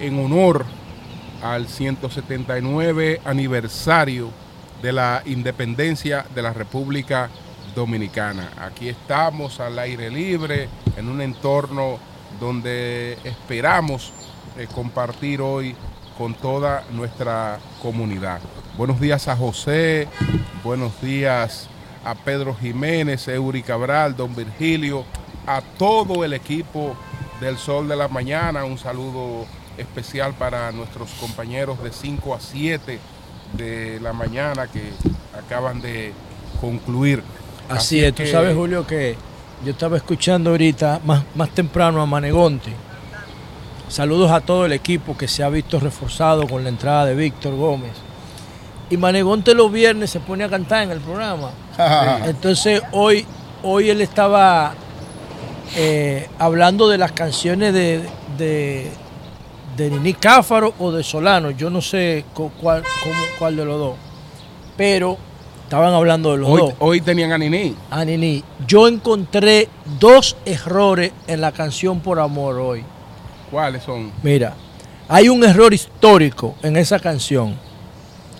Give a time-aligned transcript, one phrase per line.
[0.00, 0.64] en honor
[1.42, 4.30] al 179 aniversario
[4.82, 7.30] de la independencia de la República
[7.74, 8.50] Dominicana.
[8.60, 11.98] Aquí estamos al aire libre, en un entorno
[12.40, 14.12] donde esperamos
[14.56, 15.74] eh, compartir hoy
[16.16, 18.40] con toda nuestra comunidad.
[18.76, 20.08] Buenos días a José,
[20.64, 21.68] buenos días
[22.04, 25.04] a Pedro Jiménez, Eury Cabral, Don Virgilio,
[25.46, 26.96] a todo el equipo
[27.40, 28.64] del Sol de la Mañana.
[28.64, 29.46] Un saludo
[29.78, 32.98] especial para nuestros compañeros de 5 a 7
[33.52, 34.90] de la mañana que
[35.36, 36.12] acaban de
[36.60, 37.22] concluir.
[37.68, 39.16] Así, es, tú sabes Julio que
[39.64, 42.72] yo estaba escuchando ahorita más, más temprano a Manegonte.
[43.88, 47.54] Saludos a todo el equipo que se ha visto reforzado con la entrada de Víctor
[47.54, 47.92] Gómez.
[48.90, 51.50] Y Manegonte los viernes se pone a cantar en el programa.
[52.24, 53.26] Entonces hoy,
[53.62, 54.74] hoy él estaba
[55.74, 58.08] eh, hablando de las canciones de,
[58.38, 58.90] de,
[59.76, 61.50] de Nini Cáfaro o de Solano.
[61.50, 62.82] Yo no sé cuál,
[63.38, 63.96] cuál de los dos.
[64.76, 65.18] Pero
[65.64, 66.74] estaban hablando de los hoy, dos.
[66.78, 67.74] Hoy tenían a Nini.
[67.90, 68.42] A Nini.
[68.66, 72.84] Yo encontré dos errores en la canción Por Amor hoy.
[73.50, 74.10] ¿Cuáles son?
[74.22, 74.54] Mira,
[75.08, 77.56] hay un error histórico en esa canción.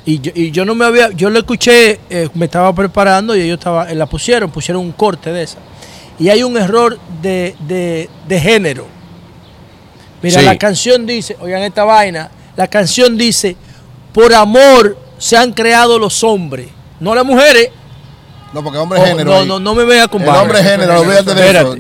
[0.04, 3.40] Y yo, y yo no me había, yo la escuché, eh, me estaba preparando y
[3.40, 5.58] ellos estaba, la pusieron, pusieron un corte de esa.
[6.18, 8.95] Y hay un error de, de, de género.
[10.22, 13.56] Mira, la canción dice, oigan esta vaina, la canción dice,
[14.12, 16.68] por amor se han creado los hombres,
[17.00, 17.70] no las mujeres.
[18.56, 19.30] No, porque hombre oh, género.
[19.30, 21.76] No, no, no me veas con El hombre género, olvídate de eso.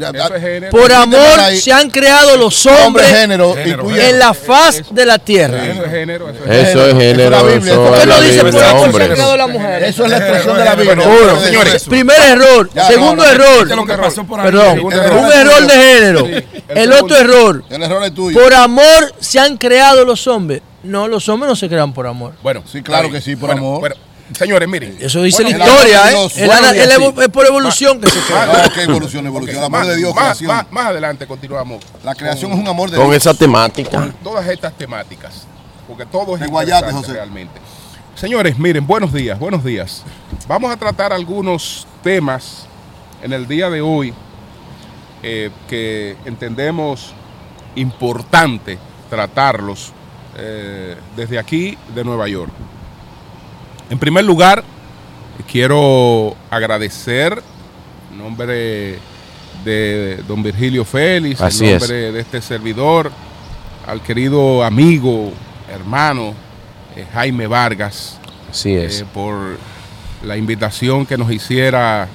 [0.70, 5.64] Por amor se han creado los hombres género, en la faz de la tierra.
[5.64, 6.28] Eso es género.
[6.28, 7.38] Eso es género.
[7.40, 9.88] ¿Por qué no dice por amor se han creado las mujeres?
[9.88, 11.08] Eso es la expresión de la Biblia.
[11.08, 11.84] Uno, señores.
[11.84, 12.70] Primer error.
[12.86, 13.68] Segundo error.
[14.42, 14.80] Perdón.
[14.80, 16.28] Un error de género.
[16.68, 17.64] El otro error.
[17.70, 18.38] El error es tuyo.
[18.38, 20.60] Por amor se han creado los hombres.
[20.82, 22.34] No, los hombres no se crean por amor.
[22.42, 23.96] Bueno, sí, claro que sí, por amor.
[24.32, 24.96] Señores, miren.
[25.00, 26.26] Eso dice la historia, ¿eh?
[27.22, 28.70] Es, por evolución que se crea.
[28.74, 29.26] ¿Qué evolución?
[29.26, 29.58] Evolución.
[29.58, 31.84] El amor de Dios, más, más, más, adelante continuamos.
[32.02, 33.06] La creación es un amor de Dios.
[33.06, 33.98] Con esa temática.
[33.98, 35.46] Con todas estas temáticas.
[35.86, 37.12] Porque todo es de Guayate, José.
[37.12, 37.60] realmente.
[38.16, 40.02] Señores, miren, buenos días, buenos días.
[40.48, 42.66] Vamos a tratar algunos temas
[43.22, 44.12] en el día de hoy
[45.22, 47.12] eh, que entendemos
[47.74, 48.78] importante
[49.10, 49.92] tratarlos
[50.36, 52.50] eh, desde aquí de Nueva York.
[53.88, 54.64] En primer lugar,
[55.50, 57.40] quiero agradecer
[58.10, 58.98] en nombre
[59.64, 63.12] de, don Virgilio Félix, en nombre de este servidor,
[63.86, 65.32] al querido amigo,
[65.72, 66.34] hermano
[66.96, 68.18] eh, Jaime Vargas.
[68.50, 69.00] Así es.
[69.00, 69.58] Eh, por
[70.24, 72.08] la invitación que nos hiciera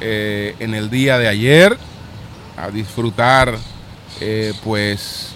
[0.00, 1.76] eh, en el día de ayer
[2.56, 3.56] a disfrutar
[4.64, 5.30] pues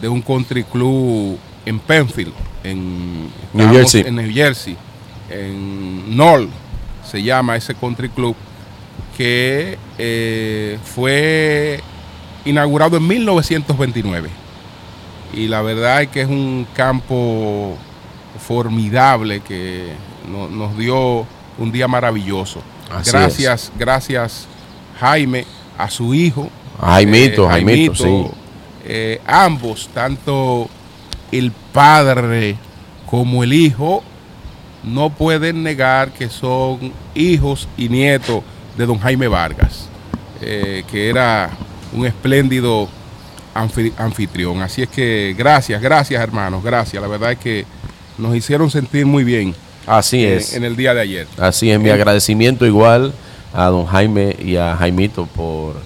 [0.00, 4.04] de un country club en Penfield, en New Jersey.
[4.06, 4.76] En New Jersey
[5.30, 6.48] en Knoll,
[7.04, 8.36] se llama ese country club,
[9.16, 11.80] que eh, fue
[12.44, 14.28] inaugurado en 1929.
[15.34, 17.76] Y la verdad es que es un campo
[18.38, 19.92] formidable que
[20.28, 21.26] nos dio
[21.58, 22.60] un día maravilloso.
[23.04, 24.46] gracias, gracias
[25.00, 25.44] Jaime,
[25.78, 26.48] a su hijo.
[26.80, 28.26] Jaimito, eh, Jaimito, sí.
[28.84, 30.68] Eh, ambos, tanto
[31.32, 32.56] el padre
[33.08, 34.02] como el hijo,
[34.86, 38.42] no pueden negar que son hijos y nietos
[38.78, 39.88] de don Jaime Vargas,
[40.40, 41.50] eh, que era
[41.92, 42.88] un espléndido
[43.52, 44.62] anfitrión.
[44.62, 47.02] Así es que gracias, gracias hermanos, gracias.
[47.02, 47.64] La verdad es que
[48.16, 49.54] nos hicieron sentir muy bien.
[49.86, 50.54] Así es.
[50.54, 51.26] En el día de ayer.
[51.38, 53.12] Así es, mi agradecimiento igual
[53.52, 55.76] a don Jaime y a Jaimito por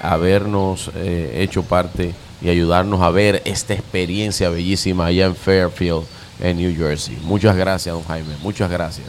[0.00, 6.04] habernos eh, hecho parte y ayudarnos a ver esta experiencia bellísima allá en Fairfield
[6.40, 7.18] en New Jersey.
[7.22, 8.34] Muchas gracias, don Jaime.
[8.42, 9.06] Muchas gracias.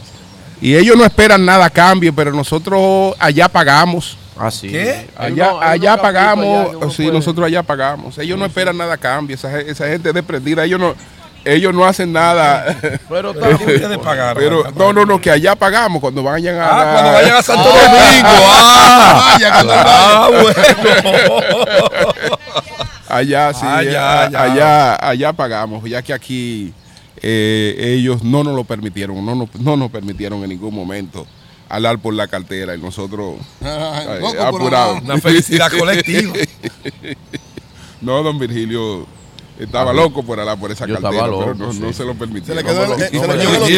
[0.60, 4.16] Y ellos no esperan nada a cambio, pero nosotros allá pagamos.
[4.36, 4.68] Ah, sí.
[4.68, 5.08] ¿Qué?
[5.16, 8.18] Allá, allá pagamos, sí, nosotros allá pagamos.
[8.18, 10.94] Ellos no esperan nada a cambio, esa, esa gente desprendida, ellos no,
[11.44, 12.76] ellos no hacen nada.
[13.08, 14.42] Pero también ustedes pagaron.
[14.42, 16.68] Pero, no, no, no, que allá pagamos cuando vayan a.
[16.68, 18.28] Ah, cuando vayan a Santo Domingo.
[18.90, 19.52] Ah, vaya,
[19.84, 20.54] ah, bueno.
[23.08, 26.72] allá sí, allá, allá, allá pagamos, ya que aquí
[27.22, 31.26] eh, ellos no nos lo permitieron, no, no, no nos permitieron en ningún momento
[31.68, 33.36] hablar por la cartera y nosotros
[34.40, 35.02] apurados.
[35.02, 36.32] Una felicidad colectiva.
[38.00, 39.06] no, don Virgilio
[39.58, 42.54] estaba loco por hablar por esa cartera, pero no, se lo permitió.
[42.54, 42.86] Se le quedó,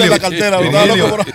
[0.08, 0.58] la cartera.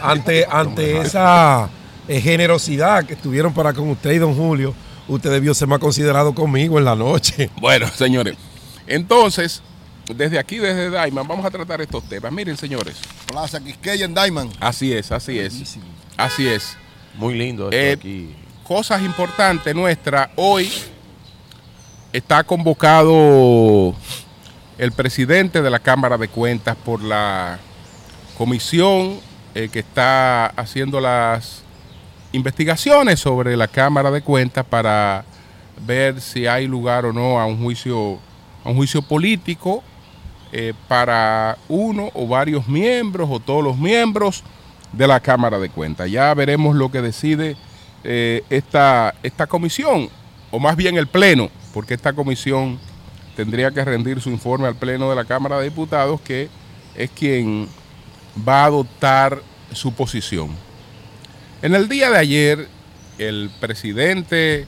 [0.01, 1.69] ante, ante esa
[2.07, 4.73] eh, generosidad que estuvieron para con usted y don Julio,
[5.07, 7.49] usted debió ser más considerado conmigo en la noche.
[7.59, 8.37] Bueno, señores,
[8.85, 9.63] entonces
[10.13, 12.31] desde aquí, desde Diamond, vamos a tratar estos temas.
[12.31, 12.97] Miren, señores.
[13.27, 14.53] Plaza Quisqueya en Diamond.
[14.59, 15.77] Así es, así es.
[16.17, 16.77] Así es.
[17.15, 18.35] Muy lindo esto Eh, aquí.
[18.63, 20.29] Cosas importantes nuestras.
[20.35, 20.71] Hoy
[22.13, 23.93] está convocado
[24.77, 27.59] el presidente de la Cámara de Cuentas por la
[28.37, 29.19] comisión
[29.53, 31.61] eh, que está haciendo las
[32.31, 35.23] investigaciones sobre la Cámara de Cuentas para
[35.85, 38.19] ver si hay lugar o no a un juicio,
[38.63, 39.83] a un juicio político
[40.57, 44.41] eh, para uno o varios miembros o todos los miembros
[44.93, 46.09] de la Cámara de Cuentas.
[46.09, 47.57] Ya veremos lo que decide
[48.05, 50.07] eh, esta, esta comisión,
[50.51, 52.79] o más bien el Pleno, porque esta comisión
[53.35, 56.47] tendría que rendir su informe al Pleno de la Cámara de Diputados, que
[56.95, 57.67] es quien
[58.47, 59.41] va a adoptar
[59.73, 60.51] su posición.
[61.61, 62.69] En el día de ayer,
[63.17, 64.67] el presidente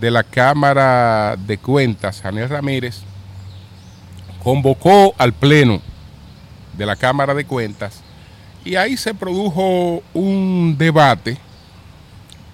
[0.00, 3.02] de la Cámara de Cuentas, Janel Ramírez,
[4.46, 5.80] convocó al Pleno
[6.78, 8.00] de la Cámara de Cuentas
[8.64, 11.36] y ahí se produjo un debate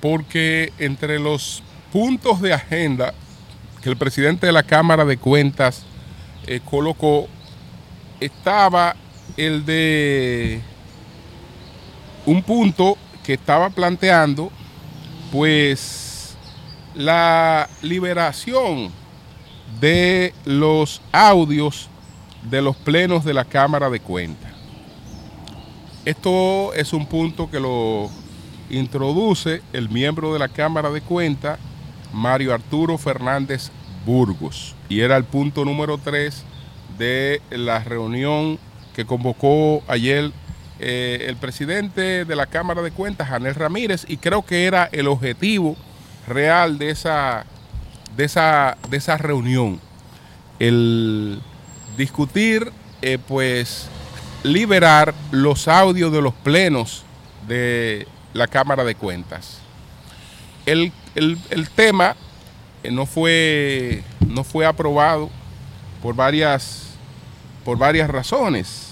[0.01, 1.63] porque entre los
[1.93, 3.13] puntos de agenda
[3.83, 5.85] que el presidente de la Cámara de Cuentas
[6.47, 7.29] eh, colocó
[8.21, 8.97] estaba
[9.37, 10.63] el de
[12.25, 14.51] un punto que estaba planteando
[15.31, 16.39] pues
[16.95, 19.02] la liberación
[19.83, 21.89] de los audios
[22.49, 24.53] de los plenos de la Cámara de Cuentas.
[26.05, 28.09] Esto es un punto que lo
[28.71, 31.59] introduce el miembro de la Cámara de Cuentas,
[32.13, 33.73] Mario Arturo Fernández
[34.07, 36.45] Burgos, y era el punto número 3
[36.97, 38.61] de la reunión
[38.95, 40.31] que convocó ayer
[40.79, 45.09] eh, el presidente de la Cámara de Cuentas, Janel Ramírez, y creo que era el
[45.09, 45.75] objetivo
[46.29, 47.47] real de esa,
[48.17, 49.81] de esa, de esa reunión,
[50.59, 51.41] el
[51.97, 52.73] discutir,
[53.03, 53.89] eh, pues,
[54.43, 57.05] liberar los audios de los plenos
[57.47, 59.59] de la Cámara de Cuentas.
[60.67, 61.39] El, el-
[61.75, 62.17] tema
[62.83, 65.31] eh, no, fue, no fue aprobado
[66.03, 66.91] por varias,
[67.65, 68.89] por varias razones.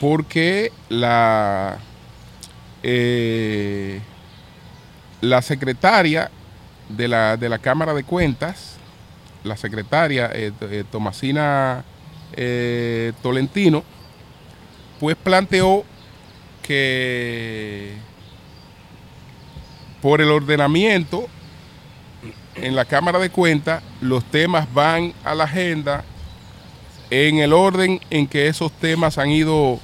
[0.00, 1.78] Porque la,
[2.82, 4.00] eh,
[5.22, 6.30] la secretaria
[6.88, 8.76] de la, de la Cámara de Cuentas,
[9.44, 11.84] la secretaria eh, eh, Tomasina
[12.34, 13.84] eh, Tolentino,
[15.00, 15.84] pues planteó
[16.62, 17.94] que
[20.02, 21.26] por el ordenamiento
[22.56, 26.04] en la Cámara de Cuentas los temas van a la agenda
[27.10, 29.78] en el orden en que esos temas han ido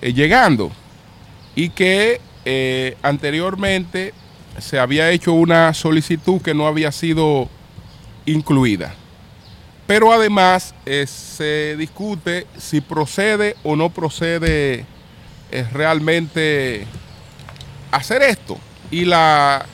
[0.00, 0.70] eh, llegando
[1.54, 2.20] y que
[3.02, 4.12] anteriormente
[4.58, 7.48] se había hecho una solicitud que no había sido
[8.26, 8.94] incluida.
[9.86, 14.86] Pero además eh, se discute si procede o no procede
[15.50, 16.86] eh, realmente
[17.90, 18.58] hacer esto.
[18.90, 19.66] Y la,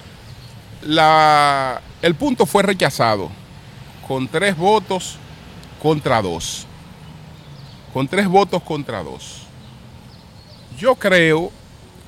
[0.83, 3.31] la, el punto fue rechazado
[4.07, 5.17] con tres votos
[5.83, 6.67] contra dos.
[7.93, 9.43] Con tres votos contra dos.
[10.79, 11.53] Yo creo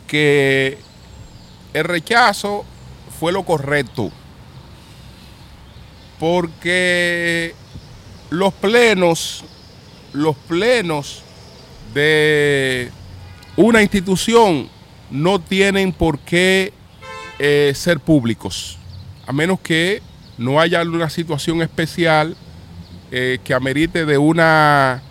[0.07, 0.79] que
[1.75, 2.65] el rechazo
[3.19, 4.11] fue lo correcto.
[6.19, 7.55] Porque
[8.31, 9.45] los plenos,
[10.13, 11.23] los plenos
[11.95, 12.91] de
[13.57, 14.69] una institución
[15.11, 16.73] no tienen por qué
[17.39, 18.79] eh, ser públicos,
[19.27, 20.03] a menos que
[20.39, 22.37] no haya una situación especial
[23.11, 25.03] eh, que amerite de una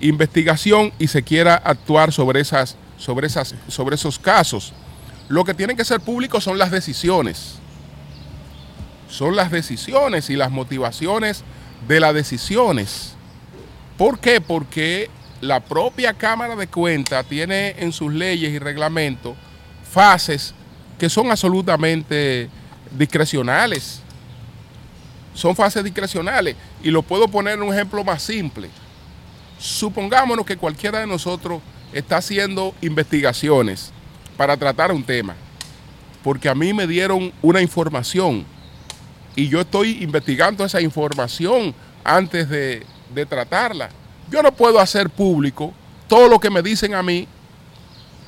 [0.00, 4.72] investigación y se quiera actuar sobre, esas, sobre, esas, sobre esos casos.
[5.28, 7.56] Lo que tienen que ser públicos son las decisiones.
[9.08, 11.42] Son las decisiones y las motivaciones
[11.88, 13.14] de las decisiones.
[13.98, 14.40] ¿Por qué?
[14.40, 19.36] Porque la propia Cámara de Cuentas tiene en sus leyes y reglamentos
[19.90, 20.54] fases
[20.98, 22.48] que son absolutamente
[22.96, 24.00] discrecionales.
[25.34, 26.56] Son fases discrecionales.
[26.82, 28.70] Y lo puedo poner en un ejemplo más simple.
[29.58, 31.60] Supongámonos que cualquiera de nosotros
[31.92, 33.92] está haciendo investigaciones
[34.36, 35.34] para tratar un tema.
[36.22, 38.44] Porque a mí me dieron una información
[39.36, 42.84] y yo estoy investigando esa información antes de,
[43.28, 43.90] tratarla.
[44.30, 45.72] Yo no puedo hacer público
[46.08, 47.28] todo lo que me dicen a mí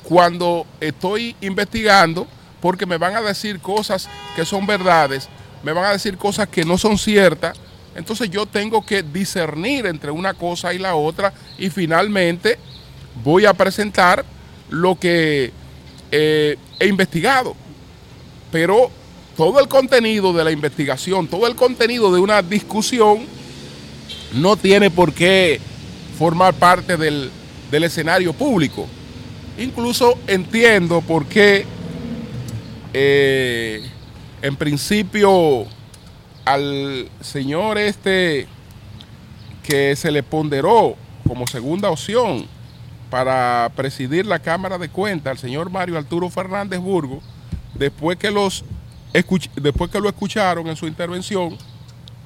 [0.03, 2.27] cuando estoy investigando
[2.61, 5.29] porque me van a decir cosas que son verdades,
[5.63, 7.57] me van a decir cosas que no son ciertas.
[7.95, 12.57] Entonces yo tengo que discernir entre una cosa y la otra y finalmente
[13.23, 14.25] voy a presentar
[14.69, 15.51] lo que
[16.11, 17.55] eh, he investigado.
[18.51, 18.89] Pero
[19.37, 23.25] todo el contenido de la investigación, todo el contenido de una discusión
[24.33, 25.59] no tiene por qué
[26.17, 27.31] formar parte del,
[27.71, 28.87] del escenario público.
[29.57, 31.65] Incluso entiendo por qué
[32.93, 33.81] eh,
[34.41, 35.65] en principio
[36.45, 38.47] al señor este
[39.63, 40.95] que se le ponderó
[41.27, 42.47] como segunda opción
[43.09, 47.21] para presidir la Cámara de Cuentas, al señor Mario Arturo Fernández Burgo,
[47.73, 48.63] después que, los
[49.55, 51.57] después que lo escucharon en su intervención,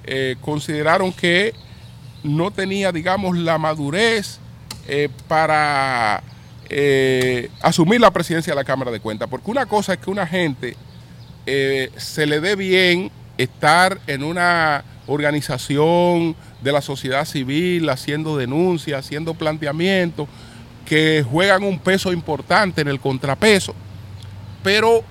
[0.03, 1.53] eh, consideraron que
[2.23, 4.39] no tenía, digamos, la madurez
[4.87, 6.21] eh, para
[6.69, 9.29] eh, asumir la presidencia de la Cámara de Cuentas.
[9.29, 10.75] Porque una cosa es que una gente
[11.45, 19.33] se le dé bien estar en una organización de la sociedad civil haciendo denuncias, haciendo
[19.33, 20.29] planteamientos
[20.85, 23.73] que juegan un peso importante en el contrapeso,
[24.63, 25.03] pero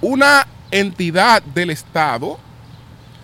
[0.00, 2.38] una entidad del Estado,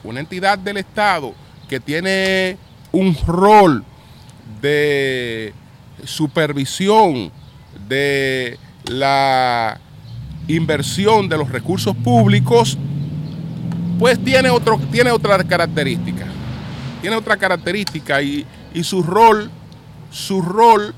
[0.04, 1.34] una entidad del Estado
[1.68, 2.56] que tiene
[2.92, 3.84] un rol
[4.60, 5.52] de
[6.04, 7.30] supervisión
[7.88, 9.80] de la
[10.48, 12.78] inversión de los recursos públicos,
[13.98, 16.26] pues tiene, otro, tiene otra característica.
[17.00, 18.46] Tiene otra característica y,
[18.82, 19.50] su rol,
[20.10, 20.94] su rol,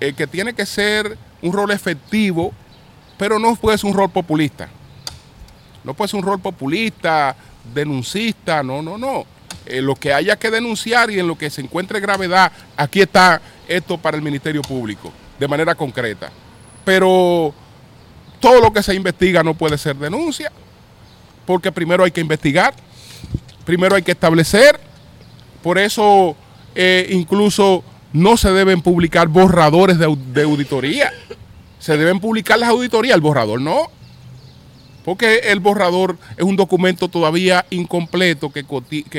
[0.00, 2.52] eh, que tiene que ser un rol efectivo,
[3.18, 4.68] pero no puede ser un rol populista.
[5.84, 7.36] No puede ser un rol populista,
[7.74, 9.24] denuncista, no, no, no.
[9.66, 13.40] Eh, lo que haya que denunciar y en lo que se encuentre gravedad, aquí está
[13.66, 16.30] esto para el Ministerio Público, de manera concreta.
[16.84, 17.52] Pero
[18.40, 20.52] todo lo que se investiga no puede ser denuncia
[21.46, 22.74] porque primero hay que investigar,
[23.64, 24.78] primero hay que establecer,
[25.62, 26.36] por eso
[26.74, 27.82] eh, incluso
[28.16, 30.06] no se deben publicar borradores de,
[30.42, 31.12] auditoría,
[31.78, 33.90] se deben publicar las auditorías, el borrador no,
[35.04, 38.64] porque el borrador es un documento todavía incompleto que,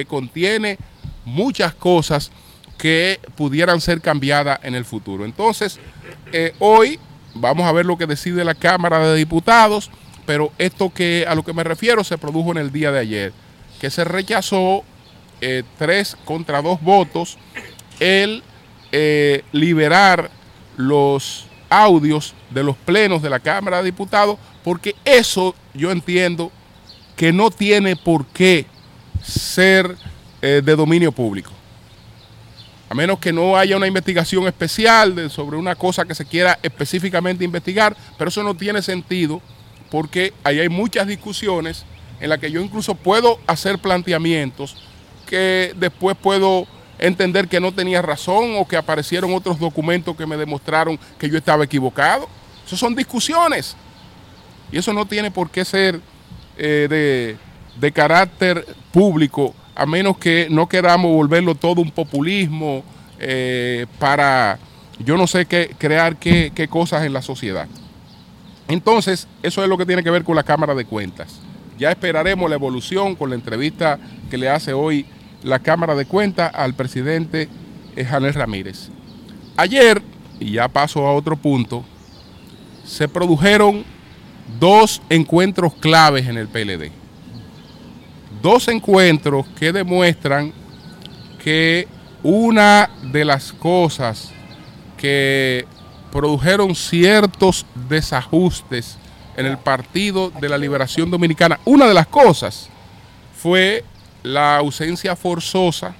[0.05, 0.79] contiene
[1.25, 2.31] muchas cosas
[2.77, 5.25] que pudieran ser cambiadas en el futuro.
[5.25, 5.79] Entonces,
[6.33, 6.99] eh, hoy
[7.35, 9.91] vamos a ver lo que decide la Cámara de Diputados
[10.25, 13.33] pero esto que a lo que me refiero se produjo en el día de ayer,
[13.79, 14.83] que se rechazó
[15.39, 17.37] eh, tres contra dos votos
[18.01, 18.43] el
[18.91, 20.29] eh, liberar
[20.77, 26.51] los audios de los plenos de la Cámara de Diputados, porque eso yo entiendo
[27.15, 28.65] que no tiene por qué
[29.23, 29.95] ser
[30.41, 31.51] eh, de dominio público.
[32.89, 37.43] A menos que no haya una investigación especial sobre una cosa que se quiera específicamente
[37.43, 39.41] investigar, pero eso no tiene sentido
[39.91, 41.85] porque ahí hay muchas discusiones
[42.19, 44.77] en las que yo incluso puedo hacer planteamientos
[45.27, 46.65] que después puedo
[46.99, 51.37] entender que no tenía razón o que aparecieron otros documentos que me demostraron que yo
[51.37, 52.27] estaba equivocado.
[52.65, 53.75] Eso son discusiones.
[54.71, 56.01] Y eso no tiene por qué ser
[56.57, 57.37] eh,
[57.79, 62.83] de, carácter público, a menos que no queramos volverlo todo un populismo
[63.19, 64.59] eh, para,
[64.99, 67.67] yo no sé qué, crear qué cosas en la sociedad.
[68.67, 71.39] Entonces, eso es lo que tiene que ver con la Cámara de Cuentas.
[71.77, 73.99] Ya esperaremos la evolución con la entrevista
[74.29, 75.05] que le hace hoy
[75.43, 77.47] la Cámara de Cuentas al presidente
[77.95, 78.89] eh, Janel Ramírez.
[79.55, 80.01] Ayer,
[80.39, 81.83] y ya paso a otro punto,
[82.85, 83.83] se produjeron
[84.59, 86.91] dos encuentros claves en el PLD.
[88.41, 90.53] Dos encuentros que demuestran
[91.43, 91.87] que
[92.23, 94.31] una de las cosas
[94.97, 95.65] que
[96.11, 98.97] produjeron ciertos desajustes
[99.35, 101.59] en el Partido de la Liberación Dominicana.
[101.65, 102.69] Una de las cosas
[103.35, 103.83] fue
[104.27, 105.95] la ausencia forzosa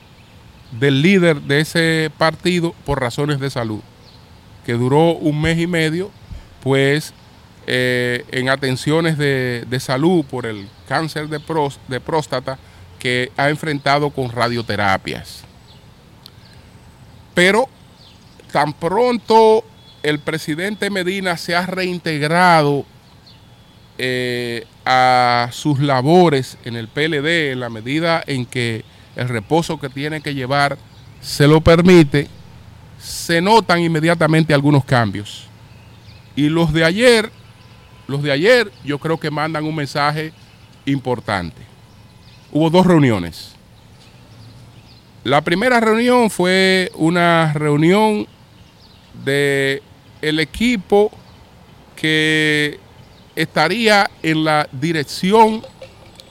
[0.71, 3.81] del líder de ese partido por razones de salud,
[4.65, 6.11] que duró un mes y medio,
[6.61, 7.13] pues
[7.65, 11.39] eh, en atenciones de, salud por el cáncer de,
[11.87, 12.57] de próstata
[12.99, 15.43] que ha enfrentado con radioterapias.
[17.33, 17.69] Pero
[18.51, 19.63] tan pronto
[20.03, 22.85] el presidente Medina se ha reintegrado
[23.97, 28.85] eh, a sus labores en el PLD en la medida en que
[29.17, 30.77] el reposo que tiene que llevar
[31.19, 32.29] se lo permite,
[32.97, 35.45] se notan inmediatamente algunos cambios.
[36.37, 37.29] Y los de ayer,
[38.07, 40.31] los de ayer yo creo que mandan un mensaje
[40.85, 41.61] importante.
[42.53, 43.55] Hubo dos reuniones.
[45.25, 48.25] La primera reunión fue una reunión
[49.25, 49.83] de
[50.21, 51.11] el equipo
[51.97, 52.79] que
[53.37, 55.63] estaría en la dirección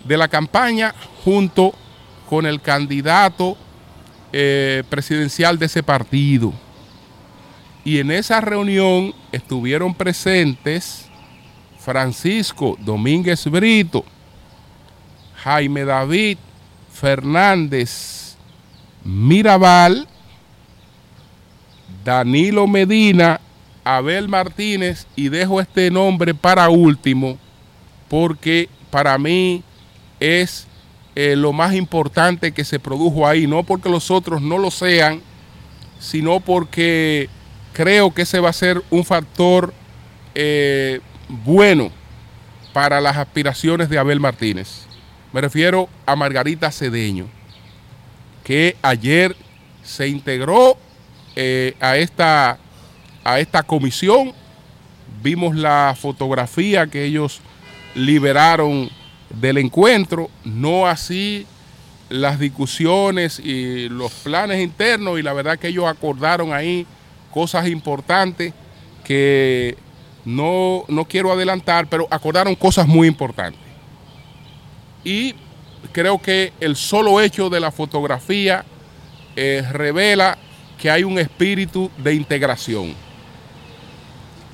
[0.05, 0.93] de la campaña
[1.25, 1.73] junto
[2.29, 3.57] con el candidato
[4.33, 6.53] eh, presidencial de ese partido.
[7.85, 11.07] Y en esa reunión estuvieron presentes
[11.79, 14.05] Francisco Domínguez Brito,
[15.45, 16.39] Jaime David
[16.93, 18.37] Fernández
[19.05, 20.09] Mirabal,
[22.05, 23.41] Danilo Medina,
[23.87, 27.39] Abel Martínez y dejo este nombre para último
[28.09, 29.63] porque para mí
[30.19, 30.67] es
[31.15, 35.23] eh, lo más importante que se produjo ahí, no porque los otros no lo sean,
[36.01, 37.29] sino porque
[37.73, 39.73] creo que ese va a ser un factor
[40.35, 41.91] eh, bueno
[42.73, 44.87] para las aspiraciones de Abel Martínez.
[45.33, 47.27] Me refiero a Margarita Cedeño,
[48.45, 49.37] que ayer
[49.83, 50.77] se integró
[51.35, 52.59] eh, a, esta,
[53.27, 54.33] a esta comisión.
[55.23, 57.41] Vimos la fotografía que ellos
[57.95, 58.89] liberaron
[59.31, 61.47] del encuentro, no así
[62.09, 66.87] las discusiones y los planes internos y la verdad que ellos acordaron ahí
[67.33, 68.55] cosas importantes
[69.03, 69.77] que
[70.25, 73.61] no, no quiero adelantar, pero acordaron cosas muy importantes.
[75.03, 75.35] Y
[75.91, 78.65] creo que el solo hecho de la fotografía
[79.35, 80.39] eh, revela
[80.79, 83.06] que hay un espíritu de integración.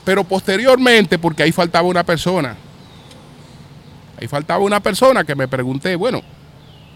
[0.05, 2.57] Pero posteriormente, porque ahí faltaba una persona,
[4.23, 6.23] Ahí faltaba una persona que me pregunté, bueno,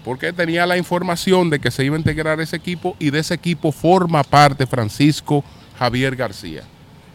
[0.05, 3.35] porque tenía la información de que se iba a integrar ese equipo y de ese
[3.35, 5.43] equipo forma parte Francisco
[5.77, 6.63] Javier García.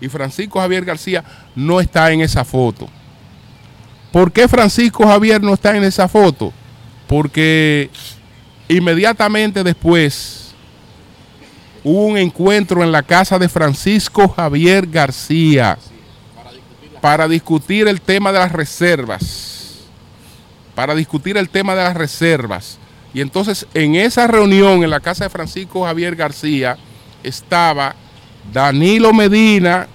[0.02, 1.24] Y Francisco Javier García
[1.56, 2.90] no está en esa foto.
[4.12, 6.52] ¿Por qué Francisco Javier no está en esa foto?
[7.08, 7.90] Porque
[8.68, 10.51] inmediatamente después
[11.84, 15.78] hubo un encuentro en la casa de Francisco Javier García
[17.00, 19.52] para discutir el tema de las reservas
[20.76, 22.78] para discutir el tema de las reservas.
[23.14, 26.78] Y entonces en esa reunión en la casa de Francisco Javier García
[27.24, 27.96] estaba
[28.52, 29.88] Danilo Medina,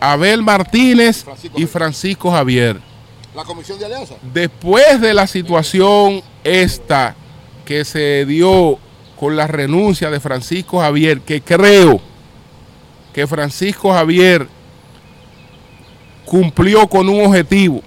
[0.00, 1.24] Abel Martínez,
[1.56, 2.80] y Francisco Javier.
[3.34, 4.14] La comisión de alianza.
[4.34, 7.14] Después de la situación esta
[7.64, 8.78] que se dio
[9.20, 12.00] con la renuncia de Francisco Javier, que creo
[13.12, 14.48] que Francisco Javier
[16.24, 17.82] cumplió con un objetivo.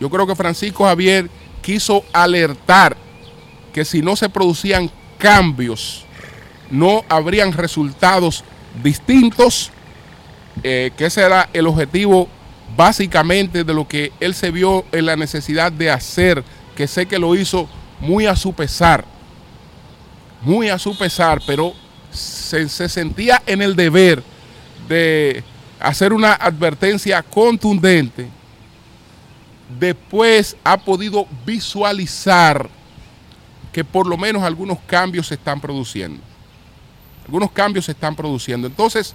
[0.00, 1.30] Yo creo que Francisco Javier
[1.62, 2.96] quiso alertar
[3.72, 6.04] que si no se producían cambios,
[6.72, 8.42] no habrían resultados
[8.82, 9.70] distintos,
[10.64, 12.26] eh, que ese era el objetivo
[12.76, 16.42] básicamente de lo que él se vio en la necesidad de hacer,
[16.74, 17.68] que sé que lo hizo
[18.00, 19.04] muy a su pesar,
[20.46, 21.74] muy a su pesar, pero
[22.10, 24.22] se sentía en el deber
[24.88, 25.44] de
[25.80, 28.28] hacer una advertencia contundente
[29.78, 32.68] después ha podido visualizar
[33.72, 36.22] que por lo menos algunos cambios se están produciendo.
[37.24, 38.66] Algunos cambios se están produciendo.
[38.68, 39.14] Entonces,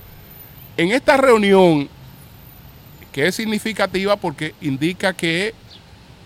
[0.78, 1.90] en esta reunión,
[3.12, 5.54] que es significativa porque indica que,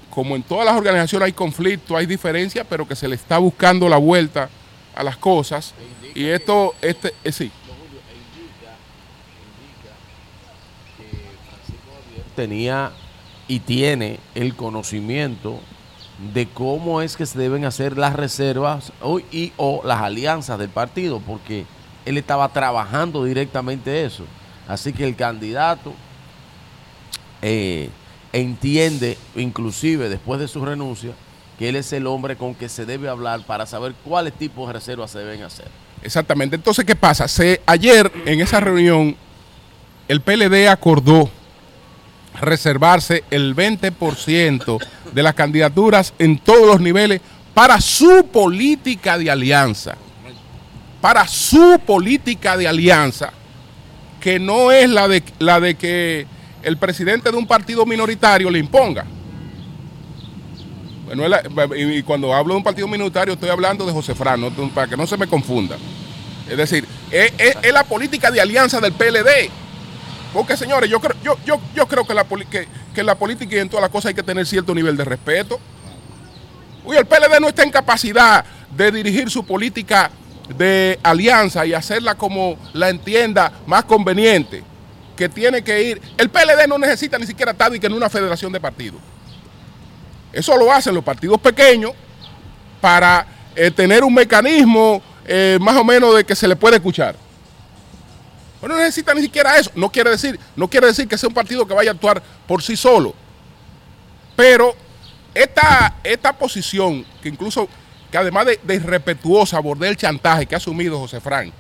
[0.09, 3.87] como en todas las organizaciones hay conflicto, hay diferencia, pero que se le está buscando
[3.87, 4.49] la vuelta
[4.95, 5.73] a las cosas.
[6.13, 7.51] Y esto, este, eh, sí.
[12.35, 12.91] tenía
[13.47, 15.59] y tiene el conocimiento
[16.33, 18.91] de cómo es que se deben hacer las reservas
[19.31, 21.65] y o las alianzas del partido, porque
[22.05, 24.25] él estaba trabajando directamente eso.
[24.67, 25.93] Así que el candidato
[27.41, 27.89] eh,
[28.33, 31.13] entiende, inclusive después de su renuncia,
[31.57, 34.73] que él es el hombre con que se debe hablar para saber cuáles tipos de
[34.73, 35.67] reservas se deben hacer.
[36.01, 36.55] Exactamente.
[36.55, 37.25] Entonces, ¿qué pasa?
[37.65, 39.15] Ayer en esa reunión,
[40.07, 41.29] el PLD acordó
[42.39, 47.21] reservarse el 20% de las candidaturas en todos los niveles
[47.53, 49.95] para su política de alianza.
[51.01, 53.31] Para su política de alianza,
[54.19, 56.25] que no es la de, la de que
[56.63, 59.05] el presidente de un partido minoritario le imponga.
[61.77, 64.41] Y cuando hablo de un partido minoritario estoy hablando de José Fran,
[64.73, 65.77] para que no se me confunda.
[66.49, 69.51] Es decir, es, es la política de alianza del PLD
[70.35, 73.59] porque, señores, yo creo, yo, yo, yo creo que, la, que, que la política y
[73.59, 75.61] en todas las cosas hay que tener cierto nivel de respeto.
[76.83, 78.43] Uy, el PLD no está en capacidad
[78.75, 80.11] de dirigir su política
[80.57, 84.61] de alianza y hacerla como la entienda más conveniente.
[85.15, 86.01] Que tiene que ir.
[86.17, 88.99] El PLD no necesita ni siquiera estar en una federación de partidos.
[90.35, 91.93] Eso lo hacen los partidos pequeños
[92.81, 97.15] para eh, tener un mecanismo eh, más o menos de que se le puede escuchar
[98.67, 99.71] no necesita ni siquiera eso.
[99.75, 102.61] No quiere decir, no quiere decir que sea un partido que vaya a actuar por
[102.61, 103.13] sí solo.
[104.35, 104.75] Pero
[105.33, 107.67] esta, esta posición, que incluso,
[108.11, 111.53] que además de, irrespetuosa, abordé el chantaje que ha asumido José Frank,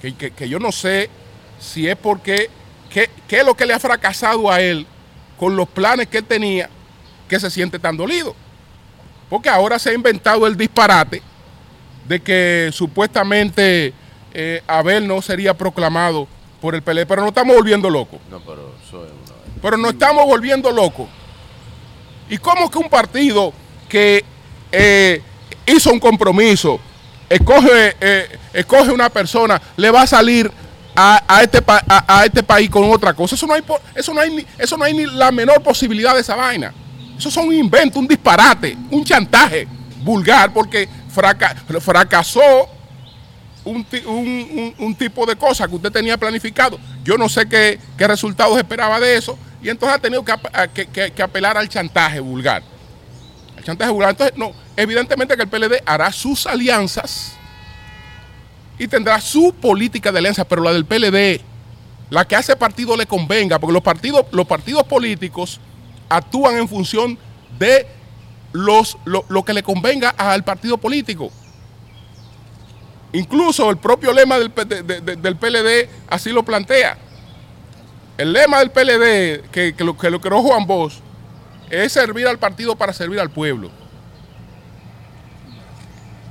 [0.00, 1.10] que, yo no sé
[1.58, 2.48] si es porque,
[2.90, 4.86] qué es lo que le ha fracasado a él
[5.38, 6.70] con los planes que él tenía,
[7.30, 8.34] que se siente tan dolido.
[9.30, 11.22] Porque ahora se ha inventado el disparate
[12.08, 13.94] de que supuestamente
[14.34, 16.26] eh, Abel no sería proclamado
[16.60, 18.20] por el PLD, pero no estamos volviendo locos.
[18.30, 19.06] No, pero una...
[19.62, 21.08] Pero no estamos volviendo locos.
[22.28, 23.52] ¿Y cómo que un partido
[23.88, 24.24] que
[24.72, 25.22] eh,
[25.66, 26.80] hizo un compromiso,
[27.28, 30.50] escoge, eh, escoge una persona, le va a salir
[30.96, 33.34] a, a este, pa- a, a este país con otra cosa?
[33.36, 33.62] Eso no, hay,
[33.94, 36.72] eso, no hay eso no hay ni la menor posibilidad de esa vaina.
[37.20, 39.68] Eso son un invento, un disparate, un chantaje
[40.02, 42.40] vulgar, porque fraca- fracasó
[43.62, 46.78] un, ti- un- un- un tipo de cosa que usted tenía planificado.
[47.04, 49.38] Yo no sé qué, resultados esperaba de eso.
[49.62, 50.32] Y entonces ha tenido que,
[51.22, 52.62] apelar al chantaje vulgar.
[53.58, 54.12] Al chantaje vulgar.
[54.12, 57.32] Entonces, no, evidentemente que el PLD hará sus alianzas
[58.78, 61.42] y tendrá su política de alianza, pero la del PLD,
[62.08, 65.60] la que ese partido le convenga, porque los partidos, los partidos políticos
[66.10, 67.16] actúan en función
[67.58, 67.86] de
[68.52, 71.30] los, lo, lo que le convenga al partido político.
[73.12, 76.98] Incluso el propio lema del, del PLD así lo plantea.
[78.18, 80.94] El lema del PLD, que, que lo, que lo creó Juan Bosch,
[81.70, 83.70] es servir al partido para servir al pueblo.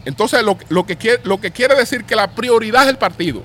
[0.06, 3.44] Entonces, lo, lo que quiere, lo que quiere decir que la prioridad es el partido.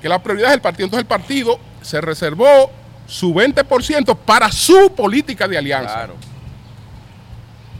[0.00, 0.86] Que la prioridad es el partido.
[0.86, 2.70] Entonces, el partido se reservó
[3.06, 5.94] su 20% para su política de alianza.
[5.94, 6.16] Claro.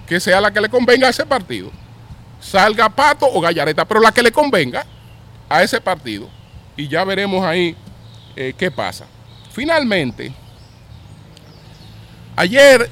[0.07, 1.71] Que sea la que le convenga a ese partido.
[2.41, 4.87] Salga Pato o Gallareta, pero la que le convenga
[5.49, 6.29] a ese partido.
[6.77, 7.77] Y ya veremos ahí
[8.37, 9.07] eh, qué pasa.
[9.53, 10.33] Finalmente,
[12.37, 12.89] ayer,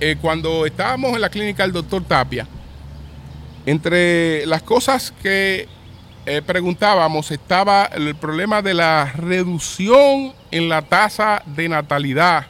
[0.00, 2.46] eh, cuando estábamos en la clínica del doctor Tapia,
[3.64, 5.68] entre las cosas que
[6.24, 12.46] eh, preguntábamos estaba el problema de la reducción en la tasa de natalidad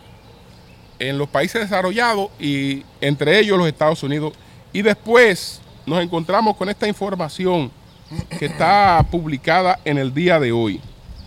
[0.98, 4.34] en los países desarrollados y entre ellos los Estados Unidos.
[4.72, 7.72] Y después nos encontramos con esta información
[8.38, 10.80] que está publicada en el día de hoy,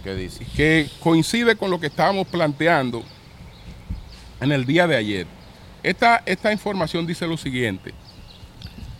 [0.04, 0.46] ¿Qué dice?
[0.56, 3.04] que coincide con lo que estábamos planteando
[4.40, 5.28] en el día de ayer.
[5.84, 7.94] Esta, esta información dice lo siguiente.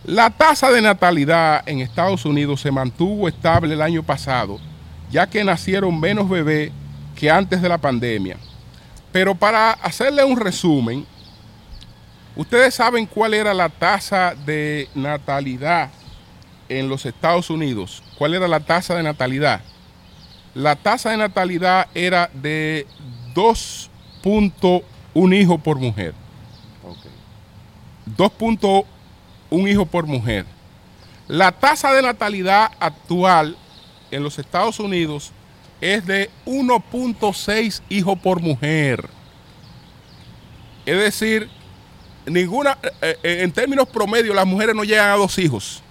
[0.06, 4.60] La tasa de natalidad en Estados Unidos se mantuvo estable el año pasado,
[5.10, 6.70] ya que nacieron menos bebés
[7.16, 8.36] que antes de la pandemia.
[9.10, 11.04] Pero para hacerle un resumen,
[12.36, 15.90] ustedes saben cuál era la tasa de natalidad
[16.68, 18.04] en los Estados Unidos.
[18.16, 19.60] ¿Cuál era la tasa de natalidad?
[20.54, 22.86] La tasa de natalidad era de
[23.34, 26.14] 2.1 hijos por mujer.
[26.84, 27.06] Ok.
[28.16, 28.84] 2.1
[29.50, 30.46] hijos por mujer.
[31.28, 33.56] La tasa de natalidad actual
[34.10, 35.32] en los Estados Unidos
[35.80, 39.08] es de 1.6 hijos por mujer.
[40.84, 41.50] Es decir,
[42.26, 45.82] ninguna, eh, eh, en términos promedio, las mujeres no llegan a dos hijos.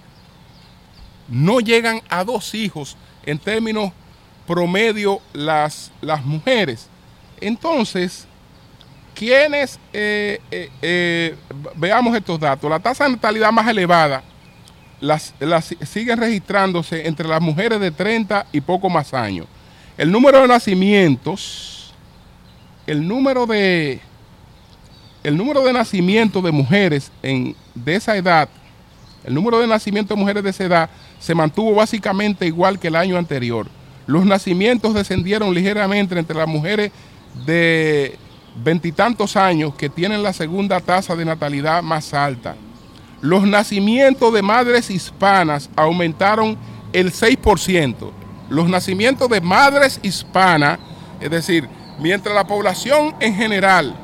[1.28, 3.92] No llegan a dos hijos en términos
[4.46, 6.88] promedio las, las mujeres.
[7.40, 8.26] Entonces,
[9.16, 11.34] quienes, eh, eh, eh,
[11.74, 14.22] veamos estos datos, la tasa de natalidad más elevada
[15.00, 15.34] las,
[15.82, 19.46] siguen registrándose entre las mujeres de 30 y poco más años.
[19.96, 21.94] El número de nacimientos,
[22.86, 24.00] el número de,
[25.24, 28.48] el número de nacimientos de mujeres en, de esa edad,
[29.24, 32.96] el número de nacimientos de mujeres de esa edad se mantuvo básicamente igual que el
[32.96, 33.66] año anterior.
[34.06, 36.92] Los nacimientos descendieron ligeramente entre las mujeres
[37.46, 38.16] de
[38.62, 42.56] veintitantos años que tienen la segunda tasa de natalidad más alta.
[43.20, 46.56] Los nacimientos de madres hispanas aumentaron
[46.92, 48.10] el 6%.
[48.48, 50.78] Los nacimientos de madres hispanas,
[51.20, 53.94] es decir, mientras la población en general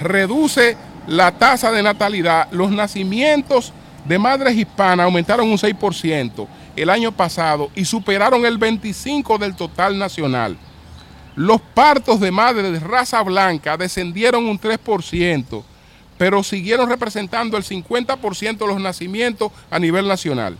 [0.00, 3.72] reduce la tasa de natalidad, los nacimientos
[4.04, 9.98] de madres hispanas aumentaron un 6% el año pasado y superaron el 25% del total
[9.98, 10.56] nacional.
[11.38, 15.62] Los partos de madres de raza blanca descendieron un 3%,
[16.18, 20.58] pero siguieron representando el 50% de los nacimientos a nivel nacional.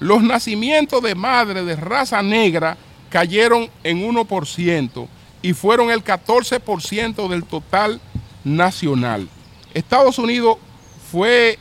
[0.00, 2.76] Los nacimientos de madres de raza negra
[3.08, 5.08] cayeron en 1%
[5.40, 7.98] y fueron el 14% del total
[8.44, 9.26] nacional.
[9.72, 10.58] Estados Unidos
[11.10, 11.58] fue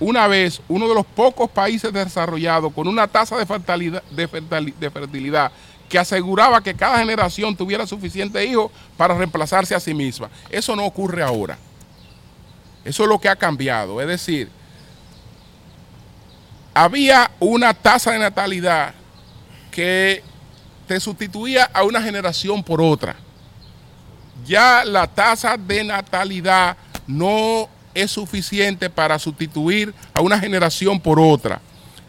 [0.00, 4.74] una vez uno de los pocos países desarrollados con una tasa de fertilidad, de fertili-
[4.74, 5.50] de fertilidad
[5.90, 10.30] que aseguraba que cada generación tuviera suficiente hijos para reemplazarse a sí misma.
[10.48, 11.58] Eso no ocurre ahora.
[12.84, 14.00] Eso es lo que ha cambiado.
[14.00, 14.48] Es decir,
[16.72, 18.94] había una tasa de natalidad
[19.72, 20.22] que
[20.86, 23.16] te sustituía a una generación por otra.
[24.46, 26.76] Ya la tasa de natalidad
[27.08, 31.60] no es suficiente para sustituir a una generación por otra.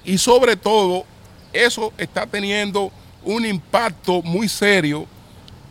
[0.06, 1.04] Y sobre todo,
[1.52, 2.92] eso está teniendo
[3.24, 5.06] un impacto muy serio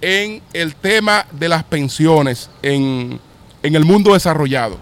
[0.01, 3.21] en el tema de las pensiones en,
[3.63, 4.79] en el mundo desarrollado.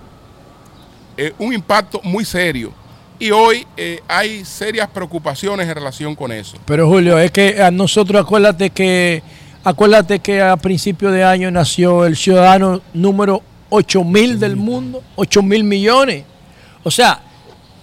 [1.17, 2.73] Eh, un impacto muy serio.
[3.19, 6.57] Y hoy eh, hay serias preocupaciones en relación con eso.
[6.65, 9.23] Pero Julio, es que a nosotros acuérdate que
[9.65, 15.43] acuérdate que a principio de año nació el ciudadano número 8 mil del mundo, 8
[15.43, 16.25] mil millones.
[16.85, 17.21] O sea,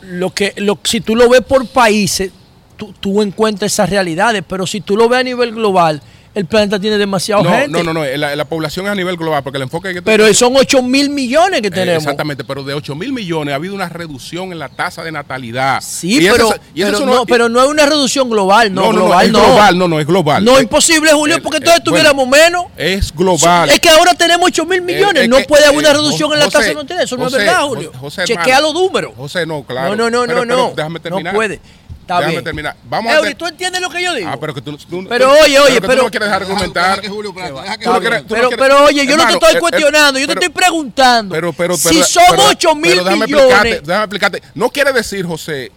[0.02, 2.32] lo que, lo, si tú lo ves por países,
[2.78, 6.02] tú, tú encuentras esas realidades, pero si tú lo ves a nivel global,
[6.36, 7.70] el planeta tiene demasiado no, gente.
[7.70, 10.32] No, no, no, la, la, población es a nivel global, porque el enfoque que Pero
[10.34, 11.94] son 8 mil millones que tenemos.
[11.94, 15.14] Eh, exactamente, pero de 8 mil millones ha habido una reducción en la tasa de
[15.14, 15.80] natalidad.
[15.82, 18.74] Sí, y pero, eso, y eso pero, no, no, pero no es una reducción global,
[18.74, 19.40] no, no, global, no.
[19.40, 20.44] Es global, no, no, es global.
[20.44, 22.66] No, es imposible, Julio, porque entonces tuviéramos bueno, menos.
[22.76, 23.70] Es global.
[23.70, 26.40] Es que ahora tenemos 8 mil millones, eh, no que, puede haber una reducción en
[26.40, 27.94] la tasa de natalidad, eso no es verdad, Julio.
[27.98, 29.14] José, Chequea los números.
[29.16, 29.96] José, no, claro.
[29.96, 30.74] No, no, no, no, no.
[30.76, 31.34] Déjame terminar.
[31.34, 31.62] No puede.
[32.06, 32.44] Está Déjame bien.
[32.44, 32.76] terminar.
[32.88, 34.30] Vamos Eury, a ¿tú entiendes lo que yo digo?
[34.32, 37.02] Ah, pero que tú, tú Pero oye, oye, pero, pero- tú no quieres dejar argumentar.
[37.02, 41.34] Pero, pero oye, yo no te estoy eh, eh, cuestionando, yo te estoy preguntando.
[41.34, 43.82] Pero, pero, si pero- son pero- 8 mil explicarte, millones.
[43.84, 44.42] déjame explicarte.
[44.54, 45.72] No quiere decir, José,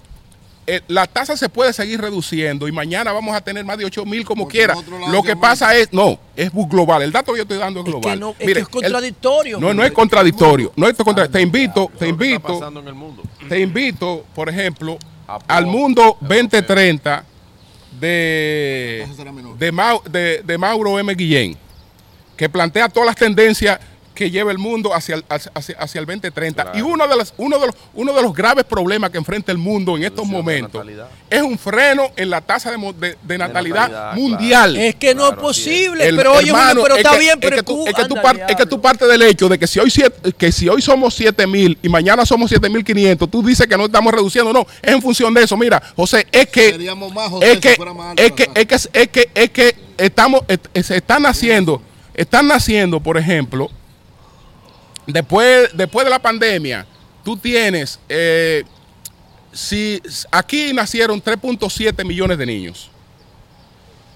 [0.66, 4.04] eh, la tasa se puede seguir reduciendo y mañana vamos a tener más de 8
[4.04, 4.74] mil como Porque quiera.
[5.10, 7.00] Lo que pasa es, no, es global.
[7.00, 8.12] El dato que yo estoy dando es Es global.
[8.14, 9.60] que no- es Mire, que es el- contradictorio.
[9.60, 10.72] no, no es contradictorio.
[10.76, 13.22] No es contra- te invito, te invito, pasando en el mundo.
[13.48, 14.98] te invito, por ejemplo,
[15.46, 16.28] al mundo europeo.
[16.28, 17.24] 2030
[18.00, 19.56] de, Eso será menor.
[19.58, 21.14] de, Mau- de- de Mauro M.
[21.14, 21.56] Guillén,
[22.36, 23.78] que plantea todas las tendencias
[24.18, 26.62] que lleva el mundo hacia el, hacia, hacia el 2030.
[26.64, 26.76] Claro.
[26.76, 29.58] Y uno de, los, uno, de los, uno de los graves problemas que enfrenta el
[29.58, 30.84] mundo en estos momentos
[31.30, 34.76] es un freno en la tasa de, de- de natalidad, natalidad, mundial.
[34.76, 36.08] Es que no Claro, es posible.
[36.08, 38.04] El- pero oye, hermano, pero es está que- bien, es pero que tú, es que
[38.06, 40.68] tú par- es que tú partes del hecho de que si hoy siete- que si
[40.68, 44.92] hoy somos 7000 y mañana somos 7500, tú dices que no estamos reduciendo, no, es
[44.92, 45.56] en función de eso.
[45.56, 49.08] Mira, José, es que Seríamos más, José, es que más es que es que es
[49.08, 51.80] que es que estamos es- se están naciendo,
[52.14, 53.70] están naciendo, por ejemplo,
[55.08, 56.86] después después de la pandemia,
[57.24, 58.62] tú tienes eh,
[59.52, 62.90] si aquí nacieron 3.7 millones de niños.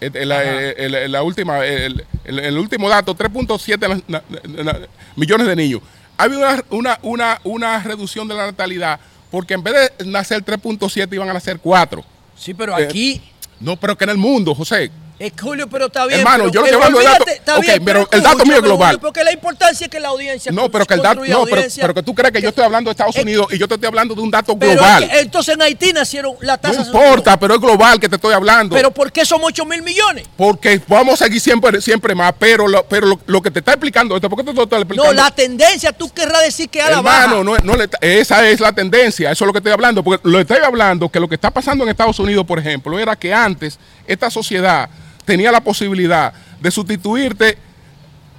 [0.00, 4.78] La, eh, en la- última, el, el- el último dato, 3.7 na- na- na-
[5.16, 5.80] millones de niños.
[6.18, 8.98] Ha habido una, una, una, una reducción de la natalidad
[9.30, 12.04] porque en vez de nacer 3.7 iban a nacer 4.
[12.36, 13.22] Sí, pero Eh, aquí.
[13.60, 14.90] No, pero que en el mundo, José.
[15.22, 16.18] Es que, Julio, pero está bien.
[16.18, 18.56] Hermano, pero, yo no hablando de datos- olvídate, está ok, bien, pero el dato mío
[18.56, 18.98] es global.
[18.98, 20.50] Porque la importancia es que la audiencia.
[20.50, 22.88] No, pero que el dato, no, pero, pero que tú crees que yo estoy hablando
[22.88, 25.04] de Estados Es- Unidos y yo te estoy hablando de un dato global.
[25.04, 26.82] es que entonces en Haití nacieron la No tasa.
[26.82, 28.74] importa, pero es global que te estoy hablando.
[28.74, 30.26] Pero ¿por qué somos 8 mil millones?
[30.36, 33.74] porque vamos a seguir siempre, siempre más, pero, lo, pero lo, lo que te está
[33.74, 35.12] explicando esto, ¿por qué te lo estoy explicando?
[35.14, 37.60] No, la tendencia, tú querrás decir que a la Hermano, baja.
[37.64, 40.58] no, no esa es la tendencia, eso es lo que estoy hablando, porque lo estoy
[40.64, 44.28] hablando que lo que está pasando en Estados Unidos, por ejemplo, era que antes esta
[44.28, 44.90] sociedad
[45.24, 47.58] tenía la posibilidad de sustituirte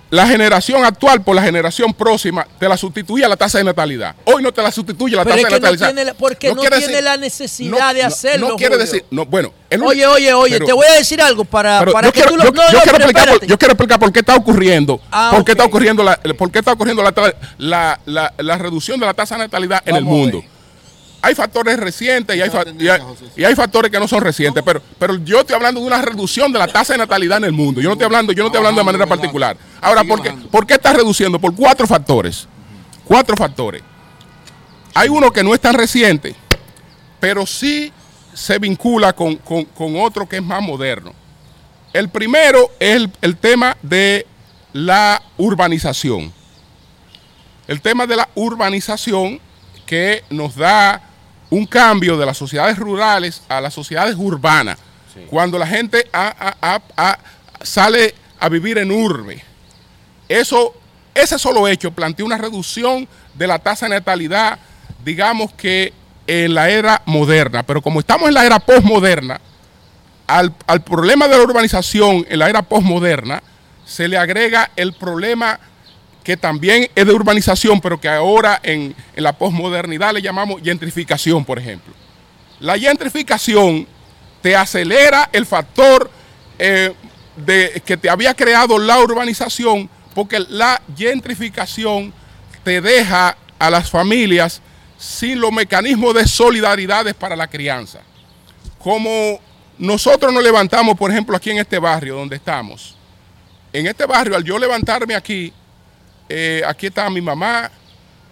[0.10, 4.16] la generación actual por la generación próxima, te la sustituía la tasa de natalidad.
[4.26, 5.92] Hoy no te la sustituye la tasa de no natalidad.
[5.94, 8.86] tiene porque no tiene la necesidad de hacerlo, No, quiere Julio.
[8.86, 9.52] decir, no, bueno,
[9.84, 12.44] Oye, oye, oye, pero- te voy a decir algo para, para que quiero, tú lo.
[12.46, 15.44] yo- no, yo quiero explicar por, yo quiero explicar por qué está ocurriendo, Ah, por
[15.44, 17.12] qué está ocurriendo la, por qué está ocurriendo la,
[17.58, 20.44] la, la- la reducción de la tasa de natalidad en el mundo.
[21.26, 23.26] Hay factores recientes y hay, fa- y, hay, José.
[23.38, 26.52] y hay factores que no son recientes, pero, pero yo estoy hablando de una reducción
[26.52, 27.80] de la tasa de natalidad en el mundo.
[27.80, 29.56] Yo no estoy hablando, yo no estoy hablando de manera particular.
[29.80, 30.32] Ahora, ¿por qué.
[30.52, 31.40] ¿por qué está reduciendo?
[31.40, 32.46] Por cuatro factores.
[33.06, 33.82] Cuatro factores.
[34.94, 36.36] Hay uno que no es tan reciente,
[37.22, 37.94] pero sí
[38.34, 41.14] se vincula con, con- con otro que es más moderno.
[41.94, 44.28] El primero es el, el tema de
[44.74, 46.34] la urbanización.
[47.68, 49.40] El tema de la urbanización
[49.86, 51.02] que nos da
[51.54, 54.80] un cambio de las sociedades rurales a las sociedades urbanas.
[55.30, 57.20] Cuando la gente a- a- a- a-
[57.62, 59.44] sale a vivir en urbe.
[60.28, 60.74] Eso,
[61.14, 64.58] ese solo hecho plantea una reducción de la tasa de natalidad,
[65.06, 65.94] digamos que
[66.26, 67.62] en la era moderna.
[67.64, 69.40] Pero como estamos en la era postmoderna,
[70.26, 73.44] al, al problema de la urbanización en la era postmoderna
[73.86, 75.60] se le agrega el problema
[76.24, 81.60] que también es de urbanización, pero que ahora en, la posmodernidad le llamamos gentrificación, por
[81.60, 81.94] ejemplo.
[82.60, 83.86] La gentrificación
[84.42, 86.10] te acelera el factor
[86.58, 86.94] eh,
[87.36, 92.14] de, que te había creado la urbanización, porque la gentrificación
[92.64, 94.62] te deja a las familias
[94.98, 98.00] sin los mecanismos de solidaridades para la crianza.
[98.80, 99.40] Como
[99.78, 102.96] nosotros nos levantamos, por ejemplo, aquí en este barrio donde estamos,
[103.74, 105.52] en este barrio, al yo levantarme aquí,
[106.36, 107.70] eh, aquí estaba mi mamá,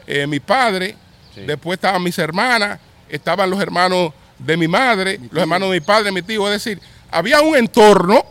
[0.07, 0.95] eh, mi padre,
[1.35, 1.41] Sí.
[1.41, 6.11] después estaban mis hermanas, estaban los hermanos de mi madre, los hermanos de mi padre,
[6.11, 6.51] mi tío.
[6.51, 8.25] Es decir, había un entorno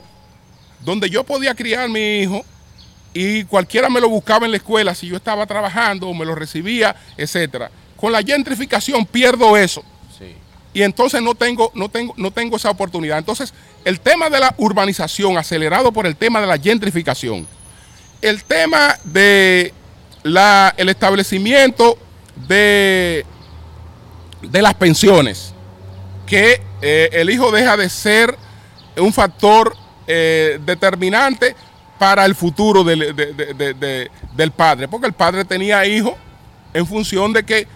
[0.80, 2.44] donde yo podía criar a mi hijo
[3.14, 6.34] y cualquiera me lo buscaba en la escuela si yo estaba trabajando o me lo
[6.34, 7.70] recibía, etcétera.
[7.96, 9.84] Con la gentrificación pierdo eso.
[10.72, 13.18] Y entonces no tengo, no, tengo, no tengo esa oportunidad.
[13.18, 13.52] Entonces,
[13.84, 17.46] el tema de la urbanización acelerado por el tema de la gentrificación,
[18.22, 19.72] el tema de
[20.22, 21.98] la, el establecimiento
[22.48, 23.24] de,
[24.42, 25.54] de las pensiones,
[26.26, 28.36] que eh, el hijo deja de ser
[28.96, 31.54] un factor eh, determinante
[31.98, 33.14] para el futuro del,
[34.34, 36.14] del padre, porque el padre tenía hijos
[36.72, 37.66] en función de que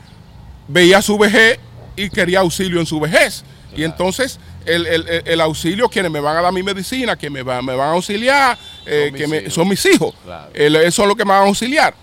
[0.66, 1.58] veía su vejez
[1.96, 3.44] y quería auxilio en su vejez.
[3.76, 7.88] Y entonces el, auxilio, quienes me van a dar mi medicina, que me, me van
[7.88, 10.14] a auxiliar, eh, son, que mis son mis hijos,
[10.54, 11.94] eso es lo que me van a auxiliar.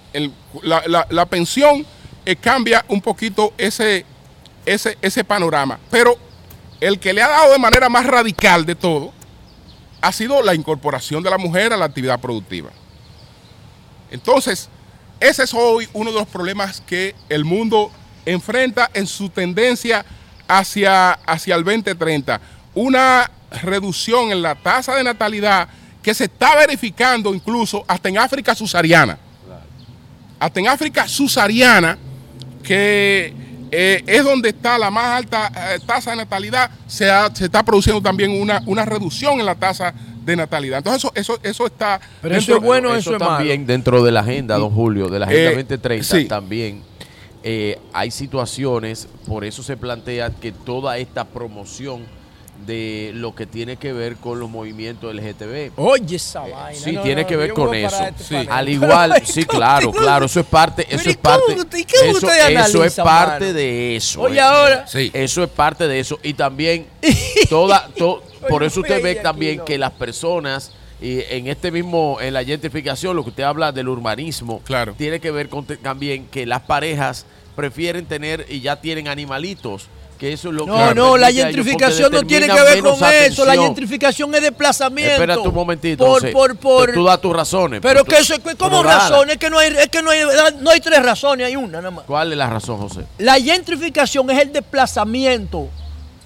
[0.64, 1.86] la, pensión
[2.26, 4.06] eh, cambia un poquito ese,
[4.66, 5.80] ese, ese panorama.
[5.90, 6.18] Pero
[6.80, 9.14] el que le ha dado de manera más radical de todo
[10.02, 12.72] ha sido la incorporación de la mujer a la actividad productiva.
[14.10, 14.68] Entonces,
[15.20, 17.92] ese es hoy uno de los problemas que el mundo
[18.26, 20.04] enfrenta en su tendencia
[20.48, 22.42] hacia, hacia el 2030.
[22.74, 23.30] Una
[23.62, 25.70] reducción en la tasa de natalidad
[26.02, 29.18] que se está verificando incluso hasta en África subsahariana.
[30.40, 31.98] Hasta en África subsahariana,
[32.64, 33.34] que
[33.70, 37.08] eh, es donde está la más alta eh, tasa de natalidad, se,
[37.40, 39.94] está produciendo también una, una reducción en la tasa
[40.26, 40.80] de natalidad.
[40.80, 42.02] Entonces eso, eso, eso está...
[42.22, 45.28] Pero eso es bueno, eso, es también dentro de la agenda, don Julio, de la
[45.28, 46.92] Agenda 2030 eh, también
[47.44, 52.06] eh, hay situaciones, por eso se plantea que toda esta promoción
[52.66, 55.72] de lo que tiene que ver con los movimientos LGTB.
[55.78, 56.80] Oye, esa eh, vaina.
[56.80, 58.04] Sí, tiene que ver con eso.
[58.04, 63.54] Este Al igual, sí, claro, claro, eso es parte, eso es parte, eso, es parte
[63.54, 64.22] de eso.
[64.22, 65.10] Oye, ahora, sí.
[65.14, 66.88] eso es parte de eso y también
[67.50, 67.90] toda,
[68.48, 70.72] por eso usted ve también que las personas
[71.02, 74.94] y en este mismo, en la gentrificación, lo que usted habla del urbanismo, claro.
[74.96, 79.88] tiene que ver con también que las parejas prefieren tener y ya tienen animalitos.
[80.22, 83.44] Que eso es lo no, no, la gentrificación no tiene que ver con eso.
[83.44, 85.14] La gentrificación es desplazamiento.
[85.14, 86.06] Espérate un momentito.
[86.06, 87.82] Por, por, por, tú das tus razones.
[87.82, 89.34] Pero que eso, ¿cómo razones?
[89.34, 90.20] Es que, no hay, es que no hay,
[90.60, 92.06] no hay tres razones, hay una nada más.
[92.06, 93.04] ¿Cuál es la razón, José?
[93.18, 95.70] La gentrificación es el desplazamiento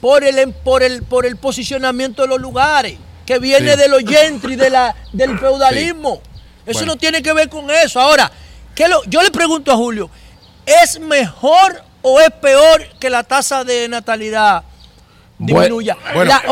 [0.01, 4.58] por el, por el, por el posicionamiento de los lugares que viene de los gentry,
[4.58, 6.19] de la, del feudalismo.
[6.65, 8.01] Eso no tiene que ver con eso.
[8.01, 8.29] Ahora,
[8.75, 10.10] ¿qué lo, yo le pregunto a Julio,
[10.65, 14.63] ¿es mejor o es peor que la tasa de natalidad
[15.39, 15.98] disminuya?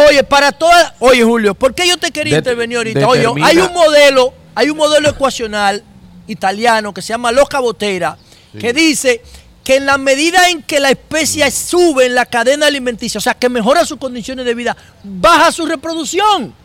[0.09, 3.07] oye, para todas, oye Julio, ¿por qué yo te quería intervenir ahorita?
[3.07, 5.83] Oye, hay un modelo, hay un modelo ecuacional
[6.25, 8.17] italiano que se llama Loca Botera,
[8.59, 9.21] que dice
[9.63, 13.35] que en la medida en que la especie sube en la cadena alimenticia, o sea,
[13.35, 16.55] que mejora sus condiciones de vida, baja su reproducción.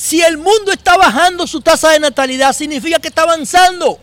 [0.00, 3.98] Si el mundo está bajando su tasa de natalidad, significa que está avanzando.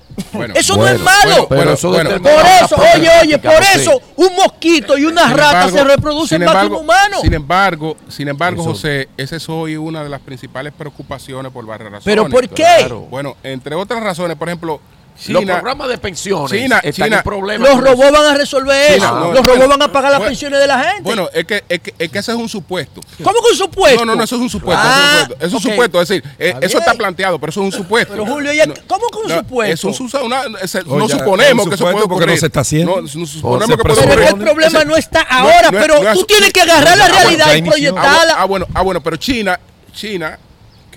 [0.53, 1.47] eso no es malo.
[1.47, 6.67] por eso, oye, oye, por eso un mosquito y una rata se reproducen más que
[6.67, 7.17] un humano.
[7.19, 11.91] Sin embargo, sin embargo, José, esa es hoy una de las principales preocupaciones por varias
[11.91, 12.05] razones.
[12.05, 12.88] ¿Pero por qué?
[13.10, 14.79] Bueno, entre otras razones, por ejemplo,
[15.27, 17.23] los programas de pensiones China, China,
[17.58, 19.34] Los robots van a resolver eso.
[19.34, 21.03] los robots van a pagar las pensiones de la gente.
[21.03, 23.01] Bueno, es que, es que, es que ese es un supuesto.
[23.23, 24.06] ¿Cómo que un supuesto?
[24.06, 24.84] No, no, no, eso es un supuesto.
[24.86, 26.01] Ah, es un supuesto.
[26.01, 28.13] Es decir, eh, eso está planteado, pero eso es un supuesto.
[28.13, 28.51] Pero Julio,
[28.88, 29.89] ¿cómo que un supuesto?
[29.89, 30.43] Es un, una,
[30.86, 32.30] no suponemos que eso puede ocurrir.
[32.30, 33.01] no se está haciendo.
[33.01, 34.08] No, suponemos que puede.
[34.08, 38.36] Pero el problema no está ahora, pero tú tienes que agarrar la realidad y proyectarla.
[38.38, 39.60] Ah, bueno, ah, bueno, pero China,
[39.93, 40.38] China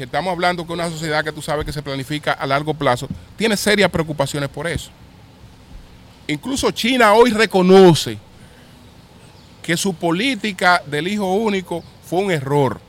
[0.01, 3.07] que estamos hablando con una sociedad que tú sabes que se planifica a largo plazo,
[3.37, 4.91] tiene serias preocupaciones por eso.
[6.27, 8.17] Incluso China hoy reconoce
[9.63, 12.81] que su política del hijo único fue un error.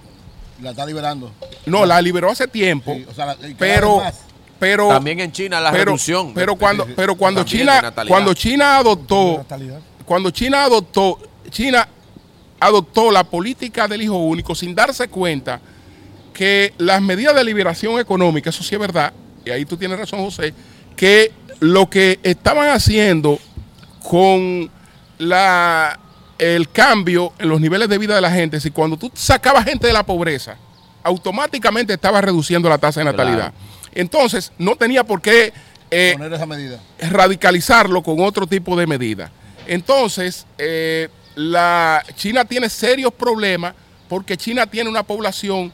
[0.62, 1.34] La está liberando.
[1.66, 2.98] No, la liberó hace tiempo.
[3.60, 4.02] pero,
[4.58, 6.34] pero también en China la reducción.
[6.34, 9.46] Pero cuando, pero cuando China, cuando China adoptó,
[10.06, 11.20] cuando China adoptó,
[11.50, 11.86] China
[12.58, 15.60] adoptó la política del hijo único sin darse cuenta
[16.34, 19.14] que las medidas de liberación económica, eso sí es verdad,
[19.46, 20.54] y ahí tú tienes razón, José,
[20.96, 23.40] que lo que estaban haciendo
[24.04, 24.70] con
[25.18, 26.00] la,
[26.38, 29.88] el cambio en los niveles de vida de la gente, si cuando tú sacabas gente
[29.88, 30.58] de la pobreza,
[31.04, 33.54] automáticamente estabas reduciendo la tasa de natalidad.
[33.94, 35.54] Entonces, no tenía por qué
[35.90, 36.80] eh, Poner esa medida.
[37.10, 39.32] radicalizarlo con otro tipo de medida.
[39.68, 43.74] Entonces, eh, la China tiene serios problemas
[44.08, 45.72] porque China tiene una población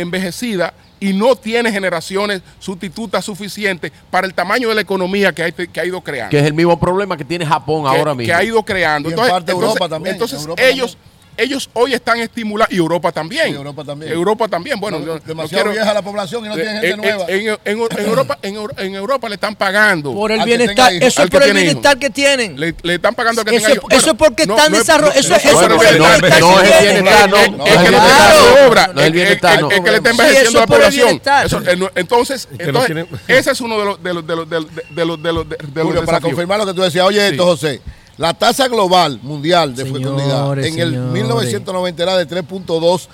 [0.00, 5.80] envejecida y no tiene generaciones sustitutas suficientes para el tamaño de la economía que, que
[5.80, 6.30] ha ido creando.
[6.30, 8.26] Que es el mismo problema que tiene Japón ahora mismo.
[8.26, 9.10] Que ha ido creando.
[9.10, 10.14] entonces, Europa también.
[10.14, 10.96] Entonces ellos,
[11.36, 13.46] ellos hoy están estimulando, y Europa también.
[13.48, 14.12] Sí, Europa también.
[14.12, 14.80] Europa también.
[14.80, 17.24] Bueno, No, yo- no demasiado quiero- vieja la población y no tienen gente en, nueva.
[17.28, 20.12] en- en- en Europa, en, en Europa le están pagando.
[20.12, 21.08] Por el bienestar, tenga hijos.
[21.08, 22.00] eso es que por el bienestar hijos.
[22.00, 22.60] que tienen.
[22.60, 25.44] Le, le están pagando que Eso tenga eso es porque están es- desarroll- eso- es-
[25.44, 27.36] el no, bienestar no es el bienestar, no.
[27.66, 28.86] Es- que está dando obra.
[28.94, 29.70] No es el bienestar, no.
[29.70, 31.22] Es que le están Sí, envejeciendo eso la población.
[31.68, 32.84] eh, no, entonces, no
[33.28, 35.48] ese es uno de los de los de los de los de los de los
[35.48, 37.80] de los Julio, para confirmar lo que tú decías, oye esto, José,
[38.16, 41.12] la tasa global mundial de Señores, fecundidad en el señores.
[41.12, 43.08] 1990 era de 3.2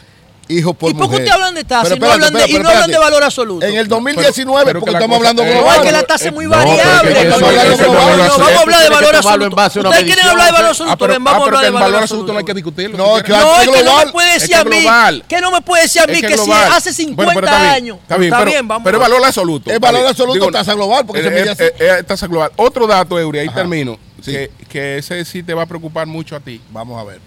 [0.48, 1.20] hijos por ¿Y por qué mujer.
[1.20, 2.92] ustedes hablan de tasa Pero y no espérate, hablan de, espérate, y no hablan de
[2.92, 3.04] espérate.
[3.12, 3.66] valor absoluto?
[3.66, 5.76] En el 2019, pero que porque estamos hablando eh, No, global.
[5.78, 7.10] es que la tasa es muy No, pero variable.
[7.12, 9.88] eso- Vamos a hablar de eso- eso- valor- no, vamos a hablar de absoluto.
[9.90, 11.70] Ustedes quieren hablar de valor Ah, absoluto, pero, ven, vamos ah, a pero hablar de
[11.70, 12.98] valor valor absoluto no hay que discutirlo.
[12.98, 13.30] No, es que.
[13.32, 14.06] No, es que no global.
[14.06, 15.24] me puede decir a mí, global.
[15.28, 16.72] que no me puede decir a mí que, si global.
[16.72, 17.98] hace Bueno, 50 pero está bien, años.
[18.02, 18.82] Está bien, pero, vamos.
[18.84, 19.70] pero es valor absoluto.
[19.70, 21.62] Es valor absoluto, tasa global, porque se eh, mide así.
[21.62, 22.50] eh, eh, tasa global.
[22.56, 24.32] Otro dato, Eury, ahí termino, Sí.
[24.32, 26.60] que, que ese sí te va a preocupar mucho a ti.
[26.70, 27.20] Vamos a ver,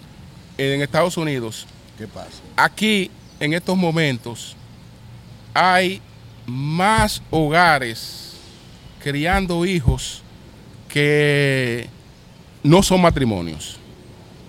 [0.58, 1.66] En Estados Unidos,
[1.96, 2.40] ¿qué pasa?
[2.56, 4.56] aquí, en estos momentos,
[5.52, 6.00] hay
[6.46, 8.32] más hogares
[9.02, 10.22] criando hijos
[10.88, 11.88] que
[12.62, 13.78] no son matrimonios.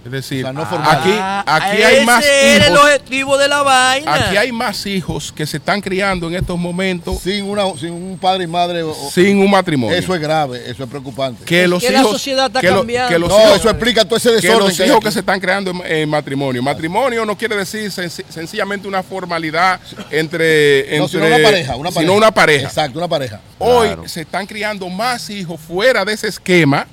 [0.06, 1.00] Es decir, O sea, no formales.
[1.02, 2.84] aquí, Ah, aquí hay más Ese era el hijos.
[2.86, 4.14] objetivo de la vaina.
[4.14, 8.16] Aquí hay más hijos que se están criando en estos momentos Sin, una, sin un
[8.20, 9.98] padre y madre, o- sin un matrimonio.
[9.98, 11.44] eso es grave, eso es preocupante.
[11.44, 13.10] que Es los que la hijos, sociedad está que lo- cambiando.
[13.10, 14.60] que los no, hijos, eso explica todo ese que desorden.
[14.68, 15.06] los hay hijos aquí.
[15.06, 16.62] que se están creando en, en matrimonio.
[16.62, 19.80] Matrimonio no quiere decir senc- sencillamente una formalidad
[20.12, 22.12] entre, entre No, sino una pareja, una sino pareja.
[22.18, 22.68] una pareja.
[22.68, 23.42] Exacto, una pareja.
[23.58, 24.08] Hoy Claro.
[24.08, 26.86] se están criando más hijos fuera de ese esquema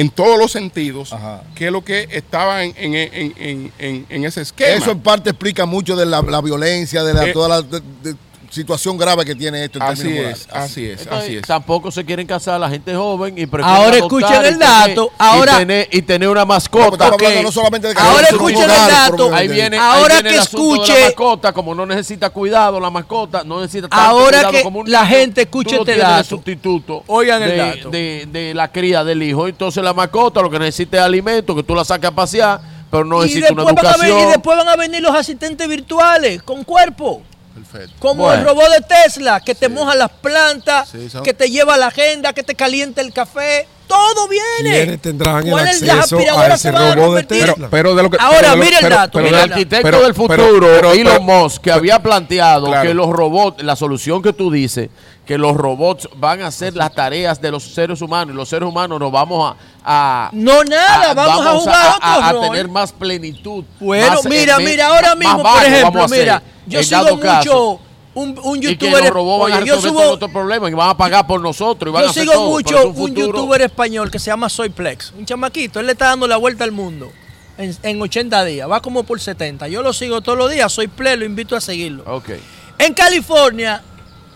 [0.00, 1.42] en todos los sentidos Ajá.
[1.54, 4.70] que lo que estaba en, en- en- en- en- en ese esquema.
[4.76, 7.82] Eso en parte explica mucho de la, la violencia, de, la, Eh, toda la de-
[8.02, 8.14] de-
[8.50, 11.42] situación grave que tiene esto en así términos es, así es, Entonces, así es.
[11.42, 15.58] Tampoco se quieren casar la gente joven y prefieren Ahora escuchen el dato, y ahora-
[15.58, 16.86] tener, y tener una No, mascota.
[16.86, 19.34] estamos hablando que- no solamente de que Ahora escuchen el dato.
[19.34, 22.80] Ahí viene, Ahora ahí viene que el de escuche- la mascota, como no necesita cuidado,
[22.80, 26.24] la mascota no necesita tanto Ahora cuidado que como un la gente escuche este dato.
[26.24, 27.90] sustituto Oigan el de, dato.
[27.90, 29.46] De, de la cría del hijo.
[29.48, 33.04] Entonces la mascota lo que necesita es alimento, que tú la saques a pasear, pero
[33.04, 34.18] no y, necesita una educación.
[34.20, 37.22] y después van a venir los asistentes virtuales con cuerpo.
[37.64, 37.94] Perfecto.
[37.98, 38.40] Como Bueno.
[38.40, 41.86] el robot de Tesla, que te moja las plantas, Sí, son- que te lleva la
[41.88, 43.66] agenda, que te calienta el café.
[43.86, 44.76] Todo viene.
[44.76, 47.22] ¿Quiénes tendrán el ¿Cuáles las acceso a aspiradoras ese se van a robot de?
[47.24, 47.54] Tesla?
[47.56, 50.66] Pero, pero de lo que Ahora, mira el dato, el arquitecto pero- del pero- futuro,
[50.74, 52.86] pero- Elon Musk, que había planteado Claro.
[52.86, 54.90] que los robots, la solución que tú dices,
[55.24, 58.68] que los robots van a hacer las tareas de los seres humanos y los seres
[58.68, 60.26] humanos nos vamos a...
[60.26, 62.42] a- No, nada, vamos a jugar a, otro a rol.
[62.50, 63.64] tener más plenitud.
[63.80, 67.50] Bueno, más, mira, eh, mira, ahora mismo, por ejemplo, a hacer, mira, yo sigo caso,
[67.50, 67.80] mucho
[68.14, 69.12] un, un y que youtuber.
[69.12, 71.94] robots van a yo subo- todos nuestros problemas y van a pagar por nosotros y
[71.94, 75.12] van a Yo hacer sigo todo, mucho un, futuro- youtuber español que se llama Soyplex,
[75.16, 77.10] un chamaquito, él le está dando la vuelta al mundo
[77.58, 79.68] en, en 80 días, va como por 70.
[79.68, 82.04] Yo lo sigo todos los días, soy Play, lo invito a seguirlo.
[82.06, 82.30] Ok.
[82.78, 83.82] En California,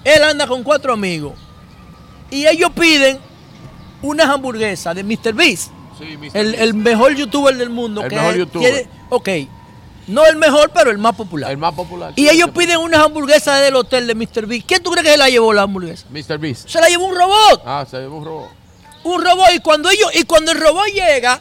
[0.05, 1.35] él anda con cuatro amigos
[2.31, 3.19] y ellos piden
[4.03, 5.33] unas hamburguesas de Mr.
[5.35, 6.31] Beast, Sí, Mr.
[6.37, 8.03] el, el mejor youtuber del mundo.
[8.03, 8.87] El que mejor es- youtuber.
[9.11, 9.29] ok,
[10.13, 11.51] no el mejor, pero el más popular.
[11.51, 12.13] El más popular.
[12.17, 14.47] y ellos piden unas hamburguesas del hotel de Mr.
[14.47, 14.67] Beast.
[14.67, 16.07] ¿Quién tú crees que se la llevó la hamburguesa?
[16.11, 16.39] Mr.
[16.39, 16.69] Beast.
[16.69, 17.63] Se la llevó un robot.
[17.65, 18.51] Ah, se ve un robot.
[19.05, 21.41] un robot y cuando ellos y cuando el robot llega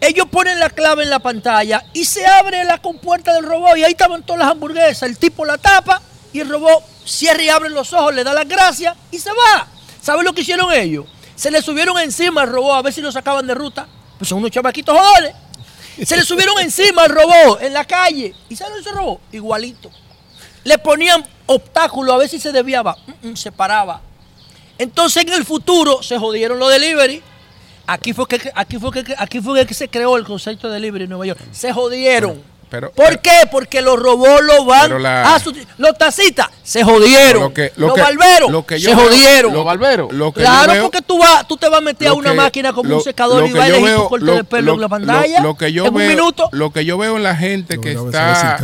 [0.00, 3.84] ellos ponen la clave en la pantalla y se abre la compuerta del robot y
[3.84, 6.00] ahí estaban todas las hamburguesas el tipo la tapa
[6.32, 9.66] y el robot cierra y abre los ojos le da las gracias y se va
[10.00, 11.06] ¿sabes lo que hicieron ellos?
[11.36, 13.86] se le subieron encima al robot a ver si lo sacaban de ruta
[14.18, 15.34] pues son unos chamaquitos jodones
[16.04, 19.20] se le subieron encima al robot en la calle y ¿sabes ese robot?
[19.32, 19.90] igualito
[20.64, 24.00] le ponían obstáculos a ver si se desviaba Mm, mm, se paraba
[24.78, 27.22] entonces en el futuro se jodieron los delivery.
[27.86, 31.04] Aquí fue que aquí fue que aquí fue que se creó el concepto de delivery
[31.04, 31.40] en Nueva York.
[31.52, 32.42] Se jodieron.
[32.72, 33.46] Pero- ¿Por pero- qué?
[33.50, 37.42] Porque los robots lo van Pero la- a susti- los tacitas se jodieron.
[37.42, 39.52] Lo que- lo los que- barberos lo que yo se veo- jodieron.
[39.52, 40.10] Los barberos.
[40.12, 42.30] Lo que yo Claro, veo- porque tú vas, tú te vas a meter a una
[42.30, 44.44] que- máquina como lo- un secador y vas a elegir tu veo- corte lo- de
[44.44, 45.40] pelo lo- en la pantalla.
[45.42, 46.48] Lo, que yo en veo, un minuto.
[46.52, 48.56] Lo que yo veo en la gente que está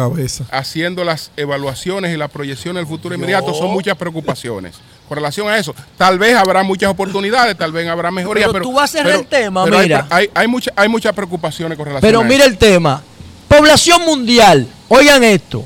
[0.51, 4.75] haciendo las evaluaciones y las proyecciones del futuro inmediato son muchas preocupaciones.
[5.09, 8.65] Con relación a eso, tal vez habrá muchas oportunidades, tal vez habrá mejorías, Pero pero,
[8.67, 10.07] tú vas a cerrar el tema, pero hay- mira.
[10.11, 12.49] Hay, hay, mucha- hay muchas preocupaciones con relación Pero a mira eso.
[12.53, 13.03] el tema.
[13.49, 14.67] Población mundial.
[14.89, 15.65] Oigan esto.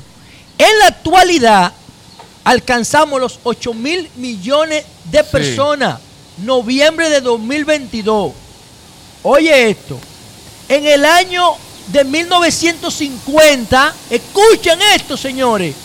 [0.57, 1.73] En la actualidad
[2.43, 5.25] alcanzamos los 8 mil millones de Sí.
[5.31, 5.99] personas.
[6.37, 8.33] Noviembre de 2022.
[9.23, 9.99] Oye esto.
[10.69, 11.43] En el año
[11.87, 15.75] de 1950, escuchen esto, señores.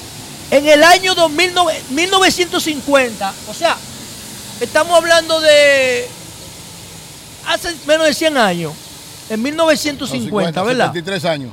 [0.51, 3.77] En el año 2009 1950, o sea,
[4.61, 6.09] estamos hablando de
[7.47, 8.73] hace menos de 100 años.
[9.31, 10.87] en 1950, ¿verdad?
[10.87, 11.51] 73 años.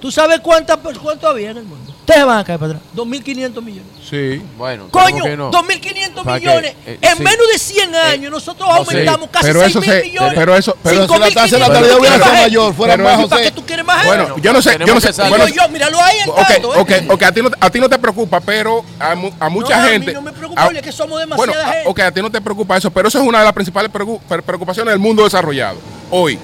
[0.00, 1.92] ¿Tú sabes cuántas, cuánto había en el mundo?
[2.00, 2.82] Ustedes van a caer para atrás.
[2.96, 3.90] 2.500 millones.
[4.08, 4.42] Sí.
[4.58, 5.50] Bueno, Coño, no.
[5.52, 6.74] 2.500 Para que, millones.
[6.86, 7.22] eh, en sí.
[7.22, 10.32] menos de 100 años nosotros no, aumentamos sí, casi pero 6 eso mil se- millones.
[10.34, 13.04] pero eso- pero si la tasa de 5.500, natalidad ¿tú hubiera sido mayor, fuera pero
[13.04, 13.50] más, eso- ¿Para José.
[13.54, 14.06] qué tú quieres más?
[14.06, 15.12] Bueno, yo no sé, yo no sé.
[15.28, 16.78] Bueno, yo, míralo ahí en Ok, tanto, ¿eh?
[16.80, 19.76] ok, ok, a ti, no, a ti no te preocupa, pero a, mu- a mucha
[19.76, 20.12] No, a mí gente.
[20.14, 21.88] no me preocupa, a- que somos demasiada bueno, gente.
[21.88, 24.18] ok, a ti no te preocupa eso, pero eso es una de las principales preocu-
[24.28, 25.78] pre- preocupaciones del mundo desarrollado.
[26.10, 26.38] Hoy.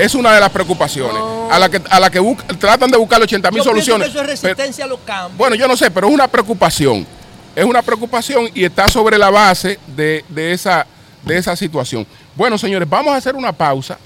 [0.00, 2.20] Es una de las preocupaciones a la que, a la que
[2.58, 4.08] tratan de buscar 80 mil soluciones.
[4.08, 5.36] que eso es Pero- resistencia a los cambios.
[5.36, 7.06] bueno, yo no sé, pero es una preocupación.
[7.54, 10.86] Es una preocupación y está sobre la base de, de esa,
[11.24, 12.06] de esa situación.
[12.36, 13.98] Bueno, señores, vamos a hacer una pausa.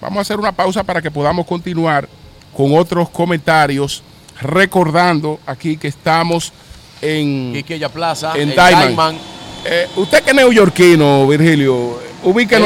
[0.00, 2.08] Vamos a hacer una pausa para que podamos continuar
[2.56, 4.02] con otros comentarios,
[4.40, 6.52] recordando aquí que estamos
[7.00, 7.52] en...
[7.54, 8.86] Quiqueya Plaza, En en, Diamond.
[8.88, 9.18] Diamond.
[9.64, 11.98] Eh, usted que es neoyorquino, Virgilio,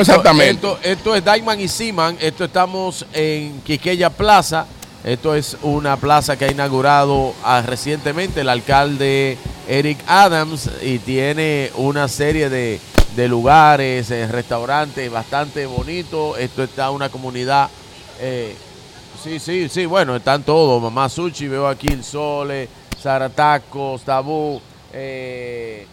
[0.01, 0.55] Esto- exactamente.
[0.55, 2.17] Esto, esto es Diamond y Seaman.
[2.21, 4.67] Esto estamos en Quiqueya Plaza.
[5.05, 9.39] Esto es una plaza que ha inaugurado ah, recientemente el alcalde
[9.69, 12.81] Eric Adams y tiene una serie de,
[13.15, 16.37] de lugares, eh, restaurantes bastante bonitos.
[16.39, 17.69] Esto está una comunidad.
[18.21, 18.57] eh,
[19.23, 20.83] sí, sí, sí, bueno, están todos.
[20.83, 22.69] Mamá Sushi, veo aquí el Sole,
[23.01, 24.61] Zaratacos, Tabú,
[24.93, 25.87] eh,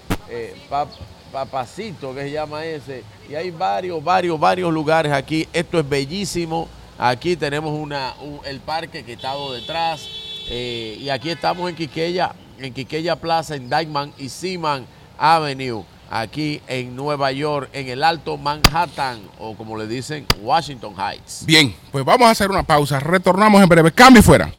[0.69, 0.87] Pap-
[1.33, 3.03] Papacito, que se llama ese.
[3.27, 5.47] Y hay varios, varios, varios lugares aquí.
[5.51, 6.69] Esto es bellísimo.
[6.97, 10.07] Aquí tenemos una, un- el parque que está detrás.
[10.49, 14.85] eh, y aquí estamos en Quiqueya, en Quiqueya Plaza, en Diamond y Seaman
[15.17, 15.83] Avenue.
[16.11, 21.43] Aquí en Nueva York, en el Alto Manhattan, o como le dicen, Washington Heights.
[21.47, 22.99] Bien, pues vamos a hacer una pausa.
[22.99, 23.91] Retornamos en breve.
[23.91, 24.53] Cambio fuera.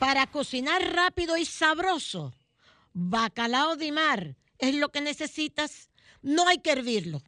[0.00, 2.34] Para cocinar rápido y sabroso,
[2.94, 5.90] bacalao de mar es lo que necesitas.
[6.22, 7.22] No hay que hervirlo,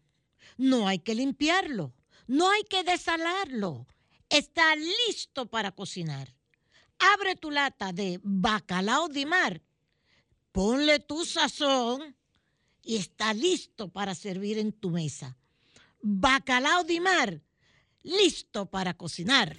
[0.56, 1.92] no hay que limpiarlo,
[2.26, 3.86] no hay que desalarlo.
[4.30, 6.34] Está listo para cocinar.
[6.98, 9.60] Abre tu lata de bacalao de mar,
[10.50, 12.16] ponle tu sazón
[12.82, 15.36] y está listo para servir en tu mesa.
[16.00, 17.42] Bacalao de mar,
[18.02, 19.58] listo para cocinar.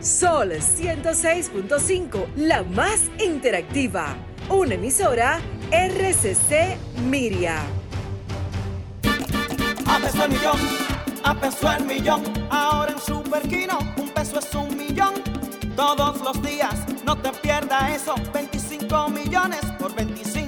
[0.00, 4.16] Sol 106.5, la más interactiva.
[4.48, 5.40] Una emisora
[5.72, 7.56] RCC Miria.
[9.86, 10.60] A peso el millón,
[11.24, 12.22] a peso el millón.
[12.48, 15.14] Ahora en Superquino, un peso es un millón.
[15.74, 16.74] Todos los días,
[17.04, 18.14] no te pierdas eso.
[18.32, 20.47] 25 millones por 25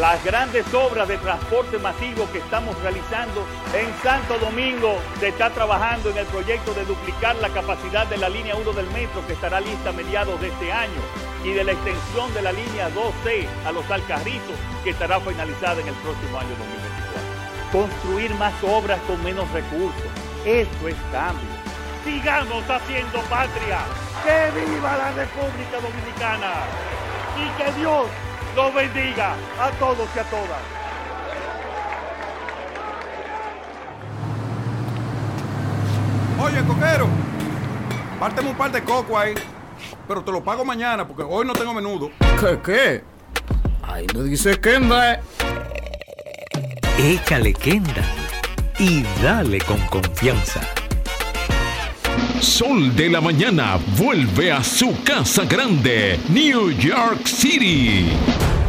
[0.00, 3.44] Las grandes obras de transporte masivo que estamos realizando
[3.74, 8.30] en Santo Domingo se está trabajando en el proyecto de duplicar la capacidad de la
[8.30, 11.02] línea 1 del metro que estará lista a mediados de este año
[11.44, 15.88] y de la extensión de la línea 2C a los Alcarritos que estará finalizada en
[15.88, 17.70] el próximo año 2024.
[17.70, 20.10] Construir más obras con menos recursos,
[20.46, 21.50] eso es cambio.
[22.06, 23.80] Sigamos haciendo patria.
[24.24, 26.52] ¡Que viva la República Dominicana!
[27.36, 28.06] Y que Dios
[28.56, 30.60] los bendiga a todos y a todas.
[36.42, 37.08] Oye, coquero,
[38.18, 39.34] párteme un par de coco ahí.
[40.08, 42.10] Pero te lo pago mañana porque hoy no tengo menudo.
[42.40, 43.04] ¿Qué, qué?
[43.82, 45.20] Ahí no dice Kenda.
[46.98, 48.02] Échale Kenda
[48.78, 50.60] y dale con confianza.
[52.40, 58.06] Sol de la Mañana vuelve a su casa grande, New York City.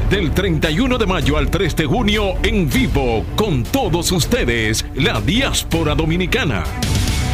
[0.10, 5.96] Del 31 de mayo al 3 de junio en vivo con todos ustedes, la diáspora
[5.96, 6.64] dominicana.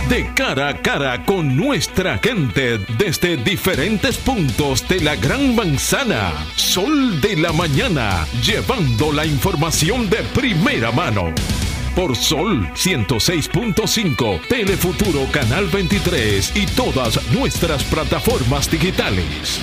[0.09, 6.31] De cara a cara con nuestra gente desde diferentes puntos de la Gran Manzana.
[6.55, 11.33] Sol de la Mañana, llevando la información de primera mano
[11.97, 19.59] por Sol 106.5, Telefuturo Canal 23 y todas nuestras plataformas digitales.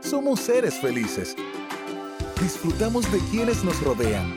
[0.00, 1.34] Somos seres felices.
[2.42, 4.34] Disfrutamos de quienes nos rodean.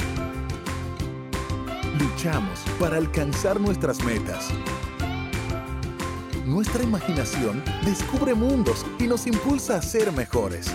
[2.00, 4.48] Luchamos para alcanzar nuestras metas.
[6.46, 10.68] Nuestra imaginación descubre mundos y nos impulsa a ser mejores.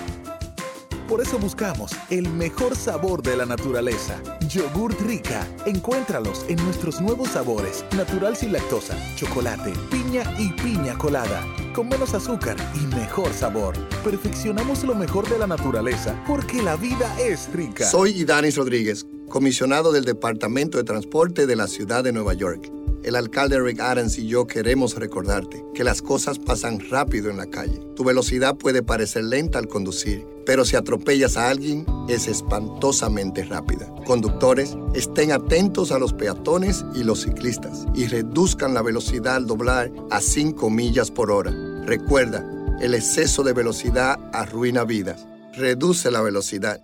[1.13, 4.19] Por eso buscamos el mejor sabor de la naturaleza.
[4.49, 5.47] Yogurt Rica.
[5.67, 7.85] Encuéntralos en nuestros nuevos sabores.
[7.95, 11.45] Natural sin lactosa, chocolate, piña y piña colada.
[11.75, 13.77] Con menos azúcar y mejor sabor.
[14.03, 17.85] Perfeccionamos lo mejor de la naturaleza porque la vida es rica.
[17.85, 22.73] Soy Idanis Rodríguez, comisionado del Departamento de Transporte de la Ciudad de Nueva York.
[23.05, 27.47] El alcalde Rick Adams y yo queremos recordarte que las cosas pasan rápido en la
[27.47, 27.81] calle.
[27.97, 33.93] Tu velocidad puede parecer lenta al conducir, pero si atropellas a alguien es espantosamente rápida.
[34.07, 39.91] Conductores, estén atentos a los peatones y los ciclistas y reduzcan la velocidad al doblar
[40.13, 41.51] a 5 millas por hora.
[41.85, 42.47] Recuerda,
[42.81, 45.27] el exceso de velocidad arruina vidas.
[45.55, 46.81] Reduce la velocidad.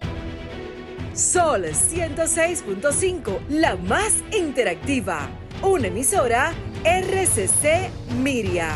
[1.15, 5.29] Sol 106.5, la más interactiva.
[5.63, 6.53] Una emisora
[6.85, 7.91] RCC
[8.23, 8.71] Miria.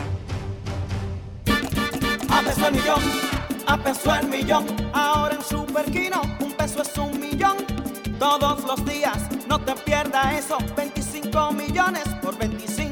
[2.28, 3.02] A peso el millón,
[3.66, 4.66] a peso el millón.
[4.92, 7.58] Ahora en Superquino, un peso es un millón.
[8.18, 9.18] Todos los días,
[9.48, 10.58] no te pierdas eso.
[10.76, 12.91] 25 millones por 25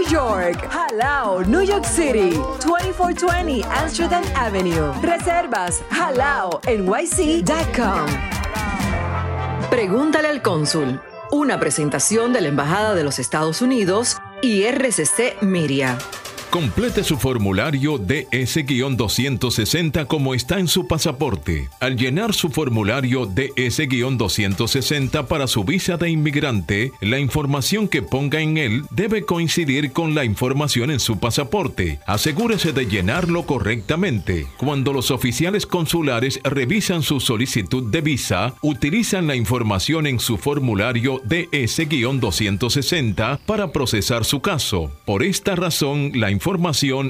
[0.09, 0.67] York.
[0.69, 2.31] Jalao, New York City.
[2.65, 4.91] 2420 Amsterdam Avenue.
[5.01, 6.81] Reservas halaonyc.com.
[9.69, 10.99] Pregúntale al cónsul.
[11.31, 15.97] Una presentación de la Embajada de los Estados Unidos y RCC Miria.
[16.51, 21.69] Complete su formulario DS-260 como está en su pasaporte.
[21.79, 28.57] Al llenar su formulario DS-260 para su visa de inmigrante, la información que ponga en
[28.57, 32.01] él debe coincidir con la información en su pasaporte.
[32.05, 34.45] Asegúrese de llenarlo correctamente.
[34.57, 41.21] Cuando los oficiales consulares revisan su solicitud de visa, utilizan la información en su formulario
[41.23, 44.91] DS-260 para procesar su caso.
[45.05, 46.40] Por esta razón, la información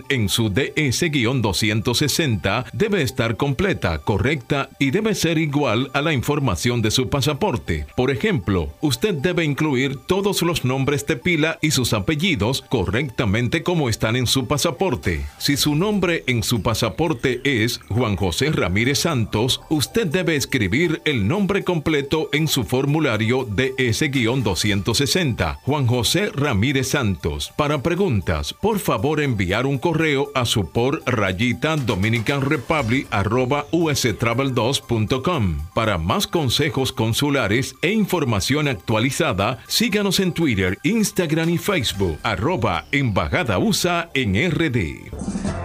[0.10, 6.92] en su DS-260 debe estar completa, correcta y debe ser igual a la información de
[6.92, 7.88] su pasaporte.
[7.96, 13.88] Por ejemplo, usted debe incluir todos los nombres de pila y sus apellidos correctamente como
[13.88, 15.26] están en su pasaporte.
[15.38, 21.26] Si su nombre en su pasaporte es Juan José Ramírez Santos, usted debe escribir el
[21.28, 25.60] nombre completo en su formulario DS-260.
[25.62, 27.54] Juan José Ramírez Santos.
[27.56, 35.58] Para preguntas, por favor enviar un correo a su por rayita Dominican Republic arroba ustravel2.com.
[35.74, 43.58] Para más consejos consulares e información actualizada, síganos en Twitter, Instagram y Facebook arroba Embajada
[43.60, 45.12] USA en RD.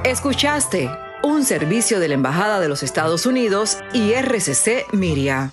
[0.04, 0.90] Escuchaste
[1.22, 5.52] un servicio de la Embajada de los Estados Unidos y RCC Miria.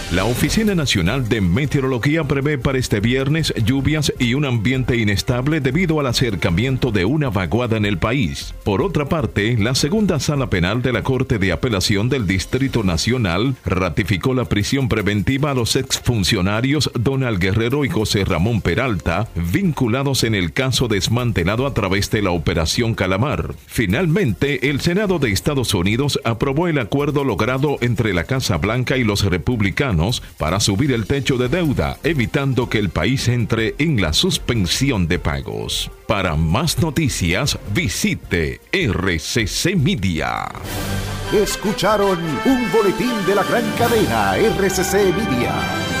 [0.11, 6.01] La Oficina Nacional de Meteorología prevé para este viernes lluvias y un ambiente inestable debido
[6.01, 8.53] al acercamiento de una vaguada en el país.
[8.65, 13.55] Por otra parte, la segunda sala penal de la Corte de Apelación del Distrito Nacional
[13.63, 20.35] ratificó la prisión preventiva a los exfuncionarios Donald Guerrero y José Ramón Peralta, vinculados en
[20.35, 23.53] el caso desmantelado a través de la Operación Calamar.
[23.65, 29.05] Finalmente, el Senado de Estados Unidos aprobó el acuerdo logrado entre la Casa Blanca y
[29.05, 30.00] los republicanos
[30.37, 35.19] para subir el techo de deuda, evitando que el país entre en la suspensión de
[35.19, 35.91] pagos.
[36.07, 40.49] Para más noticias, visite RCC Media.
[41.31, 46.00] Escucharon un boletín de la gran cadena RCC Media.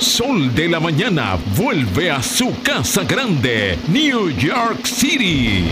[0.00, 5.64] Sol de la mañana vuelve a su casa grande, New York City.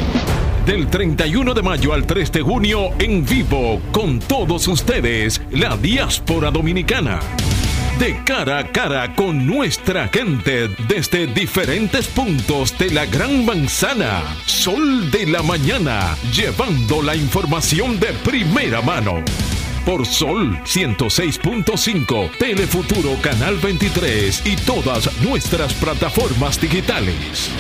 [0.65, 6.51] Del 31 de mayo al 3 de junio en vivo con todos ustedes, la diáspora
[6.51, 7.21] dominicana.
[7.99, 14.23] De cara a cara con nuestra gente desde diferentes puntos de la Gran Manzana.
[14.47, 19.23] Sol de la mañana, llevando la información de primera mano
[19.85, 27.51] por Sol 106.5, Telefuturo Canal 23 y todas nuestras plataformas digitales.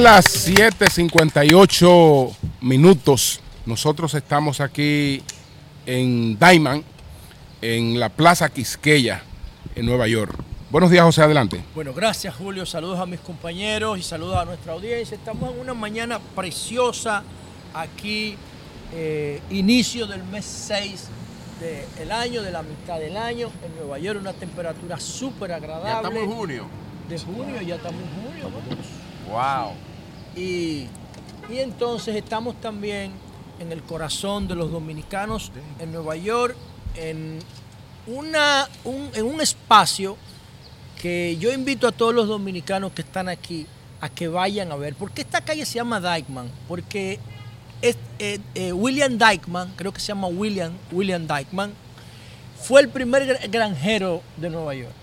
[0.00, 3.40] Las 7:58 minutos.
[3.64, 5.22] Nosotros estamos aquí
[5.86, 6.82] en Diamond,
[7.62, 9.22] en la Plaza Quisqueya,
[9.76, 10.53] en Nueva York.
[10.74, 11.62] Buenos días, José, adelante.
[11.72, 15.16] Bueno, gracias Julio, saludos a mis compañeros y saludos a nuestra audiencia.
[15.16, 17.22] Estamos en una mañana preciosa
[17.72, 18.34] aquí,
[18.92, 21.06] eh, inicio del mes 6
[21.96, 25.90] del año, de la mitad del año, en Nueva York, una temperatura súper agradable.
[25.90, 26.66] Ya estamos en junio.
[27.08, 28.50] De junio, ya estamos en junio.
[29.30, 29.74] Wow.
[30.34, 30.88] Y,
[31.50, 33.12] y entonces estamos también
[33.60, 36.56] en el corazón de los dominicanos en Nueva York,
[36.96, 37.38] en,
[38.08, 40.16] una, un, en un espacio
[41.04, 43.66] que yo invito a todos los dominicanos que están aquí
[44.00, 44.94] a que vayan a ver.
[44.94, 46.50] ¿Por qué esta calle se llama Dykeman?
[46.66, 47.18] Porque
[47.82, 51.74] es, eh, eh, William Dykeman, creo que se llama William, William Dykeman,
[52.58, 54.94] fue el primer gra- granjero de Nueva York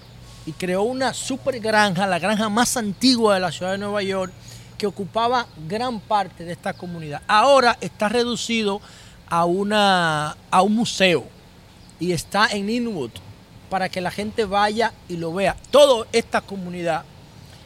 [0.47, 4.33] y creó una super granja, la granja más antigua de la ciudad de Nueva York,
[4.79, 7.21] que ocupaba gran parte de esta comunidad.
[7.27, 8.81] Ahora está reducido
[9.29, 11.25] a, una, a un museo
[11.99, 13.11] y está en Inwood
[13.71, 15.55] para que la gente vaya y lo vea.
[15.71, 17.05] Toda esta comunidad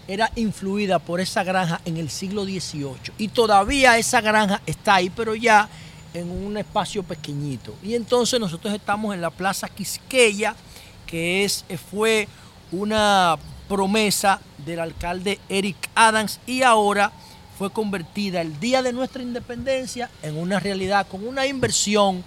[0.07, 5.09] era influida por esa granja en el siglo XVIII y todavía esa granja está ahí,
[5.09, 5.67] pero ya
[6.13, 7.73] en un espacio pequeñito.
[7.81, 10.55] Y entonces nosotros estamos en la Plaza Quisqueya,
[11.07, 12.27] que es, fue
[12.71, 17.11] una promesa del alcalde Eric Adams y ahora
[17.57, 22.23] fue convertida el día de nuestra independencia en una realidad con una inversión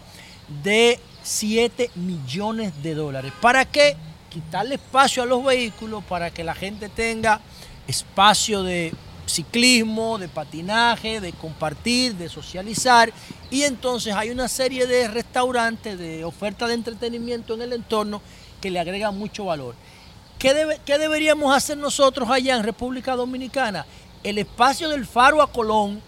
[0.65, 0.99] de
[1.29, 3.33] 7 millones de dólares.
[3.43, 3.97] ¿Para qué?
[4.31, 7.41] Quitarle espacio a los vehículos para que la gente tenga
[7.87, 8.95] espacio de
[9.27, 13.13] ciclismo, de patinaje, de compartir, de socializar.
[13.51, 18.23] Y entonces hay una serie de restaurantes, de oferta de entretenimiento en el entorno
[18.63, 19.75] que le agregan mucho valor.
[20.39, 23.85] ¿Qué, qué deberíamos hacer nosotros allá en República Dominicana?
[24.25, 26.01] El espacio del Faro a Colón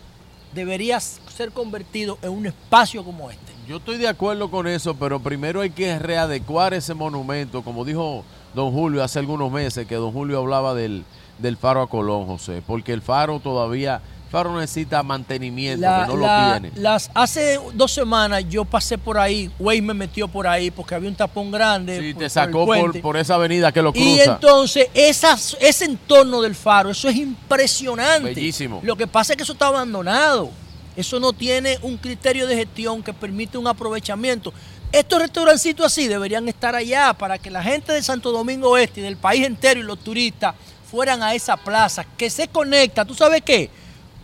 [0.54, 3.59] debería ser convertido en un espacio como este.
[3.70, 8.24] Yo estoy de acuerdo con eso, pero primero hay que readecuar ese monumento, como dijo
[8.52, 11.04] don Julio hace algunos meses, que don Julio hablaba del,
[11.38, 16.12] del faro a Colón, José, porque el faro todavía, el faro necesita mantenimiento, La- que
[16.12, 16.80] no la- lo tiene.
[16.82, 21.08] Las, hace dos semanas yo pasé por ahí, Way me metió por ahí porque había
[21.08, 22.08] un tapón grande.
[22.08, 22.98] Y por- te sacó por, puente.
[22.98, 24.32] por esa avenida que lo Y cruza.
[24.34, 28.34] entonces esas, ese entorno del faro, eso es impresionante.
[28.34, 28.80] Bellísimo.
[28.82, 30.50] Lo que pasa es que eso está abandonado.
[30.96, 34.52] Eso no tiene un criterio de gestión que permite un aprovechamiento.
[34.92, 39.04] Estos restaurancitos así deberían estar allá para que la gente de Santo Domingo Este y
[39.04, 40.54] del país entero y los turistas
[40.90, 43.70] fueran a esa plaza que se conecta, ¿tú sabes qué?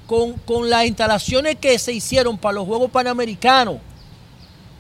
[0.09, 3.77] Con, con las instalaciones que se hicieron para los Juegos Panamericanos,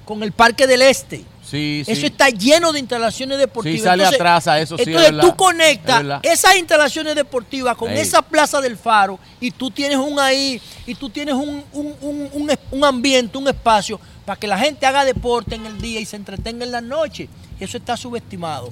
[0.04, 1.24] con el Parque del Este.
[1.48, 1.92] Sí, sí.
[1.92, 3.78] Eso está lleno de instalaciones deportivas.
[3.78, 5.28] Sí, sale atrás a eso, sí, es Entonces verdad.
[5.30, 8.00] tú conectas Es esas instalaciones deportivas con Ey.
[8.00, 12.50] esa plaza del faro y tú tienes un ahí, y tú tienes un, un- un-
[12.72, 16.16] un ambiente, un espacio para que la gente haga deporte en el día y se
[16.16, 17.28] entretenga en la noche.
[17.60, 18.70] Eso está subestimado.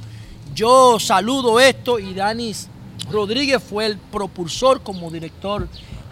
[0.54, 2.68] Yo saludo esto y Danis
[3.10, 5.68] Rodríguez fue el propulsor como director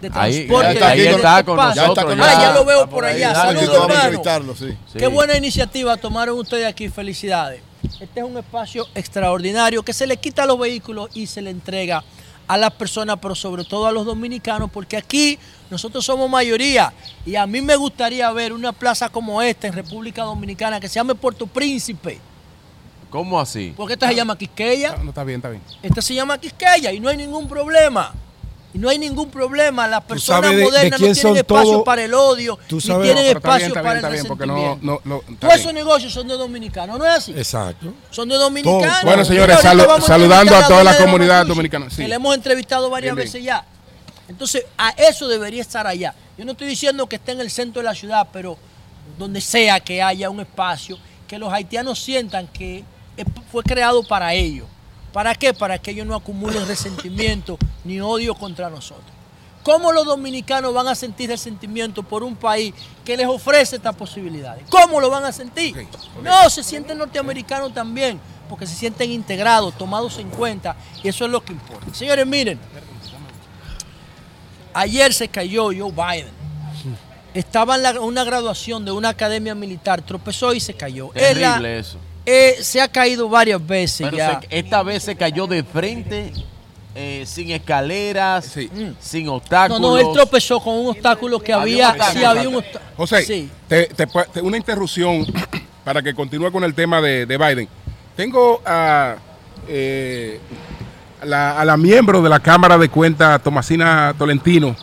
[0.09, 0.67] de Ahí- transporte.
[0.67, 1.81] ahí- de ahí este está con espacio.
[1.87, 2.41] nosotros, Ah, ya.
[2.41, 3.35] ya lo veo Está por ahí, allá.
[3.35, 3.89] Saludos,
[4.23, 4.55] hermano.
[4.55, 4.77] sí.
[4.97, 6.89] Qué buena iniciativa tomaron ustedes aquí.
[6.89, 7.61] Felicidades.
[7.99, 11.49] Este es un espacio extraordinario que se le quita a los vehículos y se le
[11.49, 12.03] entrega
[12.47, 15.39] a las personas, pero sobre todo a los dominicanos, porque aquí
[15.69, 16.93] nosotros somos mayoría
[17.25, 20.95] y a mí me gustaría ver una plaza como esta en República Dominicana que se
[20.95, 22.19] llame Puerto Príncipe,
[23.09, 23.73] ¿Cómo así?
[23.77, 25.61] porque esta se llama Quisqueya, No, está bien, está bien.
[25.81, 28.13] esta se llama Quisqueya y no hay ningún problema.
[28.73, 29.87] Y no hay ningún problema.
[29.87, 32.77] Las personas de- de modernas quién no tienen son espacio todos- para el odio, tú
[32.77, 34.85] ni sabes- tienen No, espacio bien, para bien, el bien, porque no- resentimiento.
[35.05, 35.59] no- no- está Todos bien.
[35.59, 37.31] esos negocios son de dominicanos, ¿no es así?
[37.33, 37.93] Exacto.
[38.09, 39.03] Son de dominicanos.
[39.03, 41.97] Bueno, señores, salu- a saludando entrevistar a toda la de comunidad dominicana, sí.
[42.01, 43.27] Que le hemos entrevistado varias Bien, bien.
[43.27, 43.63] veces ya.
[44.27, 46.15] Entonces, a eso debería estar allá.
[46.37, 48.57] Yo no estoy diciendo que esté en el centro de la ciudad, pero
[49.19, 50.97] donde sea que haya un espacio,
[51.27, 52.83] que los haitianos sientan que
[53.51, 54.65] fue creado para ellos.
[55.13, 55.53] ¿Para qué?
[55.53, 59.05] Para que ellos no acumulen resentimiento ni odio contra nosotros.
[59.63, 62.73] ¿Cómo los dominicanos van a sentir resentimiento por un país
[63.05, 64.65] que les ofrece estas posibilidades?
[64.69, 65.73] ¿Cómo lo van a sentir?
[66.21, 71.31] No, se sienten norteamericanos también, porque se sienten integrados, tomados en cuenta, y eso es
[71.31, 71.93] lo que importa.
[71.93, 72.59] Señores, miren,
[74.73, 76.43] ayer se cayó Joe Biden.
[77.33, 81.09] Estaba en la- una graduación de una academia militar, tropezó y se cayó.
[81.09, 81.97] Terrible eso.
[82.25, 84.39] Eh, se ha caído varias veces Pero ya.
[84.41, 86.31] se- esta vez se cayó de frente,
[86.95, 88.45] eh, sin escaleras,
[88.99, 89.81] sin No, obstáculos.
[89.81, 92.91] no, él tropezó con un obstáculo que Había sí, había un obstáculo.
[92.97, 93.49] José, Sí.
[93.67, 95.25] te- te una interrupción
[95.83, 97.67] para que continúe con el tema de, de Biden.
[98.15, 99.15] Tengo a,
[99.67, 100.39] eh,
[101.21, 104.75] a la, a la miembro de la Cámara de Cuentas, Tomasina Tolentino,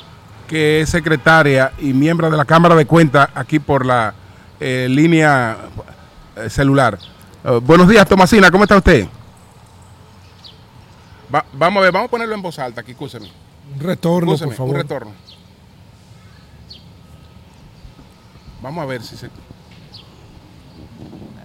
[0.49, 4.15] que es secretaria y miembro de la Cámara de Cuentas aquí por la
[4.59, 5.57] eh, línea
[6.49, 6.99] celular.
[7.45, 9.07] Eh, buenos días, Tomasina, ¿cómo está usted?
[11.35, 13.31] Va- vamos a ver, vamos a ponerlo en voz alta aquí, escúcheme.
[13.75, 14.75] Un retorno, por favor.
[14.75, 15.13] Un retorno.
[18.61, 19.31] Vamos a ver si se.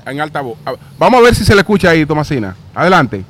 [0.05, 0.57] En alta voz.
[0.65, 2.55] A- Vamos a ver si se le escucha ahí, Tomasina.
[2.73, 3.23] Adelante.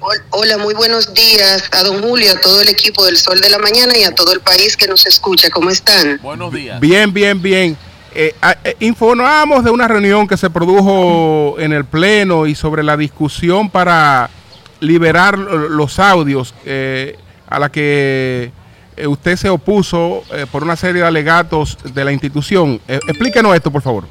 [0.00, 3.48] Hol- Hola, muy buenos días a don Julio, a todo el equipo del Sol de
[3.48, 5.48] la Mañana y a todo el país que nos escucha.
[5.50, 6.18] ¿Cómo están?
[6.22, 6.78] Buenos días.
[6.78, 7.76] Bien, bien, bien.
[8.14, 8.34] Eh,
[8.64, 13.70] eh, informamos de una reunión que se produjo en el Pleno y sobre la discusión
[13.70, 14.28] para
[14.80, 17.16] liberar lo- los audios eh,
[17.48, 18.50] a la que
[18.96, 22.80] eh, usted se opuso por una serie de alegatos de la institución.
[22.86, 24.04] Explíquenos esto, por favor.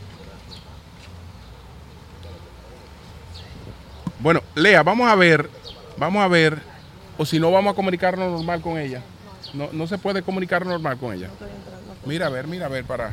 [4.19, 5.49] Bueno, Lea, vamos a ver,
[5.97, 6.59] vamos a ver,
[7.17, 9.01] o si no vamos a comunicarnos normal con ella.
[9.53, 11.29] No, no se puede comunicar normal con ella.
[12.05, 13.09] Mira a ver, mira a ver para.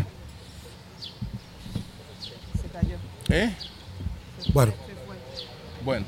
[3.31, 3.55] ¿Eh?
[4.53, 4.73] Bueno.
[5.85, 6.05] Bueno.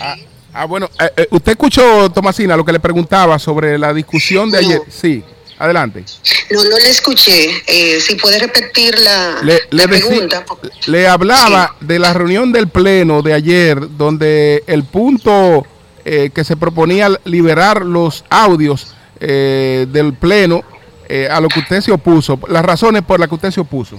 [0.00, 0.14] Ah,
[0.54, 4.58] ah, bueno, eh, eh, usted escuchó, Tomasina, lo que le preguntaba sobre la discusión de
[4.58, 4.80] ayer.
[4.88, 5.24] Sí,
[5.58, 6.04] adelante.
[6.50, 7.50] No, no le escuché.
[7.66, 10.44] Eh, si puede repetir la, Le, le la decí- pregunta.
[10.86, 15.66] le hablaba de la reunión del Pleno de ayer, donde el punto
[16.04, 20.62] eh, que se proponía liberar los audios eh, del Pleno,
[21.08, 23.98] eh, a lo que usted se opuso, las razones por las que usted se opuso.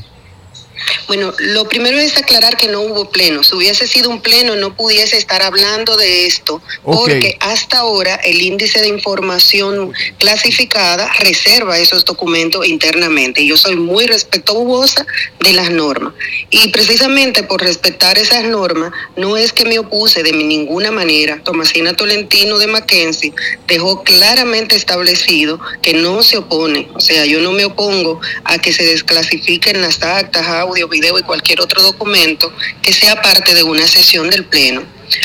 [1.08, 3.44] Bueno, lo primero es aclarar que no hubo pleno.
[3.44, 8.42] Si hubiese sido un pleno, no pudiese estar hablando de esto, porque hasta ahora el
[8.42, 13.42] índice de información clasificada reserva esos documentos internamente.
[13.42, 15.06] Y yo soy muy respetuosa
[15.40, 16.14] de las normas.
[16.50, 21.42] Y precisamente por respetar esas normas, no es que me opuse de ninguna manera.
[21.44, 23.34] Tomasina Tolentino de Mackenzie
[23.68, 26.90] dejó claramente establecido que no se opone.
[26.94, 31.24] O sea, yo no me opongo a que se desclasifiquen las actas, audio, video y
[31.24, 32.52] cualquier otro documento
[32.82, 34.84] que sea parte de una sesión del Pleno.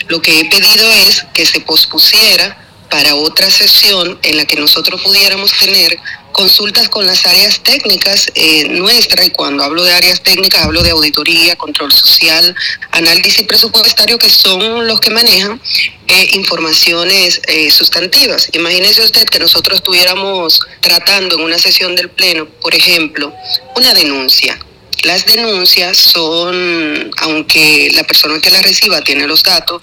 [0.08, 5.02] Lo que he pedido es que se pospusiera para otra sesión en la que nosotros
[5.02, 5.98] pudiéramos tener
[6.32, 10.90] consultas con las áreas técnicas eh, nuestras, y cuando hablo de áreas técnicas hablo de
[10.90, 12.54] auditoría, control social,
[12.90, 15.60] análisis presupuestario, que son los que manejan
[16.06, 18.48] eh, informaciones eh, sustantivas.
[18.52, 23.32] Imagínese usted que nosotros estuviéramos tratando en una sesión del Pleno, por ejemplo,
[23.76, 24.58] una denuncia.
[25.04, 29.82] Las denuncias son, aunque la persona que las reciba tiene los datos,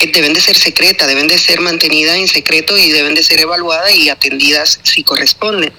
[0.00, 3.38] eh, deben de ser secretas, deben de ser mantenidas en secreto y deben de ser
[3.40, 5.72] evaluadas y atendidas si corresponden.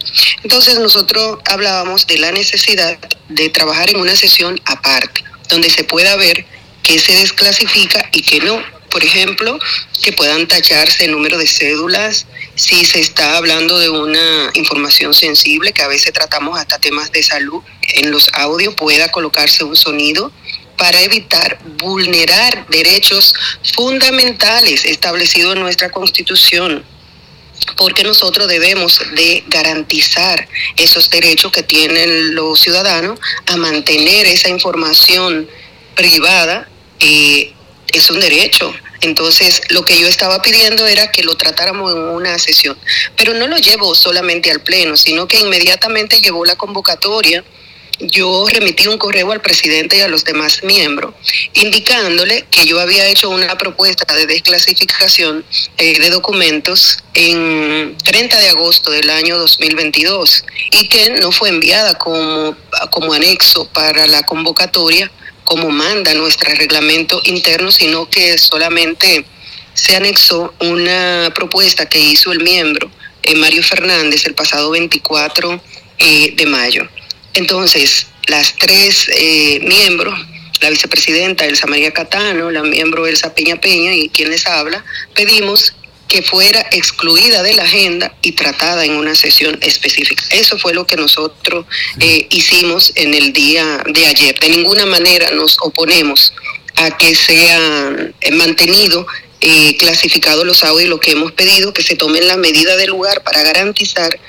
[0.43, 6.15] Entonces nosotros hablábamos de la necesidad de trabajar en una sesión aparte, donde se pueda
[6.15, 6.45] ver
[6.81, 8.63] qué se desclasifica y qué no.
[8.89, 9.59] Por ejemplo,
[10.01, 12.25] que puedan tacharse el número de cédulas,
[12.55, 17.23] si se está hablando de una información sensible, que a veces tratamos hasta temas de
[17.23, 17.61] salud,
[17.93, 20.31] en los audios pueda colocarse un sonido
[20.77, 23.33] para evitar vulnerar derechos
[23.75, 26.83] fundamentales establecidos en nuestra Constitución.
[27.75, 35.47] Porque nosotros debemos de garantizar esos derechos que tienen los ciudadanos a mantener esa información
[35.95, 36.69] privada
[37.01, 37.53] eh,
[37.93, 38.73] es un derecho.
[39.01, 42.77] Entonces, lo que yo estaba pidiendo era que lo tratáramos en una sesión,
[43.15, 47.43] pero no lo llevo solamente al Pleno, sino que inmediatamente llevó la convocatoria.
[47.99, 51.13] Yo remití un correo al presidente y a los demás miembros,
[51.53, 55.43] indicándole que yo había hecho una propuesta de desclasificación
[55.77, 61.95] eh, de documentos en 30 de agosto del año 2022 y que no fue enviada
[61.95, 62.55] como,
[62.91, 65.11] como anexo para la convocatoria
[65.43, 69.25] como manda nuestro reglamento interno, sino que solamente
[69.73, 72.91] se anexó una propuesta que hizo el miembro
[73.23, 75.61] eh, Mario Fernández el pasado 24
[75.97, 76.87] eh, de mayo.
[77.33, 80.19] Entonces, las tres eh, miembros,
[80.61, 85.73] la vicepresidenta Elsa María Catano, la miembro Elsa Peña Peña y quien les habla, pedimos
[86.09, 90.23] que fuera excluida de la agenda y tratada en una sesión específica.
[90.31, 91.65] Eso fue lo que nosotros
[91.99, 94.37] eh, hicimos en el día de ayer.
[94.39, 96.33] De ninguna manera nos oponemos
[96.75, 99.05] a que sean eh, mantenidos
[99.41, 103.23] eh, clasificados los audios, lo que hemos pedido, que se tomen la medida del lugar
[103.23, 104.19] para garantizar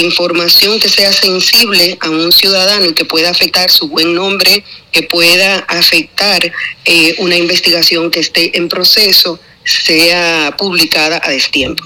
[0.00, 5.02] información que sea sensible a un ciudadano y que pueda afectar su buen nombre, que
[5.02, 6.40] pueda afectar
[6.84, 11.84] eh, una investigación que esté en proceso, sea publicada a destiempo.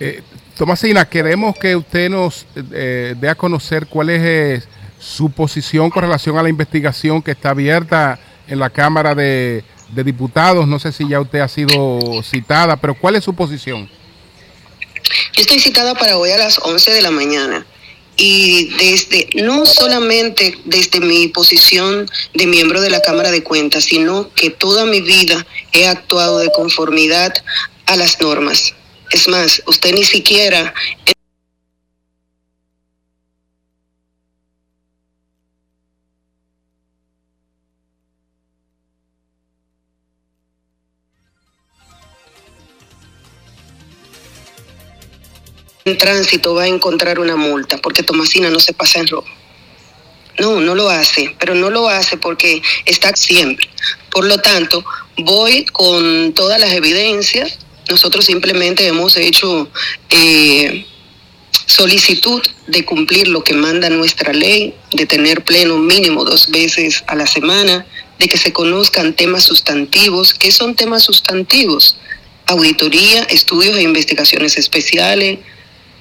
[0.00, 0.22] Eh,
[0.56, 4.62] Tomasina, queremos que usted nos eh, dé a conocer cuál es eh,
[4.98, 10.66] su posición con relación a la investigación que está abierta en la Cámara de Diputados.
[10.66, 13.88] No sé si ya usted ha sido citada, pero ¿cuál es su posición?
[15.32, 17.66] Yo estoy citada para hoy a las 11 de la mañana
[18.16, 24.32] y desde no solamente desde mi posición de miembro de la Cámara de Cuentas, sino
[24.34, 27.34] que toda mi vida he actuado de conformidad
[27.86, 28.74] a las normas.
[29.10, 30.74] Es más, usted ni siquiera
[45.86, 49.28] en tránsito va a encontrar una multa porque Tomasina no se pasa en rojo.
[50.38, 53.68] No, no lo hace, pero no lo hace porque está siempre.
[54.10, 54.84] Por lo tanto,
[55.16, 57.58] voy con todas las evidencias.
[57.88, 59.70] Nosotros simplemente hemos hecho
[60.10, 60.84] eh,
[61.66, 67.14] solicitud de cumplir lo que manda nuestra ley, de tener pleno mínimo dos veces a
[67.14, 67.86] la semana,
[68.18, 70.34] de que se conozcan temas sustantivos.
[70.34, 71.96] ¿Qué son temas sustantivos?
[72.46, 75.38] Auditoría, estudios e investigaciones especiales,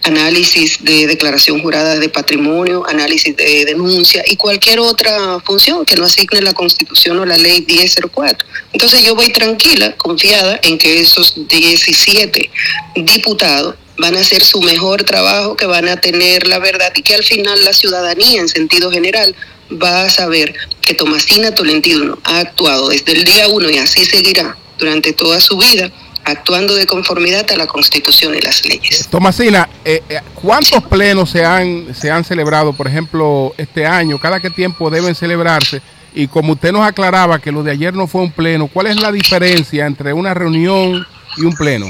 [0.06, 6.06] análisis de declaración jurada de patrimonio, análisis de denuncia y cualquier otra función que no
[6.06, 8.48] asigne la Constitución o la Ley 1004.
[8.72, 12.50] Entonces yo voy tranquila, confiada en que esos 17
[12.96, 17.16] diputados van a hacer su mejor trabajo, que van a tener la verdad y que
[17.16, 19.36] al final la ciudadanía en sentido general
[19.72, 24.56] va a saber que Tomasina Tolentino ha actuado desde el día uno y así seguirá
[24.78, 25.92] durante toda su vida
[26.26, 29.08] actuando de conformidad a la Constitución y las leyes.
[29.10, 34.20] Tomasina, eh, eh, ¿cuántos plenos se han, se han celebrado, por ejemplo, este año?
[34.20, 35.82] ¿Cada qué tiempo deben celebrarse?
[36.14, 38.96] Y como usted nos aclaraba que lo de ayer no fue un pleno, ¿cuál es
[39.02, 41.06] la diferencia entre una reunión
[41.38, 41.88] y un pleno?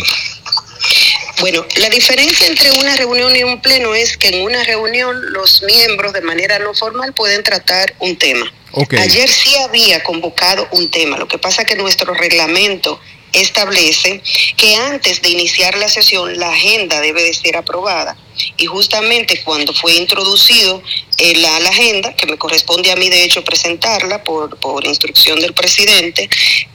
[1.40, 5.64] Bueno, la diferencia entre una reunión y un pleno es que en una reunión los
[5.64, 8.52] miembros de manera no formal pueden tratar un tema.
[9.00, 13.00] Ayer sí había convocado un tema, lo que pasa que nuestro reglamento
[13.36, 14.22] establece
[14.58, 18.18] que antes de iniciar la sesión la agenda debe de ser aprobada.
[18.58, 20.82] Y justamente cuando fue introducido
[21.18, 25.54] eh, la, agenda, que me corresponde a mí de hecho presentarla por, por instrucción del
[25.54, 26.30] presidente,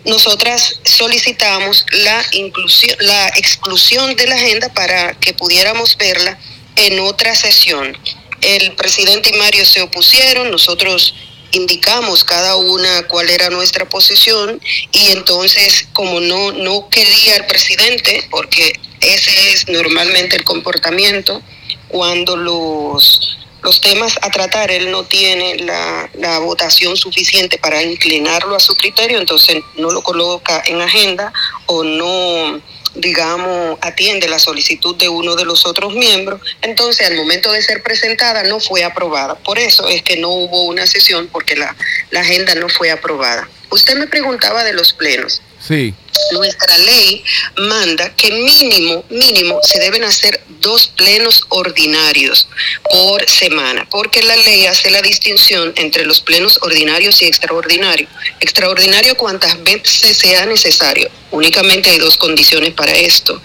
[0.05, 6.39] nosotras solicitamos la, inclusión, la exclusión de la agenda para que pudiéramos verla
[6.77, 7.97] en otra sesión.
[8.41, 11.15] El presidente y Mario se opusieron, nosotros
[11.53, 14.61] indicamos cada una cuál era nuestra posición
[14.93, 21.43] y entonces como no no quería el presidente porque ese es normalmente el comportamiento
[21.89, 28.55] cuando los los temas a tratar él no tiene la, la votación suficiente para inclinarlo
[28.55, 31.33] a su criterio entonces no lo coloca en agenda
[31.67, 32.61] o no
[32.95, 37.83] digamos, atiende la solicitud de uno de los otros miembros, entonces al momento de ser
[37.83, 39.37] presentada no fue aprobada.
[39.37, 41.77] Por eso es que no hubo una sesión porque la,
[42.11, 43.49] la agenda no fue aprobada.
[43.71, 45.41] Usted me preguntaba de los plenos.
[45.67, 45.95] Sí.
[46.33, 47.25] Nuestra ley
[47.57, 52.49] manda que mínimo, mínimo, se deben hacer dos plenos ordinarios
[52.91, 58.11] por semana, porque la ley hace la distinción entre los plenos ordinarios y extraordinarios.
[58.41, 61.11] Extraordinario cuantas veces sea necesario.
[61.31, 63.41] Únicamente hay dos condiciones para esto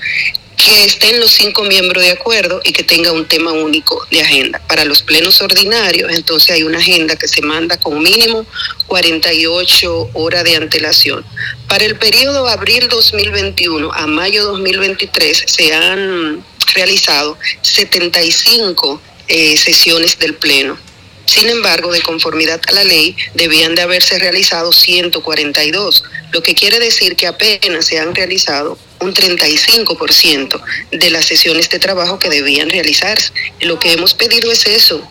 [0.58, 4.60] que estén los cinco miembros de acuerdo y que tenga un tema único de agenda.
[4.68, 8.46] Para los plenos ordinarios, entonces hay una agenda que se manda con mínimo
[8.88, 11.26] 48 horas de antelación.
[11.68, 16.44] Para el periodo abril 2021 a mayo 2023 se han
[16.74, 20.78] realizado 75 eh, sesiones del Pleno.
[21.26, 26.80] Sin embargo, de conformidad a la ley, debían de haberse realizado 142, lo que quiere
[26.80, 30.62] decir que apenas se han realizado un 35%
[30.92, 33.32] de las sesiones de trabajo que debían realizarse.
[33.62, 35.02] Lo que hemos pedido es eso.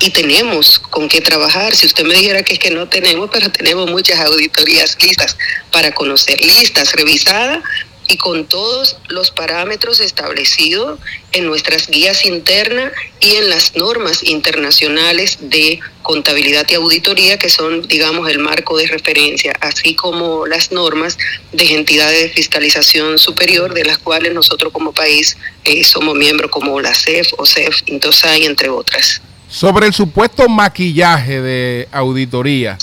[0.00, 1.74] Y tenemos con qué trabajar.
[1.74, 5.36] Si usted me dijera que es que no tenemos, pero tenemos muchas auditorías listas
[5.72, 7.62] para conocer, listas, revisadas
[8.08, 10.98] y con todos los parámetros establecidos
[11.32, 17.86] en nuestras guías internas y en las normas internacionales de contabilidad y auditoría, que son,
[17.86, 21.18] digamos, el marco de referencia, así como las normas
[21.52, 26.80] de entidades de fiscalización superior, de las cuales nosotros como país eh, somos miembros, como
[26.80, 29.20] la CEF, OCEF, Intosai, entre otras.
[29.50, 32.78] Sobre el supuesto maquillaje de auditoría,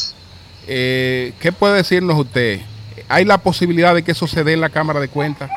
[0.68, 2.60] eh, ¿qué puede decirnos usted?
[3.08, 5.50] ¿Hay la posibilidad de que eso se dé en la Cámara de Cuentas?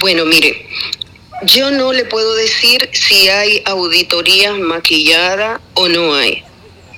[0.00, 0.66] Bueno, mire,
[1.42, 6.42] yo no le puedo decir si hay auditoría maquillada o no hay.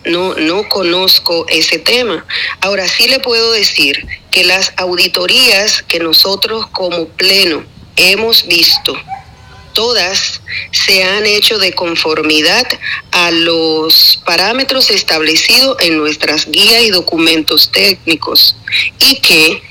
[0.05, 2.25] No, no conozco ese tema.
[2.61, 7.65] Ahora sí le puedo decir que las auditorías que nosotros como pleno
[7.97, 8.97] hemos visto,
[9.73, 10.41] todas
[10.71, 12.67] se han hecho de conformidad
[13.11, 18.57] a los parámetros establecidos en nuestras guías y documentos técnicos
[18.99, 19.63] y que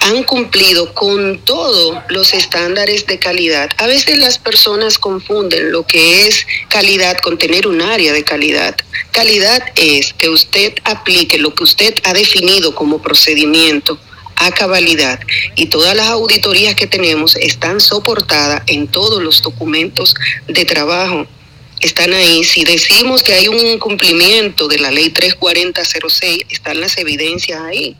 [0.00, 3.70] han cumplido con todos los estándares de calidad.
[3.76, 8.76] A veces las personas confunden lo que es calidad con tener un área de calidad.
[9.12, 13.98] Calidad es que usted aplique lo que usted ha definido como procedimiento
[14.40, 15.20] a cabalidad
[15.54, 20.14] y todas las auditorías que tenemos están soportadas en todos los documentos
[20.48, 21.26] de trabajo.
[21.80, 22.42] Están ahí.
[22.44, 27.96] Si decimos que hay un incumplimiento de la ley 34006, están las evidencias ahí.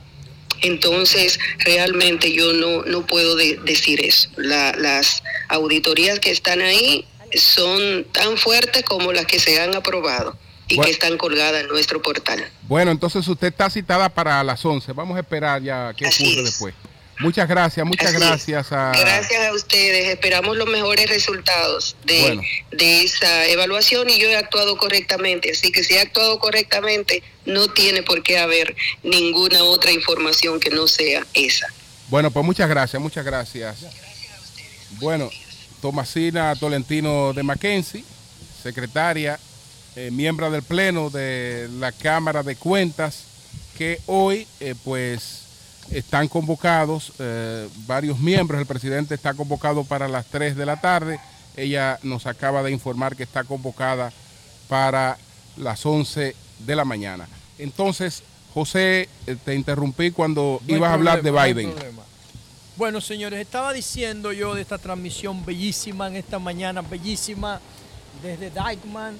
[0.62, 4.28] Entonces, realmente yo no, no puedo de- decir eso.
[4.36, 7.04] La- las auditorías que están ahí
[7.34, 10.36] son tan fuertes como las que se han aprobado
[10.70, 10.86] y Bueno.
[10.86, 12.48] que están colgadas en nuestro portal.
[12.62, 14.92] Bueno, entonces usted está citada para las 11.
[14.92, 16.74] Vamos a esperar ya qué ocurre después.
[17.18, 18.92] Muchas gracias, muchas Así gracias a...
[18.98, 20.08] Gracias a ustedes.
[20.08, 22.42] Esperamos los mejores resultados de, Bueno.
[22.70, 25.50] de esa evaluación y yo he actuado correctamente.
[25.50, 30.70] Así que si he actuado correctamente, no tiene por qué haber ninguna otra información que
[30.70, 31.66] no sea esa.
[32.08, 33.76] Bueno, pues muchas gracias, muchas gracias.
[34.92, 35.30] Bueno,
[35.82, 38.02] Tomasina Tolentino de Mackenzie,
[38.62, 39.38] secretaria,
[39.96, 43.24] eh, miembro del Pleno de la Cámara de Cuentas,
[43.76, 45.40] que hoy, eh, pues,
[45.90, 48.60] están convocados eh, varios miembros.
[48.60, 51.18] El presidente está convocado para las 3 de la tarde.
[51.56, 54.12] Ella nos acaba de informar que está convocada
[54.68, 55.18] para
[55.56, 57.28] las 11 de la mañana.
[57.58, 58.22] Entonces,
[58.54, 61.74] José, eh, te interrumpí cuando No ibas a hablar de no Biden.
[62.76, 67.60] Bueno, señores, estaba diciendo yo de esta transmisión bellísima en esta mañana, bellísima,
[68.22, 69.18] desde Dykeman,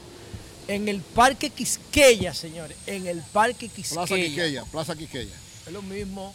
[0.70, 4.06] en el Parque Quisqueya, señores, en el Parque Quisqueya.
[4.06, 5.34] Plaza Quiqueya, Plaza Quiqueya.
[5.66, 6.32] Es lo mismo.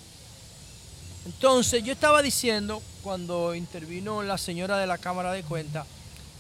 [1.25, 5.87] Entonces, yo estaba diciendo, cuando intervino la señora de la Cámara de Cuentas,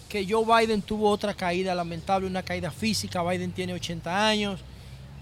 [0.09, 3.23] que Joe Biden tuvo otra caída lamentable, una caída física.
[3.23, 4.59] Biden tiene 80 años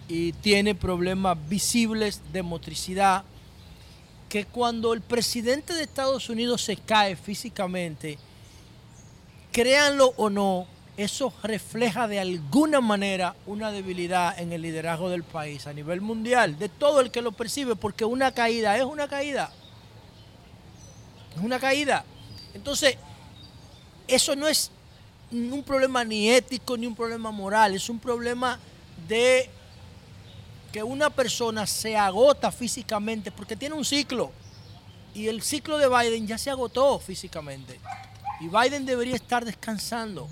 [0.08, 3.24] y tiene problemas visibles de motricidad.
[4.30, 8.18] Que cuando el presidente de Estados Unidos se cae físicamente,
[9.52, 15.66] créanlo o no, eso refleja de alguna manera una debilidad en el liderazgo del país
[15.66, 19.52] a nivel mundial, de todo el que lo percibe, porque una caída es una caída.
[21.36, 22.06] Es una caída.
[22.54, 22.98] Entonces,
[24.08, 24.70] eso no es
[25.32, 28.60] un problema ni ético ni un problema moral, es un problema
[29.08, 29.50] de
[30.72, 34.32] que una persona se agota físicamente porque tiene un ciclo.
[35.16, 37.80] Y el ciclo de Biden ya se agotó físicamente.
[38.40, 40.28] Y Biden debería estar descansando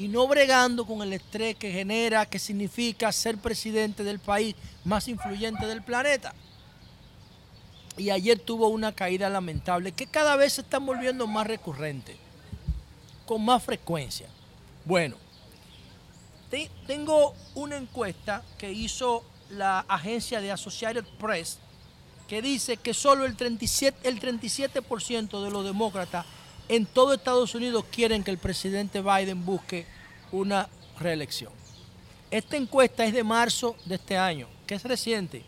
[0.00, 5.06] y no bregando con el estrés que genera, que significa ser presidente del país más
[5.08, 6.34] influyente del planeta.
[7.98, 12.16] Y ayer tuvo una caída lamentable que cada vez se está volviendo más recurrente,
[13.26, 14.26] con más frecuencia.
[14.86, 15.16] Bueno,
[16.50, 21.58] te- tengo una encuesta que hizo la agencia de Associated Press
[22.26, 26.24] que dice que solo el 37%, el 37% de los demócratas
[26.70, 29.86] en todo Estados Unidos quieren que el presidente Biden busque
[30.30, 30.68] una
[31.00, 31.52] reelección.
[32.30, 35.42] Esta encuesta es de marzo de este año, que es reciente.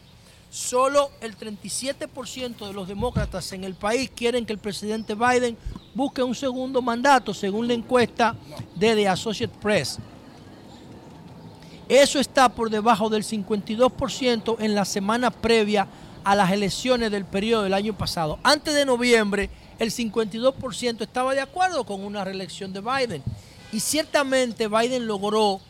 [0.51, 5.57] Solo el 37% de los demócratas en el país quieren que el presidente Biden
[5.95, 8.35] busque un segundo mandato, según la encuesta
[8.75, 9.99] de The Associated Press.
[11.89, 15.87] Eso está por debajo del 52% en la semana previa
[16.25, 18.41] a las elecciones del periodo del año pasado.
[18.43, 19.51] Antes de noviembre,
[19.83, 23.23] el 52% estaba de acuerdo con una reelección de Biden.
[23.73, 25.61] Y ciertamente Biden logró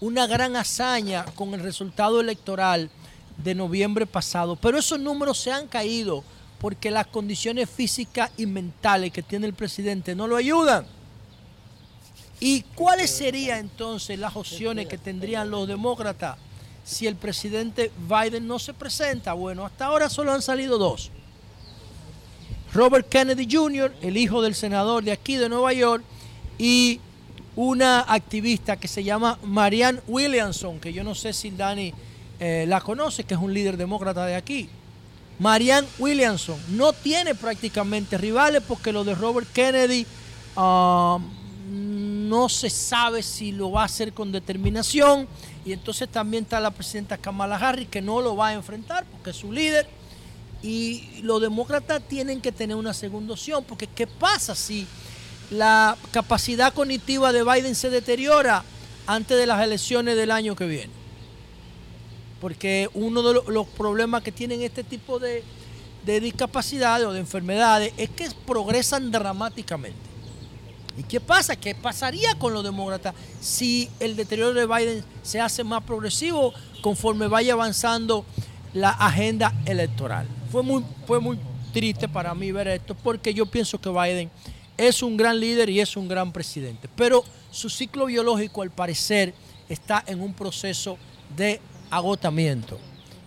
[0.00, 2.90] una gran hazaña con el resultado electoral
[3.38, 4.56] de noviembre pasado.
[4.56, 6.22] Pero esos números se han caído
[6.60, 10.86] porque las condiciones físicas y mentales que tiene el presidente no lo ayudan.
[12.40, 16.36] ¿Y cuáles serían entonces las opciones que tendrían los demócratas
[16.84, 19.32] si el presidente Biden no se presenta?
[19.32, 21.10] Bueno, hasta ahora solo han salido dos.
[22.74, 26.02] Robert Kennedy Jr., el hijo del senador de aquí de Nueva York,
[26.58, 27.00] y
[27.54, 31.92] una activista que se llama Marianne Williamson, que yo no sé si Dani
[32.40, 34.68] eh, la conoce, que es un líder demócrata de aquí.
[35.38, 40.06] Marianne Williamson no tiene prácticamente rivales porque lo de Robert Kennedy
[40.56, 41.18] ah,
[41.68, 45.26] no se sabe si lo va a hacer con determinación.
[45.64, 49.30] Y entonces también está la presidenta Kamala Harris que no lo va a enfrentar porque
[49.30, 49.86] es su líder.
[50.62, 54.86] Y los demócratas tienen que tener una segunda opción porque ¿qué pasa si
[55.50, 58.62] la capacidad cognitiva de Biden se deteriora
[59.06, 60.92] antes de las elecciones del año que viene?
[62.40, 65.42] Porque uno de lo- los problemas que tienen este tipo de
[66.20, 69.98] discapacidades o de enfermedades es que progresan dramáticamente.
[70.96, 71.56] ¿Y qué pasa?
[71.56, 76.52] ¿Qué pasaría con los demócratas si el deterioro de Biden se hace más progresivo
[76.82, 78.24] conforme vaya avanzando
[78.74, 80.26] la agenda electoral?
[80.52, 81.38] Fue muy, fue muy
[81.72, 84.30] triste para mí ver esto porque yo pienso que Biden
[84.76, 86.90] es un gran líder y es un gran presidente.
[86.94, 89.32] Pero su ciclo biológico al parecer
[89.70, 90.98] está en un proceso
[91.34, 91.58] de
[91.90, 92.78] agotamiento.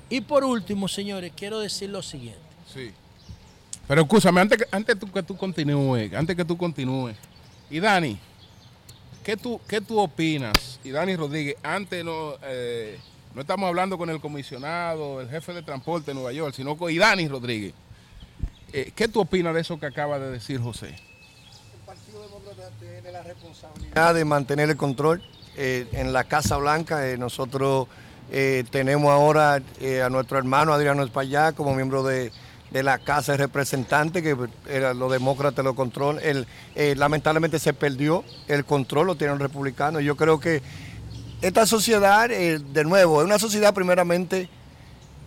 [0.07, 2.39] Y por último, señores, quiero decir lo siguiente.
[2.71, 2.91] Sí.
[3.87, 7.15] Pero escúchame, antes que, antes que tú continúes, antes que tú continúes.
[7.71, 8.19] Y Dani,
[9.23, 10.79] ¿qué tú, qué tú opinas?
[10.83, 12.99] Y Dani Rodríguez, antes no, eh,
[13.35, 16.89] no estamos hablando con el comisionado, el jefe de transporte de Nueva York, sino con
[16.89, 17.73] y Dani Rodríguez.
[18.71, 20.95] Eh, ¿Qué tú opinas de eso que acaba de decir José?
[24.13, 25.21] de mantener el control.
[25.57, 27.87] Eh, en la Casa Blanca eh, nosotros
[28.71, 32.31] tenemos ahora a nuestro hermano Adriano Espaillá como miembro de,
[32.71, 34.35] la Casa de Representantes, que
[34.95, 36.23] los demócratas lo controlan.
[36.23, 36.47] El,
[36.97, 40.01] lamentablemente se perdió el control, lo tienen los republicanos.
[40.03, 40.61] Yo creo que
[41.41, 44.49] esta sociedad, eh, de nuevo, es una sociedad primeramente,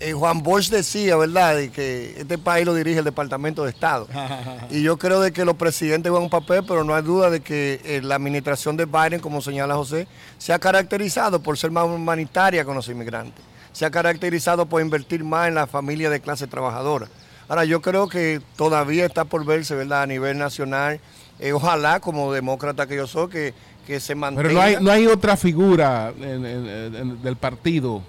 [0.00, 4.06] eh, Juan Bosch decía, ¿verdad?, de que este país lo dirige el Departamento de Estado.
[4.70, 7.40] Y yo creo de que los presidentes juegan un papel, pero no hay duda de
[7.40, 10.06] que eh, la administración de Biden, como señala José,
[10.38, 13.44] se ha caracterizado por ser más humanitaria con los inmigrantes.
[13.72, 17.08] Se ha caracterizado por invertir más en la familia de clase trabajadora.
[17.48, 20.02] Ahora, yo creo que todavía está por verse, ¿verdad?
[20.02, 21.00] A nivel nacional.
[21.38, 23.54] Eh, ojalá, como demócrata que yo soy, que,
[23.88, 24.42] que se mantenga.
[24.42, 28.02] Pero no hay, no hay otra figura en- en- en- del partido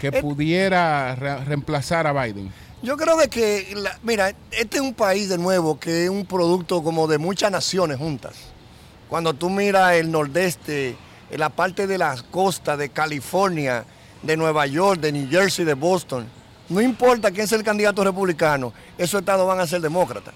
[0.00, 2.50] que Eh, pudiera re- reemplazar a Biden.
[2.82, 6.24] Yo creo de que, la- mira, este es un país de nuevo que es un
[6.24, 8.32] producto como de muchas naciones juntas.
[9.10, 10.96] Cuando tú miras el nordeste,
[11.30, 13.84] en la parte de las costas de California,
[14.22, 16.26] de Nueva York, de New Jersey, de Boston,
[16.70, 20.32] no importa quién sea el candidato republicano, esos estados van a ser demócratas.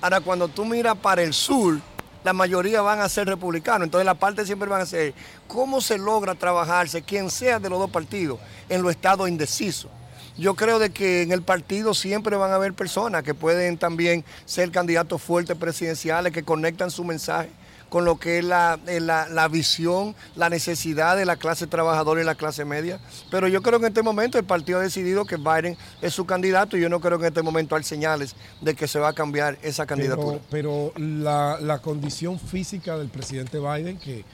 [0.00, 1.78] Ahora, cuando tú miras para el sur,
[2.26, 3.84] la mayoría van a ser republicanos.
[3.84, 5.14] Entonces, la parte siempre van a ser
[5.46, 9.92] cómo se logra trabajarse, quien sea de los dos partidos, en los estados indecisos.
[10.36, 14.24] Yo creo de que en el partido siempre van a haber personas que pueden también
[14.44, 17.48] ser candidatos fuertes presidenciales, que conectan su mensaje
[17.88, 22.20] con lo que es la, eh, la- la visión, la necesidad de la clase trabajadora
[22.20, 22.98] y la clase media.
[23.30, 26.26] Pero yo creo que en este momento el partido ha decidido que Biden es su
[26.26, 29.08] candidato y yo no creo que en este momento hay señales de que se va
[29.08, 30.38] a cambiar esa candidatura.
[30.50, 34.24] Pero, pero la, la condición física del presidente Biden, que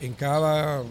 [0.00, 0.82] en cada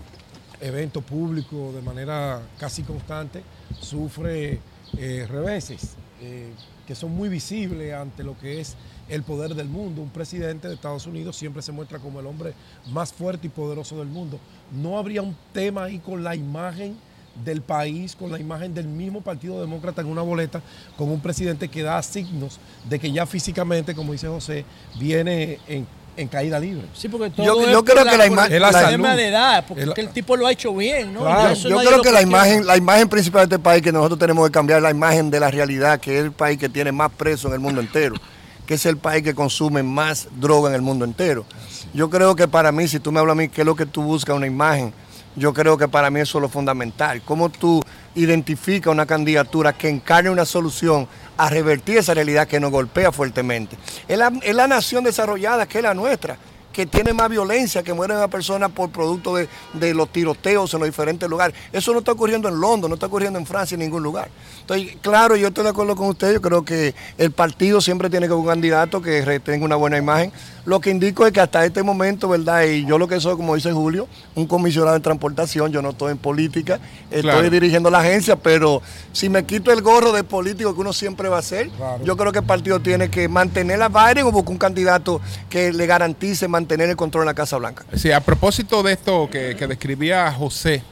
[0.60, 3.44] evento público de manera casi constante
[3.80, 4.60] sufre
[4.98, 5.92] eh, reveses
[6.22, 6.52] eh,
[6.88, 8.76] que son muy visibles ante lo que es
[9.10, 10.02] el poder del mundo.
[10.02, 12.54] Un presidente de Estados Unidos siempre se muestra como el hombre
[12.92, 14.40] más fuerte y poderoso del mundo.
[14.72, 16.96] No habría un tema ahí con la imagen
[17.44, 20.62] del país, con la imagen del mismo Partido Demócrata en una boleta,
[20.98, 22.60] con un presidente que da signos
[22.90, 24.66] de que ya físicamente, como dice José,
[24.98, 25.86] viene en,
[26.18, 26.88] en caída libre.
[26.94, 30.10] Sí, porque todo Yo- creo que la por ima- el la de edad, porque El-
[30.10, 31.22] tipo lo ha hecho bien, ¿no?
[31.22, 34.46] Claro, yo creo que la imagen, la imagen principal de este país que nosotros tenemos
[34.48, 37.46] que cambiar la imagen de la realidad, que es el país que tiene más presos
[37.46, 38.16] en el mundo entero,
[38.66, 41.46] que es el país que consume más droga en el mundo entero.
[41.94, 43.86] Yo creo que para mí, si tú me hablas a mí, ¿qué es lo que
[43.86, 44.36] tú buscas?
[44.36, 44.94] Una imagen.
[45.36, 47.22] Yo creo que para mí eso es lo fundamental.
[47.24, 47.80] ¿Cómo tú
[48.16, 51.08] identificas una candidatura que encarne una solución
[51.38, 53.78] a revertir esa realidad que nos golpea fuertemente?
[54.08, 56.38] Es la, es la nación desarrollada que es la nuestra
[56.78, 60.80] que tiene más violencia, que mueren a personas por producto de, de los tiroteos en
[60.80, 61.56] los diferentes lugares.
[61.74, 64.30] Eso no está ocurriendo en Londres, no está ocurriendo en Francia, en ningún lugar.
[64.62, 68.28] Entonces, claro, yo estoy de acuerdo con usted, yo creo que el partido siempre tiene
[68.28, 70.32] que haber un candidato que tenga una buena imagen.
[70.68, 72.64] Lo que indico es que hasta este momento, ¿verdad?
[72.66, 76.12] Y yo lo que soy, como dice Julio, un comisionado en transportación, yo no estoy
[76.12, 77.50] en política, estoy Claro.
[77.50, 78.82] dirigiendo la agencia, pero
[79.14, 81.70] si me quito el gorro de político que uno siempre va a ser,
[82.04, 85.72] yo creo que el partido tiene que mantener a Biden o buscar un candidato que
[85.72, 87.86] le garantice mantener el control en la Casa Blanca.
[87.96, 90.84] Sí, a propósito de esto que, que describía José,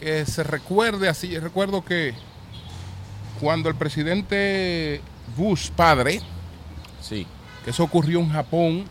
[0.00, 2.14] que se recuerde así, recuerdo que
[3.42, 5.02] cuando el presidente
[5.36, 6.22] Bush padre,
[7.02, 7.26] sí.
[7.66, 8.84] Eso ocurrió en Japón,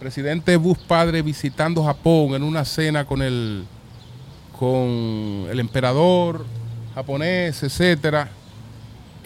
[0.00, 3.64] presidente Bush padre visitando Japón en una cena con el
[4.58, 6.44] con el emperador
[6.94, 8.28] japonés, etcétera.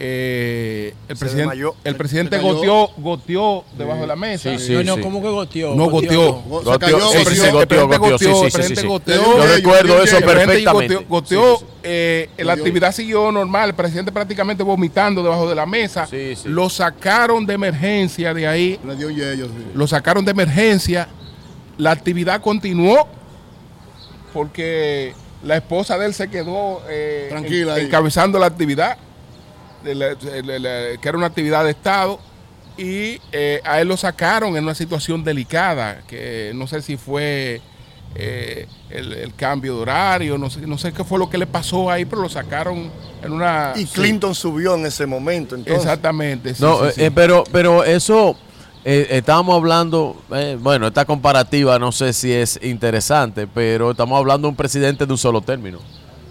[0.00, 1.74] Eh, el desmayó.
[1.82, 4.56] el presidente goteó, goteó debajo de la mesa.
[4.56, 5.00] Sí, sí, no, no, sí.
[5.02, 5.74] ¿cómo que goteó?
[5.74, 6.32] No goteó.
[6.42, 8.50] Goteó, Se cayó, sí, sí, el sí, presidente- goteó, el presidente goteó, sí, sí, el
[8.50, 8.86] sí, presidente sí, sí.
[8.86, 9.36] goteó.
[9.38, 10.94] Yo recuerdo eso perfectamente.
[10.94, 11.78] Goteó, goteó, Sí, sí, sí.
[11.82, 16.08] eh, la actividad siguió normal, el presidente prácticamente vomitando debajo de la mesa.
[16.44, 18.78] Lo sacaron de emergencia de ahí.
[18.86, 19.52] Le dio yello, sí.
[19.74, 21.08] Lo sacaron de emergencia.
[21.76, 23.08] La actividad continuó
[24.32, 28.96] porque la esposa de él se quedó eh, Tranquila en- encabezando la actividad,
[29.82, 32.18] que era una actividad de Estado,
[32.76, 37.60] y eh, a él lo sacaron en una situación delicada, que no sé si fue
[38.14, 41.46] eh, el, el cambio de horario, no sé, no sé qué fue lo que le
[41.46, 42.90] pasó ahí, pero lo sacaron
[43.22, 43.72] en una...
[43.76, 43.92] Y sí.
[43.94, 45.55] Clinton subió en ese momento.
[45.56, 45.82] Entonces.
[45.84, 46.55] Exactamente.
[46.55, 47.10] sí, No, sí, eh, sí.
[47.14, 48.36] pero, pero eso,
[48.84, 54.46] eh, estábamos hablando, eh, bueno, esta comparativa no sé si es interesante, pero estamos hablando
[54.46, 55.78] de un presidente de un solo término.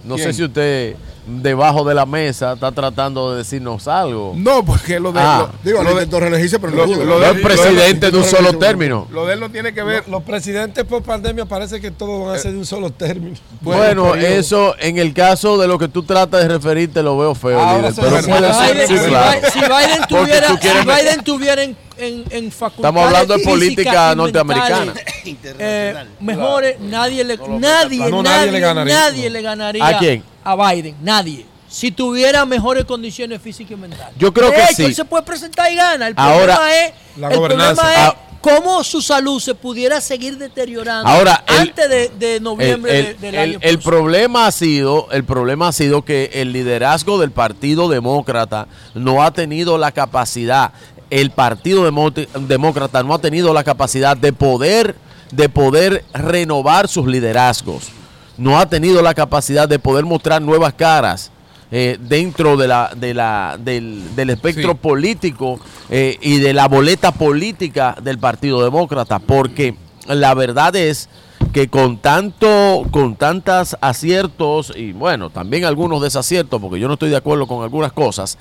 [0.03, 0.27] No ¿Quién?
[0.27, 0.95] sé si usted
[1.27, 4.33] debajo de la mesa está tratando de decirnos algo.
[4.35, 5.19] No, porque lo de...
[5.19, 5.49] Ah.
[5.51, 8.09] lo- Digo, lo le de- intentó reelegirse, pero no lo- lo No de- es presidente
[8.11, 9.07] de un solo lo- término.
[9.11, 10.03] Lo de él no tiene que ver...
[10.03, 13.35] Los, los presidentes por pandemia parece que todos van a ser de un solo término.
[13.61, 17.59] Bueno, eso en el caso de lo que tú tratas de referirte lo veo feo,
[17.59, 19.31] Ahora líder, pero puede Si ser, Biden, sí, si claro.
[19.41, 24.15] Biden- si Biden tuviera, si Biden tuviera en, en, en facultades Estamos hablando de política
[24.15, 24.93] norteamericana.
[25.25, 28.93] eh, mejores, nadie le, nadie, No, nadie, nadie le ganaría.
[28.93, 30.23] nadie le ganaría ¿A quién?
[30.51, 31.45] A Biden, nadie.
[31.69, 34.15] Si tuviera mejores condiciones físicas y mentales.
[34.17, 34.85] Yo creo de que hecho, sí.
[34.85, 36.07] él se puede presentar y gana.
[36.07, 37.81] El Ahora, problema es, la el gobernanza.
[37.81, 38.15] problema es Ah.
[38.39, 43.35] cómo su salud se pudiera seguir deteriorando Ahora, el- antes de, noviembre el- de- del
[43.35, 47.89] el- año el problema ha sido, el problema ha sido que el liderazgo del Partido
[47.89, 50.71] Demócrata no ha tenido la capacidad,
[51.09, 54.95] el Partido Demo- Demócrata no ha tenido la capacidad de poder,
[55.31, 57.89] de poder renovar sus liderazgos.
[58.37, 61.31] No ha tenido la capacidad de poder mostrar nuevas caras.
[61.69, 64.77] eh, dentro de la, de la, del, del espectro Sí.
[64.81, 65.59] político
[65.89, 69.75] eh, y de la boleta política del Partido Demócrata, porque
[70.07, 71.09] la verdad es
[71.51, 77.09] que con tanto, con tantas aciertos y bueno, también algunos desaciertos, porque yo no estoy
[77.09, 78.37] de acuerdo con algunas cosas,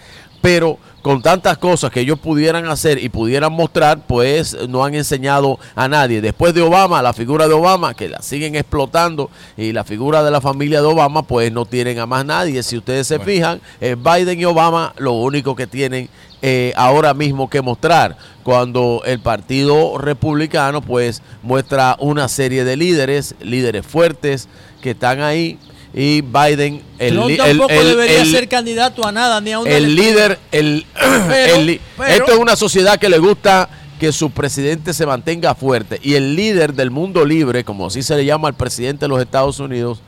[0.47, 5.59] pero con tantas cosas que ellos pudieran hacer y pudieran mostrar, pues no han enseñado
[5.74, 6.20] a nadie.
[6.20, 10.31] Después de Obama, la figura de Obama, que la siguen explotando, y la figura de
[10.31, 12.62] la familia de Obama, pues no tienen a más nadie.
[12.62, 16.09] Si ustedes se fijan, eh, Biden y Obama lo único que tienen
[16.43, 23.35] eh, ahora mismo que mostrar, cuando el Partido Republicano, pues muestra una serie de líderes,
[23.40, 24.48] líderes fuertes,
[24.81, 25.59] que están ahí.
[25.98, 29.52] Y Biden, el, Trump li- el- tampoco el- debería el- ser candidato a nada, ni
[29.52, 34.12] a un el líder, el, Pero- pero- esto es una sociedad que le gusta que
[34.12, 35.98] su presidente se mantenga fuerte.
[36.02, 39.23] Y el líder del mundo libre, como así se le llama al presidente de los
[39.23, 40.01] Estados Unidos,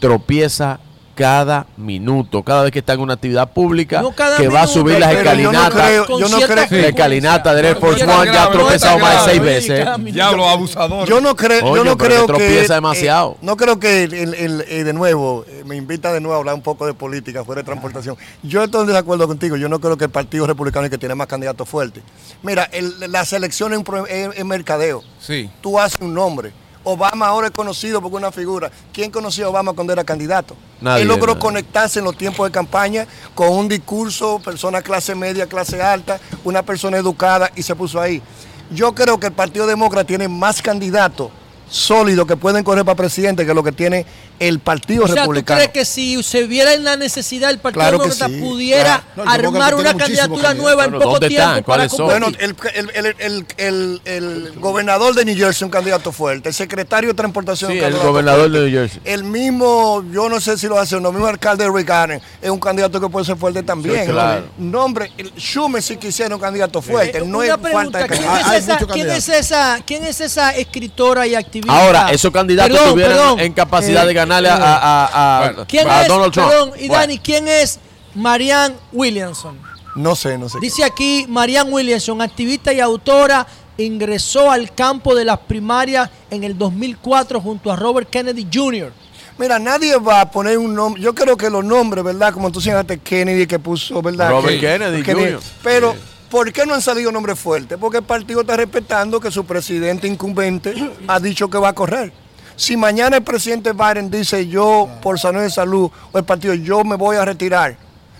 [0.00, 0.80] tropieza
[1.20, 4.66] cada minuto, cada vez que está en una actividad pública, No cada que va a
[4.66, 8.04] subir las pero yo no escalinatas, creo- yo no creo- la escalinata del Air Force
[8.04, 9.86] One ya ha tropezado más de seis veces.
[10.12, 11.08] Diablo, abusador.
[11.08, 13.32] Yo no creo, yo no creo que tropieza demasiado.
[13.32, 16.34] eh, no creo que el- el- el- eh, de nuevo eh, me invita de nuevo
[16.34, 18.16] a hablar un poco de política fuera de transportación.
[18.42, 19.56] Yo estoy de acuerdo contigo.
[19.56, 22.02] Yo no creo que el Partido Republicano es el que tiene más candidatos fuertes.
[22.42, 25.02] Mira, el- la selección es, un pro- es- es mercadeo.
[25.20, 25.50] Sí.
[25.60, 26.52] Tú haces un nombre.
[26.84, 28.70] Obama ahora es conocido porque una figura.
[28.92, 30.56] ¿Quién conocía a Obama cuando era candidato?
[30.80, 31.40] Nadie, Él logró nadie.
[31.40, 36.62] conectarse en los tiempos de campaña con un discurso, persona clase media, clase alta, una
[36.62, 38.22] persona educada y se puso ahí.
[38.70, 41.30] Yo creo que el Partido Demócrata tiene más candidatos
[41.70, 44.04] sólidos que pueden correr para presidente que lo que tiene
[44.40, 45.58] el Partido O sea, ¿tú Republicano.
[45.58, 49.24] crees que si se viera en la necesidad el Partido Claro Demócrata sí, pudiera claro.
[49.24, 51.64] No, armar una candidatura nueva en Bueno, poco ¿dónde tiempo están?
[51.64, 52.06] para ¿Cuáles son?
[52.06, 56.48] Bueno, el, el- el- el- el- el gobernador de New Jersey es un candidato fuerte,
[56.48, 58.58] el secretario de Transportación Sí, un el gobernador fuerte.
[58.60, 59.00] de New Jersey.
[59.04, 61.90] El mismo, yo no sé si lo hace o no, el mismo alcalde de Rick
[61.90, 64.06] Allen es un candidato que puede ser fuerte también.
[64.06, 64.46] Sí, claro.
[64.58, 68.06] Nombre, el Schumer sí quisiera un candidato fuerte, Eh, no una es pregunta, falta de
[68.08, 68.54] ¿quién, candidato.
[68.56, 71.59] es esa, quién es esa, quién es esa escritora y activista?
[71.68, 73.40] Ahora, esos candidatos Perdón, tuvieran perdón.
[73.40, 76.48] en capacidad Eh, de ganarle eh, a, a- a- a- ¿Quién a es, Donald Trump.
[76.50, 76.94] perdón, y Bueno.
[76.94, 77.78] Dani, quién es
[78.14, 79.58] Marianne Williamson?
[79.94, 80.58] No sé, no sé.
[80.60, 83.46] Dice aquí Marianne Williamson, activista y autora,
[83.76, 88.92] ingresó al campo de las primarias en el 2004 junto a Robert Kennedy Jr.
[89.38, 91.00] Mira, nadie va a poner un nombre.
[91.00, 92.32] Yo creo que los nombres, ¿verdad?
[92.34, 94.28] Como tú señalaste, Kennedy que puso, ¿verdad?
[94.30, 95.40] Robert Que- Kennedy Jr..
[95.62, 95.96] Pero,
[96.30, 97.76] ¿por qué no han salido nombres fuertes?
[97.78, 100.74] Porque el partido está respetando que su presidente incumbente
[101.06, 102.12] ha dicho que va a correr.
[102.56, 106.84] Si mañana el presidente Biden dice yo, por salud de salud, o el partido, yo
[106.84, 107.76] me voy a retirar,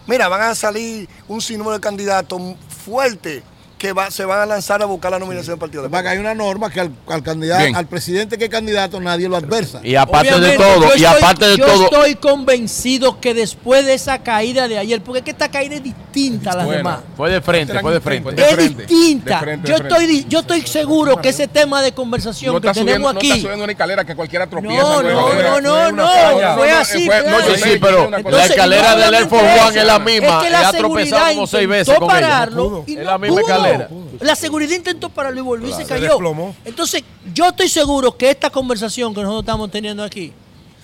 [0.07, 2.41] mira, van a salir un sinnúmero de candidatos
[2.85, 3.43] fuertes
[3.81, 5.89] que va- se van a lanzar a buscar la nominación del partido.
[6.07, 7.75] Hay una norma que al, al candidato, Bien.
[7.75, 9.81] al presidente que es candidato nadie lo adversa.
[9.83, 13.87] Y aparte de todo, yo y estoy- aparte de yo todo, estoy convencido que después
[13.87, 16.79] de esa caída de ayer, porque es que esta caída es distinta a las Bueno,
[16.79, 17.01] demás.
[17.17, 18.31] fue de frente, fue de frente.
[18.51, 19.37] es distinta.
[19.37, 20.05] de frente, yo, de frente.
[20.05, 23.33] estoy, yo estoy seguro que ese tema de conversación No que tenemos subiendo, no está
[23.33, 23.41] aquí.
[23.41, 24.83] subiendo una escalera que cualquiera tropieza.
[24.83, 25.61] No, no, escalera.
[25.63, 29.81] no, no, no, fue así, fue- yo Sí, pero la escalera del Air Force One
[29.81, 30.27] es la misma.
[30.39, 30.81] Es que la ha seguridad
[31.17, 33.47] tropezado como seis veces intentó con pararlo y Es la misma pudo.
[33.73, 33.91] Escalera.
[34.21, 36.19] La seguridad intentó pararlo y volvió y se cayó.
[36.65, 37.03] Entonces,
[37.35, 40.33] yo estoy seguro que esta conversación que nosotros estamos teniendo aquí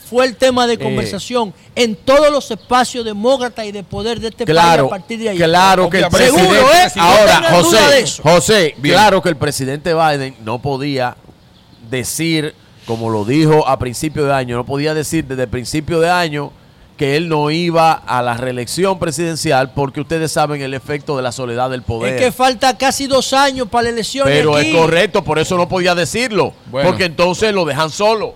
[0.08, 0.78] fue el tema de Eh.
[0.78, 5.18] conversación en todos los espacios demócratas y de poder de este Claro, país a partir
[5.18, 5.36] de ahí.
[5.36, 6.60] claro que el Seguro, presidente.
[6.60, 6.90] ¿eh?
[6.94, 8.22] No Ahora, José, eso.
[8.22, 8.94] José, Bien.
[8.94, 11.16] claro que el presidente Biden no podía
[11.90, 12.54] decir,
[12.86, 16.52] como lo dijo a principio de año, no podía decir desde el principio de año
[16.96, 21.30] que él no iba a la reelección presidencial porque ustedes saben el efecto de la
[21.32, 22.14] soledad del poder.
[22.14, 24.26] Es que falta casi dos años para la elección.
[24.26, 24.70] Pero aquí.
[24.70, 26.54] es correcto, por eso no podía decirlo.
[26.70, 26.88] Bueno.
[26.88, 28.34] Porque entonces lo dejan solo.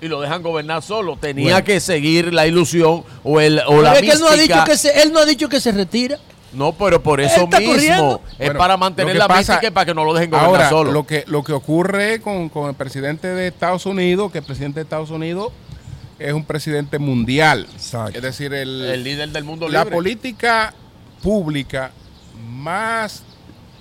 [0.00, 1.16] Y lo dejan gobernar solo.
[1.16, 1.64] Tenía Bueno.
[1.64, 4.64] que seguir la ilusión o, el, o Pero la es que él no, ha dicho
[4.64, 6.18] que se, él no ha dicho que se retira.
[6.52, 8.20] No, pero por eso mismo corriendo.
[8.38, 10.68] es Bueno, para mantener la pasa- mística y para que no lo dejen gobernar Ahora,
[10.70, 10.92] solo.
[10.92, 14.78] lo que, lo que ocurre con, con el presidente de Estados Unidos, que el presidente
[14.80, 15.52] de Estados Unidos
[16.18, 17.66] es un presidente mundial.
[18.12, 19.94] Es decir, el, El líder del mundo la libre.
[19.94, 20.72] política
[21.22, 21.90] pública
[22.48, 23.22] más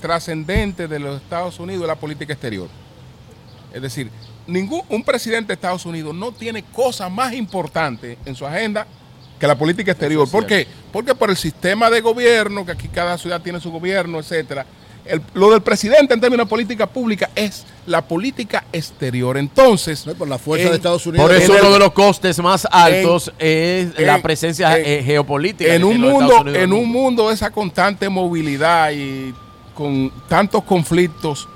[0.01, 2.67] trascendente de los Estados Unidos es la política exterior.
[3.73, 4.09] Es decir,
[4.47, 8.85] ningún un presidente de Estados Unidos no tiene cosa más importante en su agenda
[9.39, 10.29] que la política exterior.
[10.29, 10.67] ¿Por qué?
[10.93, 14.65] Porque por el sistema de gobierno, que aquí cada ciudad tiene su gobierno, etcétera.
[15.05, 19.37] El- lo del presidente en términos de política pública es la política exterior.
[19.37, 21.27] Entonces, por la fuerza de Estados Unidos.
[21.27, 24.85] Por eso el- uno de los costes más altos en- es la en- presencia en-
[24.85, 25.73] eh, geopolítica.
[25.73, 29.33] en un mundo Unidos en un mundo de esa constante movilidad y
[29.73, 31.47] con tantos conflictos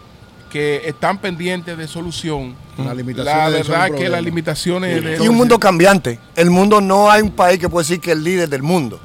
[0.52, 3.06] que están pendientes de solución la un
[3.54, 6.20] verdad que las limitaciones de Y un mundo cambiante.
[6.36, 9.00] El mundo no hay un país que puede decir que es el líder del mundo.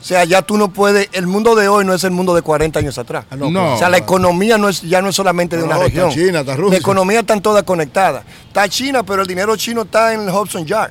[0.00, 2.42] O sea, ya tú no puedes, el mundo de hoy no es el mundo de
[2.42, 3.24] 40 años atrás.
[3.36, 3.74] no, No.
[3.74, 6.10] O sea, la economía no es, ya no es solamente de No, una está región.
[6.10, 6.72] China, está Rusia.
[6.72, 8.24] La economía están todas conectadas.
[8.48, 10.90] Está China, pero el dinero chino está en el Hudson Yard.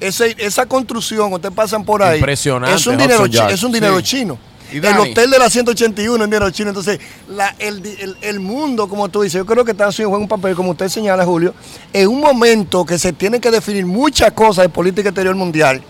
[0.00, 2.18] Ese- esa construcción, ustedes pasan por ahí.
[2.18, 3.50] Impresionante, Es un dinero, Yard.
[3.52, 4.02] es un dinero Sí.
[4.04, 4.38] chino.
[4.72, 6.68] Y El hotel de la 181 es dinero chino.
[6.70, 10.18] Entonces, la- el, di- el- el mundo, como tú dices, yo creo que Unidos juega
[10.22, 11.54] un papel, como usted señala, Julio,
[11.92, 15.82] en un momento que se tienen que definir muchas cosas de política exterior mundial,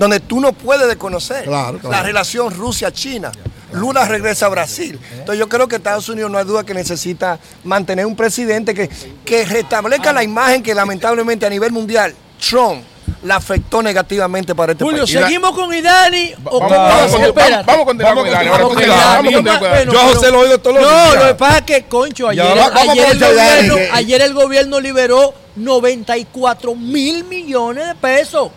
[0.00, 1.94] donde tú no puedes desconocer Claro, claro.
[1.94, 3.30] la relación Rusia-China.
[3.72, 4.98] Lula regresa a Brasil.
[5.12, 8.88] Entonces yo creo que Estados Unidos no hay duda que necesita mantener un presidente que,
[9.24, 12.12] que restablezca la imagen que lamentablemente a nivel mundial
[12.48, 12.82] Trump
[13.22, 15.12] la afectó negativamente para este Julio, país.
[15.20, 17.34] ¿seguimos con Idani o Vamos, cómo vamos, vamos?
[17.34, 20.38] vamos, vamos a continuar con Idani, Vamos con con Idani, con Yo a José lo
[20.40, 21.14] oído todos los No, días.
[21.16, 25.34] lo que pasa es que, concho, ayer, ayer con el, gobierno, ayer el gobierno liberó
[25.56, 28.50] 94 mil millones de pesos.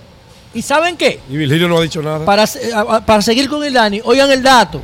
[0.54, 1.20] ¿Y saben qué?
[1.30, 2.24] Y Virgilio no ha dicho nada.
[2.26, 2.46] Para,
[3.06, 4.82] para seguir con el Dani, oigan el dato.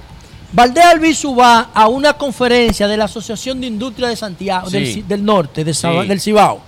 [0.52, 5.02] Valdés Albizu va a una conferencia de la Asociación de Industria de Santiago, del, Sí.
[5.02, 6.08] Ci- del norte, de Saba- Sí.
[6.08, 6.60] del Cibao.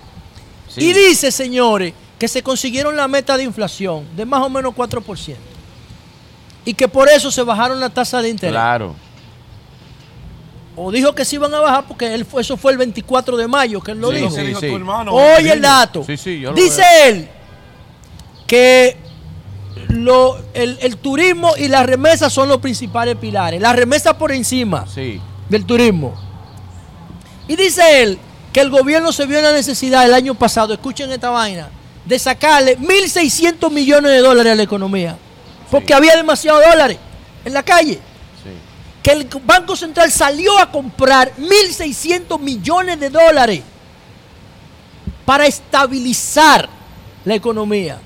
[0.67, 0.81] Sí.
[0.85, 5.35] Y dice, señores, que se consiguieron la meta de inflación de más o menos 4%.
[6.63, 8.53] Y que por eso se bajaron la tasa de interés.
[8.53, 8.93] Claro.
[10.75, 13.81] O dijo que se iban a bajar porque él eso fue el 24 de mayo
[13.81, 14.29] que él lo Sí, dijo.
[14.29, 14.67] sí, sí.
[15.09, 16.03] Oye el dato.
[16.05, 17.09] Sí, sí, yo lo Dice veo.
[17.15, 17.29] él
[18.51, 18.97] que
[19.87, 23.61] lo, el, el turismo y las remesas son los principales pilares.
[23.61, 25.21] Las remesas por encima Sí.
[25.47, 26.13] del turismo.
[27.47, 28.19] Y dice él
[28.51, 31.69] que el gobierno se vio en la necesidad el año pasado, escuchen esta vaina,
[32.05, 35.17] de sacarle 1.600 millones de dólares a la economía.
[35.69, 36.97] Porque había demasiados dólares
[37.45, 37.99] en la calle.
[39.01, 43.61] Que el Banco Central salió a comprar 1.600 millones de dólares
[45.25, 46.67] para estabilizar
[47.23, 47.97] la economía.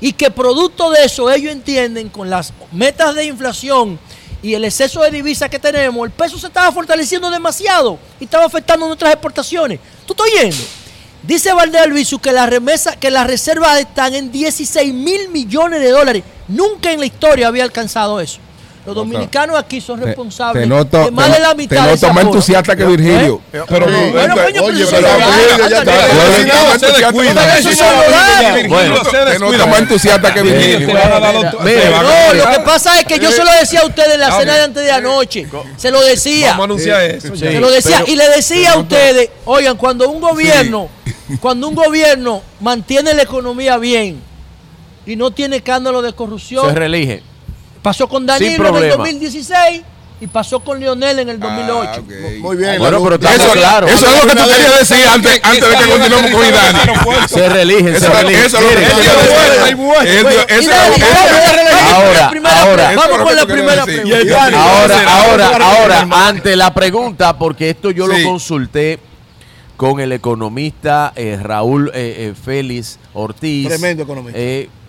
[0.00, 3.98] Y que producto de eso ellos entienden con las metas de inflación
[4.42, 8.44] y el exceso de divisas que tenemos, el peso se estaba fortaleciendo demasiado y estaba
[8.44, 9.80] afectando nuestras exportaciones.
[10.06, 10.64] ¿Tú estás oyendo?
[11.22, 16.22] Dice Valdés Albizu que remesas, que las reservas están en 16 mil millones de dólares.
[16.46, 18.38] Nunca en la historia había alcanzado eso.
[18.88, 21.82] Los dominicanos aquí son responsables Te noto, de más te, de la te mitad de
[21.82, 23.40] noto ese más entusiasta que Virgilio.
[23.52, 23.60] ¿Eh?
[23.68, 23.92] Pero Sí.
[23.92, 25.38] no, Bueno, coño, oye, pero Virgilio ya- está- más
[26.82, 28.52] entusiasta que.
[28.52, 28.68] Virgilio.
[28.68, 29.66] Bueno, Te se noto descuida.
[29.66, 30.88] más entusiasta que Virgilio.
[30.88, 34.54] No, lo que pasa es que yo se lo decía a ustedes en la cena
[34.56, 35.46] de antes de anoche.
[35.76, 36.48] Se lo decía.
[36.50, 37.36] Vamos a anunciar eso.
[37.36, 38.02] Se lo decía.
[38.06, 40.88] Y le decía a ustedes, oigan, cuando un gobierno,
[41.40, 44.20] cuando un gobierno mantiene la economía bien
[45.06, 47.22] y no tiene escándalo de corrupción, Se reelige.
[47.88, 48.96] Pasó con Danilo en el problema.
[48.96, 49.82] 2016
[50.20, 52.04] y pasó con Lionel en el 2008.
[52.40, 52.78] Muy bien.
[52.78, 53.90] Bueno, pero Eso, claros.
[53.90, 56.78] eso es lo que tú querías decir antes, antes de que continuemos con Idani.
[57.28, 59.10] Se reeligen, se eso es lo que decir.
[61.94, 64.44] Ahora, ahora, vamos con la primera pregunta.
[64.44, 68.98] ahora, ahora, ahora, ante la pregunta, porque esto yo lo consulté
[69.78, 73.68] con el economista eh, Raúl eh, eh, Félix Ortiz.
[73.68, 74.38] Tremendo economista.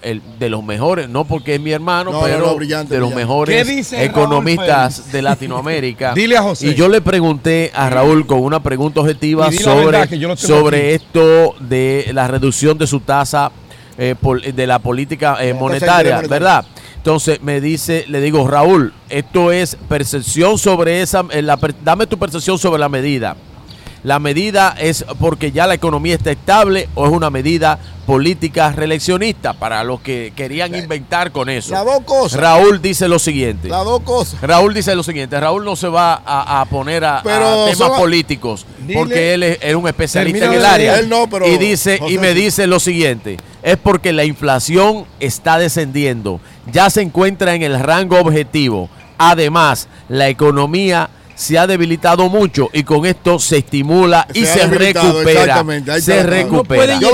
[0.02, 3.00] El, de los mejores, no porque es mi hermano, No, no, pero no, brillante, de
[3.00, 3.26] los brillante.
[3.28, 6.14] mejores ¿Qué dice Raúl economistas de Latinoamérica.
[6.16, 6.68] Dile a José.
[6.68, 12.10] Y yo le pregunté a Raúl con una pregunta objetiva verdad, sobre, sobre esto de
[12.14, 13.52] la reducción de su tasa
[13.98, 16.22] eh, pol- de la política eh, monetaria.
[16.22, 16.66] ¿verdad?
[16.98, 22.18] Entonces me dice, le digo, Raúl, esto es percepción sobre esa, eh, la dame tu
[22.18, 23.36] percepción sobre la medida.
[24.04, 29.54] ¿La medida es porque ya la economía está estable o es una medida política reeleccionista
[29.54, 31.74] para los que querían inventar con eso?
[31.74, 32.40] Las dos cosas.
[32.40, 33.68] Raúl dice lo siguiente.
[33.68, 34.42] Las dos cosas.
[34.42, 38.94] Raúl dice lo siguiente, Raúl no se va a, a poner a, temas políticos Dile-
[38.94, 40.92] porque él es, es un especialista en el área.
[40.94, 41.04] leer.
[41.04, 45.60] Él no, pero y dice y me dice lo siguiente, es porque la inflación está
[45.60, 46.40] descendiendo,
[46.72, 48.90] ya se encuentra en el rango objetivo.
[49.18, 51.10] Además, la economía
[51.40, 55.64] se ha debilitado mucho y con esto se estimula y Se recupera.
[56.02, 57.00] Se recupera.
[57.00, 57.12] No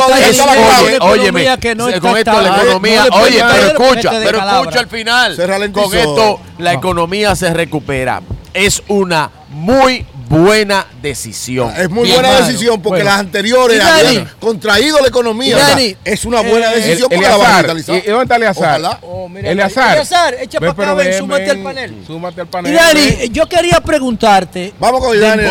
[1.01, 4.87] Óyeme, que no con esto la economía, No oye, pero escucha, de pero escucha al
[4.87, 5.35] final.
[5.35, 5.71] Se.
[5.71, 8.23] Con esto la economía se recupera.
[8.51, 11.73] Es una muy buena decisión.
[11.77, 13.11] Es muy Bien, buena decisión porque Bueno.
[13.11, 14.07] las anteriores Y Dani.
[14.07, 15.55] habían contraído la economía.
[15.57, 17.95] Y Dani, es una buena eh, decisión El- porque la van a Eleazar, capitalizar.
[17.95, 18.63] ¿y y dónde está Eleazar?
[18.81, 18.99] Ojalá.
[19.01, 19.91] Oh, mira, Eleazar.
[19.93, 21.95] Eleazar, echa Ven, para acá, ven, ven, súmate al panel.
[22.07, 22.73] Súmate al Y panel.
[22.75, 23.33] Dani, ven.
[23.33, 24.73] yo quería preguntarte.
[24.79, 25.43] Vamos con Dani.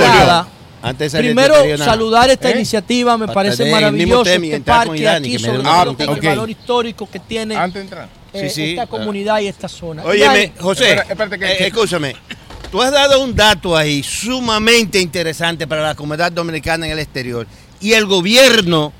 [0.83, 2.57] Antes de salir, Primero, saludar esta ¿Eh?
[2.57, 7.57] iniciativa, me parece maravilloso y este parque aquí, sobre todo el valor histórico que tiene
[7.57, 8.09] Antes de entrar.
[8.35, 8.71] eh, Sí, sí.
[8.73, 10.05] esta comunidad y esta zona.
[10.05, 12.15] Óyeme, Idani, José, espérate que- eh, escúchame.
[12.75, 17.47] Tú has dado un dato ahí sumamente interesante para la comunidad dominicana en el exterior
[17.81, 18.93] y el gobierno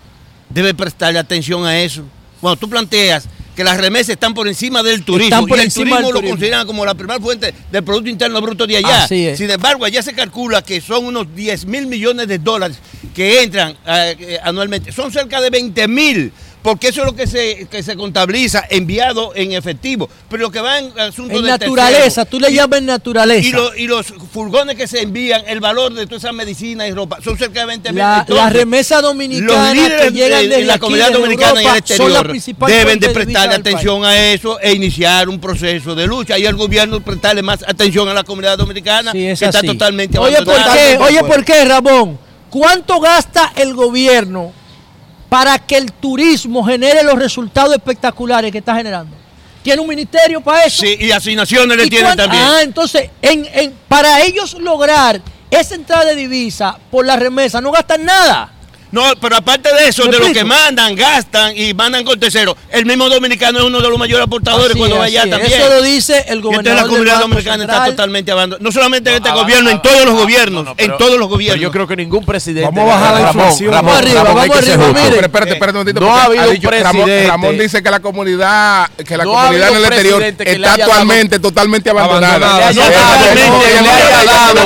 [0.49, 2.05] debe prestarle atención a eso.
[2.41, 5.25] Bueno, tú planteas que las remesas están por encima del turismo.
[5.25, 6.37] Están por y el encima turismo del lo turismo.
[6.37, 9.03] consideran como la primera fuente del Producto Interno Bruto de allá.
[9.03, 9.39] Así es.
[9.39, 12.79] Sin embargo, allá se calcula que son unos 10 mil millones de dólares
[13.13, 14.93] que entran eh, eh, anualmente.
[14.93, 16.33] Son cerca de 20 mil.
[16.65, 20.09] Porque eso es lo que se, que se contabiliza enviado en efectivo.
[20.31, 23.47] Pero lo que va en asuntos En de naturaleza, tú le y- llamas naturaleza.
[23.47, 26.93] y, lo- y los furgones que se envían, el valor de toda esa medicina y
[26.93, 27.99] ropa, son cerca de 20 mil.
[27.99, 31.53] La, la remesa dominicana los líderes que llegan de- desde la aquí, comunidad desde dominicana
[31.63, 34.15] y el Europa, son la exterior deben de prestarle atención país.
[34.19, 38.15] a eso e iniciar un proceso de lucha y el gobierno prestarle más atención a
[38.15, 40.75] la comunidad dominicana Sí, es que está totalmente Oye, ¿por abandonada.
[40.77, 40.97] qué?
[40.99, 42.19] Oye, ¿por qué, Ramón?
[42.49, 44.53] ¿Cuánto gasta el gobierno
[45.35, 49.17] para que el turismo genere los resultados espectaculares que está generando?
[49.65, 50.83] ¿Tiene un ministerio para eso?
[50.83, 52.41] Sí, y asignaciones le ¿Y tienen también.
[52.41, 55.21] Ah, entonces, en, en- para ellos lograr
[55.51, 58.53] esa entrada de divisa por la remesa, no gastan nada.
[58.95, 60.47] No, pero aparte de eso, ¿Me de lo que explico?
[60.55, 64.71] mandan, gastan y mandan con terceros, el mismo dominicano es uno de los mayores aportadores
[64.71, 65.37] Así cuando es, va allá así es.
[65.37, 65.61] también.
[65.61, 68.63] Eso lo dice el Y entonces la comunidad dominicana está totalmente abandonada.
[68.63, 70.65] No solamente en este Ah, gobierno, en ah, todos los gobiernos.
[70.65, 71.61] no, no, en todos los gobiernos.
[71.61, 72.71] yo creo que ningún presidente.
[72.71, 73.73] Vamos a bajar la inflación.
[73.73, 74.77] Ramón, Vamos arriba, vamos arriba.
[75.11, 76.01] Pero espérate, espérate un momentito.
[76.01, 77.27] No porque ha habido presidente.
[77.27, 82.73] Ramón dice que la comunidad, que la comunidad en el exterior está actualmente totalmente abandonada.
[82.73, 84.61] No solamente, dado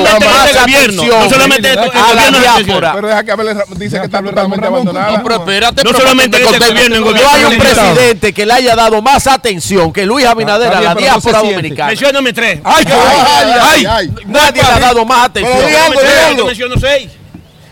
[0.45, 2.91] este gobierno, no solamente este a la gobierno.
[2.93, 5.17] Pero deja que hable, dice que está Ramón, totalmente Ramón, abandonada.
[5.17, 8.45] No, pero espérate, No solamente me este gobierno, en No gobierno hay un presidente que
[8.45, 11.87] le haya dado más atención que Luis Abinader Está a la diáspora dominicana.
[11.87, 12.59] Mencióname tres.
[12.63, 14.11] Ay, ay, ay, ay.
[14.25, 16.45] Nadie le ha dado más atención.
[16.45, 17.09] Menciono seis.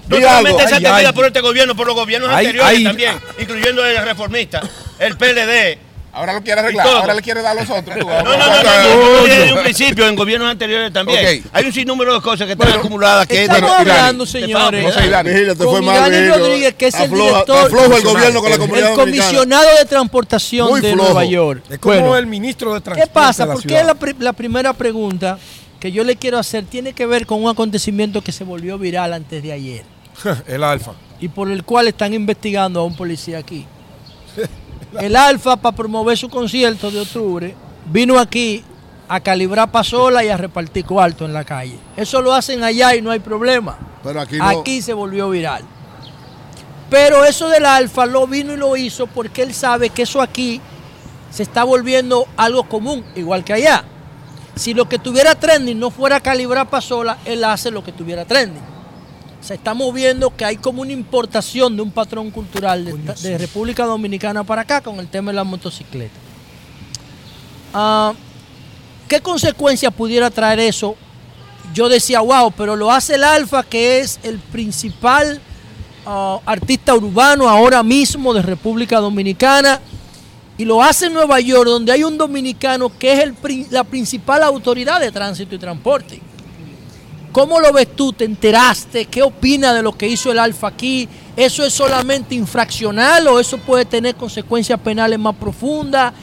[0.07, 2.83] No solamente Ay, atendida por este gobierno, por los gobiernos Ay, anteriores ay.
[2.83, 4.61] también, incluyendo el reformista,
[4.99, 5.86] el PLD.
[6.17, 7.95] Ahora lo quiere arreglar, ahora le quiere dar a los otros.
[7.99, 8.07] tú.
[8.07, 11.43] No, no, no, no, no, desde un principio, en gobiernos anteriores también.
[11.53, 15.29] Hay un sinnúmero de cosas que están acumuladas que Estamos hablando, señores, favor, José Irani.
[15.29, 16.37] Vigila, te con fue mal, Irani Vigila.
[16.37, 19.27] Rodríguez, que es el director, el gobierno con la comunidad el dominicana.
[19.27, 20.95] comisionado de transportación de.
[20.95, 21.63] Nueva York.
[21.69, 23.43] Es como Bueno, el ministro de ¿Qué Transporte pasa?
[23.43, 23.47] de
[23.85, 25.37] la Porque la primera pregunta
[25.79, 29.13] que yo le quiero hacer tiene que ver con un acontecimiento que se volvió viral
[29.13, 29.83] antes de ayer
[30.47, 30.93] el alfa.
[31.19, 33.67] y por el cual están investigando a un policía aquí.
[34.99, 37.55] El Alfa, para promover su concierto de octubre,
[37.91, 38.63] vino aquí
[39.09, 41.77] a calibrar pasola y a repartir cuarto en la calle.
[41.95, 43.77] Eso lo hacen allá y no hay problema.
[44.03, 44.47] Pero aquí no.
[44.47, 45.63] Aquí se volvió viral.
[46.89, 50.61] Pero eso del Alfa lo vino y lo hizo porque él sabe que eso aquí
[51.29, 53.83] se está volviendo algo común, igual que allá.
[54.55, 58.76] Si lo que tuviera trending no fuera calibrar pasola, él hace lo que tuviera trending.
[59.47, 64.43] Se está moviendo que hay como una importación de un patrón cultural de, República Dominicana
[64.43, 66.19] para acá con el tema de la motocicleta.
[67.73, 68.11] Ah,
[69.07, 70.97] ¿Qué consecuencias pudiera traer eso?
[71.73, 75.39] Yo decía, wow, pero lo hace el Alfa, que es el principal
[76.05, 79.79] ah, artista urbano ahora mismo de República Dominicana,
[80.57, 83.33] y lo hace en Nueva York, donde hay un dominicano que es el
[83.69, 86.21] la principal autoridad de tránsito y transporte.
[87.37, 88.13] ¿Cómo lo ves tú?
[88.13, 89.05] ¿Te enteraste?
[89.05, 91.07] ¿Qué opinas de lo que hizo el Alfa aquí?
[91.35, 96.13] ¿Eso es solamente infraccional o eso puede tener consecuencias penales más profundas?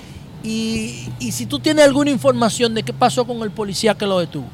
[0.42, 4.18] Y, y si tú tienes alguna información de qué pasó con el policía que lo
[4.18, 4.48] detuvo.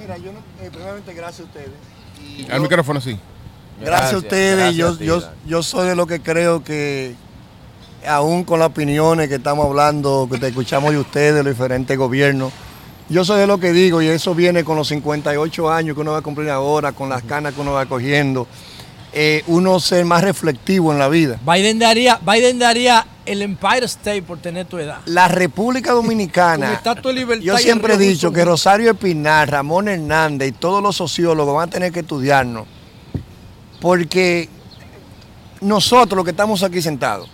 [0.00, 1.68] Mira, yo no, eh, primeramente gracias a ustedes.
[2.26, 3.18] Y Al yo- micrófono sí.
[3.78, 4.56] Gracias, a ustedes.
[4.56, 7.14] gracias yo, a ti, yo, yo soy de lo que creo que,
[8.08, 11.98] aún con las opiniones que estamos hablando, que te escuchamos de ustedes, de los diferentes
[11.98, 12.54] gobiernos,
[13.08, 16.12] yo soy de lo que digo, y eso viene con los 58 años que uno
[16.12, 18.46] va a cumplir ahora, con las canas que uno va cogiendo,
[19.12, 21.38] eh, uno ser más reflectivo en la vida.
[21.46, 24.98] Biden daría, Biden daría el Empire State por tener tu edad.
[25.06, 26.82] La República Dominicana,
[27.40, 31.72] yo siempre he dicho que Rosario Espinar, Ramón Hernández y todos los sociólogos van a
[31.72, 32.66] tener que estudiarnos,
[33.80, 34.48] porque
[35.60, 37.30] nosotros los que estamos aquí sentados,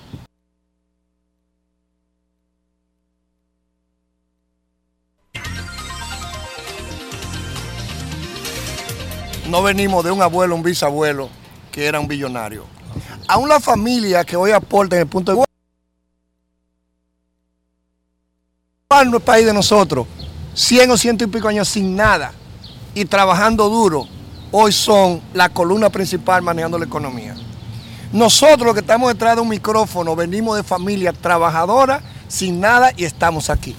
[9.52, 11.28] no venimos de un abuelo, un bisabuelo
[11.70, 12.64] que era un billonario.
[13.28, 15.44] Aún la familia que hoy aporta en el punto de
[19.04, 20.06] no es país de nosotros,
[20.54, 22.32] 100 o ciento y pico años sin nada
[22.94, 24.08] y trabajando duro,
[24.52, 27.36] hoy son la columna principal manejando la economía.
[28.10, 33.04] Nosotros los que estamos detrás de un micrófono venimos de familia trabajadora, sin nada y
[33.04, 33.76] estamos aquí.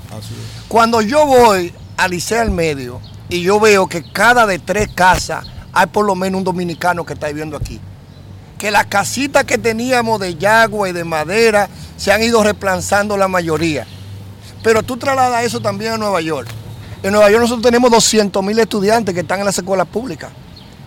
[0.68, 5.48] Cuando yo voy a Licea al Medio y yo veo que cada de tres casas
[5.74, 7.80] hay por lo menos un dominicano que está viviendo aquí.
[8.58, 11.68] Que las casitas que teníamos de yagua y de madera
[11.98, 13.86] se han ido reemplazando la mayoría.
[14.64, 16.48] Pero tú trasladas eso también a Nueva York.
[17.02, 20.32] En Nueva York nosotros tenemos 200 mil estudiantes que están en las escuelas públicas.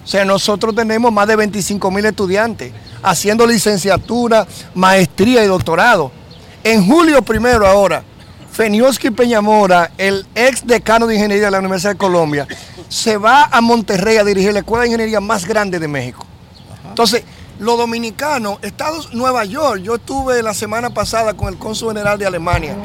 [0.02, 2.72] O sea, nosotros tenemos más de 25 mil estudiantes
[3.02, 6.12] haciendo licenciatura, maestría y doctorado.
[6.62, 8.02] En julio primero ahora,
[8.52, 12.46] Fenioski Peñamora, el ex decano de ingeniería de la Universidad de Colombia,
[12.88, 16.24] se va a Monterrey a dirigir la escuela de ingeniería más grande de México.
[16.88, 17.24] Entonces,
[17.58, 22.26] los dominicanos, Estados Nueva York, yo estuve la semana pasada con el cónsul general de
[22.26, 22.76] Alemania,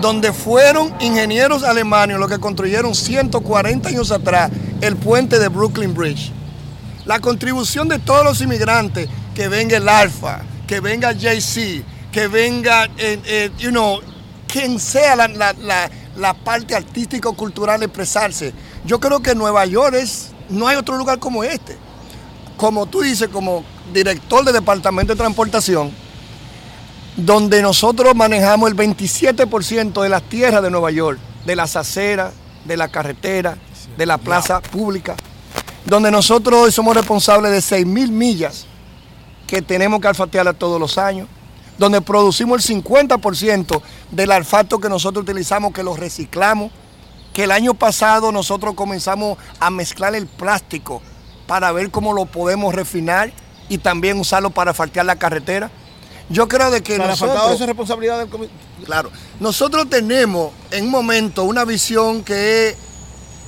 [0.00, 6.32] donde fueron ingenieros alemanes los que construyeron 140 años atrás el puente de Brooklyn Bridge.
[7.04, 12.84] La contribución de todos los inmigrantes, que venga el Alfa, que venga JC, que venga,
[12.96, 14.00] eh, eh, you know,
[14.46, 18.52] quien sea la, la- la- la parte artístico-cultural expresarse.
[18.84, 21.76] Yo creo que Nueva York es, no hay otro lugar como este.
[22.56, 25.92] Como tú dices, como director del Departamento de Transportación,
[27.16, 32.32] donde nosotros manejamos el 27% de las tierras de Nueva York, de las aceras,
[32.64, 33.58] de la carretera,
[33.96, 35.16] de la plaza pública,
[35.84, 38.66] donde nosotros hoy somos responsables de 6 mil millas
[39.46, 41.28] que tenemos que alfatearla todos los años,
[41.78, 46.70] donde producimos el 50% del alfato que nosotros utilizamos, que lo reciclamos,
[47.32, 51.02] que el año pasado nosotros comenzamos a mezclar el plástico
[51.46, 53.32] para ver cómo lo podemos refinar
[53.68, 55.70] y también usarlo para asfaltear la carretera.
[56.28, 57.36] Yo creo de que Para nosotros...
[57.36, 58.52] faltado eso es responsabilidad del comité.
[58.84, 59.10] Claro.
[59.40, 62.76] Nosotros tenemos en un momento una visión que es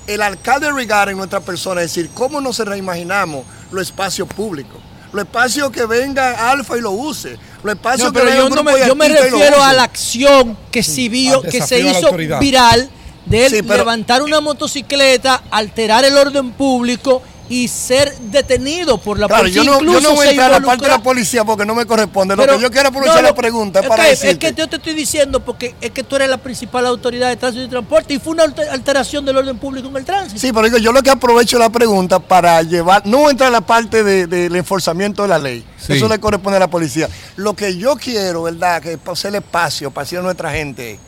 [0.06, 4.83] el alcalde Rigar en nuestra persona, es decir, cómo nos reimaginamos los espacios públicos.
[5.14, 7.38] Los espacios que venga Alfa y lo use.
[7.62, 10.58] Los espacios No, que pero venga yo, no me, yo me refiero a la acción
[10.72, 12.90] que se vio, que se hizo viral
[13.24, 19.18] de él Sí, pero- levantar una motocicleta, alterar el orden público y ser detenido por
[19.18, 19.62] la Claro, policía.
[19.62, 21.66] yo no, yo no Incluso voy a entrar a la parte de la policía porque
[21.66, 22.36] no me corresponde.
[22.36, 24.46] Pero- lo que yo quiero aprovechar no, la pregunta es es para que, decirte.
[24.48, 27.36] Es que yo te estoy diciendo porque es que tú eres la principal autoridad de
[27.36, 30.40] tránsito y transporte y fue una alter- alteración del orden público en el tránsito.
[30.40, 33.60] Sí, pero digo, yo lo que aprovecho la pregunta para llevar, no entra en la
[33.60, 35.64] parte de- del enforzamiento de la ley.
[35.78, 35.92] Sí.
[35.94, 37.08] Eso le corresponde a la policía.
[37.36, 38.80] Lo que yo quiero, ¿verdad?
[38.80, 40.98] Que para hacer espacio, para decir a nuestra gente,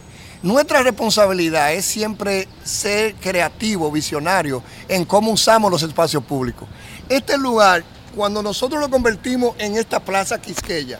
[0.42, 6.68] nuestra responsabilidad es siempre ser creativo, visionario en cómo usamos los espacios públicos.
[7.08, 7.84] Este lugar,
[8.14, 10.98] cuando nosotros lo convertimos en esta plaza Quisqueya,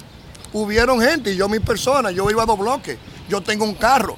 [0.52, 2.98] hubieron gente, y yo mi persona, yo iba a dos bloques,
[3.28, 4.16] yo tengo un carro.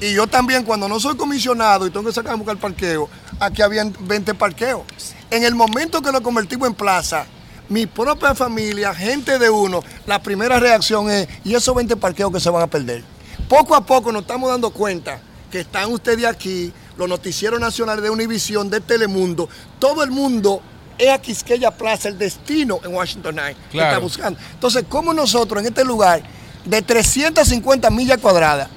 [0.00, 3.08] Y yo también, cuando no soy comisionado y tengo que sacar a buscar parqueo,
[3.40, 4.82] aquí habían 20 parqueos.
[5.30, 7.26] En el momento que lo convertimos en plaza,
[7.68, 12.40] mi propia familia, gente de uno, la primera reacción es, ¿y esos 20 parqueos que
[12.40, 13.17] se van a perder?
[13.48, 15.18] Poco a poco nos estamos dando cuenta
[15.50, 19.48] que están ustedes aquí, los noticieros nacionales de Univisión, de Telemundo,
[19.78, 20.60] todo el mundo
[20.98, 23.88] es a Quisqueya Plaza, el destino en Washington Night que Claro.
[23.88, 24.38] está buscando.
[24.52, 26.22] Entonces, ¿cómo nosotros en este lugar
[26.64, 28.68] de 350 millas cuadradas,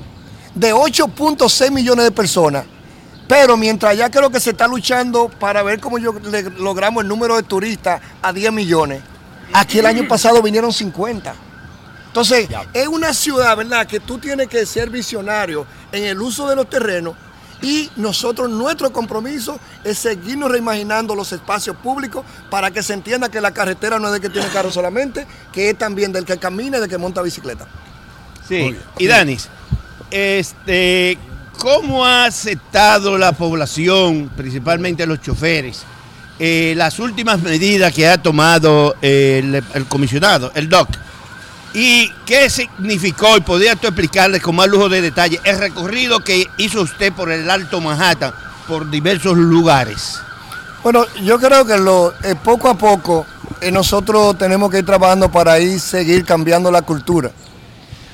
[0.55, 2.65] de 8.6 millones de personas,
[3.27, 7.09] pero mientras ya creo que se está luchando para ver cómo yo, le- logramos el
[7.09, 9.01] número de turistas a 10 millones,
[9.53, 11.33] aquí el año pasado vinieron 50.
[12.11, 16.57] Entonces, es una ciudad, ¿verdad?, que tú tienes que ser visionario en el uso de
[16.57, 17.15] los terrenos
[17.61, 23.39] y nosotros, nuestro compromiso es seguirnos reimaginando los espacios públicos para que se entienda que
[23.39, 26.77] la carretera no es del que tiene carro solamente, que es también del que camina
[26.77, 27.65] y del que monta bicicleta.
[28.45, 28.75] Sí.
[28.97, 29.47] Y Danis,
[30.09, 31.17] este,
[31.59, 35.83] ¿cómo ha aceptado la población, principalmente los choferes,
[36.39, 40.89] eh, las últimas medidas que ha tomado el, el comisionado, el DOC?
[41.73, 46.45] ¿Y qué significó, y podría tú explicarles con más lujo de detalle, el recorrido que
[46.57, 48.33] hizo usted por el Alto Manhattan,
[48.67, 50.19] por diversos lugares?
[50.83, 53.25] Bueno, yo creo que lo, eh, poco a poco
[53.61, 57.31] eh, nosotros tenemos que ir trabajando para ir seguir cambiando la cultura.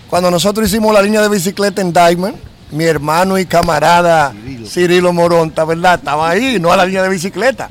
[0.10, 2.36] Cuando nosotros hicimos la línea de bicicleta en Diamond,
[2.72, 4.34] mi hermano y camarada
[4.66, 5.96] Cirilo, Moronta, ¿verdad?
[5.96, 7.70] Estaba ahí, no a la línea de bicicleta.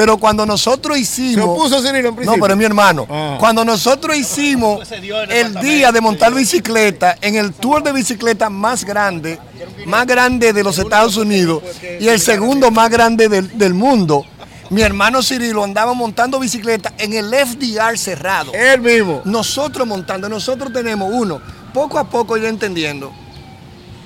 [0.00, 1.34] Pero cuando nosotros hicimos...
[1.34, 2.40] ¿Se opuso Cirilo en No, principio?
[2.40, 3.06] pero es mi hermano.
[3.10, 3.36] Ah.
[3.38, 4.90] Cuando nosotros hicimos
[5.28, 9.38] el día de montar bicicleta en el tour de bicicleta más grande,
[9.84, 11.62] más grande de los Estados Unidos
[12.00, 14.24] y el segundo más grande del, del mundo,
[14.70, 18.52] mi hermano Cirilo andaba montando bicicleta en el FDR cerrado.
[18.54, 19.20] Él mismo.
[19.26, 21.42] Nosotros montando, nosotros tenemos uno,
[21.74, 23.12] poco a poco ir entendiendo.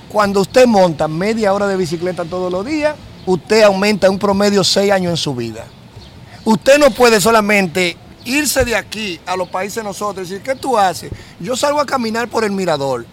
[0.08, 2.96] Cuando usted monta media hora de bicicleta todos los días,
[3.26, 5.66] usted aumenta un promedio seis años en su vida.
[6.44, 10.54] Usted no puede solamente irse de aquí a los países de nosotros y decir, ¿qué
[10.54, 11.10] tú haces?
[11.40, 13.06] Yo salgo a caminar por el mirador.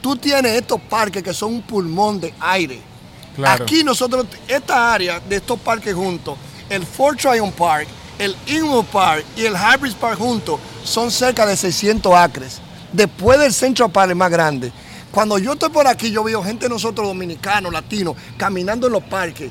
[0.00, 2.80] Tú tienes estos parques que son un pulmón de aire.
[3.34, 3.64] Claro.
[3.64, 6.38] Aquí nosotros, esta área de estos parques juntos,
[6.70, 7.88] el Fort Tryon Park,
[8.18, 12.60] el Inwood Park y el Hybrid Park juntos, son cerca de 600 acres.
[12.92, 14.72] Después del Central Park es más grande.
[15.10, 19.02] Cuando yo estoy por aquí, yo veo gente de nosotros dominicanos, latinos, caminando en los
[19.02, 19.50] parques.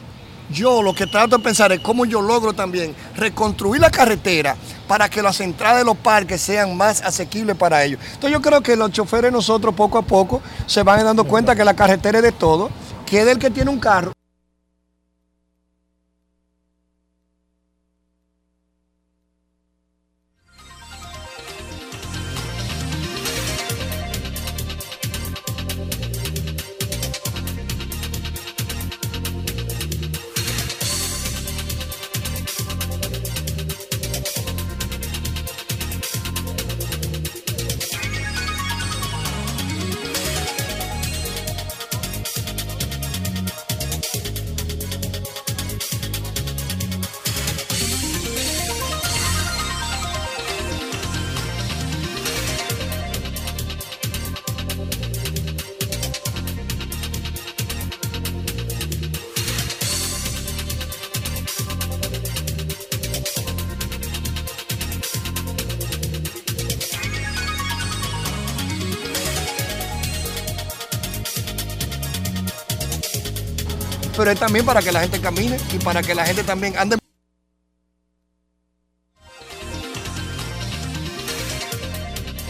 [0.49, 4.55] Yo lo que trato de pensar es cómo yo logro también reconstruir la carretera
[4.87, 7.99] para que las entradas de los parques sean más asequibles para ellos.
[8.05, 11.65] Entonces yo creo que los choferes nosotros poco a poco se van dando cuenta que
[11.65, 12.69] la carretera es de todo,
[13.05, 14.11] que es del que tiene un carro.
[74.45, 76.97] También para que la gente camine y para que la gente también ande.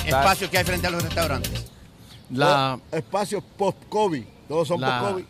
[0.05, 1.65] Espacio que hay frente a los restaurantes.
[2.31, 4.23] La, espacios post-COVID.
[4.47, 5.23] Todos son post-COVID.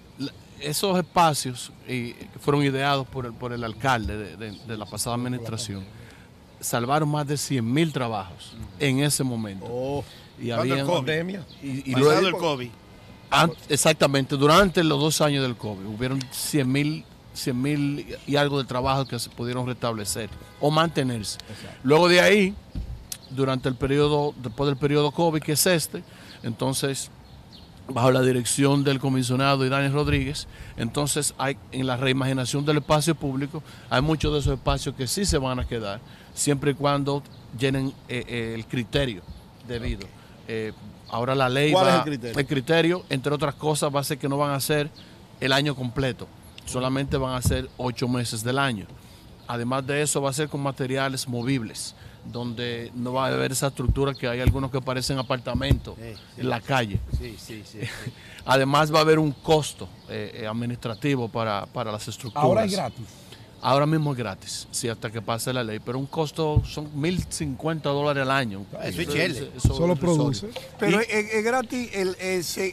[0.59, 4.85] esos espacios eh, que fueron ideados por el, por el alcalde de, de- de la
[4.85, 5.83] pasada administración
[6.59, 9.65] salvaron más de 100 mil trabajos en ese momento.
[10.39, 10.97] y ¿Cuándo el habían- COVID?
[10.97, 11.45] Pandemia.
[11.61, 12.69] Y, y luego- el COVID.
[13.69, 18.65] Exactamente, durante los dos años del COVID hubieron 100 mil 100 mil y algo de
[18.65, 20.29] trabajos que se pudieron restablecer
[20.59, 21.37] o mantenerse.
[21.83, 22.55] Luego de ahí,
[23.29, 26.03] durante el periodo, después del periodo COVID, que es este,
[26.43, 27.11] entonces,
[27.87, 30.47] bajo la dirección del comisionado Daniel Rodríguez,
[30.77, 35.25] entonces hay en la reimaginación del espacio público, hay muchos de esos espacios que sí
[35.25, 35.99] se van a quedar,
[36.33, 37.21] siempre y cuando
[37.57, 39.21] llenen eh, eh, el criterio
[39.67, 40.07] debido.
[40.47, 40.73] Eh,
[41.15, 42.39] ahora la ley ¿Cuál va- es el criterio?
[42.39, 44.89] el criterio, entre otras cosas, va a ser que no van a ser
[45.39, 46.27] el año completo,
[46.65, 48.85] solamente van a ser ocho meses del año.
[49.47, 51.93] Además de eso, va a ser con materiales movibles,
[52.25, 55.95] donde no va a haber esa estructura que hay algunos que parecen apartamentos
[56.37, 56.99] en la calle.
[57.17, 57.79] Sí, sí, sí.
[58.45, 62.43] Además va a haber un costo eh, eh, administrativo para, para las estructuras.
[62.43, 63.05] Ahora es gratis.
[63.67, 67.81] Ahora mismo es gratis, sí, hasta que pase la ley, pero un costo son 1.050
[67.81, 68.63] dólares al año.
[68.83, 69.51] Eso es chele.
[69.57, 70.49] eso Solo es produce.
[70.77, 72.15] Pero Y- es, es gratis, el,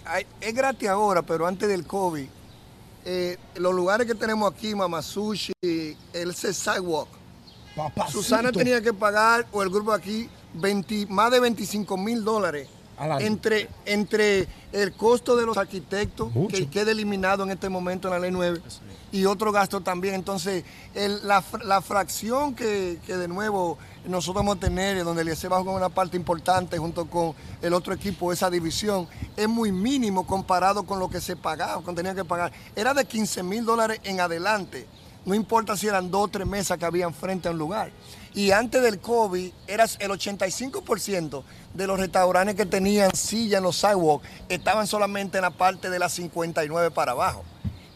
[0.04, 2.26] hay- es gratis ahora, pero antes del COVID,
[3.06, 7.08] eh, los lugares que tenemos aquí, Mama Sushi, el Sidewalk,
[8.10, 12.68] Susana tenía que pagar, o el grupo aquí, 20 más de 25 mil dólares.
[13.26, 16.56] Entre, entre el costo de los arquitectos, Mucho.
[16.56, 18.60] que queda eliminado en este momento en la ley 9,
[19.10, 20.14] y otro gasto también.
[20.14, 20.64] Entonces,
[20.94, 23.76] el- la, la fracción que, que de nuevo
[24.06, 27.72] nosotros vamos a tener, donde el se va con una parte importante junto con el
[27.74, 29.06] otro equipo, esa división,
[29.36, 32.52] es muy mínimo comparado con lo que se pagaba, con tenía que pagar.
[32.74, 34.86] Era de 15 mil dólares en adelante.
[35.24, 37.92] No importa si eran dos o tres mesas que habían frente a un lugar.
[38.34, 41.42] Y antes del COVID, era el 85%
[41.74, 45.98] de los restaurantes que tenían silla en los sidewalks estaban solamente en la parte de
[45.98, 47.44] las 59 para abajo.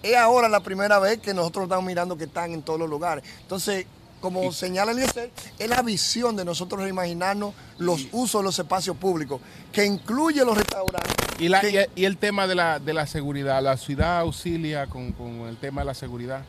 [0.02, 3.24] Es ahora la primera vez que nosotros estamos mirando que están en todos los lugares.
[3.42, 3.86] Entonces,
[4.20, 9.40] como señala Eliezer, es la visión de nosotros reimaginarnos los usos de los espacios públicos,
[9.72, 11.14] que incluye los restaurantes.
[11.38, 15.12] Y, la, y, y el tema de la, de la seguridad, la ciudad auxilia con,
[15.12, 16.42] con el tema de la seguridad.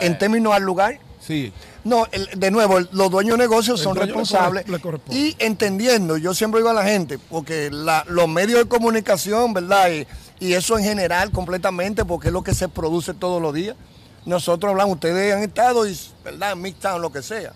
[0.00, 1.52] En términos al lugar, Sí.
[1.84, 4.80] No, el- de nuevo, el- los dueños de negocios El son le responsables corre- le
[4.80, 5.18] corresponde.
[5.20, 9.88] y entendiendo, yo siempre digo a la gente, porque la- los medios de comunicación, ¿verdad?
[9.90, 10.06] Y,
[10.46, 13.76] y eso en general completamente, porque es lo que se produce todos los días.
[14.26, 16.52] Nosotros hablamos, ustedes han estado, y, ¿verdad?
[16.52, 17.52] En Midtown, lo que sea.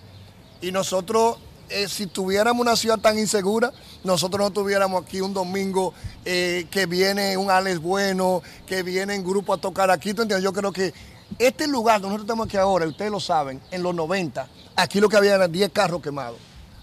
[0.61, 1.37] Y nosotros,
[1.69, 3.71] eh, si tuviéramos una ciudad tan insegura,
[4.03, 5.93] nosotros no tuviéramos aquí un domingo
[6.25, 10.13] eh, que viene un Alex Bueno, que viene en grupo a tocar aquí.
[10.13, 10.43] ¿tú entiendes?
[10.43, 10.93] Yo creo que
[11.37, 14.99] este lugar donde nosotros estamos aquí ahora, y ustedes lo saben, en los 90, aquí
[14.99, 16.37] lo que había eran 10 carros quemados.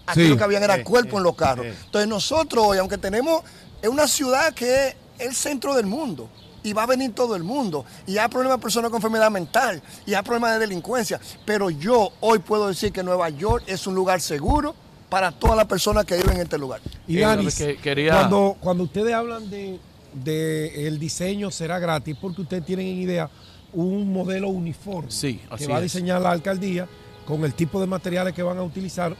[0.05, 0.27] Aquí Sí.
[0.29, 1.65] lo que habían era Sí, cuerpo sí, en los carros.
[1.65, 3.41] Entonces nosotros hoy, aunque tenemos,
[3.81, 6.29] es una ciudad que es el centro del mundo.
[6.63, 7.85] Y va a venir todo el mundo.
[8.05, 9.81] Y hay problemas de personas con enfermedad mental.
[10.05, 11.19] Y hay problemas de delincuencia.
[11.45, 14.75] Pero yo hoy puedo decir que Nueva York es un lugar seguro
[15.07, 16.81] para todas las personas que viven en este lugar.
[17.07, 19.79] Y Danis, que- quería- cuando, cuando ustedes hablan de,
[20.13, 23.29] de el diseño será gratis, porque ustedes tienen en idea
[23.73, 25.83] un modelo uniforme Sí, que va a es.
[25.83, 26.87] diseñar la alcaldía
[27.25, 29.15] con el tipo de materiales que van a utilizar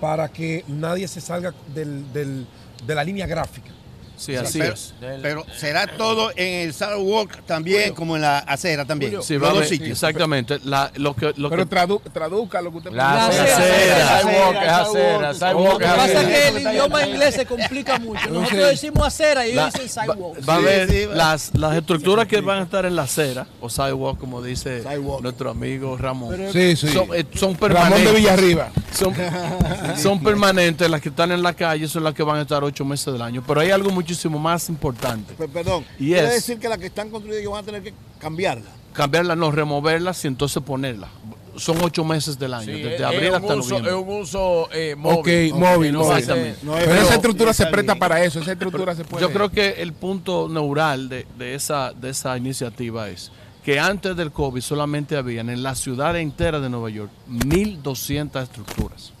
[0.00, 2.46] para que nadie se salga del- del-
[2.86, 3.70] de la línea gráfica.
[4.16, 4.94] Sí, así pero, es.
[5.22, 9.22] Pero será todo en el sidewalk también, como en la acera también.
[9.22, 9.90] Sí, Los va a dos haber- sitios.
[9.90, 10.58] exactamente.
[10.64, 13.44] La- lo que, lo Pero que- tradu- traduzca lo que usted La piensa.
[13.44, 14.20] acera.
[14.22, 16.20] Sidewalk es acera, sidewalk Lo que es pasa acera.
[16.20, 18.30] es que el idioma inglés se complica mucho.
[18.30, 20.48] Nosotros decimos acera y ellos dicen sidewalk.
[20.48, 23.46] Va a Sí, haber sí, las, las estructuras que van a estar en la acera,
[23.60, 24.82] o sidewalk, como dice
[25.20, 26.36] nuestro amigo Ramón.
[26.52, 26.88] Sí, sí.
[26.88, 28.04] Son, eh, son Ramón permanentes.
[28.12, 28.70] de Villarriba.
[28.92, 29.14] Son,
[29.96, 32.84] son permanentes, las que están en la calle son las que van a estar ocho
[32.84, 33.42] meses del año.
[33.46, 35.34] Pero hay algo muchísimo más importante.
[35.34, 37.82] Pe- Perdón, Y quiere es- decir que las que están construidas ellos van a tener
[37.82, 38.70] que cambiarla.
[38.92, 41.10] Cambiarlas, no removerlas y entonces ponerlas.
[41.56, 43.92] Son ocho meses del año, eh, desde es- abril es hasta un uso- noviembre.
[43.92, 45.50] es un uso eh, móvil.
[45.52, 46.18] Ok, móvil, no móvil.
[46.18, 46.58] Exactamente.
[46.62, 49.22] Pero esa estructura se presta para eso, esa estructura se puede.
[49.22, 53.32] Yo creo que el punto neural de, de esa, de esa iniciativa es
[53.64, 59.12] que antes del COVID solamente habían en la ciudad entera de Nueva York 1.200 estructuras.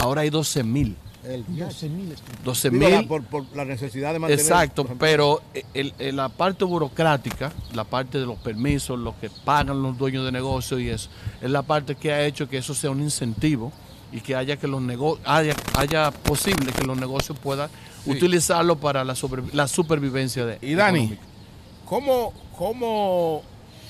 [0.00, 0.94] Ahora hay 12.000.
[1.28, 2.14] 12.000
[2.44, 3.06] 12 Digo, la- mil.
[3.08, 4.40] por, por la necesidad de mantener.
[4.40, 5.42] Exacto, pero
[5.74, 10.24] el- el- la parte burocrática, la parte de los permisos, lo que pagan los dueños
[10.24, 11.10] de negocios y eso,
[11.40, 13.72] es la parte que ha hecho que eso sea un incentivo
[14.12, 17.68] y que haya que los nego- haya, haya posible que los negocios puedan
[18.04, 18.10] Sí.
[18.12, 19.14] utilizarlo para la,
[19.52, 21.22] la supervivencia de Y Dani, económica.
[21.84, 23.42] ¿cómo, cómo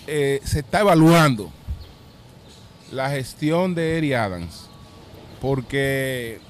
[0.06, 1.50] eh, se está evaluando
[2.90, 4.64] la gestión de Eri Adams?
[5.40, 6.40] Porque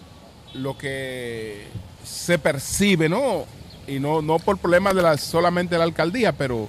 [0.54, 1.66] lo que
[2.04, 3.44] se percibe, ¿no?
[3.86, 6.68] Y no, no por problemas de la, solamente de la alcaldía, pero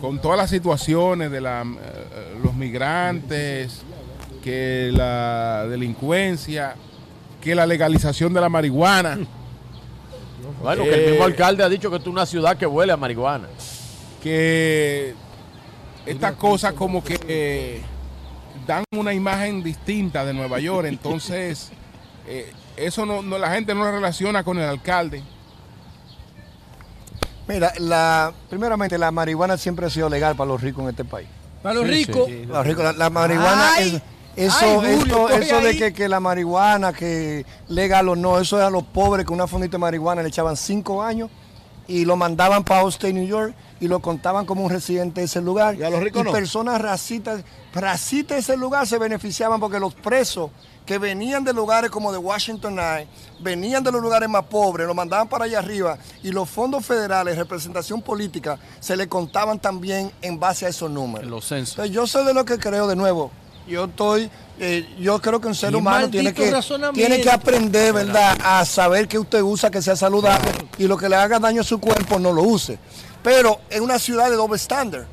[0.00, 3.82] con todas las situaciones de la, eh, los migrantes,
[4.42, 6.74] que la delincuencia,
[7.40, 9.18] que la legalización de la marihuana.
[10.62, 12.96] Bueno, que el Eh, mismo alcalde ha dicho que es una ciudad que huele a
[12.96, 13.48] marihuana.
[14.22, 15.14] que
[16.04, 17.80] estas cosas como que eh,
[18.66, 21.72] dan una imagen distinta de Nueva York, entonces
[22.26, 22.52] eh,
[22.86, 25.22] eso no, no- la gente no lo relaciona con el alcalde.
[27.48, 31.28] Mira, la, primeramente la marihuana siempre ha sido legal para los ricos en este país.
[31.62, 32.30] Para los ricos.
[32.46, 33.96] Los ricos, la, la marihuana, Ay,
[34.36, 38.16] es- eso, ay, Julio, esto- coge eso de que, que la marihuana, que legal o
[38.16, 41.28] no, eso es a los pobres que una fondita de marihuana le echaban cinco años
[41.88, 45.40] y lo mandaban para Upstate New York y lo contaban como un residente de ese
[45.40, 45.74] lugar.
[45.74, 46.32] Y a los ricos no.
[46.32, 47.42] personas racitas,
[47.72, 50.50] racitas de ese lugar se beneficiaban porque los presos
[50.84, 53.08] que venían de lugares como de Washington Night,
[53.38, 57.36] venían de los lugares más pobres, lo mandaban para allá arriba y los fondos federales,
[57.36, 61.30] representación política, se le contaban también en base a esos números.
[61.30, 61.74] Los censos.
[61.74, 63.30] Entonces, yo soy de lo que creo de nuevo.
[63.68, 64.28] Yo estoy,
[64.58, 66.52] eh, yo creo que un ser humano tiene que,
[66.92, 71.08] tiene que aprender, ¿verdad?, a saber que usted usa, que sea saludable y lo que
[71.08, 72.80] le haga daño a su cuerpo no lo use.
[73.22, 75.06] Pero en una ciudad de doble estándar,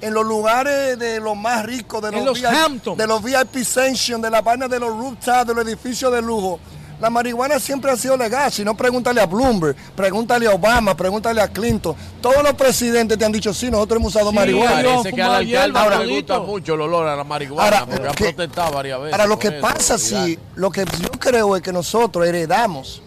[0.00, 2.98] en los lugares de los más ricos, de los, los VIP, Hamptons.
[2.98, 6.58] de los VIP Sanction, de la vaina de los rooftops, de los edificios de lujo.
[7.00, 8.50] La marihuana siempre ha sido legal.
[8.52, 11.94] Si no, pregúntale a Bloomberg, pregúntale a Obama, pregúntale a Clinton.
[12.22, 14.74] Todos los presidentes te han dicho, sí, nosotros hemos usado marihuana.
[14.82, 17.86] Parece que al alcalde Ahora, no le gusta mucho el olor a la marihuana Ahora,
[17.86, 19.12] porque ha que- protestado varias veces.
[19.12, 23.02] Ahora, lo que eso, pasa, sí, lo que yo creo es que nosotros heredamos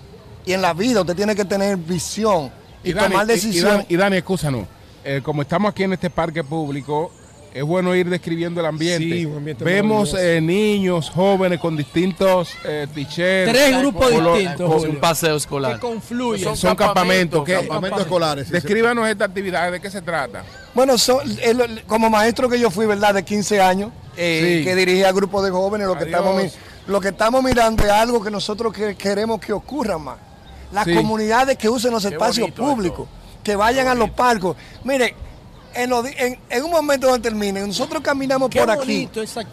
[0.46, 2.52] y en la vida usted tiene que tener visión
[2.84, 4.66] y, Dani, tomar y- y Y, Dani, escúchanos,
[5.04, 7.12] eh, como estamos aquí en este parque público,
[7.54, 9.16] es bueno ir describiendo el ambiente.
[9.18, 13.52] Sí, un ambiente Vemos eh, niños, jóvenes con distintos eh, t-shirts.
[13.52, 14.90] Tres grupos color- distintos, con-.
[14.91, 15.74] Un paseo escolar.
[15.76, 16.44] Que confluyen.
[16.44, 17.44] Son, son campamentos.
[17.48, 18.44] Campamentos escolares.
[18.45, 18.54] sí, sí.
[18.54, 20.44] Descríbanos esta actividad, ¿de qué se trata?
[20.76, 23.16] Bueno, so- el- como maestro que yo fui, ¿verdad?
[23.16, 24.64] De 15 años, eh, Sí.
[24.66, 26.52] que dirigía grupos de jóvenes, lo que, estamos, mi-
[26.86, 30.18] lo que estamos mirando es algo que nosotros que- queremos que ocurra más.
[30.72, 30.94] Las Sí.
[30.95, 33.07] comunidades que usen los Qué espacios públicos,
[33.44, 34.52] que vayan a los parques.
[34.84, 35.15] Mire,
[35.73, 39.10] en, un momento donde termine, nosotros caminamos Qué por aquí.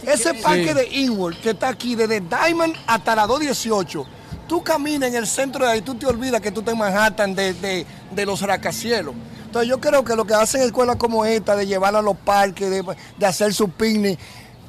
[0.07, 0.75] Ese parque Sí.
[0.75, 4.07] de Inwood, que está aquí, desde Diamond hasta la 218,
[4.49, 7.35] tú caminas en el centro de ahí, tú te olvidas que tú estás en Manhattan
[7.35, 9.15] de, de- de los rascacielos.
[9.47, 12.69] Entonces yo creo que lo que hacen escuelas como esta, de llevar a los parques,
[12.71, 12.83] de,
[13.19, 14.19] de hacer su picnic,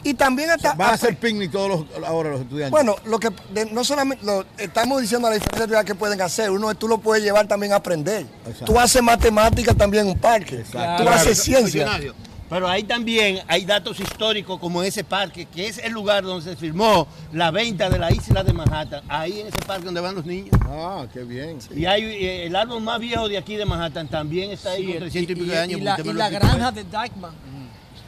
[0.06, 0.74] y también hasta...
[0.76, 2.72] Van a hacer picnic todos los, ahora los estudiantes.
[2.72, 6.52] Bueno, lo que de- no solamente lo, estamos diciendo la diferencia de que pueden hacer.
[6.52, 8.26] Uno es tú lo puedes llevar también a aprender.
[8.46, 8.66] Exacto.
[8.66, 10.58] Tú haces matemática también en un parque.
[10.60, 11.04] Exacto.
[11.04, 12.00] Tú haces ciencia.
[12.48, 16.56] Pero ahí también hay datos históricos como ese parque, que es el lugar donde se
[16.56, 19.02] firmó la venta de la isla de Manhattan.
[19.10, 20.52] Ahí en ese parque donde van los niños.
[20.62, 21.58] Ah, qué bien.
[21.76, 24.92] Y hay eh, el árbol más viejo de aquí de Manhattan también está ahí Sí,
[24.92, 25.80] con 300 y, y- pico de años.
[25.80, 27.34] y la, y la granja de Dykeman.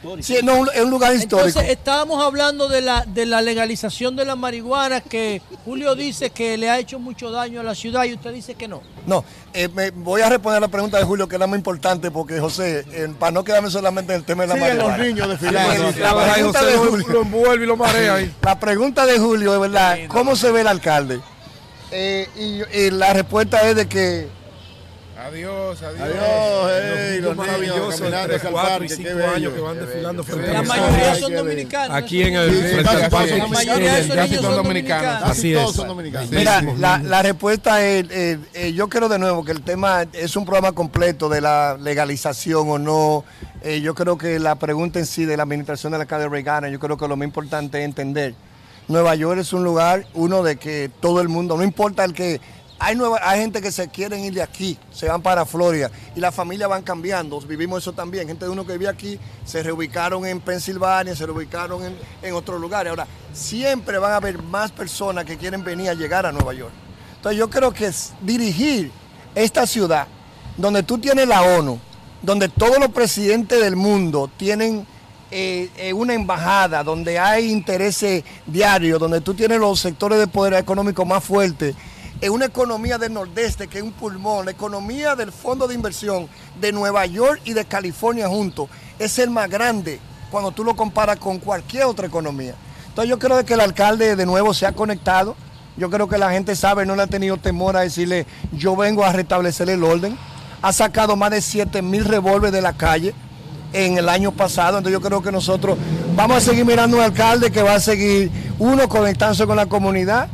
[0.02, 0.26] Histórico.
[0.26, 1.48] Sí, no, es un lugar histórico.
[1.48, 6.56] Entonces, estábamos hablando de la, de la legalización de la marihuana que Julio dice que
[6.56, 8.80] le ha hecho mucho daño a la ciudad y usted dice que no.
[9.06, 12.10] No, eh, me- voy a responder la pregunta de Julio, que es la más importante,
[12.10, 14.96] porque José, eh, para no quedarme solamente en el tema de la los marihuana.
[14.98, 15.88] niños desfilando.
[15.88, 18.34] Sí, Sí, la, pregunta de Julio, lo envuelve y lo marea ahí.
[18.42, 21.20] la pregunta de Julio es verdad, ¿cómo se ve el alcalde?
[21.90, 24.28] Eh, y, y la respuesta es de que
[25.18, 26.00] Adiós, adiós.
[26.00, 29.08] Adiós, hey, Los los niños niños maravillosos caminando entre hacia el 4 y parque, 5
[29.08, 29.34] qué bello.
[29.34, 31.96] años que van desfilando frente La mayoría son dominicanos.
[31.96, 33.28] Aquí en el Sí, frente al parque.
[33.30, 35.04] casi- La mayoría de esos niños son dominicanos.
[35.04, 35.22] dominicanos.
[35.30, 35.76] Así Todos es.
[35.76, 36.30] son dominicanos.
[36.30, 40.36] Mira, la, la respuesta es, eh, eh, yo creo de nuevo que el tema es
[40.36, 43.24] un programa completo de la legalización o no.
[43.62, 46.70] Eh, yo creo que la pregunta en sí de la administración de la calle Reagan,
[46.70, 48.34] yo creo que lo más importante es entender.
[48.86, 52.40] Nueva York es un lugar, uno de que todo el mundo, no importa el que...
[52.80, 56.20] Hay, nueva, hay gente que se quieren ir de aquí, se van para Florida y
[56.20, 58.28] las familias van cambiando, vivimos eso también.
[58.28, 62.60] Gente de uno que vivía aquí se reubicaron en Pensilvania, se reubicaron en, en otros
[62.60, 62.90] lugares.
[62.90, 66.72] Ahora, siempre van a haber más personas que quieren venir a llegar a Nueva York.
[67.16, 67.90] Entonces yo creo que
[68.20, 68.92] dirigir
[69.34, 70.06] esta ciudad,
[70.56, 71.80] donde tú tienes la ONU,
[72.22, 74.86] donde todos los presidentes del mundo tienen
[75.30, 80.54] eh, eh, una embajada, donde hay intereses diarios, donde tú tienes los sectores de poder
[80.54, 81.74] económico más fuertes,
[82.20, 86.28] en una economía del nordeste que es un pulmón, la economía del fondo de inversión
[86.60, 88.68] de Nueva York y de California juntos
[88.98, 90.00] es el más grande
[90.30, 92.54] cuando tú lo comparas con cualquier otra economía.
[92.88, 95.36] Entonces yo creo que el alcalde de nuevo se ha conectado,
[95.76, 99.04] yo creo que la gente sabe, no le ha tenido temor a decirle yo vengo
[99.04, 100.18] a restablecer el orden,
[100.60, 103.14] ha sacado más de 7 mil revólveres de la calle
[103.72, 105.78] en el año pasado, entonces yo creo que nosotros
[106.16, 109.66] vamos a seguir mirando a un alcalde que va a seguir, uno, conectándose con la
[109.66, 110.28] comunidad,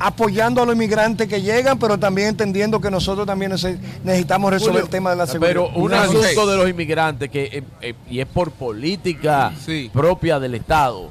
[0.00, 4.72] apoyando a los inmigrantes que llegan, pero también entendiendo que nosotros también nece- necesitamos resolver
[4.72, 5.50] Julio, el tema de la seguridad.
[5.50, 9.52] Pero un asunto de los inmigrantes que eh, eh, y es por política
[9.92, 11.10] propia del Estado.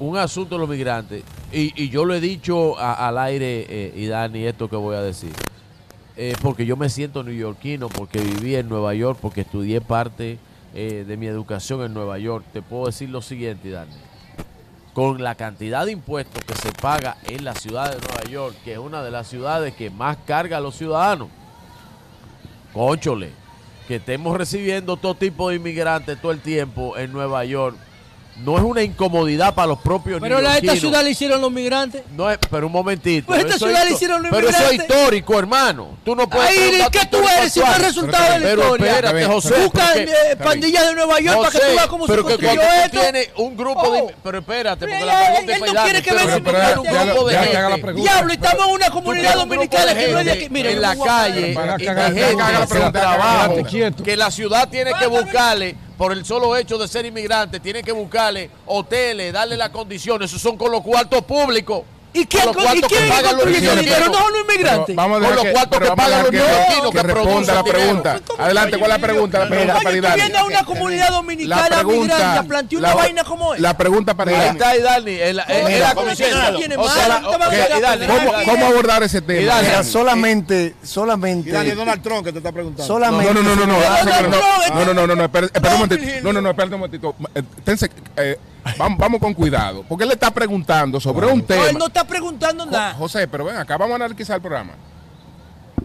[0.00, 1.22] Un asunto de los migrantes.
[1.52, 4.96] Y, y yo lo he dicho a- al aire, eh, y Dani, esto que voy
[4.96, 5.30] a decir.
[6.16, 10.38] Eh, porque yo me siento neoyorquino, porque viví en Nueva York, porque estudié parte
[10.74, 12.44] eh, de mi educación en Nueva York.
[12.52, 13.92] Te puedo decir lo siguiente, Dani.
[14.94, 18.72] Con la cantidad de impuestos que se paga en la ciudad de Nueva York, que
[18.72, 21.28] es una de las ciudades que más carga a los ciudadanos,
[22.72, 23.32] Cónchole,
[23.88, 27.76] que estemos recibiendo todo tipo de inmigrantes todo el tiempo en Nueva York,
[28.36, 32.02] no es una incomodidad para los propios Pero la, esta ciudad le hicieron los migrantes.
[32.16, 33.26] No es, pero un momentito.
[33.28, 35.96] Pues esta ciudad le hicieron los Pero eso es histórico, hermano.
[36.04, 36.50] Tú no puedes.
[36.54, 38.92] Preguntar ¿qué tú eres si no es resultado de la Pero historia?
[38.92, 39.54] espérate, José.
[39.62, 42.60] Busca eh, pandillas de Nueva York para que tú veas cómo pero se que construyó
[42.60, 43.00] tú esto.
[43.00, 44.00] tienes un grupo de...
[44.00, 44.10] Oh.
[44.22, 47.28] Pero espérate, porque Él- la pregunta él es no para quiere que pero- un grupo
[47.28, 47.82] de gente.
[47.82, 47.92] que.
[47.94, 50.46] Diablo, estamos en una comunidad dominicana que no es de aquí.
[50.50, 53.56] Mira, en la calle, Que gente sin trabajo,
[54.04, 57.92] que la ciudad tiene que buscarle, por el solo hecho de ser inmigrante, tiene que
[57.92, 61.82] buscarle hoteles, darle las condiciones, esos son con los cuartos públicos.
[62.16, 64.06] ¿Y quién Con los cuartos que pagan los dinero?
[64.06, 64.86] No, los inmigrantes.
[64.86, 67.54] Pero vamos a Con dejar los cuartos que pagan los que- neoyorquinos que que responda
[67.54, 68.20] la pregunta.
[68.38, 70.32] Adelante con la pregunta, la pregunta para Dani.
[70.34, 73.62] a una comunidad dominicana migrante a plantear una vaina como esta.
[73.62, 75.46] La pregunta para Ahí está, Dani, en la.
[78.44, 79.82] ¿Cómo, abordar ese tema?
[79.82, 81.50] Solamente, solamente.
[81.50, 82.86] Dani, es Donald Trump que te está preguntando.
[82.86, 83.34] Solamente.
[83.34, 85.86] No, no, no, no, no, no, no, no, no, no, no, espera, espera un No,
[85.86, 86.20] momentito.
[86.22, 87.14] No, no, no, espérate un momentito.
[88.78, 91.68] Vamos, vamos con cuidado, porque él le está preguntando sobre un No, tema.
[91.68, 92.94] él no está preguntando nada.
[92.94, 94.72] José, pero ven acá, vamos a analizar el programa.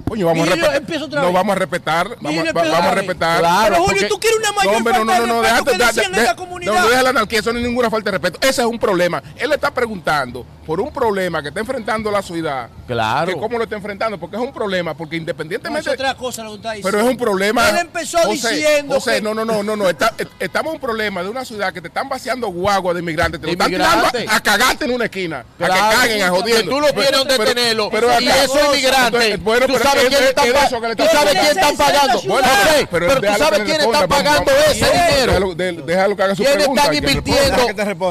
[0.07, 1.21] Coño, vamos a respetar.
[1.21, 2.07] No, vamos a respetar.
[2.19, 3.39] Vamos, vamos a respetar.
[3.39, 5.33] Claro, Pero Julio, porque- tú quieres una mayor No, hombre, no, falta no, de no,
[5.35, 6.73] no, respeto déjate, que de- decían de- en la de- comunidad.
[6.81, 8.47] no, deja la anarquía, eso no es ninguna falta de respeto.
[8.47, 9.21] Ese es un problema.
[9.37, 12.69] Él le está preguntando por un problema que está enfrentando la ciudad.
[12.85, 13.33] Claro.
[13.33, 15.89] Que cómo lo está enfrentando, porque es un problema, porque No, es independientemente...
[15.89, 16.91] otra cosa lo que está diciendo.
[16.95, 17.69] Pero es un problema.
[17.69, 19.89] Él empezó José, diciendo José, que- no, no, no, no, no.
[19.89, 22.99] está- eh, estamos en un problema de una ciudad que te están vaciando guagua de
[22.99, 23.41] inmigrantes.
[23.41, 25.43] Te lo están tirando a, a cagarte en una esquina.
[25.57, 25.73] Claro.
[25.73, 26.71] a que caguen, a jodiendo.
[26.71, 27.89] Tú no tienes donde Pero- tenerlo.
[27.89, 30.79] pero y acá- esos inmigrantes, Entonces, bueno, tú pero sabes es- quién es- está eso
[30.95, 32.21] tú sabes quién está pagando.
[32.27, 35.55] Bueno, José, pero tú sabes quién está pagando ese dinero.
[35.83, 36.89] Déjalo, que haga su ¿Quiénes pregunta.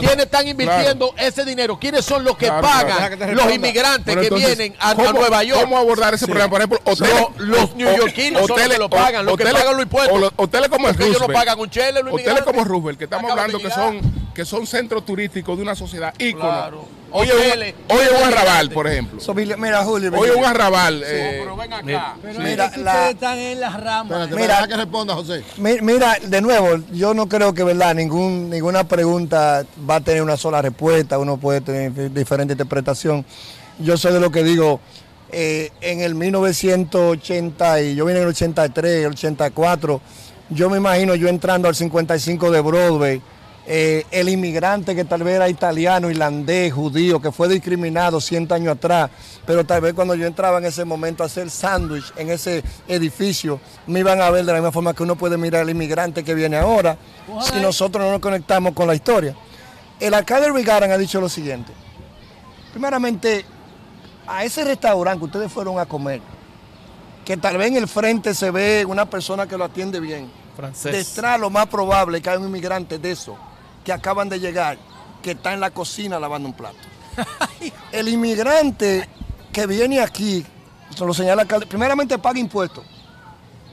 [0.00, 1.78] ¿Quiénes están invirtiendo ese dinero?
[1.78, 2.88] ¿Quiénes son los que Claro, claro.
[3.00, 5.60] Pagan te los inmigrantes Bueno, que entonces, vienen a, a ¿cómo- Nueva York?
[5.62, 6.48] ¿Cómo abordar ese problema?
[6.50, 9.82] Por ejemplo, hoteles, Los- los neoyorquinos son los que lo pagan, los que pagan los
[9.82, 10.32] impuestos.
[10.36, 11.38] Hoteles como el ellos no Roosevelt.
[11.38, 14.00] pagan un chele, los Hoteles como Roosevelt, que estamos hablando que son,
[14.34, 16.97] que son centros turísticos de una sociedad ícono.
[17.10, 19.20] Oye, Hoteles, un, oye, un arrabal, por ejemplo.
[19.20, 20.12] So, Mira, Julio.
[20.16, 21.02] Oye, un arrabal.
[21.06, 22.14] eh, Pero ven acá.
[22.22, 24.28] Pero Mira, es que la- ustedes están en las ramas.
[24.28, 24.68] Espérate, Mira.
[24.68, 25.42] Que responda, José.
[25.56, 30.22] Mi- Mira, de nuevo, yo no creo que verdad ningún, ninguna pregunta va a tener
[30.22, 33.24] una sola respuesta, uno puede tener dif- diferente interpretación.
[33.78, 34.80] Yo sé de lo que digo,
[35.32, 40.00] eh, en el 1980, y yo vine en el 83, el 84,
[40.50, 43.22] yo me imagino yo entrando al 55 de Broadway,
[43.70, 48.74] eh, el inmigrante que tal vez era italiano, irlandés, judío, que fue discriminado 100 años
[48.74, 49.10] atrás,
[49.44, 53.60] pero tal vez cuando yo entraba en ese momento a hacer sándwich en ese edificio,
[53.86, 56.32] me iban a ver de la misma forma que uno puede mirar al inmigrante que
[56.34, 56.96] viene ahora,
[57.42, 59.36] si nosotros no nos conectamos con la historia.
[60.00, 61.70] El alcalde Rigaran ha dicho lo siguiente.
[62.72, 63.44] Primeramente,
[64.26, 66.22] a ese restaurante que ustedes fueron a comer,
[67.22, 70.30] que tal vez en el frente se ve una persona que lo atiende bien.
[70.56, 71.14] Francés.
[71.14, 73.36] Detrás lo más probable es que hay un inmigrante de eso,
[73.88, 74.76] que acaban de llegar,
[75.22, 76.76] que está en la cocina lavando un plato.
[77.92, 79.08] el inmigrante
[79.50, 80.44] que viene aquí,
[80.94, 82.84] se lo señala primeramente paga impuestos.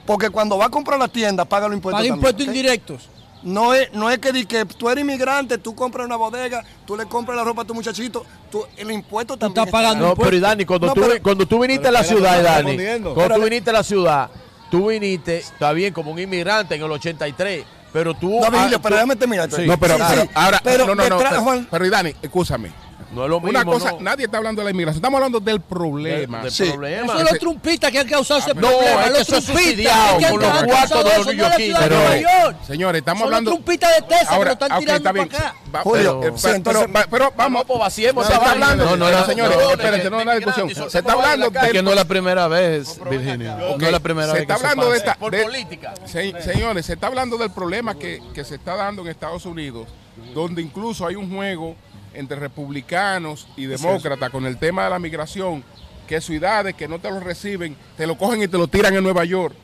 [0.05, 1.97] Porque cuando va a comprar la tienda, paga los impuestos.
[1.99, 2.47] Paga también, impuestos ¿ok?
[2.47, 3.09] indirectos.
[3.43, 7.07] No es, no es que, que tú eres inmigrante, tú compras una bodega, tú le
[7.07, 9.67] compras la ropa a tu muchachito, tú, el impuesto también.
[9.67, 12.41] está No, pero y Dani, cuando, No, tú, pero- cuando tú viniste a la ciudad,
[12.41, 14.29] Dani, cuando tú viniste a la ciudad,
[14.71, 17.65] tú viniste, está bien, como un inmigrante en el 83,
[17.95, 18.41] pero tú...
[18.41, 19.49] No, Virgilio, ah, pero déjame terminar.
[19.49, 19.95] No, pero,
[20.33, 22.69] ahora, Pero no, no, no, pero, Dani, escúchame.
[23.15, 24.01] No es lo Una mismo, cosa, no.
[24.01, 26.41] nadie está hablando de la inmigración, estamos hablando del problema.
[26.43, 27.13] Del- del problema.
[27.13, 28.81] Son los trumpistas que han causado ese No, problema.
[28.89, 29.75] es que los eso es trumpistas
[30.19, 32.57] que han con los causado cuartos de eso, los no ciudad de Pero.
[32.67, 33.51] Señores, estamos Son hablando.
[33.51, 35.27] los trumpistas de Texas que Ahora, lo están ok, tirando está bien.
[35.29, 35.55] para acá.
[35.73, 37.63] Va- Julio, pero, sí, pero- entonces- pero- pero vamos.
[37.65, 40.35] pues vaciemos se está hablando, No, no, pero, no, señores, no, espérense, no es una
[40.35, 40.69] discusión.
[40.89, 43.55] Se está hablando Que del no es la primera vez, Virginia.
[43.77, 46.85] No es la primera se vez está que eso hablando de esta de- Se- señores,
[46.85, 49.87] se está hablando del problema que, que se está dando en Estados Unidos,
[50.33, 51.75] donde incluso hay un juego
[52.15, 55.63] entre republicanos y demócratas con el tema de la migración,
[56.07, 59.03] que ciudades que no te lo reciben, te lo cogen y te lo tiran en
[59.03, 59.55] Nueva York.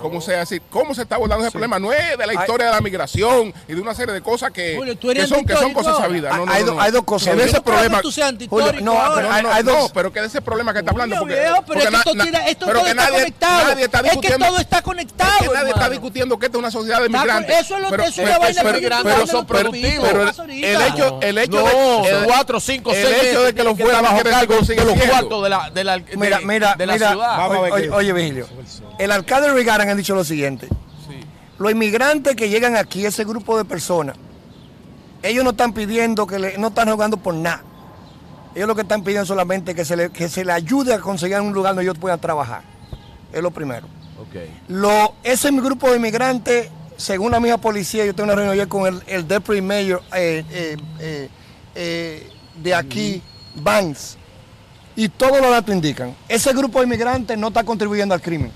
[0.00, 0.60] ¿Cómo sea así?
[0.70, 1.78] ¿Cómo se está abordando ese problema?
[1.78, 4.50] No es de la Hay- historia de la migración y de una serie de cosas
[4.50, 6.36] que, Julio, tú que son, que son cosas sabidas.
[6.36, 6.80] No, no, hay, no, do- no.
[6.82, 7.34] hay dos cosas.
[7.36, 8.00] Que ese problema.
[8.02, 10.40] tú seas antihistórico Julio, no, pero No, hay- hay no, dos- pero que de ese
[10.42, 11.16] problema que está hablando.
[11.18, 13.68] Porque, viejo, pero porque es que esto, tira- esto pero todo que está nadie- conectado.
[13.68, 15.30] nadie está es que todo está conectado.
[15.40, 17.60] es que nadie está discutiendo que esta es una sociedad de migrantes.
[17.60, 20.08] eso es lo- pero, eso es una vaina pero- que pero- pero- productivos.
[20.48, 23.84] el hecho, el hecho de son cuatro, cinco, el seis hecho de que los que
[23.84, 27.10] fuera bajo cargo los cuartos de la, de la, de- Mira, mira, de la mira.
[27.10, 27.50] ciudad.
[27.92, 28.46] Oye, Virgilio.
[28.98, 30.68] El alcalde de Reagan han dicho lo siguiente.
[31.58, 34.16] Los inmigrantes que llegan aquí, ese grupo de personas,
[35.22, 37.62] ellos no están pidiendo que le, no están jugando por nada.
[38.54, 41.40] Ellos lo que están pidiendo solamente que se le, que se le ayude a conseguir
[41.40, 42.62] un lugar donde ellos puedan trabajar.
[43.32, 43.86] Es lo primero.
[44.68, 48.86] Lo, ese grupo de inmigrantes, según la misma policía, yo tengo una reunión ayer con
[48.86, 51.28] el, el deputy mayor eh, eh,
[51.74, 52.30] eh,
[52.62, 53.22] de aquí,
[53.56, 54.16] Vance,
[54.96, 58.52] y todos los datos indican, ese grupo de inmigrantes no está contribuyendo al crimen.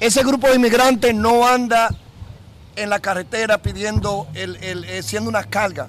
[0.00, 1.88] Ese grupo de inmigrantes no anda
[2.76, 5.88] en la carretera pidiendo, el, el- eh, siendo una carga.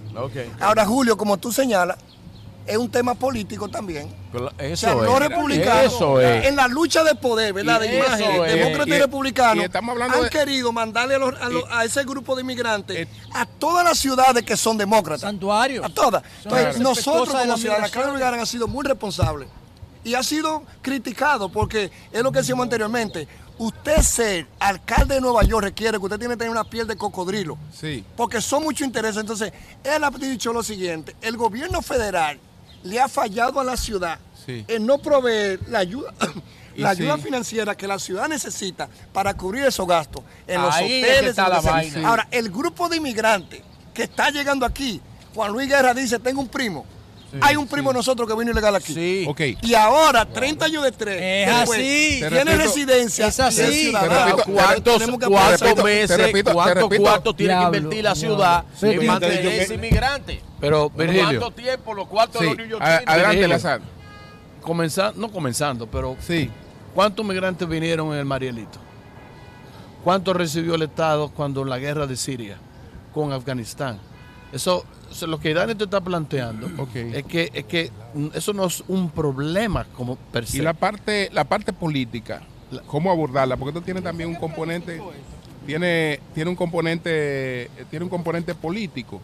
[0.60, 1.98] Ahora, Julio, como tú señalas,
[2.65, 4.11] es un tema político también.
[4.34, 5.19] Cla- O sea, Eso los es.
[5.19, 6.45] republicanos, Eso es.
[6.45, 7.80] en la lucha de poder, ¿verdad?
[7.80, 8.53] De imagen, eso es.
[8.53, 12.03] demócratas y, Y- republicanos, y han de- querido mandarle a, los- a los- a ese
[12.03, 15.22] grupo de inmigrantes a todas las ciudades que son demócratas.
[15.22, 15.86] Santuarios.
[15.86, 16.23] A todas.
[16.44, 17.91] Entonces, respetuosas nosotros como ciudadanos.
[17.91, 19.48] Carlos ha sido muy responsable
[20.03, 23.27] y ha sido criticado porque es lo que decíamos anteriormente.
[23.60, 26.95] Usted ser alcalde de Nueva York requiere que usted tiene que tener una piel de
[26.95, 28.03] cocodrilo Sí.
[28.15, 29.18] porque son muchos intereses.
[29.18, 29.52] Entonces,
[29.84, 32.40] él ha dicho lo siguiente, el gobierno federal
[32.84, 34.64] le ha fallado a la ciudad Sí.
[34.68, 36.14] en no proveer la ayuda,
[36.77, 37.02] la sí.
[37.02, 41.11] ayuda financiera que la ciudad necesita para cubrir esos gastos en los Ahí es que
[41.14, 41.30] hoteles.
[41.31, 42.10] está la vaina.
[42.10, 43.61] Ahora, el grupo de inmigrantes
[43.94, 45.02] que está llegando aquí,
[45.36, 46.86] Juan Luis Guerra dice, tengo un primo.
[47.41, 48.93] Hay un primo de nosotros que vino ilegal aquí.
[48.93, 49.26] Sí.
[49.27, 49.41] Ok.
[49.61, 52.15] Y ahora, 30 años de tres, Es después, así.
[52.19, 53.27] Tiene repito, residencia.
[53.27, 53.91] es así.
[54.53, 55.76] ¿Cuántos, Tenemos que cuántos apoyar.
[55.76, 60.41] te meses, repito, cuántos cuartos tiene que invertir la ciudad Sí, en mantener ese inmigrante?
[60.60, 63.47] Pero, Virgilio, ¿Cuánto tiempo los cuartos de los New A- adelante.
[63.47, 63.81] Lazar.
[64.61, 66.49] comenzando, no comenzando, pero Sí.
[66.93, 68.80] ¿cuántos migrantes vinieron en el Marielito?
[70.03, 72.57] ¿Cuántos recibió el Estado cuando la guerra de Siria
[73.14, 73.99] con Afganistán?
[74.51, 74.85] Eso, eso
[75.27, 77.91] lo que Dani te está planteando es que es que
[78.33, 80.57] eso no es un problema como per se.
[80.57, 82.41] Y la parte, la parte política,
[82.87, 83.57] ¿cómo abordarla?
[83.57, 85.01] Porque esto tiene también un componente,
[85.65, 89.21] tiene, tiene un componente, tiene un componente político.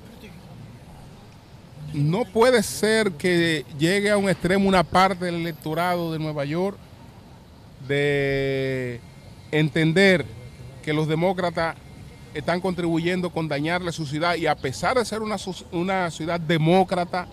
[1.93, 6.77] No puede ser que llegue a un extremo una parte del electorado de Nueva York
[7.87, 8.99] de
[9.51, 10.25] entender
[10.83, 11.75] que los demócratas
[12.35, 15.37] están contribuyendo con dañarle su ciudad y a pesar de ser una,
[15.71, 17.27] una ciudad demócrata,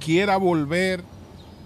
[0.00, 1.04] quiera volver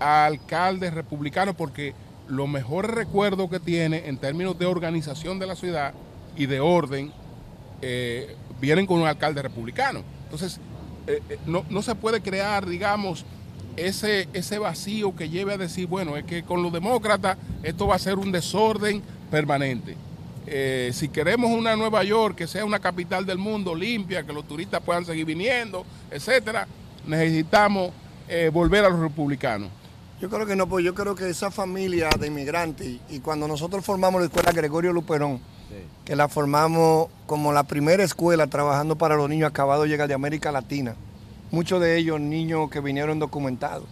[0.00, 1.94] a alcaldes republicanos porque
[2.28, 5.94] los mejores recuerdos que tiene en términos de organización de la ciudad
[6.36, 7.12] y de orden
[7.82, 10.02] eh, vienen con un alcalde republicano.
[10.24, 10.58] Entonces,
[11.06, 13.24] eh, eh, no, no se puede crear, digamos,
[13.76, 17.94] ese, ese vacío que lleve a decir, bueno, es que con los demócratas esto va
[17.94, 19.96] a ser un desorden permanente.
[20.46, 24.46] Eh, si queremos una Nueva York que sea una capital del mundo limpia, que los
[24.46, 26.68] turistas puedan seguir viniendo, etcétera,
[27.06, 27.90] necesitamos
[28.28, 29.70] eh, volver a los republicanos.
[30.20, 33.46] Yo creo que no, pues yo creo que esa familia de inmigrantes, y, y cuando
[33.46, 35.40] nosotros formamos la escuela Gregorio Luperón,
[36.04, 40.14] que la formamos como la primera escuela trabajando para los niños acabados de llegar de
[40.14, 40.94] América Latina,
[41.50, 43.84] muchos de ellos niños que vinieron documentados.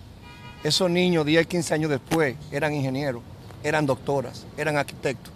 [0.62, 3.22] Esos niños, 10, 15 años después, eran ingenieros.
[3.62, 5.32] eran doctoras, eran arquitectos.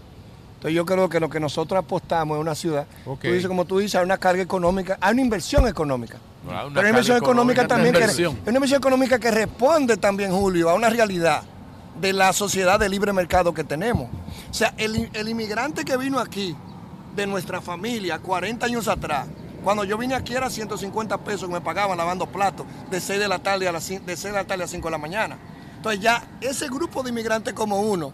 [0.59, 3.79] Entonces yo creo que lo que nosotros apostamos es una ciudad, tú dices, como tú
[3.79, 6.19] dices, hay una carga económica, hay una inversión económica.
[6.51, 9.97] Ah, una Pero hay una inversión económica económica, también que, una inversión económica que responde
[9.99, 11.45] también, Julio, a una realidad
[12.01, 14.11] de la sociedad de libre mercado que tenemos.
[14.51, 16.57] O sea, el, el inmigrante que vino aquí
[17.15, 19.29] de nuestra familia 40 años atrás,
[19.63, 23.29] cuando yo vine aquí era 150 pesos que me pagaban lavando platos de 6 de
[23.29, 25.39] la tarde a las de 6 de la tarde a 5 de la mañana.
[25.77, 28.13] Entonces ya ese grupo de inmigrantes como uno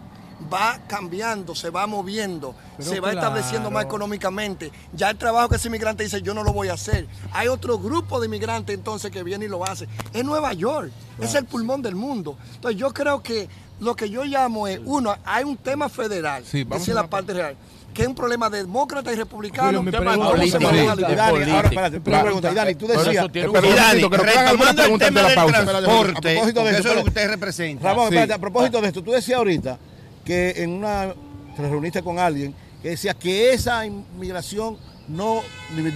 [0.53, 3.87] va cambiando, se va moviendo, Pero se va estableciendo más claro.
[3.87, 4.71] económicamente.
[4.93, 7.07] Ya el trabajo que ese inmigrante dice, yo no lo voy a hacer.
[7.33, 9.87] Hay otro grupo de inmigrantes entonces que viene y lo hace.
[10.13, 10.91] Es Nueva York,
[11.21, 12.37] es el pulmón del mundo.
[12.55, 13.47] Entonces yo creo que
[13.79, 17.07] lo que yo llamo es, uno, hay un tema federal, Sí, vamos esa es la
[17.09, 17.55] parte real,
[17.93, 19.67] que es un problema de demócrata y republicano.
[19.67, 20.15] Julio, mi tema.
[20.17, 22.51] Dani, ahora, espérate, una pregunta.
[22.51, 23.25] Y Dani, tú decías.
[23.25, 26.69] un- un Y Dani, que retomando el tema de la del transporte, propósito de porque
[26.71, 27.83] eso, eso es lo que pero- usted representa.
[27.83, 28.15] Ramón, Sí.
[28.15, 29.77] espérate, a propósito de esto, tú decías ahorita
[30.25, 31.13] que en una
[31.55, 34.77] te reuniste con alguien que decía que esa inmigración
[35.07, 35.41] no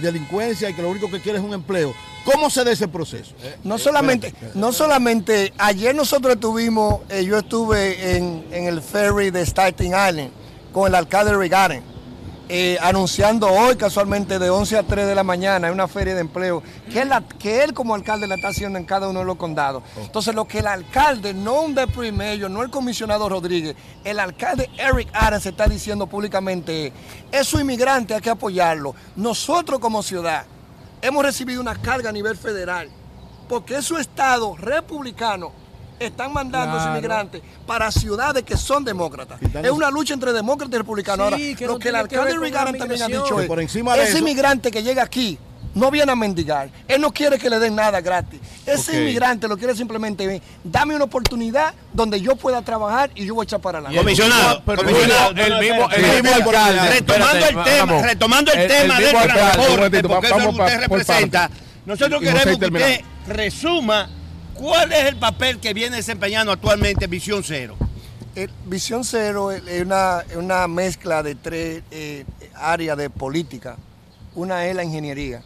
[0.02, 1.94] delincuencia y que lo único que quiere es un empleo.
[2.24, 3.34] ¿Cómo se da ese proceso?
[3.64, 9.44] No solamente, no solamente, ayer nosotros estuvimos, eh, yo estuve en, en el ferry de
[9.44, 10.30] Staten Island
[10.72, 11.82] con el alcalde de Regaden,
[12.52, 16.20] eh, anunciando hoy casualmente de 11 a 3 de la mañana en una feria de
[16.20, 16.62] empleo
[16.92, 19.36] que él, la- que él como alcalde la está haciendo en cada uno de los
[19.36, 19.84] condados.
[20.00, 21.76] Entonces lo que el alcalde, no un
[22.12, 26.92] mayor, no el comisionado Rodríguez, el alcalde Eric Adams está diciendo públicamente es,
[27.30, 28.96] esos inmigrantes hay que apoyarlo.
[29.14, 30.44] Nosotros como ciudad
[31.02, 32.90] hemos recibido una carga a nivel federal
[33.48, 35.52] porque esos estados republicanos
[36.00, 39.38] están mandando a esos inmigrantes para ciudades que son demócratas.
[39.62, 41.28] Es una lucha entre demócratas y republicanos.
[41.28, 43.94] Sí, Ahora, que lo no que el alcalde Reagan también ha dicho es, por encima
[43.94, 45.38] de ese eso- inmigrante que llega aquí
[45.74, 46.68] no viene a mendigar.
[46.88, 48.40] Él no quiere que le den nada gratis.
[48.66, 48.96] Ese Ok.
[48.98, 53.44] inmigrante lo quiere simplemente dame una oportunidad donde yo pueda trabajar y yo voy a
[53.44, 53.98] echar para adelante.
[53.98, 56.88] Comisionado, Pero comisionado, el mismo, el mismo alcalde.
[56.90, 60.80] retomando el tema, retomando el, tema del transporte, porque eso es lo vamos que usted
[60.80, 61.50] representa.
[61.86, 64.08] Nosotros queremos que usted resuma
[64.60, 67.76] cuál es el papel que viene desempeñando actualmente Visión Cero.
[68.36, 72.24] Eh, Visión Cero es una, una mezcla de tres eh,
[72.54, 73.76] áreas de política.
[74.34, 75.42] Una es la ingeniería.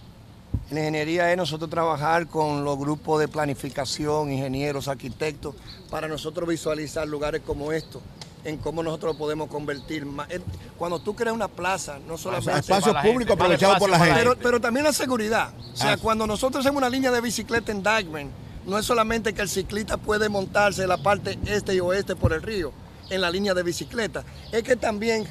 [0.71, 5.55] La ingeniería es nosotros trabajar con los grupos de planificación, ingenieros, arquitectos,
[5.91, 8.03] para nosotros visualizar lugares como estos,
[8.45, 10.07] en cómo nosotros podemos convertir.
[10.29, 10.41] eh,
[10.77, 12.59] Cuando tú creas una plaza, no solamente...
[12.61, 14.15] Espacios públicos aprovechados por la gente.
[14.17, 15.53] Pero, pero también la seguridad.
[15.73, 15.97] O sea, Ah.
[15.97, 18.29] cuando nosotros hacemos una línea de bicicleta en Dyckman,
[18.67, 22.33] no es solamente que el ciclista puede montarse en la parte este y oeste por
[22.33, 22.73] el río,
[23.11, 25.27] en la línea de bicicleta, es que también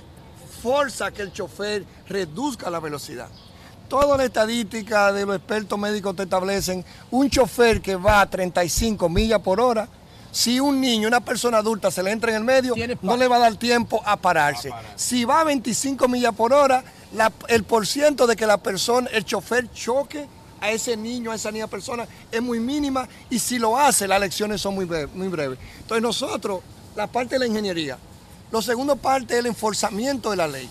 [0.62, 3.28] forza que el chofer reduzca la velocidad.
[3.90, 9.10] Toda la estadística de los expertos médicos te establecen un chofer que va a 35
[9.10, 9.88] millas por hora.
[10.32, 12.74] Si un niño, una persona adulta se le entra en el medio,
[13.04, 14.72] no le va a dar tiempo a pararse.
[14.96, 16.84] Si va a 25 millas por hora,
[17.14, 20.28] la- el porciento de que la persona, el chofer choque
[20.64, 24.22] a ese niño, a esa niña persona, es muy mínima y si lo hace, las
[24.22, 25.14] lecciones son muy breves.
[25.14, 25.60] Muy breves.
[25.81, 26.61] Entonces nosotros,
[26.95, 27.98] la parte de la ingeniería,
[28.49, 30.69] lo segundo parte es el enforzamiento de la ley.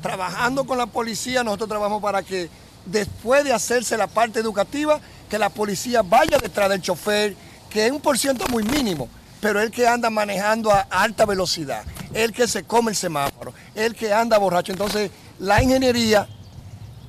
[0.00, 2.48] Trabajando con la policía, nosotros trabajamos para que
[2.86, 7.36] después de hacerse la parte educativa, que la policía vaya detrás del chofer,
[7.68, 9.06] que es un por ciento muy mínimo,
[9.42, 11.84] pero el que anda manejando a alta velocidad,
[12.14, 14.72] el que se come el semáforo, el que anda borracho.
[14.72, 16.26] Entonces, la ingeniería,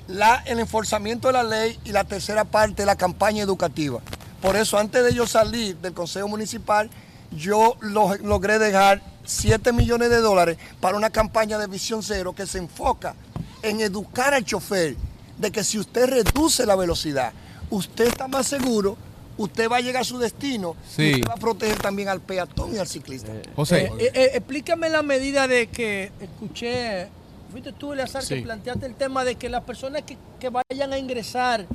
[0.07, 3.99] la- el enforzamiento de la ley y la tercera parte, la campaña educativa.
[4.41, 6.89] Por eso, antes de yo salir del Consejo Municipal,
[7.31, 12.45] yo lo- logré dejar 7 millones de dólares para una campaña de visión cero que
[12.47, 13.15] se enfoca
[13.63, 14.95] en educar al chofer
[15.37, 17.33] de que si usted reduce la velocidad,
[17.69, 18.95] usted está más seguro,
[19.37, 21.01] usted va a llegar a su destino Sí.
[21.03, 23.31] y usted va a proteger también al peatón y al ciclista.
[23.55, 23.91] José.
[23.99, 27.09] Eh, eh, explícame la medida de que escuché,
[27.51, 28.41] fuiste tú, Eleazar, que Sí.
[28.41, 31.65] planteaste el tema de que las personas que, que vayan a ingresar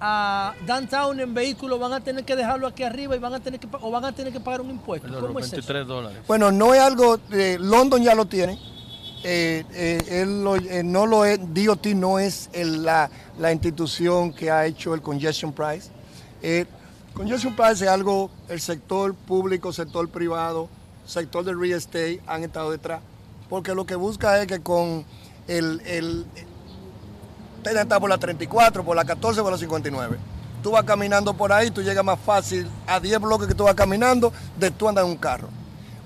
[0.00, 3.60] a downtown en vehículo van a tener que dejarlo aquí arriba y van a tener
[3.60, 5.08] que o van a tener que pagar un impuesto.
[5.20, 5.84] ¿Cómo es eso?
[5.84, 6.18] dólares.
[6.26, 8.58] Bueno, no es algo, eh, London ya lo tiene.
[9.24, 13.08] Eh, eh, él lo- eh, no lo es, DOT no es el- la,
[13.38, 15.90] la institución que ha hecho el congestion price.
[16.42, 16.66] Eh,
[17.14, 20.68] congestion price es algo, el sector público, sector privado,
[21.06, 23.00] sector del real estate han estado detrás.
[23.52, 25.04] Porque lo que busca es que con
[25.46, 26.24] el, el
[27.62, 30.16] está por la 34, por la 14, por la 59.
[30.62, 33.74] Tú vas caminando por ahí, tú llegas más fácil a 10 bloques que tú vas
[33.74, 35.50] caminando de tú andar en un carro.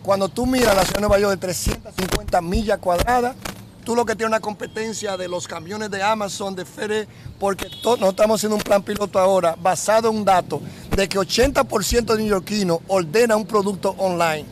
[0.02, 3.36] Cuando tú miras la ciudad de Nueva York de 350 millas cuadradas,
[3.85, 7.09] tú lo que tienes una competencia de los camiones de Amazon, de FedEx,
[7.39, 10.60] porque nosotros estamos haciendo un plan piloto ahora basado en un dato
[10.97, 14.47] de que 80% de neoyorquinos ordena un producto online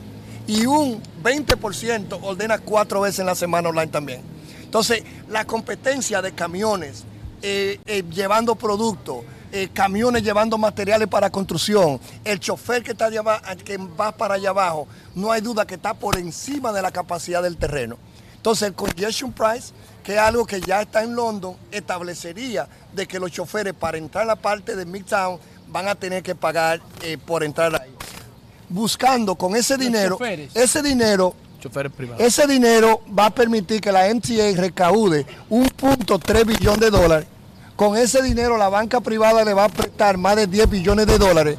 [0.47, 4.21] y un 20% ordena cuatro veces en la semana online también.
[4.63, 7.05] Entonces, la competencia de camiones
[7.41, 13.09] eh, eh, llevando productos, eh, camiones llevando materiales para construcción, el chofer que, está
[13.65, 17.43] que va para allá abajo, no hay duda que está por encima de la capacidad
[17.43, 17.97] del terreno.
[18.37, 19.73] Entonces, el congestion price,
[20.03, 24.25] que es algo que ya está en London, establecería de que los choferes para entrar
[24.25, 25.39] a la parte de Midtown
[25.69, 26.81] van a tener que pagar
[27.25, 27.95] por entrar ahí.
[28.75, 30.19] Buscando con ese dinero,
[30.53, 31.33] ese dinero
[32.19, 37.29] ese dinero va a permitir que la MTA recaude 1.3 billón de dólares.
[37.77, 41.19] Con ese dinero la banca privada le va a prestar más de 10 billones de
[41.19, 41.57] dólares.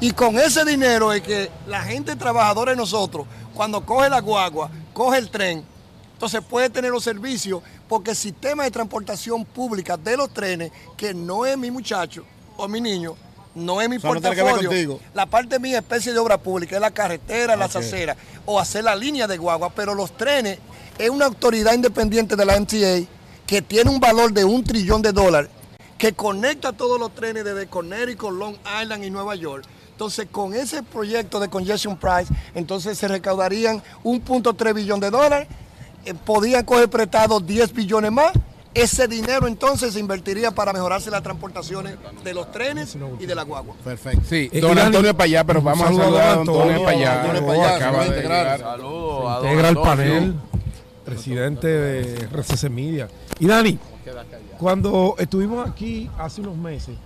[0.00, 4.70] Y con ese dinero es que la gente trabajadora de nosotros, cuando coge la guagua,
[4.92, 5.64] coge el tren,
[6.12, 11.12] entonces puede tener los servicios, porque el sistema de transportación pública de los trenes, que
[11.12, 12.24] no es mi muchacho
[12.56, 13.16] o mi niño,
[13.54, 15.00] no es mi O sea, portafolio.
[15.14, 17.82] La parte mía es especie de obra pública, es la carretera, las Ok.
[17.82, 18.16] aceras,
[18.46, 20.58] o hacer la línea de guagua, pero los trenes
[20.98, 23.06] es una autoridad independiente de la MTA
[23.46, 25.50] que tiene un valor de un trillón de dólares,
[25.98, 29.64] que conecta todos los trenes desde Connecticut, Long Island y Nueva York.
[29.90, 35.48] Entonces, con ese proyecto de Congestion Price, entonces se recaudarían 1.3 billón de dólares,
[36.04, 38.32] eh, podían coger prestado 10 billones más.
[38.74, 43.42] Ese dinero entonces se invertiría para mejorarse las transportaciones de los trenes y de la
[43.42, 43.74] guagua.
[43.84, 44.22] Perfecto.
[44.28, 46.96] Sí, don Antonio allá, pero vamos a saludo a saludar a don Antonio Antonio, para
[46.96, 47.20] allá.
[47.20, 48.60] Antonio para allá, Acaba de integrar.
[48.60, 49.82] Saludos integra al Antonio.
[49.82, 50.34] panel,
[51.04, 53.08] presidente de RCC Media.
[53.38, 53.78] Y Dani,
[54.58, 56.96] cuando estuvimos aquí hace unos meses,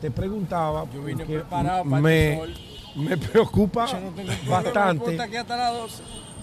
[0.00, 2.54] te preguntaba, Yo vine preparado para me, sol.
[2.96, 5.16] me preocupa Yo no tengo problema, bastante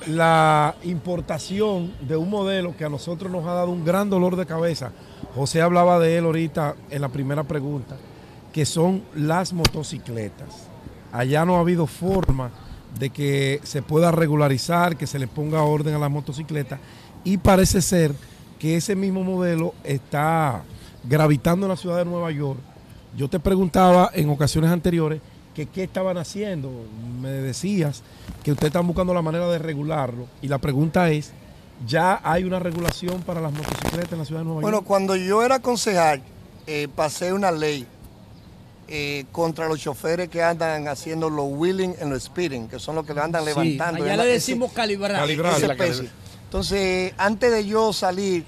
[0.07, 1.77] me importa aquí hasta las 12.
[1.77, 4.45] la importación de un modelo que a nosotros nos ha dado un gran dolor de
[4.45, 4.91] cabeza.
[5.35, 7.97] José hablaba de él ahorita en la primera pregunta,
[8.51, 10.67] que son las motocicletas.
[11.11, 12.51] Allá no ha habido forma
[12.99, 16.79] de que se pueda regularizar, que se le ponga orden a las motocicletas
[17.23, 18.13] y parece ser
[18.59, 20.63] que ese mismo modelo está
[21.03, 22.59] gravitando en la ciudad de Nueva York.
[23.15, 25.21] Yo te preguntaba en ocasiones anteriores
[25.53, 26.69] que qué estaban haciendo.
[27.21, 28.01] Me decías
[28.43, 30.27] que ustedes están buscando la manera de regularlo.
[30.41, 31.31] Y la pregunta es,
[31.87, 34.87] ¿ya hay una regulación para las motocicletas en la ciudad de Nueva Bueno, York?
[34.87, 36.21] cuando yo era concejal,
[36.67, 37.85] eh, pasé una ley
[38.87, 43.05] eh, contra los choferes que andan haciendo los wheeling en los speeding, que son los
[43.05, 44.03] que le andan Sí, levantando.
[44.03, 45.19] allá le decimos calibrar.
[45.21, 45.55] Calibrar.
[45.57, 46.09] esa especie.
[46.45, 48.43] Entonces, antes de yo salir,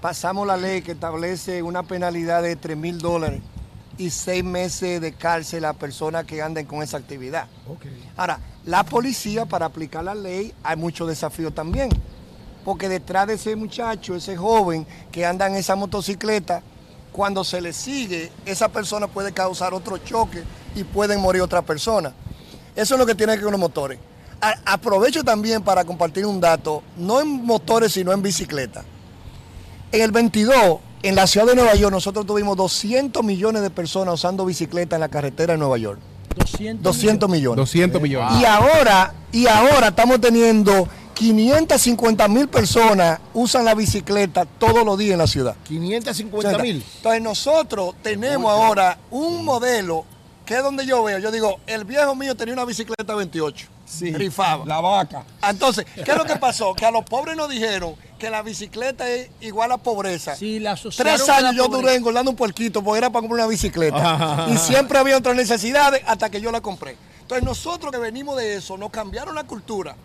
[0.00, 3.40] pasamos la ley que establece una penalidad de 3 mil dólares
[3.98, 7.46] y seis meses de cárcel a personas que anden con esa actividad.
[8.16, 11.88] Ahora, la policía, para aplicar la ley, hay muchos desafíos también.
[12.64, 16.62] Porque detrás de ese muchacho, ese joven que anda en esa motocicleta,
[17.12, 20.42] cuando se le sigue, esa persona puede causar otro choque
[20.74, 22.12] y pueden morir otras personas.
[22.74, 23.98] Eso es lo que tiene que ver con los motores.
[24.40, 28.84] A- aprovecho también para compartir un dato, no en motores, sino en bicicleta.
[29.92, 34.14] En el 22, en la ciudad de Nueva York, nosotros tuvimos 200 millones de personas
[34.14, 36.00] usando bicicleta en la carretera de Nueva York.
[36.36, 37.56] 200, 200 millones.
[37.56, 38.40] 200 millones.
[38.40, 45.12] Y ahora, y ahora estamos teniendo 550 mil personas usan la bicicleta todos los días
[45.12, 45.56] en la ciudad.
[45.64, 46.84] 550 mil.
[46.96, 50.04] Entonces nosotros tenemos ahora un modelo
[50.44, 53.66] que es donde yo veo, yo digo, el viejo mío tenía una bicicleta 28.
[54.12, 54.64] Rifaba.
[54.64, 55.24] La vaca.
[55.48, 56.74] Entonces, ¿qué es lo que pasó?
[56.74, 60.34] Que a los pobres nos dijeron que la bicicleta es igual a pobreza.
[60.36, 61.82] Sí, la Tres años yo pobreza.
[61.82, 63.96] duré engordando un puerquito porque era para comprar una bicicleta.
[64.14, 64.46] Ajá.
[64.50, 66.96] y siempre había otras necesidades hasta que yo la compré.
[67.22, 69.96] Entonces nosotros que venimos de eso, nos cambiaron la cultura.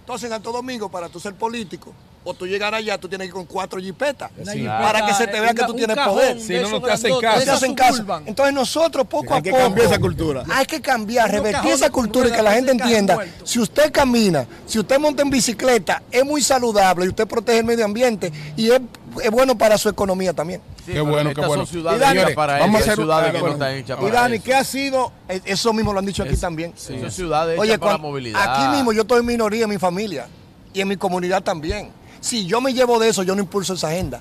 [0.00, 1.92] Entonces en Santo Domingo, para tú ser político,
[2.24, 4.30] o tú llegar allá, tú tienes que ir con cuatro jipetas.
[4.66, 6.36] Para que se te vea que tú tienes poder.
[6.36, 7.38] de Si no, no te hacen caso.
[7.38, 7.92] No te hacen esos caso.
[7.96, 8.22] suburban.
[8.26, 9.62] Entonces nosotros poco Hay a que poco.
[9.62, 10.44] cambiar esa cultura.
[10.52, 13.18] Hay que cambiar, revertir esa cultura y que la gente que entienda.
[13.44, 17.64] Si usted camina, si usted monta en bicicleta, es muy saludable y usted protege el
[17.64, 18.80] medio ambiente y es,
[19.22, 20.60] es bueno para su economía también.
[20.86, 21.64] Sí, Qué bueno, qué bueno.
[21.72, 24.34] Y Dani, para vamos a hacer ciudades un- que no están hechas Y para Dani,
[24.36, 24.44] eso.
[24.44, 25.12] ¿qué ha sido?
[25.30, 26.74] Eh, Eso mismo lo han dicho aquí Es- también.
[26.76, 28.40] sí, son ciudades Oye, para cuan- movilidad.
[28.42, 30.26] Aquí mismo yo estoy en minoría en mi familia
[30.74, 31.88] y en mi comunidad también.
[32.24, 34.20] Si yo me llevo de eso, yo no impulso esa agenda.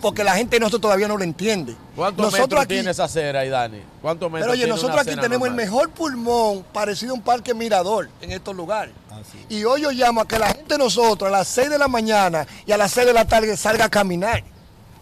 [0.00, 1.76] Porque la gente de nosotros todavía no lo entiende.
[1.94, 3.80] ¿Cuántos nosotros metros aquí, tiene esa acera ahí, Dani?
[4.02, 7.54] ¿Cuántos metros pero oye, tiene nosotros aquí tenemos el mejor pulmón parecido a un parque
[7.54, 8.92] mirador en estos lugares.
[9.48, 11.86] Y hoy yo llamo a que la gente de nosotros a las 6 de la
[11.86, 14.42] mañana y a las 6 de la tarde salga a caminar.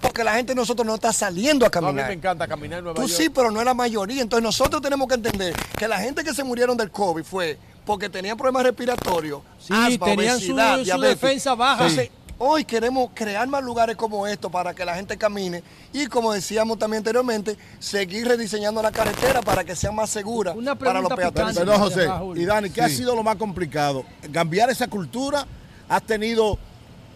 [0.01, 2.09] Porque la gente de nosotros no está saliendo a No, a mí caminar.
[2.09, 3.19] me encanta caminar en Nueva Tú York.
[3.23, 4.21] sí, pero no es la mayoría.
[4.21, 7.57] Entonces nosotros tenemos que entender que la gente que se murieron del COVID fue
[7.87, 11.21] porque tenían problemas respiratorios, Sí, asma, tenían su- obesidad, su diabetes.
[11.21, 11.83] defensa baja.
[11.87, 12.11] Entonces,
[12.45, 15.63] hoy queremos crear más lugares como estos para que la gente camine
[15.93, 21.01] y, como decíamos también anteriormente, seguir rediseñando la carretera para que sea más segura para
[21.01, 21.57] los peatones.
[21.57, 22.09] Perdón, José.
[22.35, 24.05] Y Dani, ¿qué ha sido lo más complicado?
[24.33, 25.47] ¿Cambiar esa cultura
[25.89, 26.59] ¿Has tenido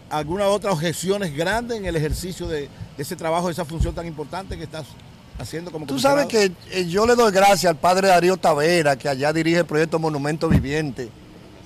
[0.09, 4.05] alguna otra objeciones grandes en el ejercicio de, de ese trabajo, de esa función tan
[4.05, 4.85] importante que estás
[5.39, 9.09] haciendo como Tú sabes que eh, yo le doy gracias al padre Darío Tavera, que
[9.09, 11.09] allá dirige el proyecto Monumento Viviente.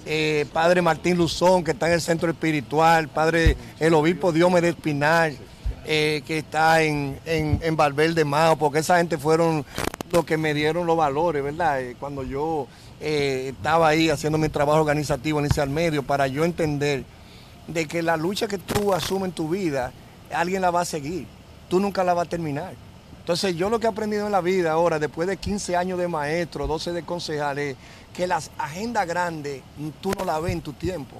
[0.05, 3.07] Eh, padre Martín Luzón, que está en el centro espiritual.
[3.07, 5.37] Padre el obispo Diomedes Espinal,
[5.85, 9.65] eh, que está en, en, en Valverde Mao, porque esa gente fueron
[10.11, 11.81] los que me dieron los valores, ¿verdad?
[11.81, 12.67] Eh, cuando yo
[12.99, 17.03] estaba ahí haciendo mi trabajo organizativo en ese medio, para yo entender
[17.67, 19.91] de que la lucha que tú asumes en tu vida,
[20.31, 21.25] alguien la va a seguir.
[21.67, 22.73] Tú nunca la vas a terminar.
[23.21, 26.07] Entonces yo lo que he aprendido en la vida ahora, después de 15 años de
[26.07, 27.77] maestro, 12 de concejal, es
[28.15, 29.61] que las agendas grandes
[30.01, 31.17] tú no las ves en tu tiempo.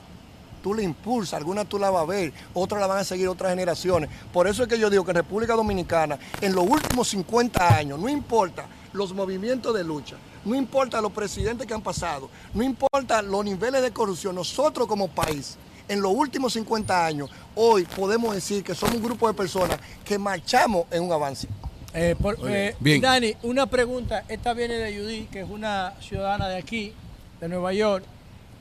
[0.64, 3.52] Tú la impulsas, algunas tú la vas a ver, otras la van a seguir otras
[3.52, 4.10] generaciones.
[4.34, 8.00] Por eso es que yo digo que en República Dominicana, en los últimos 50 años,
[8.00, 13.22] no importa los movimientos de lucha, no importa los presidentes que han pasado, no importa
[13.22, 15.56] los niveles de corrupción, nosotros como país,
[15.88, 20.18] en los últimos 50 años, hoy podemos decir que somos un grupo de personas que
[20.18, 21.48] marchamos en un avance.
[21.94, 23.02] Eh, por- eh, bien.
[23.02, 24.24] Dani, una pregunta.
[24.30, 26.94] Esta viene de Judy, que es una ciudadana de aquí,
[27.40, 28.06] de Nueva York.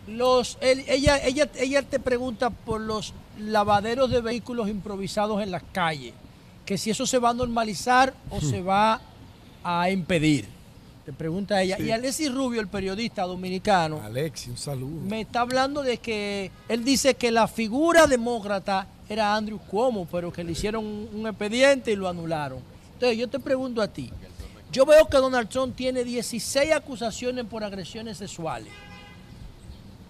[0.08, 5.62] Los, él- ella, ella, ella te pregunta por los lavaderos de vehículos improvisados en las
[5.72, 6.12] calles.
[6.66, 9.00] Que si eso se va a normalizar o se va
[9.62, 10.46] a impedir.
[11.04, 11.76] Te pregunta ella.
[11.76, 11.84] Sí.
[11.84, 15.00] Y Alexis Rubio, el periodista dominicano, Alexi, un saludo.
[15.02, 20.32] me está hablando de que él dice que la figura demócrata era Andrew Cuomo, pero
[20.32, 22.58] que le hicieron un, un expediente y lo anularon.
[23.00, 24.12] Entonces yo te pregunto a ti,
[24.70, 28.70] yo veo que Donald Trump tiene 16 acusaciones por agresiones sexuales.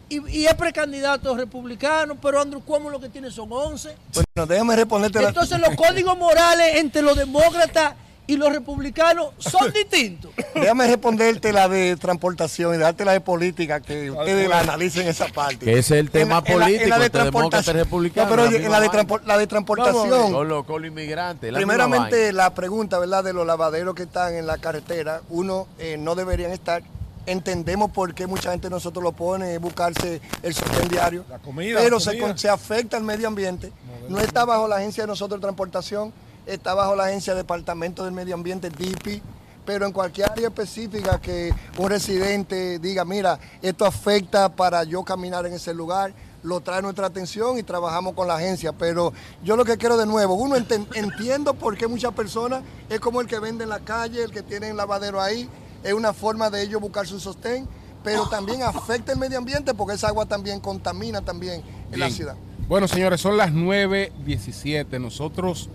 [0.09, 3.95] Y, y es precandidato republicano, pero Andrew Cuomo lo que tiene son 11.
[4.35, 7.95] Bueno, déjame responderte la- Entonces los códigos morales entre los demócratas
[8.27, 10.31] y los republicanos son distintos.
[10.55, 15.27] Déjame responderte la de transportación y darte la de política, que ustedes la analicen esa
[15.29, 15.65] parte.
[15.67, 17.77] Que ese es el tema En la- en la- en la político de transportación.
[17.79, 18.87] No, pero la oye, en la de,
[19.27, 20.33] la transportación.
[20.33, 21.53] Con los, con los inmigrantes.
[21.53, 25.97] la Primeramente, la pregunta, ¿verdad?, de los lavaderos que están en la carretera, uno, eh,
[25.99, 26.83] no deberían estar.
[27.27, 31.25] Entendemos por qué mucha gente de nosotros lo pone, buscarse el sostén diario.
[31.45, 32.27] comida, pero la se, comida.
[32.29, 33.73] con- se afecta al medio ambiente.
[34.09, 36.13] No está bajo la agencia de nosotros de transportación,
[36.47, 39.23] está bajo la agencia de Departamento del Medio Ambiente, DIPI.
[39.67, 45.47] Pero en cualquier área específica que un residente diga, mira, esto afecta para yo caminar
[45.47, 46.13] en ese lugar,
[46.43, 48.73] lo trae nuestra atención y trabajamos con la agencia.
[48.73, 49.13] Pero
[49.45, 53.27] yo lo que quiero de nuevo, uno entiendo por qué muchas personas es como el
[53.27, 55.49] que vende en la calle, el que tiene el lavadero ahí,
[55.85, 57.69] es una forma de ellos buscar su sostén,
[58.03, 61.63] pero también afecta el medio ambiente porque esa agua también contamina también
[61.93, 62.35] en la ciudad.
[62.67, 65.01] Bueno, señores, son las 9.17.
[65.01, 65.69] Nosotros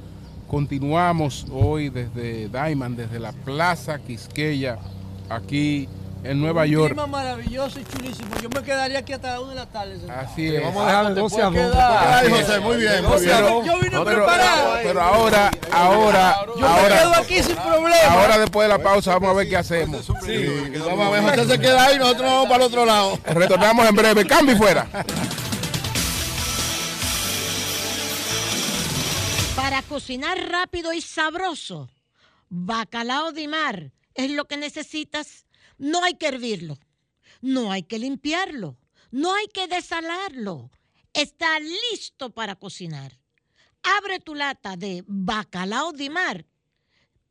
[0.48, 4.78] continuamos hoy desde Diamond, desde la Plaza Quisqueya,
[5.30, 5.88] aquí
[6.24, 6.88] en Nueva Un York.
[6.94, 8.30] clima maravilloso y chulísimo.
[8.42, 9.98] Yo me quedaría aquí hasta la una de la tarde.
[10.00, 10.20] sentado.
[10.22, 10.64] Así es.
[10.64, 11.72] Vamos a dejar de Te 12 a puedes 2.
[11.76, 12.14] quedar.
[12.16, 13.38] Ay, José, muy bien, muy bien.
[13.66, 14.74] Yo vine No, pero, preparado.
[14.84, 17.96] pero ahora, ahora, Yo me quedo ahora, aquí sin problema.
[18.10, 20.08] ahora después de la pausa vamos a ver qué hacemos.
[20.08, 20.28] Vamos
[21.08, 23.20] a ver, José se queda ahí y nosotros vamos para el otro lado.
[23.26, 24.26] Retornamos en breve.
[24.26, 24.88] Cambio y fuera.
[29.76, 31.90] Para cocinar rápido y sabroso,
[32.48, 35.48] bacalao de mar es lo que necesitas.
[35.78, 36.80] No hay que hervirlo,
[37.42, 38.78] no hay que limpiarlo,
[39.12, 40.72] no hay que desalarlo.
[41.12, 43.20] Está listo para cocinar.
[43.98, 46.46] Abre tu lata de bacalao de mar,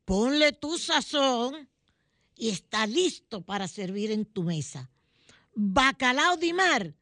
[0.05, 1.71] ponle tu sazón
[2.37, 4.91] y está listo para servir en tu mesa.
[5.55, 6.95] Bacalao de mar,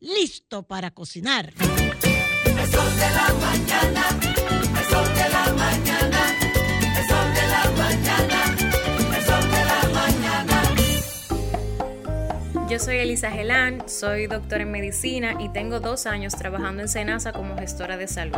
[0.00, 1.52] listo para cocinar.
[12.68, 17.32] Yo soy Elisa Gelán, soy doctora en medicina y tengo dos años trabajando en Senasa
[17.32, 18.36] como gestora de salud.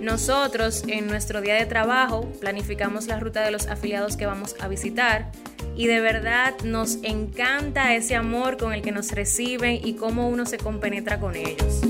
[0.00, 4.68] Nosotros en nuestro día de trabajo planificamos la ruta de los afiliados que vamos a
[4.68, 5.30] visitar
[5.76, 10.46] y de verdad nos encanta ese amor con el que nos reciben y cómo uno
[10.46, 11.82] se compenetra con ellos.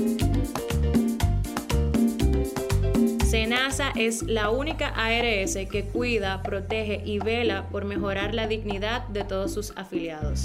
[3.35, 9.25] Senasa es la única ARS que cuida, protege y vela por mejorar la dignidad de
[9.25, 10.43] todos sus afiliados.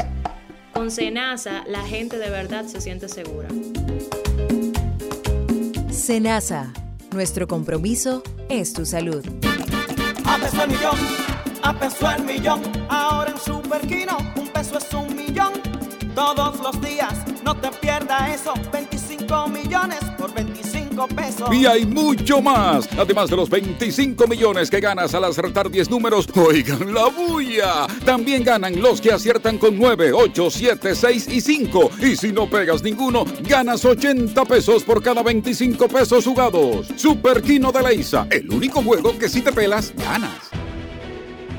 [0.74, 3.46] Con Senasa, la gente de verdad se siente segura.
[5.88, 6.72] Senasa,
[7.12, 9.24] nuestro compromiso es tu salud.
[10.24, 10.98] A peso el millón,
[11.62, 12.60] a peso el millón.
[12.88, 15.52] Ahora en Superquino, un peso es un millón.
[16.16, 17.14] Todos los días,
[17.44, 18.52] no te pierdas eso.
[18.72, 21.54] 25 millones por 25 25 pesos.
[21.54, 22.88] Y hay mucho más.
[22.98, 27.86] Además de los 25 millones que ganas al acertar 10 números, oigan la bulla.
[28.04, 31.90] También ganan los que aciertan con 9, 8, 7, 6 y 5.
[32.00, 36.88] Y si no pegas ninguno, ganas 80 pesos por cada 25 pesos jugados.
[36.96, 40.50] Super Kino de Leisa, el único juego que si te pelas, ganas.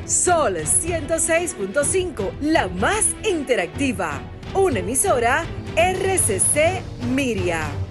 [0.06, 4.22] Sol 106.5, la más interactiva.
[4.54, 5.46] Una emisora
[5.78, 6.82] RCC
[7.14, 7.91] Miria.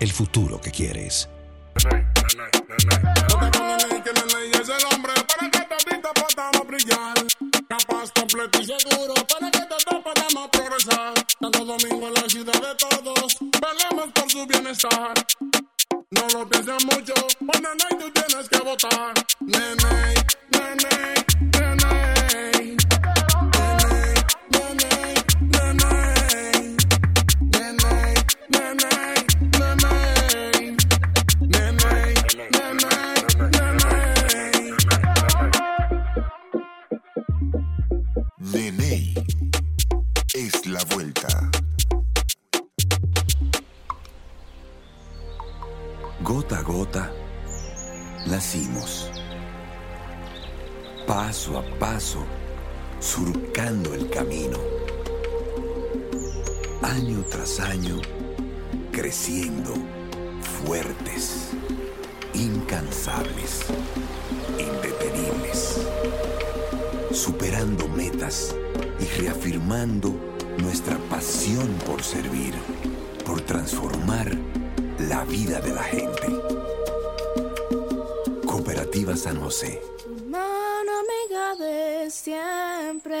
[0.00, 1.28] el futuro que quieres.
[7.68, 11.14] Capaz, completo y seguro para que todos podamos progresar.
[11.40, 15.14] Santo Domingo es la ciudad de todos, velemos por su bienestar.
[16.10, 19.14] No lo pienses mucho, cuando no tú tienes que votar.
[19.40, 19.77] Nene,
[69.86, 72.52] nuestra pasión por servir,
[73.24, 74.36] por transformar
[74.98, 76.26] la vida de la gente.
[78.44, 79.80] Cooperativa San José.
[80.26, 83.18] Mano amiga de siempre.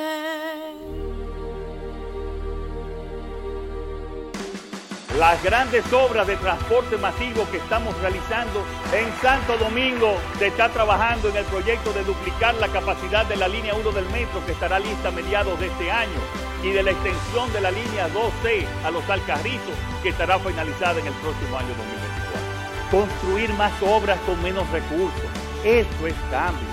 [5.16, 11.28] Las grandes obras de transporte masivo que estamos realizando en Santo Domingo se está trabajando
[11.28, 14.80] en el proyecto de duplicar la capacidad de la línea 1 del metro que estará
[14.80, 18.90] lista a mediados de este año y de la extensión de la línea 2C a
[18.90, 22.90] los Alcarrizos que estará finalizada en el próximo año 2024.
[22.90, 25.22] Construir más obras con menos recursos.
[25.64, 26.68] Esto es cambio.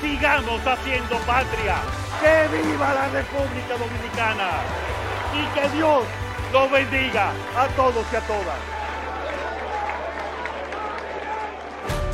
[0.00, 1.76] Sigamos haciendo patria.
[2.20, 4.50] ¡Que viva la República Dominicana!
[5.34, 6.04] Y que Dios
[6.52, 8.75] los bendiga a todos y a todas.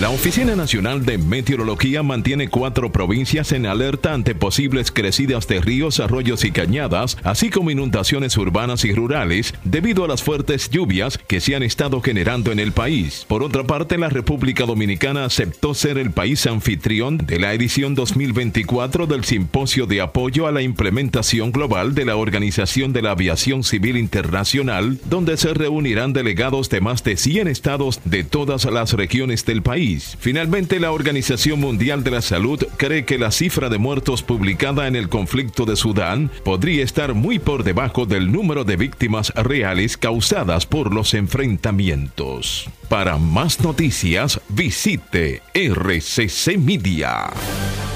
[0.00, 6.00] La Oficina Nacional de Meteorología mantiene cuatro provincias en alerta ante posibles crecidas de ríos,
[6.00, 11.40] arroyos y cañadas, así como inundaciones urbanas y rurales, debido a las fuertes lluvias que
[11.40, 13.24] se han estado generando en el país.
[13.26, 19.06] Por otra parte, la República Dominicana aceptó ser el país anfitrión de la edición 2024
[19.06, 23.96] del Simposio de Apoyo a la Implementación Global de la Organización de la Aviación Civil
[23.96, 29.55] Internacional, donde se reunirán delegados de más de 100 estados de todas las regiones del
[29.62, 30.16] país.
[30.20, 34.96] Finalmente, la Organización Mundial de la Salud cree que la cifra de muertos publicada en
[34.96, 40.66] el conflicto de Sudán podría estar muy por debajo del número de víctimas reales causadas
[40.66, 42.68] por los enfrentamientos.
[42.88, 47.30] Para más noticias, visite RCC Media.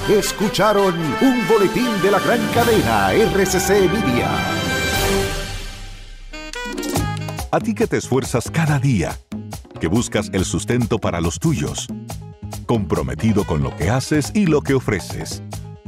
[0.09, 4.29] Escucharon un boletín de la gran cadena RCC Media.
[7.53, 9.19] A ti que te esfuerzas cada día,
[9.81, 11.87] que buscas el sustento para los tuyos,
[12.67, 15.41] comprometido con lo que haces y lo que ofreces.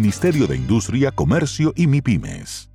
[0.00, 2.70] Ministerio de Industria, Comercio y MIPIMES.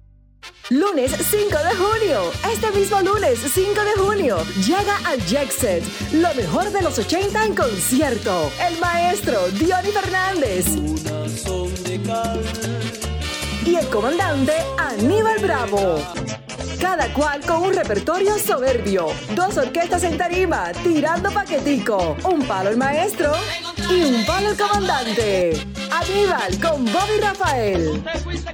[0.69, 2.19] Lunes 5 de junio.
[2.52, 7.56] Este mismo lunes 5 de junio llega al Jackset, lo mejor de los 80 en
[7.56, 8.52] concierto.
[8.68, 10.66] El maestro Diony Fernández.
[13.66, 16.42] Y el comandante Aníbal Bravo.
[16.83, 19.07] Cada cual con un repertorio soberbio.
[19.35, 22.17] Dos orquestas en tarima, tirando paquetico.
[22.25, 23.31] Un palo el maestro
[23.89, 25.65] y un palo el comandante.
[25.89, 28.03] Aníbal con Bobby Rafael.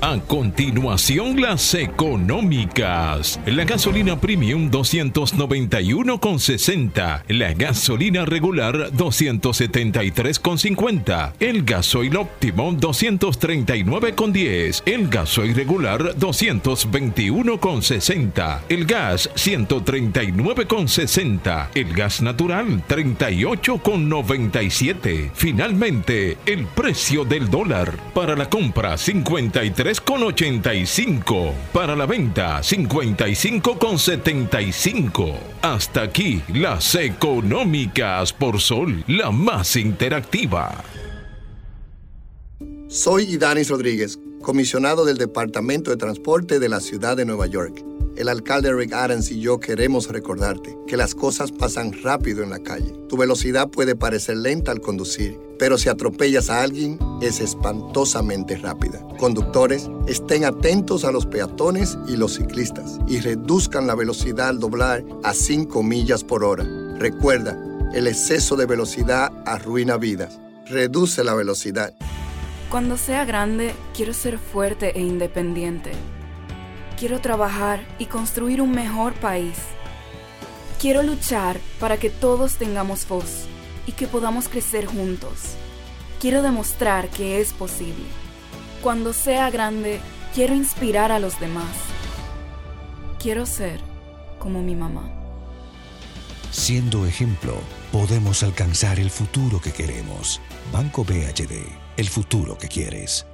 [0.00, 3.40] A continuación, las económicas.
[3.46, 7.24] La gasolina premium 291,60.
[7.26, 11.32] La gasolina regular 273,50.
[11.40, 14.82] El gasoil óptimo 239,10.
[14.86, 18.60] El gasoil regular 221,60.
[18.68, 21.70] El gas 139,60.
[21.74, 25.32] El gas natural 38,97.
[25.34, 27.98] Finalmente, el precio del dólar.
[28.14, 31.54] Para la compra 53 53,85.
[31.72, 35.34] Para la venta, 55,75.
[35.62, 40.84] Hasta aquí las económicas por Sol, la más interactiva.
[42.88, 47.84] Soy Idanis Rodríguez, comisionado del Departamento de Transporte de la Ciudad de Nueva York.
[48.16, 52.58] El alcalde Rick Adams y yo queremos recordarte que las cosas pasan rápido en la
[52.58, 52.92] calle.
[53.08, 59.06] Tu velocidad puede parecer lenta al conducir, pero si atropellas a alguien es espantosamente rápida.
[59.18, 65.04] Conductores, estén atentos a los peatones y los ciclistas y reduzcan la velocidad al doblar
[65.22, 66.64] a 5 millas por hora.
[66.98, 67.56] Recuerda,
[67.94, 70.40] el exceso de velocidad arruina vidas.
[70.66, 71.94] Reduce la velocidad.
[72.70, 75.92] Cuando sea grande, quiero ser fuerte e independiente.
[76.98, 79.56] Quiero trabajar y construir un mejor país.
[80.78, 83.46] Quiero luchar para que todos tengamos voz
[83.86, 85.56] y que podamos crecer juntos.
[86.20, 88.04] Quiero demostrar que es posible.
[88.82, 90.00] Cuando sea grande,
[90.34, 91.74] quiero inspirar a los demás.
[93.18, 93.80] Quiero ser
[94.38, 95.10] como mi mamá.
[96.50, 97.54] Siendo ejemplo,
[97.92, 100.40] podemos alcanzar el futuro que queremos.
[100.70, 103.26] Banco BHD, el futuro que quieres.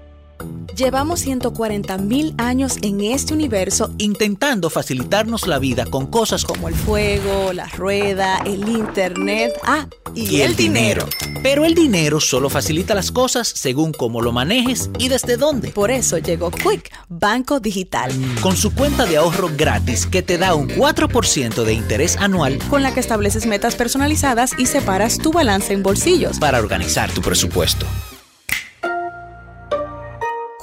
[0.76, 6.74] Llevamos 140 mil años en este universo intentando facilitarnos la vida con cosas como el
[6.74, 11.06] fuego, la rueda, el internet, ah, y, el, dinero.
[11.42, 15.68] Pero el dinero solo facilita las cosas según cómo lo manejes y desde dónde.
[15.68, 18.10] Por eso llegó Quick, Banco Digital.
[18.40, 22.58] Con su cuenta de ahorro gratis que te da un 4% de interés anual.
[22.70, 26.38] Con la que estableces metas personalizadas y separas tu balance en bolsillos.
[26.40, 27.86] Para organizar tu presupuesto.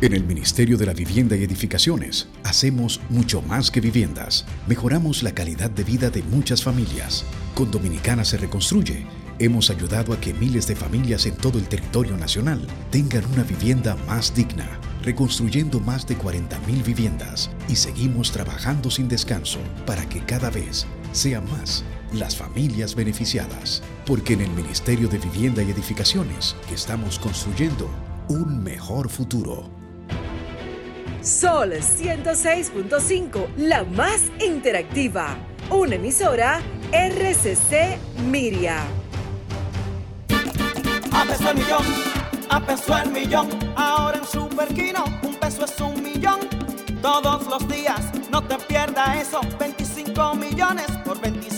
[0.00, 4.46] En el Ministerio de la Vivienda y Edificaciones hacemos mucho más que viviendas.
[4.68, 7.24] Mejoramos la calidad de vida de muchas familias.
[7.56, 9.04] Con Dominicana se reconstruye.
[9.40, 13.96] Hemos ayudado a que miles de familias en todo el territorio nacional tengan una vivienda
[14.06, 14.68] más digna,
[15.02, 21.44] reconstruyendo más de 40.000 viviendas y seguimos trabajando sin descanso para que cada vez sean
[21.50, 23.82] más las familias beneficiadas.
[24.06, 27.90] Porque en el Ministerio de Vivienda y Edificaciones estamos construyendo
[28.28, 29.77] un mejor futuro.
[31.22, 35.36] Sol 106.5, la más interactiva.
[35.68, 36.60] Una emisora
[36.92, 37.98] RCC
[38.30, 38.78] Miria.
[41.12, 41.84] A peso el millón,
[42.48, 43.48] a peso el millón.
[43.76, 46.38] Ahora en Superquino, un peso es un millón.
[47.02, 49.40] Todos los días, no te pierdas eso.
[49.58, 51.57] 25 millones por 25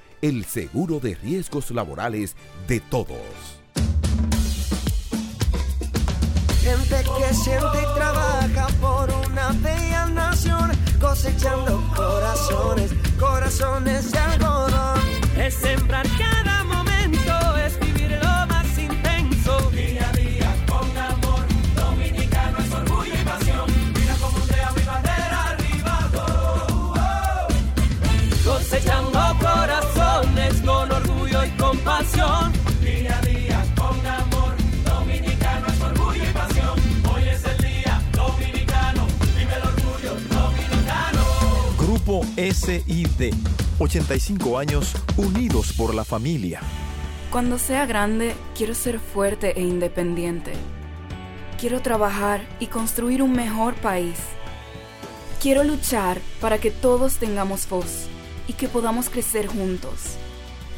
[0.21, 2.35] el seguro de riesgos laborales
[2.67, 3.17] de todos.
[6.61, 14.99] Gente que siente y trabaja por una bella nación, cosechando corazones, corazones de algodón.
[15.37, 19.71] Es sembrar cada momento, es vivir lo más intenso.
[19.71, 23.65] Día a día con amor, dominicano es orgullo y pasión.
[23.95, 24.15] Mira
[24.47, 26.09] sea mi bandera arriba.
[26.15, 28.53] oh, oh.
[28.53, 29.20] Cosechando
[31.83, 32.53] compasión.
[32.81, 34.53] Día a día con amor,
[34.85, 36.79] dominicano es orgullo y pasión.
[37.13, 41.21] Hoy es el día dominicano, vive el orgullo dominicano.
[41.77, 43.33] Grupo SID.
[43.79, 46.61] 85 años unidos por la familia.
[47.31, 50.53] Cuando sea grande, quiero ser fuerte e independiente.
[51.59, 54.17] Quiero trabajar y construir un mejor país.
[55.41, 58.07] Quiero luchar para que todos tengamos voz
[58.47, 60.17] y que podamos crecer juntos.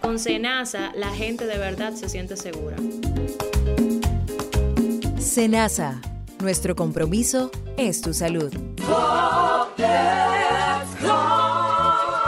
[0.00, 2.76] Con Senasa, la gente de verdad se siente segura.
[5.18, 6.00] Senasa,
[6.40, 8.52] Nuestro compromiso es tu salud.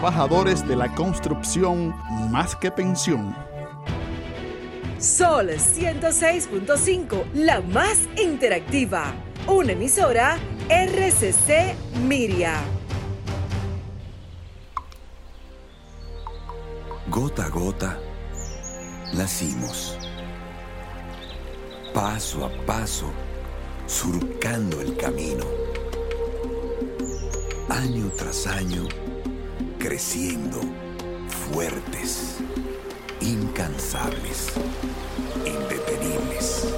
[0.00, 1.94] de la construcción
[2.30, 3.36] más que pensión.
[4.98, 9.12] Sol 106.5, la más interactiva.
[9.46, 10.38] Una emisora
[10.70, 11.74] RCC
[12.06, 12.54] Miria.
[17.10, 17.98] Gota a gota,
[19.12, 19.98] nacimos.
[21.92, 23.10] Paso a paso,
[23.86, 25.44] surcando el camino.
[27.68, 28.88] Año tras año,
[29.80, 30.60] creciendo
[31.50, 32.36] fuertes,
[33.20, 34.52] incansables,
[35.46, 36.68] indetenibles,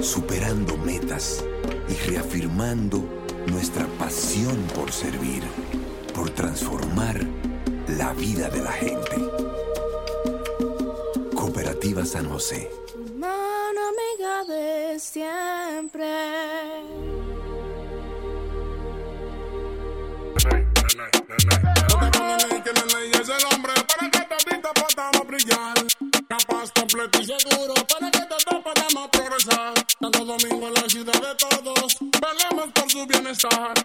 [0.00, 1.44] superando metas
[1.88, 3.02] y reafirmando
[3.48, 5.42] nuestra pasión por servir,
[6.14, 7.20] por transformar
[7.98, 9.16] la vida de la gente.
[11.34, 12.70] Cooperativa San José.
[13.16, 16.21] Mano amiga de siempre.
[33.42, 33.81] Por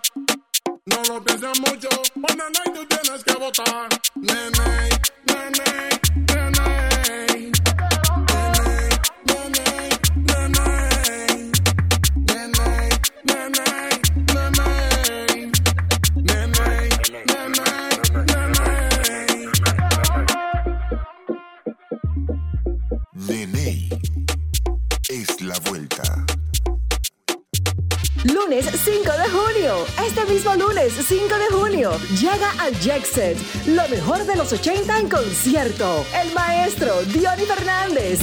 [32.67, 33.37] al Jackset,
[33.67, 36.05] lo mejor de los 80 en concierto.
[36.21, 38.19] El maestro Diony Fernández.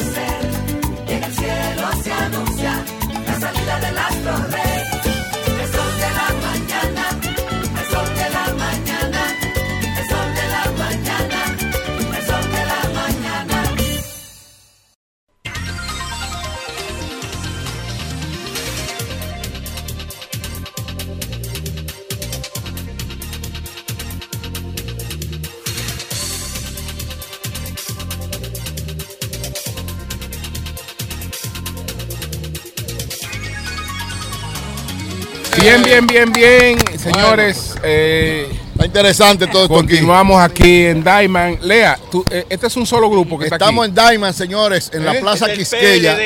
[35.67, 37.75] Bien, bien, bien, bien, señores.
[37.83, 39.75] eh, Está interesante todo esto.
[39.75, 41.61] Continuamos aquí en Diamond.
[41.63, 44.15] Lea, tú, eh, este es un solo grupo que Estamos está aquí.
[44.15, 45.21] en Diamond, señores, en la ¿Eh?
[45.21, 46.17] Plaza Quisqueya,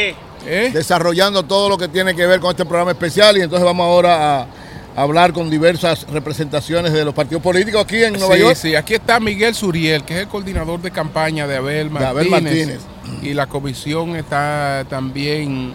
[0.75, 3.39] desarrollando todo lo que tiene que ver con este programa especial.
[3.39, 4.47] Y entonces vamos ahora a
[4.95, 8.57] hablar con diversas representaciones de los partidos políticos aquí en Nueva sí, York.
[8.57, 12.11] sí, aquí está Miguel Suriel, que es el coordinador de campaña de Abel De Martínez.
[12.11, 12.81] Abel Martínez.
[13.23, 15.73] Y la comisión está también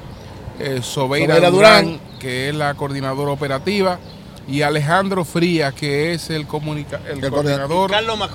[0.60, 2.15] eh, Sobeira, Sobeira Durán, Durán.
[2.26, 4.00] Que es la coordinadora operativa.
[4.48, 7.90] y Alejandro Frías, que es el, comunica el, El coordinador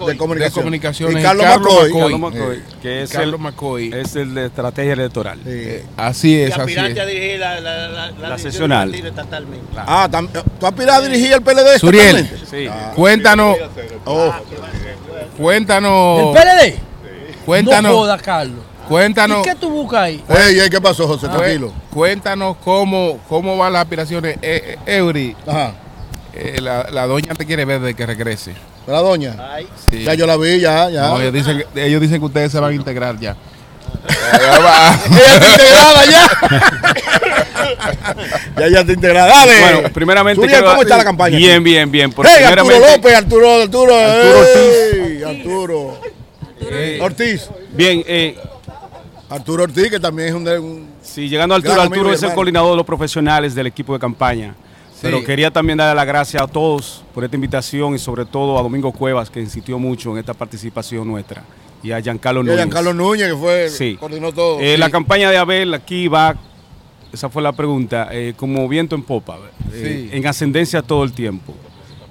[0.06, 1.20] de comunicaciones.
[1.20, 1.92] Y Carlos Carlos McCoy.
[1.92, 2.00] McCoy.
[2.18, 3.92] Carlos McCoy, Eh, que es Carlos el- McCoy.
[3.94, 5.38] Es el de estrategia electoral.
[5.46, 7.08] Eh, así es, Y así aspirante a es.
[7.10, 8.90] dirigir la, la, la, La dirección seccional.
[8.92, 9.66] del partido estatalmente.
[9.76, 10.08] Ah,
[10.58, 11.78] ¿tú aspiras a dirigir el PLD?
[11.78, 12.30] Suriel?
[12.50, 12.68] Sí.
[12.96, 13.56] cuéntanos,
[14.04, 14.32] Oh.
[15.36, 16.36] cuéntanos.
[16.36, 16.74] ¿El PLD?
[17.46, 17.92] Cuéntanos.
[17.92, 18.64] No joda, Carlos.
[18.90, 19.46] Cuéntanos.
[19.46, 20.24] ¿Y qué tú buscas ahí?
[20.28, 21.28] Ey, ey, ¿qué pasó, José?
[21.28, 21.72] Tranquilo.
[21.94, 24.36] Cuéntanos cómo, cómo van las aspiraciones.
[24.42, 25.74] Eh, eh, Eury, Ajá.
[26.34, 28.52] eh, la, la doña te quiere ver de que regrese.
[28.88, 29.36] ¿La doña?
[29.88, 30.02] Sí.
[30.02, 31.02] Ya yo la vi, ya, ya.
[31.02, 33.36] No, ellos, dicen que, ellos dicen que ustedes se van a integrar ya.
[34.40, 36.28] Ella está integrada ya.
[38.60, 39.28] ya, ya está integrada.
[39.28, 39.60] Dale.
[39.60, 40.42] Bueno, primeramente.
[40.42, 41.36] Suriel, ¿cómo está la campaña?
[41.36, 42.10] Bien, bien, bien.
[42.12, 46.00] Por Hey, Arturo López, Arturo, Arturo, Arturo ey, Arturo.
[47.00, 47.48] Ortiz.
[47.72, 48.36] Bien, eh,
[49.30, 52.70] Arturo Ortiz, que también es un, un- Sí, llegando Gran Arturo, Arturo es el coordinador
[52.72, 54.54] de los profesionales del equipo de campaña.
[55.02, 58.62] Pero quería también darle las gracias a todos por esta invitación y sobre todo a
[58.62, 61.42] Domingo Cuevas, que insistió mucho en esta participación nuestra.
[61.82, 62.56] Y a Giancarlo y a Núñez.
[62.58, 63.96] Giancarlo Núñez, que fue, Sí.
[63.98, 64.60] coordinó todo.
[64.60, 64.76] Eh, Sí.
[64.78, 66.36] La campaña de Abel aquí va,
[67.10, 69.38] esa fue la pregunta, eh, como viento en popa,
[69.72, 71.54] eh, en ascendencia todo el tiempo.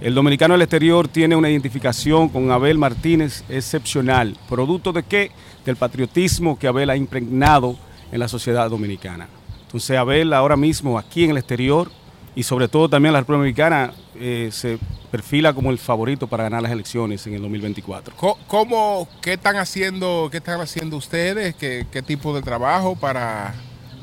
[0.01, 4.35] El dominicano del exterior tiene una identificación con Abel Martínez excepcional.
[4.49, 5.31] ¿Producto de qué?
[5.65, 7.77] Del patriotismo que Abel ha impregnado
[8.11, 9.27] en la sociedad dominicana.
[9.65, 11.91] Entonces Abel ahora mismo aquí en el exterior
[12.35, 13.39] y sobre todo también en la República
[13.69, 14.79] Dominicana eh, se
[15.11, 18.15] perfila como el favorito para ganar las elecciones en el 2024.
[18.15, 21.55] Co- ¿Cómo, qué están haciendo, qué están haciendo ustedes?
[21.55, 23.53] ¿Qué, qué tipo de trabajo para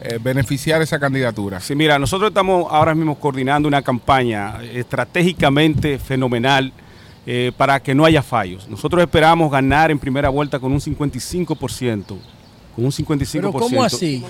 [0.03, 1.61] eh, beneficiar esa candidatura?
[1.61, 6.73] Sí, mira, nosotros estamos ahora mismo coordinando una campaña estratégicamente fenomenal
[7.27, 8.69] eh, para que no haya fallos.
[8.69, 12.05] Nosotros esperamos ganar en primera vuelta con un 55%.
[12.75, 13.31] Con un 55%.
[13.33, 14.23] Pero ¿cómo así?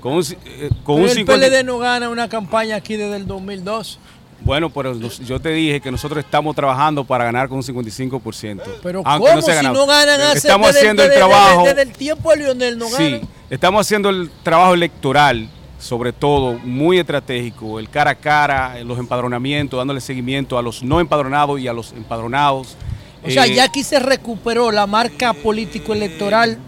[0.00, 3.26] Con un, eh, con un el 50 PLD no gana una campaña aquí desde el
[3.26, 3.98] 2002.
[4.44, 8.60] Bueno, pero yo te dije que nosotros estamos trabajando para ganar con un 55%.
[8.82, 11.64] Pero aunque ¿cómo se ha si no ganan hace Estamos desde, haciendo el desde- trabajo.
[11.64, 13.20] Desde, el tiempo de Lionel no Sí, ganan.
[13.50, 15.48] estamos haciendo el trabajo electoral,
[15.82, 21.00] sobre todo, muy estratégico, el cara a cara, los empadronamientos, dándole seguimiento a los no
[21.00, 22.76] empadronados y a los empadronados.
[23.24, 26.58] O sea, Eh, ya aquí se recuperó la marca político-electoral.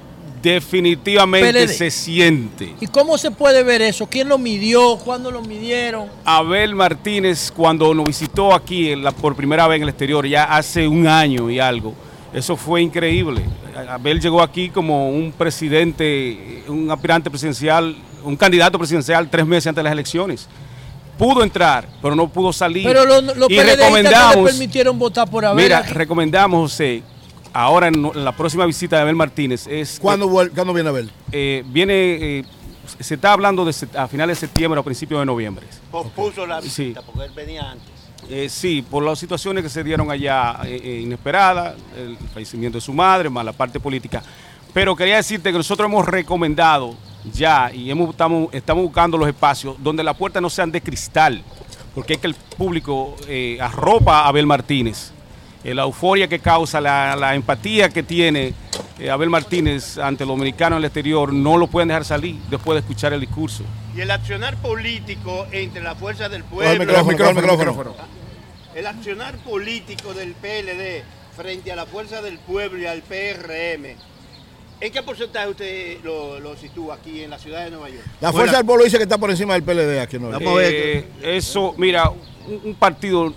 [0.43, 1.69] Definitivamente PLD.
[1.69, 2.75] se siente.
[2.81, 4.07] ¿Y cómo se puede ver eso?
[4.07, 4.97] ¿Quién lo midió?
[4.99, 6.09] ¿Cuándo lo midieron?
[6.25, 10.45] Abel Martínez, cuando nos visitó aquí en la- por primera vez en el exterior, ya
[10.45, 11.95] hace un año y algo,
[12.35, 13.43] eso fue increíble.
[13.89, 19.81] Abel llegó aquí como un presidente, un aspirante presidencial, un candidato presidencial tres meses antes
[19.81, 20.49] de las elecciones.
[21.19, 22.85] Pudo entrar, pero no pudo salir.
[22.87, 25.63] Pero los, los y PLDistas no le recomendamos, permitieron votar por Abel.
[25.65, 27.03] mira, recomendamos, José,
[27.53, 29.99] ahora en la próxima visita de Abel Martínez es...
[30.01, 31.09] ¿Cuándo, ¿Cuándo viene a ver?
[31.31, 31.95] eh, viene,
[32.41, 32.45] eh,
[32.99, 35.65] se está hablando de a finales de septiembre o a principios de noviembre.
[35.91, 36.67] Pospuso la Sí.
[36.87, 37.87] visita porque él venía antes.
[38.29, 42.93] Eh, sí, por las situaciones que se dieron allá eh, inesperadas, el fallecimiento de su
[42.93, 44.21] madre, más la parte política.
[44.73, 46.97] Pero quería decirte que nosotros hemos recomendado
[47.33, 51.43] ya y hemos, estamos, estamos buscando los espacios donde las puertas no sean de cristal,
[51.95, 55.13] porque es que el público eh, arropa a Abel Martínez.
[55.63, 58.53] Eh, la euforia que causa, la, la empatía que tiene
[58.99, 62.77] eh, Abel Martínez ante los dominicanos en el exterior, no lo pueden dejar salir después
[62.77, 63.65] de escuchar el discurso.
[63.97, 66.85] Y el accionar político entre la fuerza del el pueblo.
[66.85, 67.95] micrófono, el micrófono.
[68.75, 71.03] El accionar político del PLD
[71.35, 73.97] frente a la fuerza del pueblo y al PRM.
[74.85, 78.05] ¿En qué porcentaje usted lo, lo sitúa aquí en la ciudad de Nueva York?
[78.21, 80.59] La fuerza del pueblo dice que está por encima del PLD aquí en Nueva York.
[80.63, 83.33] Eh, eso, mira, un, un partido,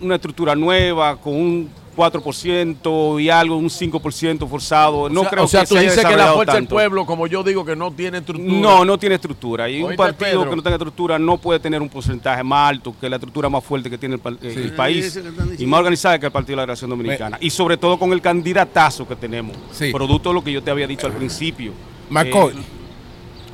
[0.00, 5.08] una estructura nueva, con un 4% y algo, un 5% forzado.
[5.08, 7.06] No o sea, creo o sea, que tú se dices que la fuerza del pueblo,
[7.06, 8.52] como yo digo, que no tiene estructura.
[8.60, 9.68] No, no tiene estructura.
[9.68, 10.50] Y un ¿Oíste, partido Pedro?
[10.50, 13.64] que no tenga estructura no puede tener un porcentaje más alto que la estructura más
[13.64, 14.48] fuerte que tiene el, pa- Sí.
[14.56, 15.18] el país
[15.58, 17.38] y más organizada que el Partido de la Liberación Dominicana.
[17.40, 19.90] Y sobre todo con el candidatazo que tenemos, Sí.
[19.92, 21.72] producto de lo que yo te había dicho al principio.
[22.10, 22.52] McCoy.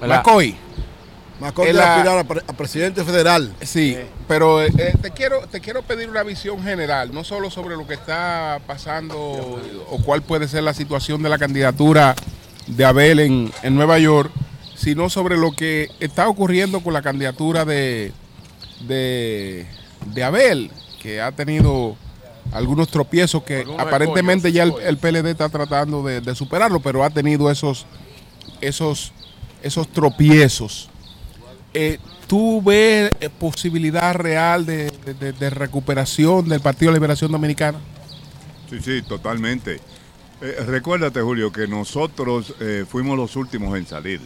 [0.02, 0.22] Eh, la-
[1.40, 3.52] De la- aspirar a, pre- a presidente federal.
[3.62, 3.96] Sí,
[4.28, 4.70] pero eh,
[5.00, 9.18] te quiero te quiero pedir una visión general, no solo sobre lo que está pasando
[9.88, 12.14] o cuál puede ser la situación de la candidatura
[12.66, 14.30] de Abel en, en Nueva York,
[14.76, 18.12] sino sobre lo que está ocurriendo con la candidatura de,
[18.80, 19.66] de,
[20.06, 20.70] de Abel,
[21.02, 21.96] que ha tenido
[22.52, 26.80] algunos tropiezos que Algunos aparentemente escollos, ya el, el PLD está tratando de, de superarlo,
[26.80, 27.86] pero ha tenido esos,
[28.60, 29.12] esos,
[29.62, 30.89] esos tropiezos.
[31.72, 37.78] Eh, ¿Tú ves eh, posibilidad real de, recuperación del Partido Liberación Dominicana?
[38.68, 39.80] Sí, sí, totalmente.
[40.40, 44.20] Eh, recuérdate, Julio, que nosotros eh, fuimos los últimos en salir.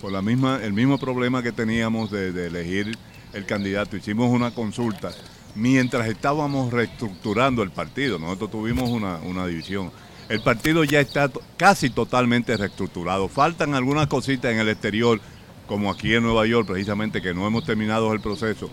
[0.00, 2.96] Por la misma, el mismo problema que teníamos de, de elegir
[3.32, 3.96] el candidato.
[3.96, 5.10] Hicimos una consulta
[5.56, 8.20] mientras estábamos reestructurando el partido.
[8.20, 9.90] Nosotros tuvimos una, una división.
[10.28, 13.28] El partido ya está casi totalmente reestructurado.
[13.28, 15.20] Faltan algunas cositas en el exterior,
[15.68, 18.68] como aquí en Nueva York, precisamente, que no hemos terminado el proceso.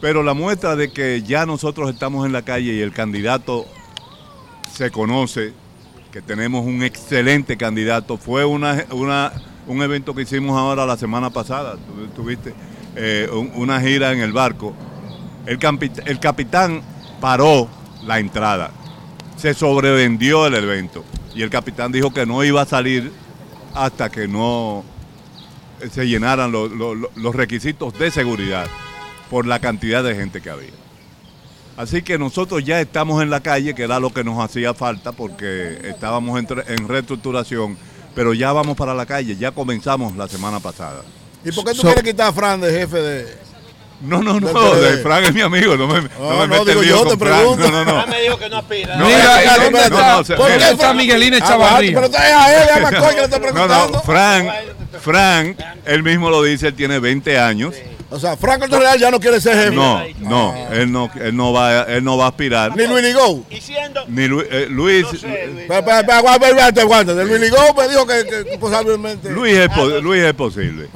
[0.00, 3.66] Pero la muestra de que ya nosotros estamos en la calle y el candidato
[4.72, 5.52] se conoce,
[6.10, 9.32] que tenemos un excelente candidato, fue una, una-
[9.66, 11.76] un evento que hicimos ahora la semana pasada,
[12.16, 12.54] tuviste
[12.96, 14.74] eh, un- una gira en el barco.
[15.46, 15.58] El,
[16.06, 16.80] el capitán
[17.20, 17.68] paró
[18.04, 18.70] la entrada,
[19.36, 23.12] se sobrevendió el evento y el capitán dijo que no iba a salir
[23.74, 24.82] hasta que no
[25.92, 28.66] se llenaran lo- lo- lo- los requisitos de seguridad
[29.30, 30.70] por la cantidad de gente que había.
[31.76, 35.12] Así que nosotros ya estamos en la calle, que era lo que nos hacía falta
[35.12, 37.78] porque estábamos en, en reestructuración,
[38.14, 41.02] pero ya vamos para la calle, ya comenzamos la semana pasada.
[41.44, 43.49] ¿Y por qué tú So- quieres quitar a Fran de jefe de.?
[44.00, 44.80] No, no, no, PLD?
[44.96, 47.04] de Frank es mi amigo, no me, no No, me no, mete digo lío yo,
[47.04, 47.38] con te Frank.
[47.38, 47.70] pregunto.
[47.70, 48.00] No, no, no.
[48.00, 48.96] Ya me dijo que no aspira.
[48.96, 51.92] No, Mira, eh, espérate, no, no, ¿Por qué eh, Fran- Miguelina Aguanta, Echavarría.
[51.94, 53.88] Pero está a él, llama coño, le está No, preguntando.
[53.98, 54.48] no, Frank,
[55.02, 57.74] Frank, él mismo lo dice, él tiene 20 años.
[58.12, 59.70] O sea, Franco Real ya no quiere ser jefe.
[59.70, 62.74] No, no, él no, él no va, él no va a aspirar.
[62.76, 63.44] Ni Luis Ligó.
[63.50, 64.02] Y siendo.
[64.08, 67.14] Ni Lu- eh, Luis, Espera, espera, espera, aguanta, aguanta, aguanta.
[67.14, 69.30] De Luis Ligó me dijo que, que posiblemente.
[69.30, 70.88] Luis es, po- Luis es posible.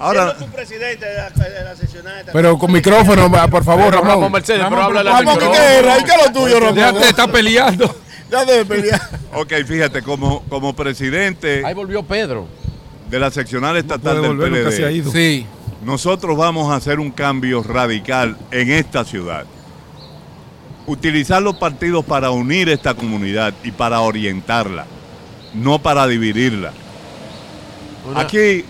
[0.00, 2.24] Ahora, Siendo tú presidente de la, de la seccional.
[2.32, 4.32] Pero con micrófono, por favor, Ramón Ramón.
[4.32, 5.98] Mercedes, pero háblale al Vamos, ¿qué guerra?
[5.98, 6.76] ¿Y qué es lo tuyo, Ramón?
[6.76, 7.96] Ya te está peleando.
[8.30, 9.00] Ya debe pelear.
[9.34, 12.46] ok, fíjate, como, como presidente Ahí volvió Pedro.
[13.10, 15.10] de la seccional estatal del ha PLD, ido.
[15.10, 15.44] Sí.
[15.84, 19.46] nosotros vamos a hacer un cambio radical en esta ciudad.
[20.86, 24.86] Utilizar los partidos para unir esta comunidad y para orientarla,
[25.54, 26.72] no para dividirla.
[28.08, 28.64] Una- Aquí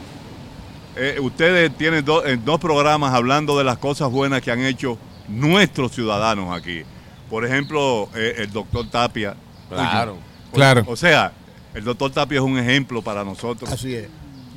[1.00, 4.98] eh, ustedes tienen do- en dos programas hablando de las cosas buenas que han hecho
[5.28, 6.82] nuestros ciudadanos aquí.
[7.28, 9.34] Por ejemplo, eh, el doctor Tapia.
[9.68, 10.14] Claro.
[10.50, 10.84] O- Claro.
[10.88, 11.32] O sea,
[11.74, 13.70] el doctor Tapia es un ejemplo para nosotros.
[13.70, 14.08] Así es.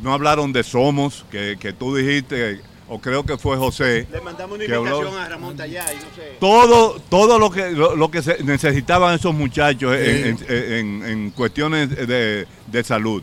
[0.01, 4.07] No hablaron de Somos, que, que tú dijiste, o creo que fue José.
[4.11, 6.37] Le mandamos una habló- invitación a Ramón Tallá y no sé.
[6.39, 11.31] Todo, todo lo que lo, lo que se necesitaban esos muchachos en, en- en- en
[11.31, 13.21] cuestiones de, de salud,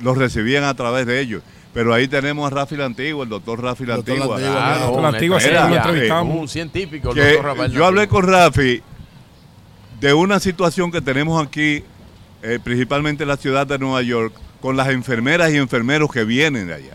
[0.00, 1.42] los recibían a través de ellos.
[1.74, 4.38] Pero ahí tenemos a Rafi la Antigua, el doctor Rafi la Antigua.
[4.38, 6.36] Lantigua, Claro, la antigua siempre lo entrevistamos.
[6.40, 8.82] Un científico, el que doctor Rafael yo hablé con Rafi
[10.00, 11.82] de una situación que tenemos aquí,
[12.42, 16.68] eh, principalmente en la ciudad de Nueva York, con las enfermeras y enfermeros que vienen
[16.68, 16.94] de allá.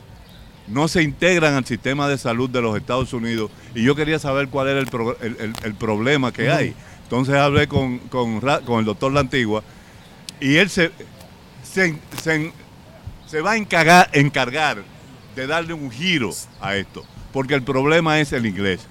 [0.68, 4.48] No se integran al sistema de salud de los Estados Unidos y yo quería saber
[4.50, 6.74] cuál era el, pro- el- el- el problema que hay.
[7.04, 9.64] Entonces hablé con, con, Ra- con el doctor La Antigua
[10.40, 10.92] y él se,
[11.64, 12.54] se, se-
[13.30, 14.84] se va a encargar, encargar
[15.36, 18.82] de darle un giro a esto, porque el problema es el inglés.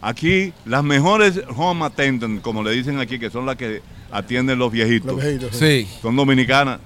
[0.00, 4.70] Aquí las mejores home attendants, como le dicen aquí, que son las que atienden los
[4.70, 5.88] viejitos, Los viejitos, Sí.
[6.02, 6.78] son dominicanas.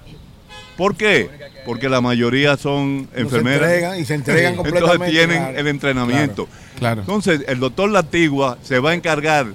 [0.77, 1.29] ¿Por qué?
[1.65, 3.69] Porque la mayoría son se enfermeras.
[3.69, 5.57] entregan y se entregan Entonces completamente, tienen claro.
[5.59, 6.47] el entrenamiento.
[6.77, 7.01] Claro.
[7.01, 9.47] Entonces, el doctor Latigua se va a encargar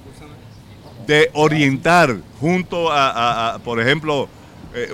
[1.06, 4.28] de orientar junto a, a- a, por ejemplo,
[4.74, 4.90] eh,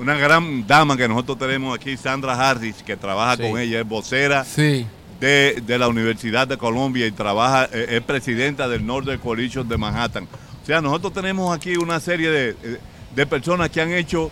[0.00, 3.42] una gran dama que nosotros tenemos aquí, Sandra Harris, que trabaja Sí.
[3.42, 4.86] con ella, es vocera Sí.
[5.20, 9.76] de, de la Universidad de Colombia y trabaja, eh, es presidenta del Northern Coalition de
[9.76, 10.26] Manhattan.
[10.62, 12.78] O sea, nosotros tenemos aquí una serie de, eh,
[13.14, 14.30] de personas que han hecho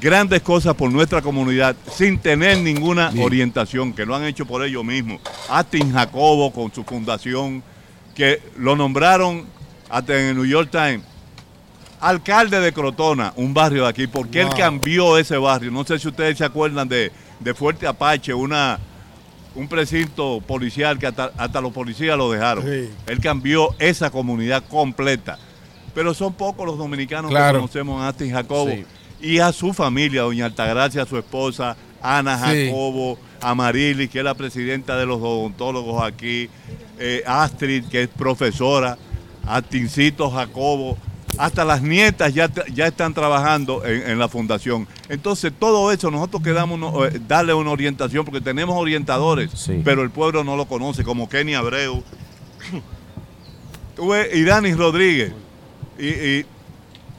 [0.00, 4.84] grandes cosas por nuestra comunidad sin tener ninguna orientación, que lo han hecho por ellos
[4.84, 5.20] mismos.
[5.48, 7.62] Astin Jacobo con su fundación,
[8.14, 9.44] que lo nombraron
[9.90, 11.00] hasta en el New York Times.
[12.08, 14.56] Alcalde de Crotona, un barrio de aquí, porque él Wow.
[14.56, 15.70] cambió ese barrio.
[15.70, 17.10] No sé si ustedes se acuerdan de,
[17.40, 18.78] de Fuerte Apache, una,
[19.54, 22.62] un precinto policial que hasta, hasta los policías lo dejaron.
[22.64, 22.90] Sí.
[23.06, 25.38] Él cambió esa comunidad completa.
[25.94, 27.54] Pero son pocos los dominicanos Claro.
[27.54, 28.84] que conocemos a Astin Jacobo Sí.
[29.22, 32.66] y a su familia, doña Altagracia, su esposa, Ana Sí.
[32.66, 36.50] Jacobo, Amarilis, que es la presidenta de los odontólogos aquí,
[36.98, 38.98] eh, Astrid, que es profesora,
[39.46, 40.98] Astincito Jacobo,
[41.38, 44.86] hasta las nietas ya, ya están trabajando en, en la fundación.
[45.08, 46.80] Entonces, todo eso nosotros quedamos
[47.12, 49.80] eh, darle una orientación, porque tenemos orientadores, Sí.
[49.84, 52.02] pero el pueblo no lo conoce, como Kenny Abreu.
[53.96, 55.32] Tuve Irani Rodríguez.
[55.98, 56.46] Y, y-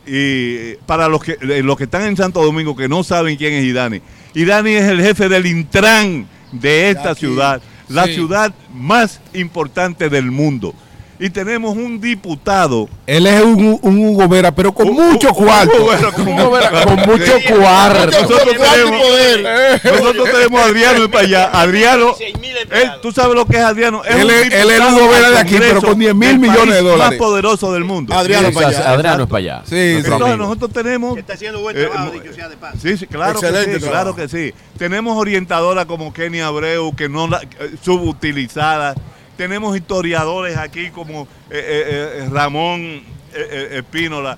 [0.07, 3.63] y para los que, los que están en Santo Domingo que no saben quién es
[3.63, 4.01] Idani,
[4.35, 7.21] Idani es el jefe del Intran de esta Aquí.
[7.21, 8.13] ciudad, la Sí.
[8.13, 10.75] ciudad más importante del mundo.
[11.17, 12.89] Y tenemos un diputado.
[13.07, 15.71] Él es un, un Hugo Vera, pero con mucho cuarto.
[16.13, 18.21] Con, Hugo Vera, con mucho cuarto.
[18.21, 19.01] Nosotros tenemos,
[19.83, 21.45] nosotros tenemos a Adriano para allá.
[21.53, 24.03] Adriano, 6 mil Él, tú sabes lo que es Adriano.
[24.03, 26.75] Es Él un es- él es Lugo Vera de aquí, pero con 10 mil millones
[26.75, 27.11] de dólares.
[27.11, 28.13] Más poderoso del mundo.
[28.13, 28.91] Adriano Sí, para allá.
[28.91, 29.61] Adriano es para allá.
[29.65, 29.75] Sí.
[29.75, 30.37] Entonces amigo.
[30.37, 31.17] nosotros tenemos...
[31.17, 32.77] Está haciendo buen trabajo, eh, dicho sea de paso.
[32.81, 34.13] Sí, sí, claro Excelente que sí, trabajo.
[34.15, 34.53] claro que sí.
[34.77, 38.97] Tenemos orientadoras como Kenny Abreu, que no la, eh, subutilizadas.
[39.37, 43.03] Tenemos historiadores aquí como eh, eh, eh, Ramón
[43.71, 44.37] Espínola.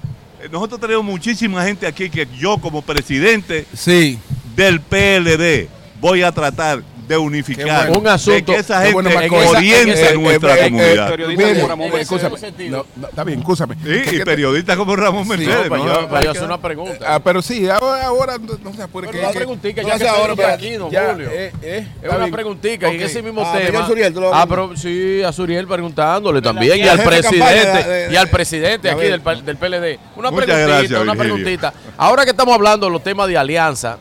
[0.52, 4.18] Nosotros tenemos muchísima gente aquí que yo como presidente Sí.
[4.56, 5.68] del PLD
[6.00, 7.66] voy a tratar de unificar.
[7.66, 8.00] Qué bueno.
[8.00, 9.36] Un asunto- de que esa qué gente bueno, Marco.
[9.50, 11.14] oriente Esa- nuestra eh, eh, comunidad.
[11.14, 12.02] Eh, Mercedes.
[12.02, 12.70] escúchame.
[12.70, 13.76] No, no, está bien, escúchame.
[13.84, 15.70] Sí, y periodistas como Ramón Mercedes.
[15.70, 16.02] para ¿no?
[16.02, 17.06] yo- para yo hacer una pregunta.
[17.08, 19.08] Ah, pero sí, ahora, ahora no, apure.
[19.08, 21.30] Pero que- una preguntita, ya que ahora, pero aquí, don Julio.
[21.32, 23.88] Es una preguntita y ese mismo Ah, tema.
[24.34, 28.88] Ah, pero sí, a Suriel preguntándole también y al presidente de- de- y al presidente
[28.88, 29.22] de aquí del,
[29.58, 30.00] PLD.
[30.16, 31.74] Una preguntita, una preguntita.
[31.98, 33.98] Ahora que estamos hablando de los temas de alianza,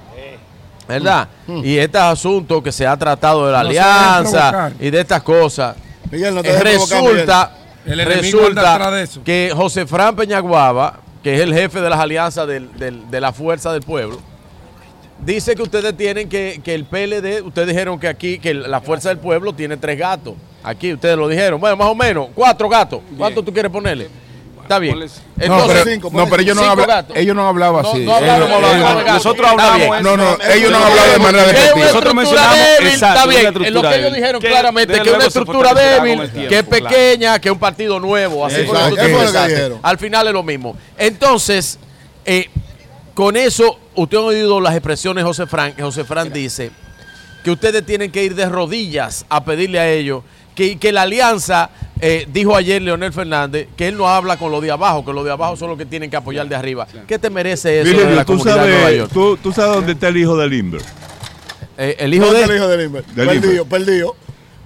[0.89, 1.28] ¿verdad?
[1.62, 5.76] Y estos asuntos que se ha tratado de la No alianza y de estas cosas,
[6.10, 7.52] Miguel, no te eh, resulta,
[7.84, 9.23] El resulta atrás de eso.
[9.24, 13.32] que José Fran Peñaguaba, que es el jefe de las alianzas del- del- de la
[13.32, 14.18] Fuerza del Pueblo,
[15.24, 19.08] dice que ustedes tienen que, que el PLD, ustedes dijeron que aquí, que la Fuerza
[19.08, 20.34] del Pueblo tiene tres gatos.
[20.62, 21.60] Aquí ustedes lo dijeron.
[21.60, 23.00] Bueno, más o menos, cuatro gatos.
[23.16, 24.08] ¿Cuánto tú quieres ponerle?
[24.67, 24.99] Está bien.
[24.99, 25.05] No,
[25.39, 26.62] Entonces, pero, cinco, no, pero ellos no,
[27.15, 27.99] ellos no No, así.
[28.05, 30.03] no Ellos- nosotros hablamos bien.
[30.03, 31.86] No, no, ellos no han hablado de manera Que es una despectiva.
[31.86, 33.47] Nosotros estructura mencionamos- débil, exacto, está bien.
[33.67, 36.62] En lo que ellos dijeron Que claramente, que es una estructura débil, tiempo, que es
[36.65, 36.86] claro.
[36.89, 38.45] pequeña, que es un partido nuevo.
[38.47, 38.81] Así Exacto.
[38.81, 38.97] fue lo
[39.33, 39.78] que dijeron.
[39.83, 40.77] Al final es lo mismo.
[40.99, 41.78] Entonces,
[42.25, 42.51] eh,
[43.15, 46.70] con eso, usted ha oído las expresiones de José Fran, José Fran dice
[47.45, 50.23] que ustedes tienen que ir de rodillas a pedirle a ellos
[50.55, 54.60] que, que la alianza, eh, dijo ayer Leonel Fernández, que él no habla con los
[54.62, 56.86] de abajo, que los de abajo son los que tienen que apoyar de arriba.
[57.07, 59.10] ¿Qué te merece eso de la tú, comunidad de Nueva sabes, York?
[59.12, 60.83] tú, tú sabes dónde está el hijo de Limber.
[61.78, 62.44] Eh, el hijo ¿Dónde de...
[62.44, 63.05] está el hijo de Limber?
[63.07, 63.66] Del Perdido, Limber.
[63.66, 64.16] perdido.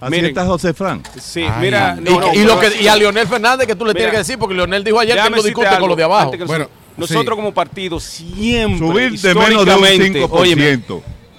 [0.00, 0.26] Así Miren.
[0.26, 1.02] está José Fran.
[1.20, 1.96] Sí, Ay, mira.
[2.00, 4.38] Y, no, lo que, y a Leonel Fernández que tú le Mira, tienes que decir,
[4.38, 6.32] porque Leonel dijo ayer que él no discute con los de abajo.
[6.46, 7.36] Bueno, nosotros, sí.
[7.36, 10.28] como partido siempre, Subir de menos de un históricamente, 5%.
[10.30, 10.80] óyeme,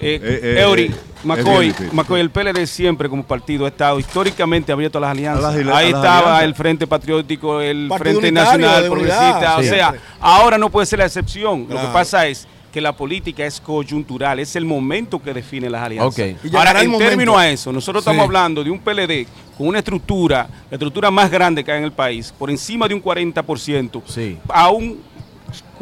[0.02, 1.90] eh, Eh, eh, Eury, eh, McCoy, bien.
[1.92, 5.44] McCoy, el PLD siempre como partido ha estado históricamente abierto a las alianzas.
[5.44, 6.42] A las ali- Ahí a las estaba alianzas.
[6.44, 9.56] el Frente Patriótico, el Partido Frente Nacional Progresista.
[9.58, 11.66] O sea, ahora no puede ser la excepción.
[11.68, 15.82] Lo que pasa es que la política es coyuntural, es el momento que define las
[15.82, 16.18] alianzas.
[16.18, 16.36] Ok.
[16.42, 19.26] Y llegará Ahora, el en términos a eso, nosotros estamos hablando de un PLD
[19.58, 22.94] con una estructura, la estructura más grande que hay en el país, por encima de
[22.94, 24.38] un 40%, Sí.
[24.48, 24.98] a un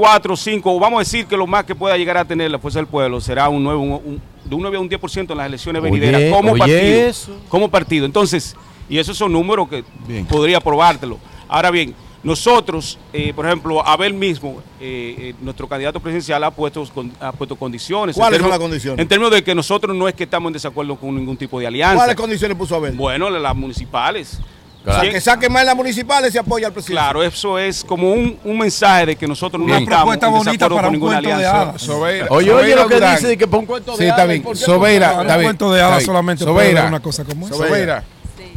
[0.00, 2.58] 4, 5, o vamos a decir que lo más que pueda llegar a tener la
[2.58, 5.36] Fuerza del Pueblo será un 9, un- un- de un 9 a un 10% en
[5.36, 6.80] las elecciones Oye, venideras como oye partido.
[7.08, 7.36] eso.
[7.50, 8.06] Como partido.
[8.06, 8.56] Entonces,
[8.88, 10.24] y esos son números que Bien.
[10.24, 11.18] podría probártelo.
[11.46, 16.82] Ahora bien, nosotros, eh, por ejemplo, Abel mismo, eh, eh, nuestro candidato presidencial ha puesto,
[16.94, 18.16] con- ha puesto condiciones.
[18.16, 19.02] ¿Cuáles son las condiciones?
[19.02, 21.66] En términos de que nosotros no es que estamos en desacuerdo con ningún tipo de
[21.66, 21.96] alianza.
[21.96, 22.94] ¿Cuáles condiciones puso Abel?
[22.94, 24.40] Bueno, las municipales.
[24.86, 27.00] O sea, Bien, que saquen más las municipales y apoya al presidente.
[27.02, 29.83] Claro, eso es como un, un mensaje de que nosotros no Bien.
[29.83, 31.78] estamos Propuesta en bonita para con un ninguna cuento de alianza.
[31.78, 33.17] Sobeira- Oye, oye Sobeira lo que Durán.
[33.17, 34.42] dice, que pon cuento de Sí, está hadas, bien.
[34.42, 37.57] ¿por qué Sobeira, un cuento de hadas solamente Sobeira, una cosa como esa.
[37.57, 38.05] Sobeira,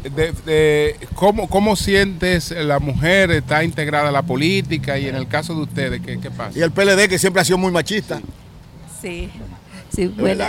[0.02, 5.28] de- de- ¿cómo, ¿cómo sientes la mujer está integrada a la política y en el
[5.28, 6.58] caso de ustedes, qué, qué pasa?
[6.58, 8.22] Y el PLD, que siempre ha sido muy machista.
[9.02, 9.30] Sí.
[9.30, 9.30] Sí,
[9.96, 10.44] Bueno,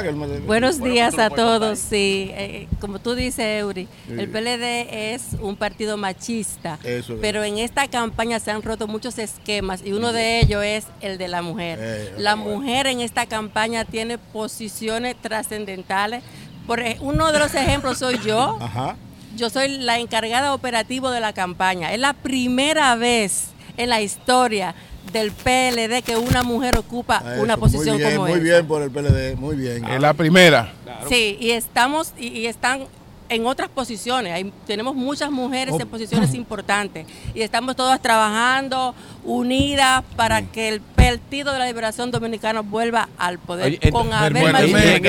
[0.46, 1.78] buenos Bueno, días a todos.
[1.78, 4.14] Sí, eh, como tú dices, Eury, Sí.
[4.18, 7.18] el PLD es un partido machista, Eso es.
[7.20, 11.18] pero en esta campaña se han roto muchos esquemas y uno de ellos es el
[11.18, 11.78] de la mujer.
[11.82, 16.22] Eh, La mujer en esta campaña tiene posiciones trascendentales.
[16.66, 18.56] Por ej- uno de los ejemplos soy yo.
[18.60, 18.96] Ajá.
[19.36, 21.92] Yo soy la encargada operativo de la campaña.
[21.92, 24.74] Es la primera vez en la historia
[25.12, 28.42] del PLD que una mujer ocupa Eso, una posición muy bien, como Muy esa.
[28.42, 29.84] bien por el PLD, muy bien.
[29.84, 30.72] Es la primera.
[31.08, 32.86] Sí, y estamos y, y están
[33.28, 34.32] en otras posiciones.
[34.32, 35.80] Hay- tenemos muchas mujeres Oh.
[35.80, 42.10] en posiciones importantes y estamos todas trabajando unidas para que el Partido de la Liberación
[42.10, 45.02] Dominicana vuelva al poder Oye, con Abel Martínez.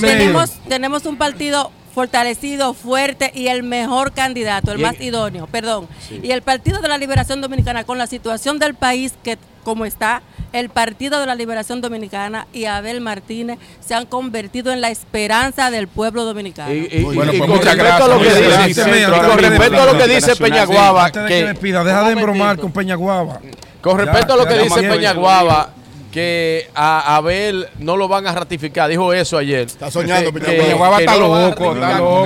[0.00, 5.46] tenemos, tenemos un partido fortalecido, fuerte y el mejor candidato, el Y en- más idóneo,
[5.46, 5.88] perdón.
[6.06, 6.20] Sí.
[6.22, 10.20] Y el Partido de la Liberación Dominicana, con la situación del país que como está,
[10.52, 15.70] el Partido de la Liberación Dominicana y Abel Martínez se han convertido en la esperanza
[15.70, 16.72] del pueblo dominicano.
[16.72, 18.66] Y, y- Bueno, y pues con muchas respecto a lo que gracias.
[18.66, 23.40] dice, con respecto a lo que dice Peñaguaba, que que deja de embromar con Peñaguaba.
[23.80, 24.82] con Ya, respecto a lo que dice.
[24.82, 25.70] Peñaguaba,
[26.16, 29.66] que a Abel no lo van a ratificar, dijo eso ayer.
[29.66, 30.96] Está soñando, Que- Peñaguaba.
[30.96, 32.24] que- que está loco, está loco.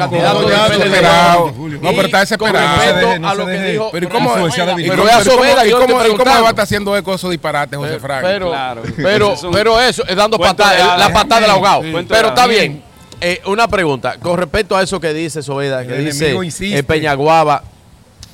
[1.83, 3.10] No, pero está desesperado.
[3.10, 3.89] Con no a lo que dijo.
[3.91, 5.86] Pero ¿y cómo, y cómo- Pero es a y cómo- Sobera, y yo cómo- estoy
[5.86, 6.43] y cómo preguntando.
[6.43, 8.23] va a estar haciendo eco esos disparates, José Frank?
[8.23, 8.83] Pero, Claro.
[9.52, 10.99] pero, eso es dando cuentos patada, de hadas.
[10.99, 11.83] la patada del ahogado.
[12.09, 12.83] Pero está bien.
[13.20, 14.17] eh, una pregunta.
[14.20, 16.35] Con respecto a eso que dice Soeda, que El dice
[16.75, 17.62] eh, Peñaguaba,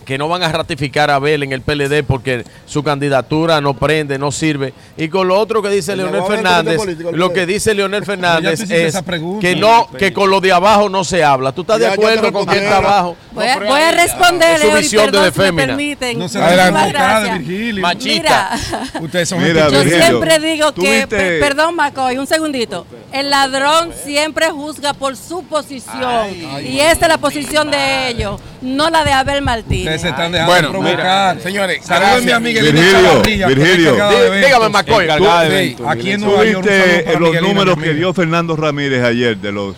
[0.07, 4.18] que no van a ratificar a Abel en el PLD porque su candidatura no prende,
[4.18, 4.73] no sirve.
[4.97, 8.97] Y con lo otro que dice Leonel Fernández, político, lo que dice Leonel Fernández es
[9.41, 11.51] que no, que con lo de abajo no se habla.
[11.52, 13.17] ¿Tú estás de Ya, acuerdo con quien está abajo?
[13.33, 15.67] Voy a, voy a responder, Es su visión de perdón si me fémina.
[15.67, 16.18] permiten.
[16.20, 17.73] No se Adelante.
[17.81, 18.51] Machista.
[19.01, 22.86] Ustedes son Mira, Yo Virgilio, siempre digo que, per- perdón Macoy, un segundito.
[23.12, 26.28] El ladrón siempre juzga por su posición.
[26.65, 29.95] y esta es la posición de ellos, no la de Abel Martínez.
[29.97, 31.41] Ustedes se están dejando Bueno, provocar.
[31.41, 32.36] señores, Saludos a mi gracias.
[32.36, 32.81] amiga Elena
[33.23, 33.92] Virgilio, Virgilio.
[33.94, 36.26] dígame, eventos, aquí en Miguelito.
[36.26, 36.57] Nueva York.
[36.57, 39.76] un saludo ¿Tuviste para los números que dio Fernando Ramírez ayer de los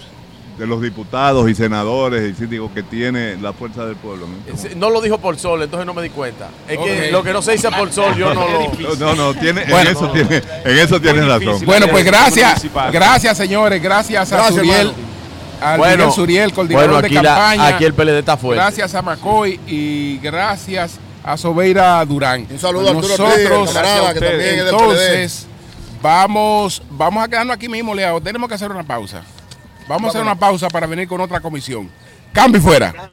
[0.58, 4.26] de los diputados y senadores y síndicos que tiene la fuerza del pueblo?
[4.26, 4.56] ¿no?
[4.58, 6.48] Sí, No lo dijo por sol, entonces no me di cuenta.
[6.68, 8.96] Es que lo que no se dice por sol, yo no lo.
[8.98, 9.90] No, no, tiene, Bueno.
[9.90, 11.64] en eso tiene, en eso tiene Muy razón.
[11.64, 14.92] Bueno, pues gracias, gracias señores, gracias a Suriel,
[15.60, 17.66] al Miguel Suriel, coordinador bueno, aquí, de la- campaña.
[17.68, 18.62] aquí el PLD está fuerte.
[18.62, 22.46] Gracias a Macoy y gracias a Sobeira Durán.
[22.50, 25.46] Un saludo a Arturo Nosotros, camarada, que también es entonces,
[26.02, 28.20] vamos, vamos a quedarnos aquí mismo, Leo.
[28.20, 29.22] Tenemos que hacer una pausa.
[29.88, 31.90] Vamos a hacer una pausa para venir con otra comisión.
[32.32, 33.12] Cambio y fuera.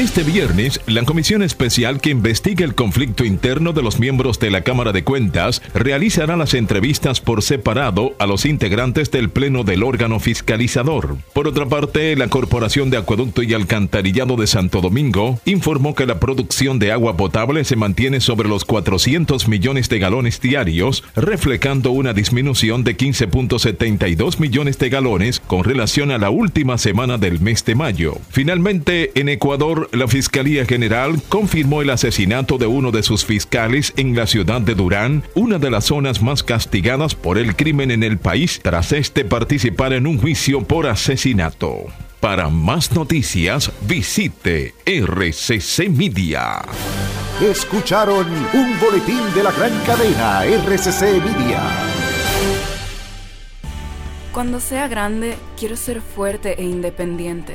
[0.00, 4.62] Este viernes, la comisión especial que investiga el conflicto interno de los miembros de la
[4.62, 10.18] Cámara de Cuentas realizará las entrevistas por separado a los integrantes del Pleno del órgano
[10.18, 11.18] fiscalizador.
[11.34, 16.18] Por otra parte, la Corporación de Acueducto y Alcantarillado de Santo Domingo informó que la
[16.18, 22.14] producción de agua potable se mantiene sobre los 400 millones de galones diarios, reflejando una
[22.14, 27.74] disminución de 15.72 millones de galones con relación a la última semana del mes de
[27.74, 28.16] mayo.
[28.30, 34.14] Finalmente, en Ecuador, la Fiscalía General confirmó el asesinato de uno de sus fiscales en
[34.14, 38.18] la ciudad de Durán, una de las zonas más castigadas por el crimen en el
[38.18, 41.86] país, tras este participar en un juicio por asesinato.
[42.20, 46.62] Para más noticias, visite RCC Media.
[47.40, 51.62] Escucharon un boletín de la gran cadena RCC Media.
[54.32, 57.54] Cuando sea grande, quiero ser fuerte e independiente.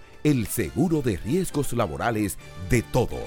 [0.23, 2.37] el seguro de riesgos laborales
[2.69, 3.19] de todos.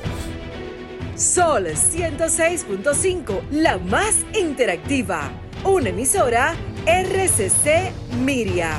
[1.16, 5.31] Sol 106.5, la más interactiva.
[5.64, 6.55] Una emisora
[6.86, 7.92] RCC
[8.24, 8.76] Miria.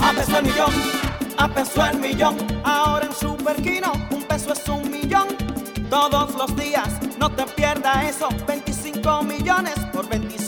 [0.00, 0.72] A peso el millón,
[1.36, 2.36] a peso el millón.
[2.64, 5.28] Ahora en Superquino, un peso es un millón.
[5.90, 8.28] Todos los días, no te pierdas eso.
[8.46, 10.47] 25 millones por 25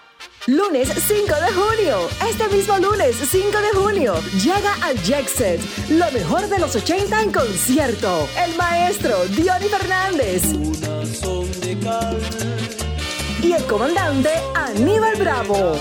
[0.47, 2.09] Lunes 5 de junio.
[2.27, 7.31] Este mismo lunes 5 de junio llega al Jackset, lo mejor de los 80 en
[7.31, 8.27] concierto.
[8.43, 10.43] El maestro Diony Fernández.
[13.43, 15.75] Y el comandante Aníbal Bravo.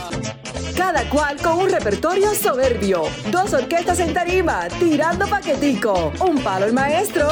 [0.80, 3.02] Cada cual con un repertorio soberbio.
[3.30, 6.10] Dos orquestas en tarima, tirando paquetico.
[6.20, 7.28] Un palo el maestro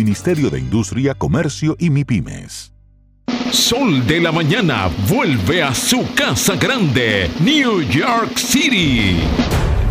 [0.03, 2.73] Ministerio de Industria, Comercio y MIPIMES.
[3.51, 9.17] Sol de la Mañana vuelve a su casa grande, New York City.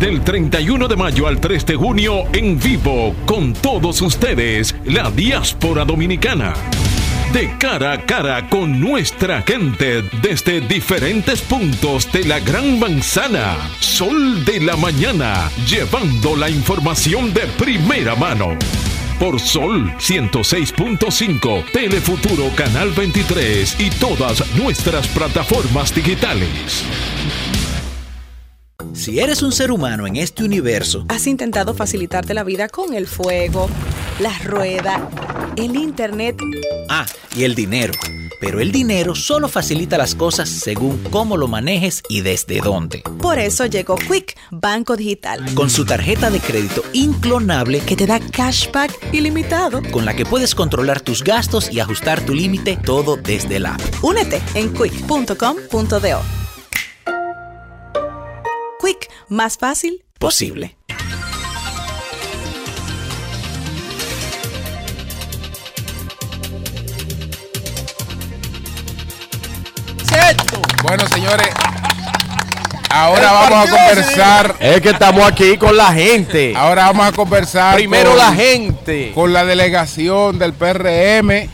[0.01, 5.85] Del 31 de mayo al 3 de junio en vivo con todos ustedes, la diáspora
[5.85, 6.53] dominicana.
[7.31, 13.55] De cara a cara con nuestra gente desde diferentes puntos de la Gran Manzana.
[13.79, 18.57] Sol de la Mañana, llevando la información de primera mano
[19.21, 26.83] por Sol 106.5, Telefuturo Canal 23 y todas nuestras plataformas digitales.
[28.93, 33.05] Si eres un ser humano en este universo, has intentado facilitarte la vida con el
[33.05, 33.69] fuego,
[34.19, 35.07] la rueda,
[35.55, 36.41] el internet.
[36.89, 37.93] Ah, y el dinero.
[38.41, 43.03] Pero el dinero solo facilita las cosas según cómo lo manejes y desde dónde.
[43.21, 45.45] Por eso llegó Quick, Banco Digital.
[45.53, 49.81] Con su tarjeta de crédito inclonable que te da cashback ilimitado.
[49.91, 54.03] Con la que puedes controlar tus gastos y ajustar tu límite todo desde la app.
[54.03, 56.21] Únete en quick.com.do.
[58.81, 60.77] Quick, más fácil posible.
[70.83, 71.47] Bueno, señores,
[72.89, 74.55] ahora vamos a conversar.
[74.59, 76.53] Es que estamos aquí con la gente.
[76.55, 77.75] Ahora vamos a conversar.
[77.75, 79.11] Primero con- la gente.
[79.13, 81.49] Con la delegación del PRM.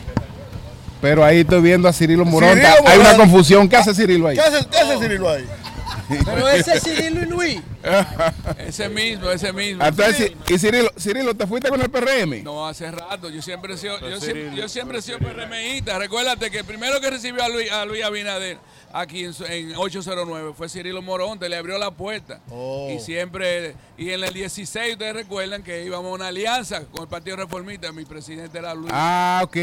[1.00, 2.74] Pero ahí estoy viendo a Cirilo Moronta.
[2.86, 3.68] Hay una confusión.
[3.68, 4.36] ¿Qué hace Cirilo ahí?
[4.36, 5.44] ¿Qué hace, qué hace Cirilo ahí?
[6.24, 7.60] Pero ese es Cirilo Luis.
[8.58, 9.84] Ese mismo, ese mismo.
[9.84, 12.42] Entonces, y Cirilo, Cirilo, ¿te fuiste con el PRM?
[12.42, 13.28] No, hace rato.
[13.30, 15.98] Yo siempre he sido, yo siempre, yo siempre he sido PRMista.
[15.98, 18.58] Recuérdate que el primero que recibió a Luis, a Luis Abinader
[18.92, 22.40] aquí en, en 809 fue Cirilo Moronte, le abrió la puerta.
[22.50, 22.90] Oh.
[22.90, 27.08] Y siempre, y en el 16 ustedes recuerdan que íbamos a una alianza con el
[27.08, 27.92] Partido Reformista.
[27.92, 28.90] Mi presidente era Luis.
[28.92, 29.56] Ah, ok.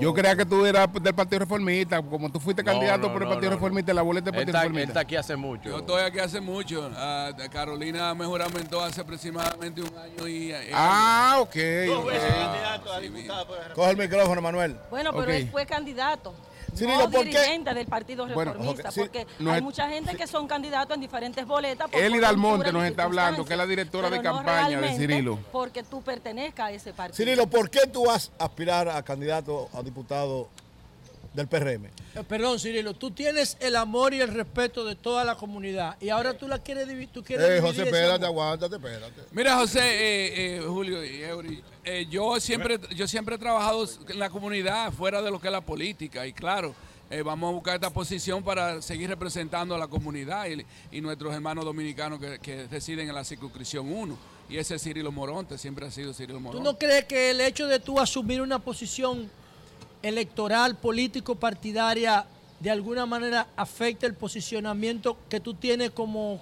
[0.00, 2.00] Yo creía que tú eras del Partido Reformista.
[2.02, 3.56] Como tú fuiste No, candidato no, por el Partido no.
[3.56, 4.88] Reformista, la boleta del Partido Está, Reformista.
[4.90, 5.68] está aquí hace mucho.
[5.68, 6.90] Yo estoy aquí hace mucho.
[6.96, 7.11] Ah,
[7.50, 10.52] Carolina me juramentó hace aproximadamente un año y...
[10.52, 11.54] eh, Ah, ok.
[11.86, 12.36] Dos veces ok.
[12.36, 14.76] candidato a diputado por el Coge el micrófono, Manuel.
[14.90, 16.34] Bueno, pero él fue candidato.
[16.74, 17.30] Cirilo, no ¿por qué?
[17.32, 21.02] dirigente del Partido Bueno, Reformista, porque no hay es- mucha gente que son candidatos en
[21.02, 21.90] diferentes boletas.
[21.92, 25.38] Eli Dalmonte nos está hablando, que es la directora de no campaña de Cirilo.
[25.52, 27.16] Porque tú pertenezcas a ese partido.
[27.16, 30.48] Cirilo, ¿por qué tú vas a aspirar a candidato a diputado
[31.34, 31.86] del PRM?
[31.86, 36.08] Eh, Perdón, Cirilo, tú tienes el amor y el respeto de toda la comunidad y
[36.10, 37.08] ahora tú la quieres dividir.
[37.12, 39.22] Tú quieres Eh, dividir José, espérate, aguántate, espérate.
[39.32, 44.18] Mira, José, eh, eh, Julio y Eury, eh, yo siempre, yo siempre he trabajado en
[44.18, 46.74] la comunidad, fuera de lo que es la política, y claro,
[47.10, 50.64] eh, vamos a buscar esta posición para seguir representando a la comunidad y,
[50.96, 54.16] y nuestros hermanos dominicanos que, que residen en la circunscripción 1.
[54.48, 56.64] Y ese es Cirilo Moronte, siempre ha sido Cirilo ¿Tú Moronte.
[56.70, 59.30] no crees que el hecho de tú asumir una posición
[60.02, 62.26] electoral, político, partidaria,
[62.60, 66.40] de alguna manera afecta el posicionamiento que tú tienes como,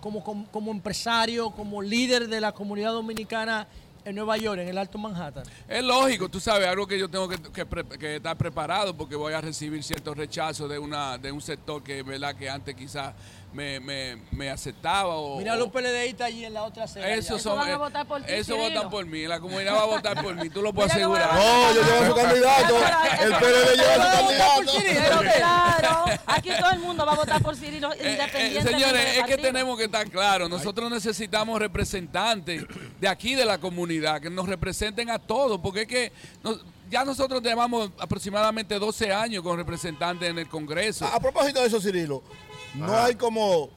[0.00, 3.68] como, como, empresario, como líder de la comunidad dominicana
[4.04, 5.44] en Nueva York, en el Alto Manhattan?
[5.68, 7.64] Es lógico, tú sabes, algo que yo tengo que, que
[7.98, 12.02] que estar preparado porque voy a recibir ciertos rechazos de una de un sector que,
[12.02, 13.14] verdad, que antes quizás
[13.54, 16.84] me, me, me aceptaba o, Mira los PLDistas allí en la otra.
[16.84, 17.38] Esos allá.
[17.38, 18.74] son, van a eh, votar por ti, Eso Cirilo.
[18.74, 19.26] votan por mí.
[19.26, 20.50] La comunidad va a votar por mí.
[20.50, 21.34] Tú lo puedes Mira asegurar.
[21.34, 22.76] No, yo llevo a su candidato.
[23.22, 24.72] El PLD lleva a su candidato.
[24.82, 29.16] Pero claro, aquí todo el mundo va a votar por Cirilo Eh, independientemente señores, del
[29.20, 30.50] es que tenemos que estar claros.
[30.50, 32.64] Nosotros necesitamos representantes
[33.00, 36.60] de aquí de la comunidad que nos representen a todos, porque es que nos-
[36.90, 41.04] ya nosotros llevamos aproximadamente 12 años con representantes en el Congreso.
[41.06, 42.22] A, a propósito de eso, Cirilo,
[42.74, 43.06] no Ajá.
[43.06, 43.70] hay como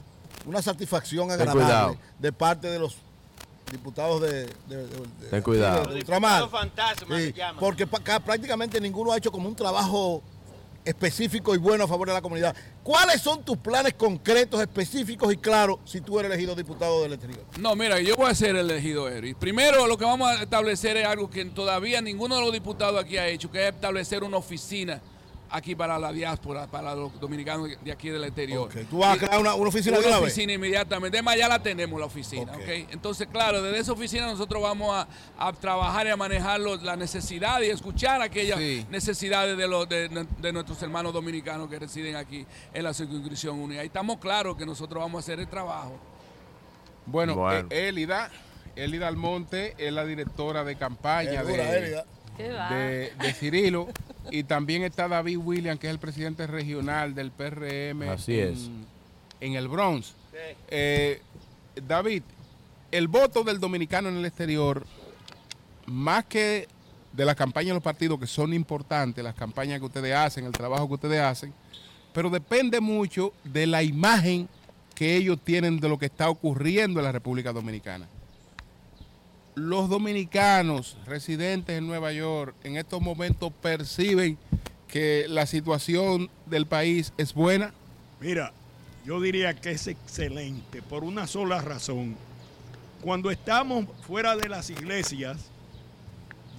[0.45, 2.95] una satisfacción agradable de parte de los
[3.72, 5.93] diputados de, de- de- de- Ten cuidado.
[5.93, 10.22] de- Sí, porque prácticamente ninguno ha hecho como un trabajo
[10.85, 12.56] específico y bueno a favor de la comunidad.
[12.82, 17.43] ¿Cuáles son tus planes concretos, específicos y claros si tú eres elegido diputado del exterior?
[17.59, 19.35] No, mira, yo voy a ser elegido, Eric.
[19.38, 23.17] Primero, lo que vamos a establecer es algo que todavía ninguno de los diputados aquí
[23.17, 25.01] ha hecho, que es establecer una oficina
[25.50, 28.69] aquí para la diáspora, para los dominicanos de aquí del exterior.
[28.90, 30.32] ¿Tú vas a crear una, una oficina de una una vez?
[30.34, 31.17] oficina inmediatamente.
[31.17, 32.51] Además, ya la tenemos la oficina.
[32.53, 32.59] Ok.
[32.61, 32.69] ¿ok?
[32.92, 36.98] Entonces, claro, desde esa oficina nosotros vamos a, a trabajar y a manejar los- las
[36.98, 38.59] necesidades y escuchar aquellas
[38.90, 40.09] necesidades de, los, de,
[40.40, 43.84] de nuestros hermanos dominicanos que residen aquí en la circunscripción única.
[43.84, 45.98] Y estamos claros que nosotros vamos a hacer el trabajo.
[47.06, 47.67] Bueno, Bueno.
[47.72, 48.30] eh, Élida,
[48.76, 52.06] Élida Almonte es la directora de campaña Qué dura, de, Élida.
[52.35, 52.69] ¿Qué va?
[52.69, 53.88] de, de Cirilo.
[54.31, 58.69] y también está David William, que es el presidente regional del PRM Así en, es.
[59.39, 60.14] en el Bronx.
[60.69, 61.22] Eh,
[61.88, 62.23] David,
[62.91, 64.85] el voto del dominicano en el exterior,
[65.85, 66.67] más que
[67.14, 70.51] de las campañas de los partidos que son importantes, las campañas que ustedes hacen, el
[70.51, 71.53] trabajo que ustedes hacen,
[72.14, 74.47] pero depende mucho de la imagen
[74.93, 78.07] que ellos tienen de lo que está ocurriendo en la República Dominicana.
[79.58, 84.38] Los dominicanos residentes en Nueva York en estos momentos perciben
[84.88, 87.74] que la situación del país es buena.
[88.19, 88.53] Mira,
[89.03, 92.16] yo diría que es excelente por una sola razón.
[93.02, 95.50] Cuando estamos fuera de las iglesias,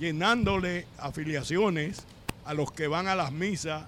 [0.01, 2.02] llenándole afiliaciones
[2.44, 3.85] a los que van a las misas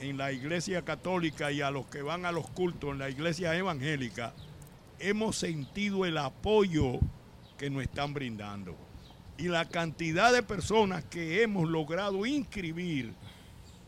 [0.00, 3.56] en la iglesia católica y a los que van a los cultos en la iglesia
[3.56, 4.34] evangélica,
[4.98, 7.00] hemos sentido el apoyo
[7.58, 8.76] que nos están brindando.
[9.36, 13.12] Y la cantidad de personas que hemos logrado inscribir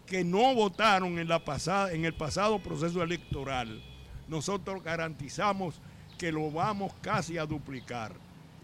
[0.07, 3.81] que no votaron en, la pasada, en el pasado proceso electoral,
[4.29, 5.81] nosotros garantizamos
[6.19, 8.13] que lo vamos casi a duplicar.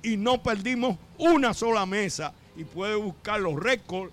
[0.02, 4.12] Y no perdimos una sola mesa y puede buscar los récords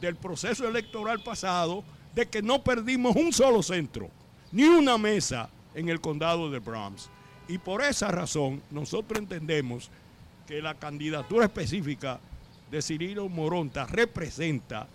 [0.00, 4.10] del proceso electoral pasado de que no perdimos un solo centro,
[4.52, 7.08] ni una mesa en el condado de Bronx.
[7.48, 9.90] Y por esa razón nosotros entendemos
[10.46, 12.20] que la candidatura específica
[12.70, 14.86] de Cirilo Moronta representa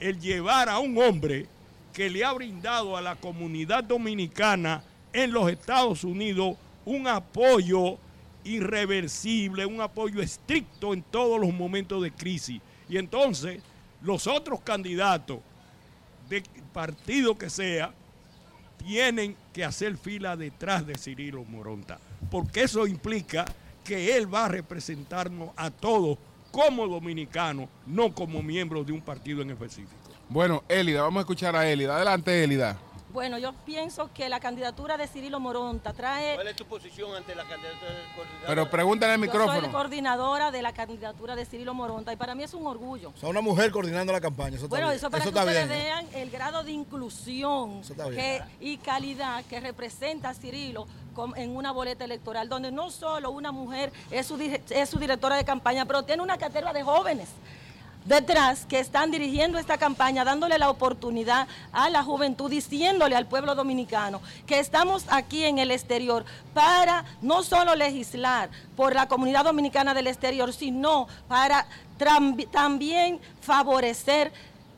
[0.00, 1.46] el llevar a un hombre
[1.92, 7.98] que le ha brindado a la comunidad dominicana en los Estados Unidos un apoyo
[8.44, 12.60] irreversible, un apoyo estricto en todos los momentos de crisis.
[12.88, 13.60] Y entonces
[14.02, 15.40] los otros candidatos
[16.28, 17.92] de partido que sea
[18.78, 21.98] tienen que hacer fila detrás de Cirilo Moronta,
[22.30, 23.44] porque eso implica
[23.88, 26.18] que él va a representarnos a todos
[26.50, 29.94] como dominicanos, no como miembros de un partido en específico.
[30.28, 31.96] Bueno, Élida, vamos a escuchar a Élida.
[31.96, 32.76] Adelante, Élida.
[33.10, 36.34] Bueno, yo pienso que la candidatura de Cirilo Moronta trae...
[36.34, 38.46] ¿Cuál es tu posición ante la candidatura del coordinador?
[38.46, 39.72] Pero pregúntale al Yo soy micrófono.
[39.72, 43.12] coordinadora de la candidatura de Cirilo Moronta y para mí es un orgullo.
[43.16, 44.56] O sea, una mujer coordinando la campaña.
[44.56, 44.98] Eso está Bueno, bien.
[44.98, 45.80] eso para que está ustedes bien.
[45.80, 45.84] ¿eh?
[45.84, 47.80] vean el grado de inclusión
[48.14, 50.86] que- y calidad que representa Cirilo
[51.34, 54.36] en una boleta electoral, donde no solo una mujer es su,
[54.70, 57.28] es su directora de campaña, pero tiene una cartera de jóvenes
[58.08, 63.54] detrás que están dirigiendo esta campaña, dándole la oportunidad a la juventud, diciéndole al pueblo
[63.54, 69.92] dominicano que estamos aquí en el exterior para no solo legislar por la comunidad dominicana
[69.92, 71.66] del exterior, sino para
[72.50, 74.32] también favorecer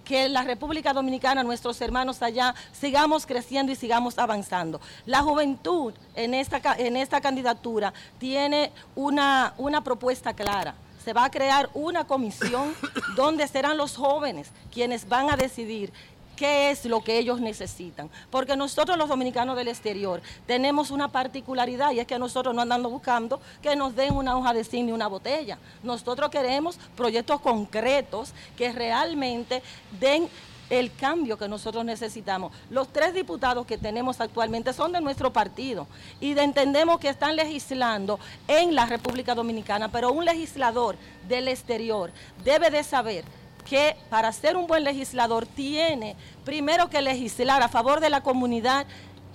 [0.04, 4.80] que la República Dominicana, nuestros hermanos allá, sigamos creciendo y sigamos avanzando.
[5.06, 10.74] La juventud en esta, en esta candidatura tiene una, una propuesta clara.
[11.04, 12.74] Se va a crear una comisión
[13.16, 15.92] donde serán los jóvenes quienes van a decidir
[16.40, 18.08] qué es lo que ellos necesitan.
[18.30, 22.90] Porque nosotros los dominicanos del exterior tenemos una particularidad y es que nosotros no andamos
[22.90, 25.58] buscando que nos den una hoja de cine y una botella.
[25.82, 29.62] Nosotros queremos proyectos concretos que realmente
[30.00, 30.30] den
[30.70, 32.52] el cambio que nosotros necesitamos.
[32.70, 35.86] Los tres diputados que tenemos actualmente son de nuestro partido
[36.20, 38.18] y de- entendemos que están legislando
[38.48, 40.96] en la República Dominicana, pero un legislador
[41.28, 42.10] del exterior
[42.44, 43.24] debe de saber
[43.68, 48.86] que para ser un buen legislador tiene primero que legislar a favor de la comunidad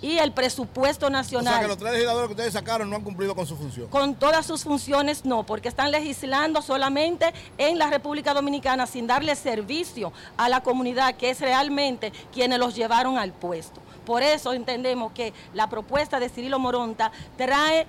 [0.02, 1.54] y el presupuesto O nacional.
[1.54, 3.88] sea, que los tres legisladores que ustedes sacaron no han cumplido con su función.
[3.88, 9.36] Con todas sus funciones no, porque están legislando solamente en la República Dominicana sin darle
[9.36, 13.82] servicio a la comunidad, que es realmente quienes los llevaron al puesto.
[14.06, 17.88] Por eso entendemos que la propuesta de Cirilo Moronta trae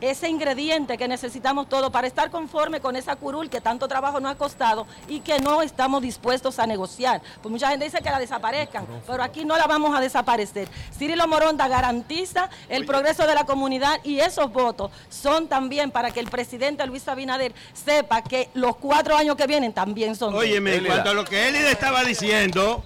[0.00, 4.32] ese ingrediente que necesitamos todo para estar conforme con esa curul que tanto trabajo nos
[4.32, 7.20] ha costado y que no estamos dispuestos a negociar.
[7.42, 10.68] Pues mucha gente dice que la desaparezcan, pero aquí no la vamos a desaparecer.
[10.96, 16.20] Cirilo Moronda garantiza el progreso de la comunidad y esos votos son también para que
[16.20, 20.34] el presidente Luis Abinader sepa que los cuatro años que vienen también son.
[20.34, 22.82] Óyeme, en cuanto a lo que Elida estaba diciendo,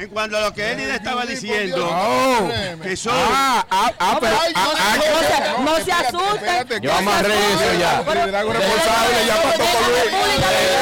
[0.00, 1.76] en cuanto a lo que Elida estaba diciendo,
[2.82, 3.12] que son...
[3.14, 4.34] Ah, ah, ah, pero.
[4.54, 4.96] ah, ah,
[5.62, 6.82] no se- espérate, asusten.
[6.82, 8.00] Yo amarré eso ya.
[8.00, 10.10] Liderazgo responsable, ya pasó con Luis.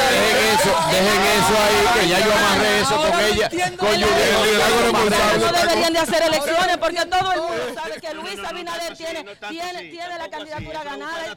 [0.09, 5.39] Dejen eso, dejen eso ahí, que ya yo amarré eso con ella, con liderazgo responsable.
[5.39, 9.83] no deberían de hacer elecciones porque todo el mundo sabe que Luis Abinader tiene, tiene,
[9.91, 11.37] tiene la candidatura ganada.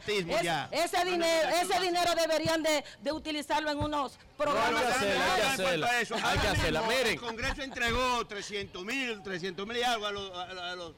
[0.70, 4.82] ese dinero, ese dinero deberían de, utilizarlo en unos programas.
[4.82, 5.90] hay que hacerla.
[5.90, 6.82] Hay que hacerla.
[6.82, 7.18] Miren.
[7.82, 10.92] Entregó 300 mil, 300 mil y algo a los, a, a los,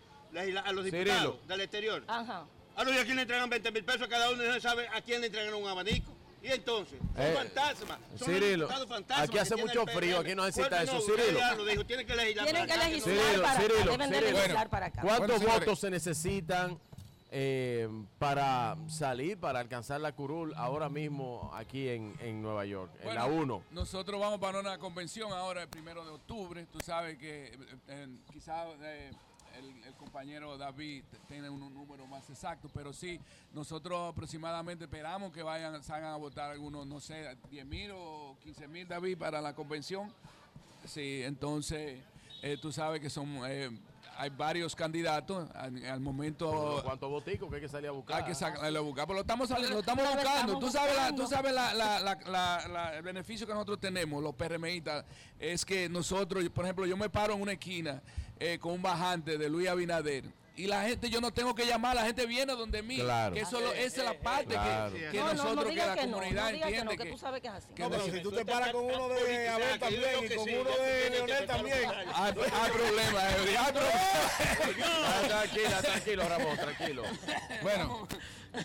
[0.65, 1.05] a los Cirilo.
[1.05, 2.05] diputados del exterior.
[2.09, 2.45] Ajá.
[2.77, 4.61] A los de aquí le entregan 20 mil pesos a cada uno y no se
[4.61, 6.13] sabe a quién le entregan un abanico.
[6.43, 7.99] Y entonces, son Eh, fantasmas.
[8.19, 11.39] Son Cirilo, fantasmas aquí que hace mucho frío, aquí no necesita eso, usted Cirilo.
[11.39, 12.45] ya lo dijo, tienen que legislar.
[12.45, 14.39] Tienen para que acá, legislar no- Cirilo, para acá, Cirilo, deben de Cirilo.
[14.39, 15.01] legislar para acá.
[15.03, 15.61] ¿Cuántos Bueno, señores.
[15.61, 16.79] votos se necesitan
[17.37, 17.89] eh,
[18.21, 23.25] para salir, para alcanzar la curul ahora mismo aquí en, en Nueva York, en la
[23.25, 23.63] Bueno, 1?
[23.73, 26.65] Nosotros vamos para una convención ahora el primero de octubre.
[26.67, 29.11] Tú sabes que eh, eh, quizás eh,
[29.59, 33.19] el, el compañero David tiene un, un número más exacto, pero sí,
[33.53, 38.69] nosotros aproximadamente esperamos que vayan, salgan a votar algunos, no sé, 10 mil o 15
[38.69, 40.13] mil, David, para la convención.
[40.87, 42.01] Sí, entonces
[42.63, 43.41] tú sabes que son...
[44.17, 48.19] hay varios candidatos al, al momento ¿Cuántos voticos que hay que salir a buscar?
[48.21, 50.59] hay que sacarlo a buscar, pero lo estamos, lo estamos buscando.
[50.59, 54.23] Tú sabes, la- tú sabes la- la- la- la- la- el beneficio que nosotros tenemos,
[54.23, 55.05] los PRMistas,
[55.39, 58.03] es que nosotros, por ejemplo, yo me paro en una esquina
[58.39, 60.25] eh, con un bajante de Luis Abinader.
[60.57, 62.99] Y la gente, yo no tengo que llamar, la gente viene donde mí.
[62.99, 63.35] Claro.
[63.35, 64.95] Que eso lo- esa es la parte que- Claro.
[64.95, 67.19] que, No, no, no nosotros, que la comunidad no digas que no, entiende que tú
[67.19, 67.67] sabes que es así.
[67.75, 70.71] que No, pero si tú te paras con uno de Abel también y con uno
[70.79, 71.79] de Leonel también.
[72.15, 74.01] Hay, hay problema, Eury, hay problema.
[74.85, 77.03] Ah, tranquila, tranquilo, Ramón, tranquilo.
[77.63, 78.09] Bueno,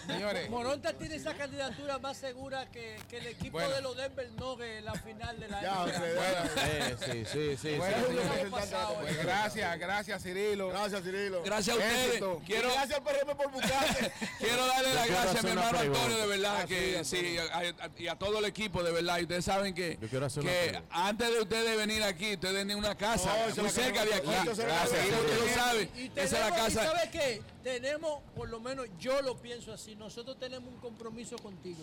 [0.07, 0.49] señores.
[0.49, 3.75] Moronta tiene esa candidatura más segura que, que el equipo Bueno.
[3.75, 5.89] de los Denver Nuggets en la final de la Ya, NBA.
[6.15, 7.75] Bueno, sí, sí, sí.
[7.77, 8.15] bueno, sí.
[8.17, 10.69] señores, pasado, pues gracias, gracias Cirilo.
[10.69, 11.43] Gracias, Cirilo.
[11.43, 12.07] Gracias a ustedes.
[12.07, 12.41] Éxito.
[12.45, 14.11] Quiero, gracias PRM por buscarte.
[14.39, 15.79] Quiero darle las gracias a mi hermano.
[15.79, 18.91] Antonio, de verdad, Ah, que sí, sí, a- a- y a todo el equipo, de
[18.91, 19.19] verdad.
[19.19, 23.61] Y ustedes saben que, que antes de ustedes venir aquí, ustedes tienen una casa No,
[23.63, 24.27] muy cerca de aquí.
[24.29, 24.91] Gracias, Gracias.
[24.91, 25.19] gracias.
[25.19, 25.89] Usted lo sabe.
[25.95, 26.83] Y Esa es la casa.
[26.83, 27.41] ¿sabe qué?
[27.73, 31.77] Tenemos, por lo menos yo lo pienso así, nosotros tenemos un compromiso contigo.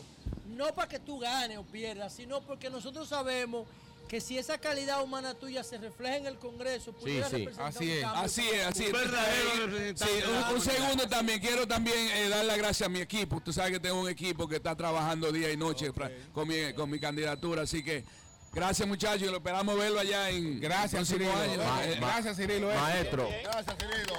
[0.48, 3.68] No para que tú ganes o pierdas, sino porque nosotros sabemos
[4.08, 7.20] que si esa calidad humana tuya se refleja en el Congreso, sí.
[7.20, 8.04] representar Así es.
[8.04, 8.92] Así es, así es.
[9.96, 13.40] Sí, sí, un, segundo también, quiero también eh, dar las gracias a mi equipo.
[13.40, 15.92] Tú sabes que tengo un equipo que está trabajando día y noche
[16.32, 18.04] con, mi, con mi candidatura, así que
[18.52, 21.52] gracias muchachos y lo esperamos verlo allá en Gracias, próximo Cirilo.
[21.52, 21.64] año.
[21.64, 22.68] Ma- Eh, Gracias, Cirilo.
[22.74, 24.14] Maestro, Gracias, Cirilo.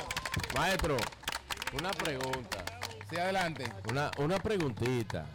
[0.55, 0.97] maestro,
[1.73, 2.63] una pregunta.
[3.09, 3.65] Sí, adelante.
[3.89, 5.25] Una, una preguntita.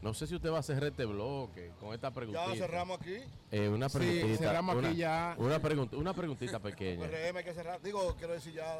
[0.00, 2.52] No sé si usted va a cerrar este bloque con esta preguntita.
[2.54, 3.18] Ya cerramos aquí.
[3.52, 4.38] Eh, una Sí, preguntita.
[4.38, 5.34] cerramos aquí una, ya.
[5.38, 7.06] Una, pregunta, una preguntita pequeña.
[7.06, 7.80] PRM hay que cerrar.
[7.80, 8.78] Digo, quiero decir ya.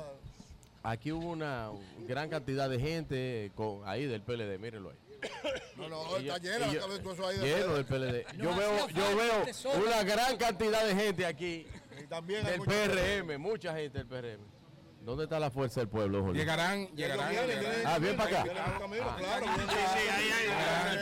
[0.82, 1.70] Aquí hubo una
[2.08, 4.96] gran cantidad de gente con, ahí del PLD, mírenlo ahí.
[5.76, 7.38] No, no, está eso ahí.
[7.38, 8.36] de lleno del PLD.
[8.36, 11.66] No Yo veo, yo veo una gran cantidad de gente aquí
[12.00, 14.61] Y también del PRM, mucha gente del PRM.
[15.04, 16.40] ¿Dónde está la fuerza del pueblo, Julio?
[16.40, 17.30] Llegarán, llegarán.
[17.30, 17.86] llegarán.
[17.86, 18.78] Ah, bien para acá.
[18.78, 19.16] camino, Ah.
[19.18, 19.46] claro.
[19.46, 20.30] Sí, sí, ahí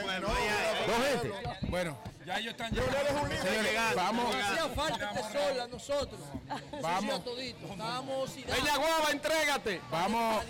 [0.08, 1.66] Ah, no, ahí gente.
[1.68, 4.34] Bueno, Ya ellos están señores, vamos.
[4.34, 6.20] No hacía falta este sol a nosotros.
[6.80, 7.22] Vamos.
[7.76, 8.36] Vamos.
[8.36, 9.80] ¡Ella guava, entrégate!
[9.90, 10.44] Vamos,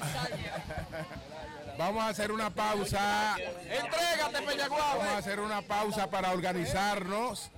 [1.78, 3.36] vamos a hacer una pausa.
[3.38, 4.94] ¡Entrégate, Peñaguaba!
[4.96, 7.50] Vamos a hacer una pausa para organizarnos.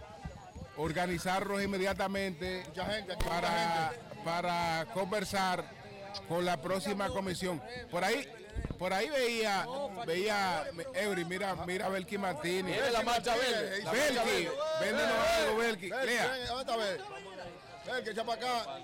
[0.75, 3.93] Organizarnos inmediatamente Mucha gente aquí, mucha para,
[4.25, 5.82] para conversar
[6.29, 7.63] con la próxima comisión.
[7.91, 8.29] Por ahí,
[8.79, 9.67] por ahí veía,
[10.07, 12.75] veía, Eury, mira, mira a Belki Martínez.
[12.75, 13.85] Viene la marcha verde.
[13.91, 14.49] Belki,
[14.81, 15.89] véndenos algo, Belki.
[15.89, 16.31] Lea.
[18.05, 18.79] que echa para acá.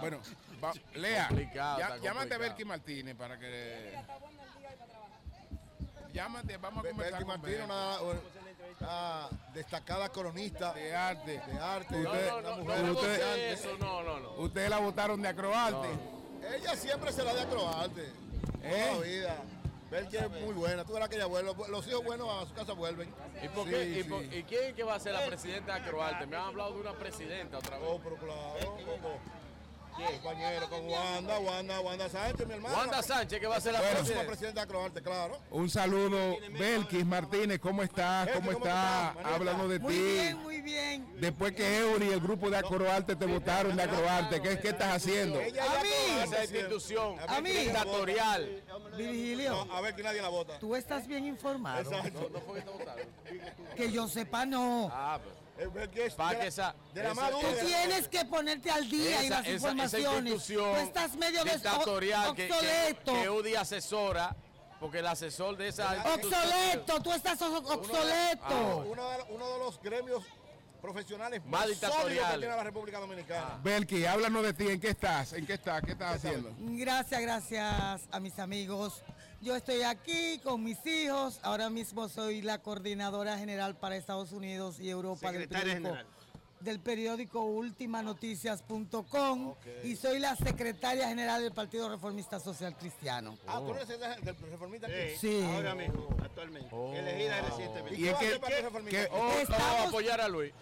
[0.00, 0.20] Bueno,
[0.62, 2.38] va- Lea, ya- llámate a.
[2.38, 3.94] Belki Martínez para que.
[6.12, 7.72] Llámate, vamos a conversar Belki con Martínez, Belki.
[7.72, 8.00] una,
[8.80, 11.40] una destacada cronista de arte.
[11.46, 11.96] de arte.
[11.98, 13.52] No, mujer no, usted- negociante.
[13.52, 14.30] Eso, no, no, no.
[14.36, 15.88] Ustedes la votaron de acroarte.
[16.56, 18.02] Ella siempre se la de acroarte.
[18.62, 18.86] ¿Eh?
[18.90, 19.36] Toda la vida.
[19.90, 20.84] Belki es muy buena.
[20.84, 21.52] Tú verás que ella vuelve.
[21.68, 23.12] Los hijos buenos a su casa vuelven.
[23.42, 24.08] ¿Y, por Sí, qué, y, sí.
[24.08, 26.26] por- y quién es que va a ser la presidenta de Acroarte?
[26.26, 27.88] Me han hablado de una presidenta otra vez.
[27.90, 28.76] Oh, pero claro.
[28.84, 29.18] ¿cómo?
[30.00, 32.76] Compañero, con Wanda, Wanda, Wanda Sánchez, mi hermano.
[32.76, 35.38] Wanda Sánchez, que va a ser la Bueno, próxima presidenta de Acroarte, claro.
[35.50, 38.28] Un saludo, Belkis Martínez, ¿cómo estás?
[38.30, 39.16] ¿Cómo ¿cómo estás?
[39.24, 40.00] Háblanos de Muy ti.
[40.00, 41.20] bien, muy bien.
[41.20, 44.96] Después que Eury y el grupo de Acroarte te votaron de Acroarte, ¿qué, qué estás
[44.96, 45.38] haciendo?
[45.38, 45.88] A mí.
[46.24, 47.50] Esa institución A mí.
[47.50, 48.62] dictatorial.
[48.96, 50.58] Virgilio, a ver que nadie la vota.
[50.58, 51.80] tú estás bien informado.
[51.80, 52.28] Exacto.
[52.32, 53.06] No fue que te votaron.
[53.76, 54.90] Que yo sepa, no.
[54.92, 55.34] Ah, pues.
[56.16, 56.74] Para que esa.
[56.94, 57.48] de la esa- más dura.
[57.60, 60.32] Tú tienes que ponerte al día y esa- las esa- esa informaciones.
[60.32, 63.12] institución Tú estás medio dictatorial que, que, obsoleto.
[63.12, 64.36] que UDI asesora,
[64.78, 68.44] porque el asesor de esa Obsoleto, tú estás obsoleto.
[68.44, 68.76] Ah.
[68.86, 70.24] Uno de, uno de los gremios
[70.80, 72.38] profesionales Más sólidos que dictatoriales.
[72.38, 73.60] tiene la República Dominicana.
[73.62, 75.34] Belkis, háblanos de ti, ¿en qué estás?
[75.34, 75.82] ¿En qué estás?
[75.82, 76.50] ¿Qué estás haciendo?
[76.58, 79.02] Gracias, gracias a mis amigos.
[79.40, 81.40] Yo estoy aquí con mis hijos.
[81.42, 85.96] Ahora mismo soy la coordinadora general para Estados Unidos y Europa del periódico,
[86.60, 93.38] del periódico ultimanoticias.com y soy la secretaria general del Partido Reformista Social Cristiano.
[93.46, 95.16] Ah, tú eres el del reformista aquí.
[95.18, 95.42] Sí.
[95.54, 96.98] Ahora mismo, actualmente.
[96.98, 97.98] Elegida recientemente.
[97.98, 99.00] ¿Y hacer para el reformista?
[99.10, 100.52] Oh, oh, Estamos- apoyar a Luis.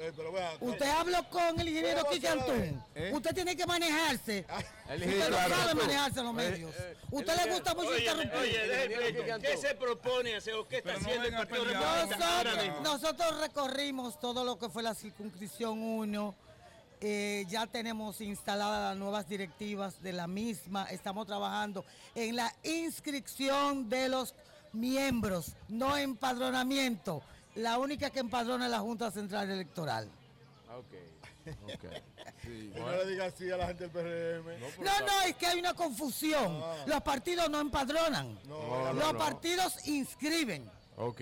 [0.00, 2.28] Eh, pero vea, Usted habló con el ingeniero Kike.
[2.94, 3.10] ¿Eh?
[3.12, 4.46] Usted tiene que manejarse.
[4.88, 6.74] El Usted no sabe manejarse en los Eh, medios.
[6.78, 8.38] eh, Usted le gusta mucho Oye, interrumpir.
[8.38, 13.40] oye, ¿Qué se propone hacer o qué está Pero no haciendo el Partido Nosotros, nosotros
[13.40, 16.34] recorrimos todo lo que fue la circunscripción 1.
[17.00, 20.84] eh, ya tenemos instaladas las nuevas directivas de la misma.
[20.90, 24.34] Estamos trabajando en la inscripción de los
[24.72, 27.22] miembros, no empadronamiento.
[27.58, 30.08] La única que empadrona es la Junta Central Electoral.
[30.76, 30.94] Ok.
[31.64, 31.92] Ok.
[32.42, 34.84] Sí, No le digas así a la gente del PRM.
[34.84, 36.60] No, no, es que hay una confusión.
[36.62, 36.84] Ah.
[36.86, 38.38] Los partidos no empadronan.
[38.46, 39.18] No, Los no.
[39.18, 40.70] partidos inscriben.
[40.96, 41.20] Ok.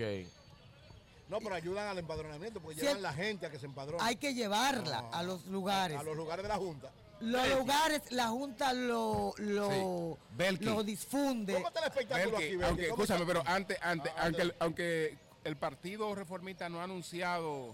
[1.27, 4.03] No, pero ayudan al empadronamiento porque llevan la gente a que se empadrone.
[4.03, 5.97] Hay que llevarla a los lugares.
[5.97, 6.91] A los lugares de la Junta.
[7.19, 10.19] Los lugares, la Junta lo, lo,
[10.59, 11.55] lo difunde.
[11.55, 15.17] ¿Cómo está el espectáculo aquí, aunque, ¿Cómo escúchame, pero antes, antes, Ah, aunque
[15.47, 17.73] el Partido Reformista no ha anunciado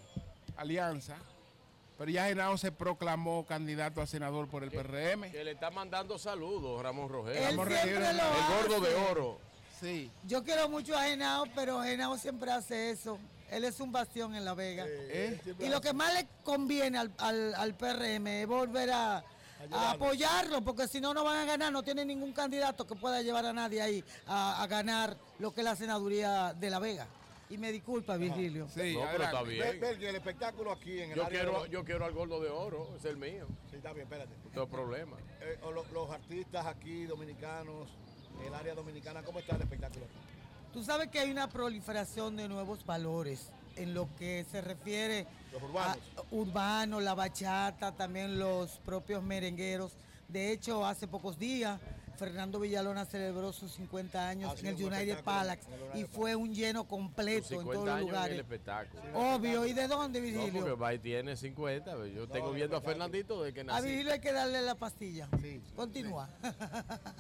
[0.57, 1.15] alianza,
[1.97, 5.31] pero ya Genao se proclamó candidato a senador por el PRM.
[5.31, 7.35] Que le está mandando saludos, Ramón Rogero.
[7.35, 9.39] Él Ramón lo El gordo de oro.
[9.81, 10.11] Sí.
[10.27, 13.17] Yo quiero mucho a Genao, pero Genao siempre hace eso.
[13.49, 14.85] Él es un bastión en La Vega.
[14.87, 19.23] Eh, Y lo que más le conviene al, al, al PRM es volver a,
[19.71, 21.71] apoyarlo, porque si no, no van a ganar.
[21.71, 25.61] No tiene ningún candidato que pueda llevar a nadie ahí a, a ganar lo que
[25.61, 27.07] es la senaduría de La Vega.
[27.49, 28.67] Y me disculpa, Virgilio.
[28.73, 29.83] Sí, No, pero está bien.
[29.83, 32.89] El espectáculo aquí en el Yo área quiero, de- yo quiero al gordo de oro,
[32.97, 33.45] es el mío.
[33.69, 34.31] Sí, está bien, espérate.
[34.45, 35.17] No tengo problema.
[35.41, 37.89] Eh, o lo- los artistas aquí dominicanos,
[38.45, 40.13] el área dominicana, ¿cómo está el espectáculo aquí?
[40.73, 45.61] Tú sabes que hay una proliferación de nuevos valores en lo que se refiere Los
[45.61, 45.97] urbanos.
[46.17, 49.91] a urbano, la bachata, también los propios merengueros.
[50.27, 51.79] De hecho, hace pocos días
[52.23, 55.61] Fernando Villalona celebró sus 50 años Ah, sí, en el United Palace
[55.93, 58.45] y fue un lleno completo en 50 todos los años el lugares.
[59.13, 60.61] Obvio, ¿y de dónde, No, Virgilio?
[60.61, 62.07] porque Bay tiene 50.
[62.07, 62.81] Yo tengo viendo a.
[62.81, 63.87] Fernandito desde que a nací.
[63.87, 65.27] Virgilio hay que darle la pastilla.
[65.41, 65.61] Sí.
[65.75, 66.29] Continúa.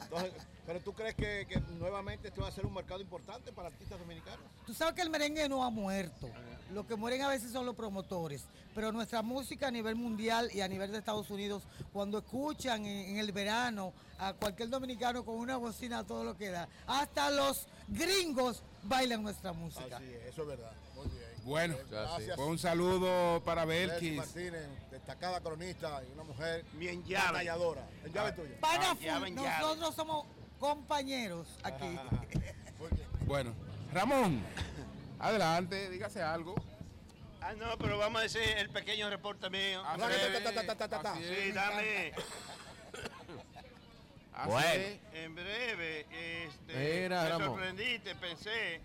[0.03, 0.33] Entonces,
[0.65, 3.99] pero tú crees que, que nuevamente esto va a ser un mercado importante para artistas
[3.99, 4.39] dominicanos?
[4.65, 6.29] Tú sabes que el merengue no ha muerto.
[6.71, 8.45] Lo que mueren a veces son los promotores.
[8.73, 13.09] Pero nuestra música a nivel mundial y a nivel de Estados Unidos, cuando escuchan en,
[13.11, 17.29] en el verano a cualquier dominicano con una bocina a todo lo que da, hasta
[17.29, 19.97] los gringos bailan nuestra música.
[19.97, 20.71] Así es, eso es verdad.
[20.95, 21.23] Muy bien.
[21.43, 22.35] Bueno, Gracias.
[22.37, 24.15] pues un saludo para Belkis.
[24.15, 27.25] Martínez, destacada cronista y una mujer Bien llave.
[27.33, 27.85] batalladora.
[28.05, 28.55] En llave tuya.
[28.61, 29.49] Ah, full, llave en llave.
[29.61, 30.25] nosotros somos
[30.57, 31.97] compañeros aquí.
[33.25, 33.53] Bueno,
[33.93, 34.41] Ramón,
[35.19, 36.55] adelante, dígase algo.
[37.45, 39.83] Ah, no, pero vamos a decir el pequeño reporte mío.
[39.85, 41.11] Así Ráquete, es, ta, ta, ta, ta, ta, ta.
[41.13, 42.13] así Sí, dame.
[44.33, 44.99] Así Bueno.
[45.13, 46.05] En breve,
[46.45, 47.47] este, Mira, me Ramón.
[47.49, 48.81] sorprendiste, pensé.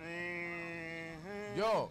[0.00, 1.90] Eh, Yo.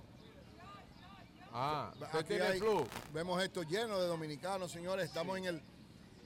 [1.53, 2.87] Ah, usted Aquí tiene hay- flu.
[3.13, 5.05] Vemos esto lleno de dominicanos, señores.
[5.05, 5.61] Estamos en el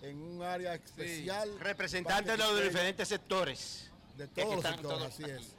[0.02, 1.60] en un área especial.
[1.60, 3.92] Representantes de los diferentes sectores.
[4.16, 5.56] De todos los sectores, todos así es.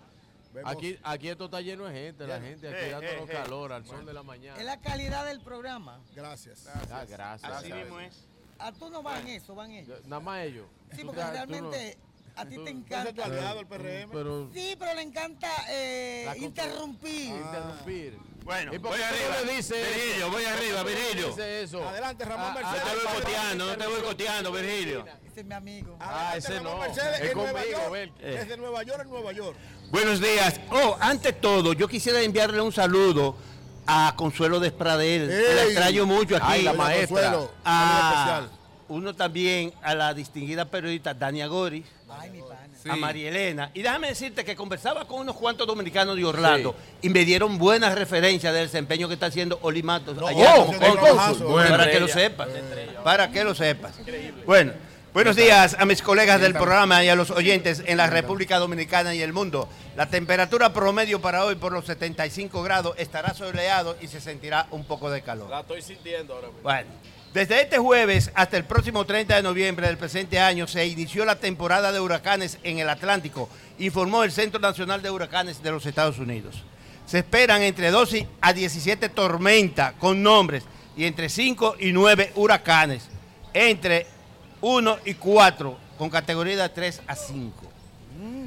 [0.53, 3.35] Vemos- Aquí, aquí esto está lleno de gente, la gente aquí Eh, dándonos eh, eh.
[3.43, 4.59] calor al sol de la mañana.
[4.59, 6.01] Es la calidad del programa.
[6.15, 6.67] Gracias.
[6.91, 7.53] Ah, gracias.
[7.53, 8.27] Así mismo es.
[8.59, 10.05] A tú no van eso, van ellos.
[10.07, 10.67] Nada más ellos.
[10.97, 11.97] Sí, porque realmente
[12.39, 13.25] a ti te tu encanta.
[13.25, 14.11] aliado, el PRM.
[14.13, 17.27] Pero Sí, pero le encanta eh, La contra- interrumpir.
[17.35, 18.19] interrumpir.
[18.45, 19.37] Bueno, ¿Y por voy qué arriba.
[19.41, 20.31] no le dices Virgilio, eso?
[20.31, 21.27] voy ¿Por qué arriba, Virgilio.
[21.29, 21.87] dices eso?
[21.89, 22.83] Adelante, Ramón Ah, Mercedes.
[22.85, 25.05] No te voy coteando, no te voy coteando, Virgilio.
[25.27, 25.97] Ese es mi amigo.
[26.01, 26.79] Ah, Adelante, ese Ramón no.
[26.81, 28.23] Mercedes, Es en Nueva conmigo, York, Belki.
[28.23, 29.57] Desde Nueva York en Nueva York.
[29.91, 30.61] Buenos días.
[30.71, 33.37] Oh, ante todo, yo quisiera enviarle un saludo
[33.87, 35.55] a Consuelo Despradel, Ey.
[35.55, 36.47] la extraño mucho aquí.
[36.49, 37.07] Ay, la maestra.
[37.33, 38.47] Consuelo, A-
[38.89, 41.47] uno también a la distinguida periodista Dania
[42.27, 42.43] Gori.
[42.89, 43.71] A María Elena.
[43.75, 47.95] Y déjame decirte que conversaba con unos cuantos dominicanos de Orlando y me dieron buenas
[47.95, 51.01] referencias del desempeño que está haciendo Oli Matos allá oh, como qué cónsul.
[51.03, 51.55] trabajazo.
[51.55, 51.91] Para Bueno.
[51.91, 52.49] que lo sepas.
[53.05, 53.95] Para que lo sepas.
[54.47, 54.73] Bueno,
[55.13, 59.15] buenos días a mis colegas del programa y a los oyentes en la República Dominicana
[59.15, 59.69] y el mundo.
[59.97, 64.85] La temperatura promedio para hoy por los 75 grados estará soleado y se sentirá un
[64.85, 65.51] poco de calor.
[65.51, 66.63] La estoy sintiendo ahora mismo.
[66.63, 66.89] Bueno,
[67.39, 71.37] desde este jueves hasta el próximo 30 de noviembre del presente año se inició la
[71.37, 76.19] temporada de huracanes en el Atlántico, informó el Centro Nacional de Huracanes de los Estados
[76.19, 76.65] Unidos.
[77.07, 80.65] Se esperan entre 12 a 17 tormentas con nombres
[80.97, 83.05] y entre 5 y 9 huracanes,
[83.55, 84.09] entre
[84.61, 87.68] 1 y 4 con categoría de 3 a 5.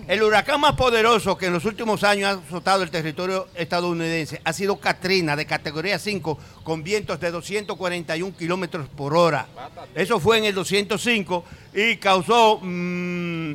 [0.07, 4.51] El huracán más poderoso que en los últimos años ha azotado el territorio estadounidense ha
[4.53, 9.47] sido Katrina, de categoría 5, con vientos de 241 kilómetros por hora.
[9.95, 12.59] Eso fue en el 205 y causó.
[12.61, 13.51] mm,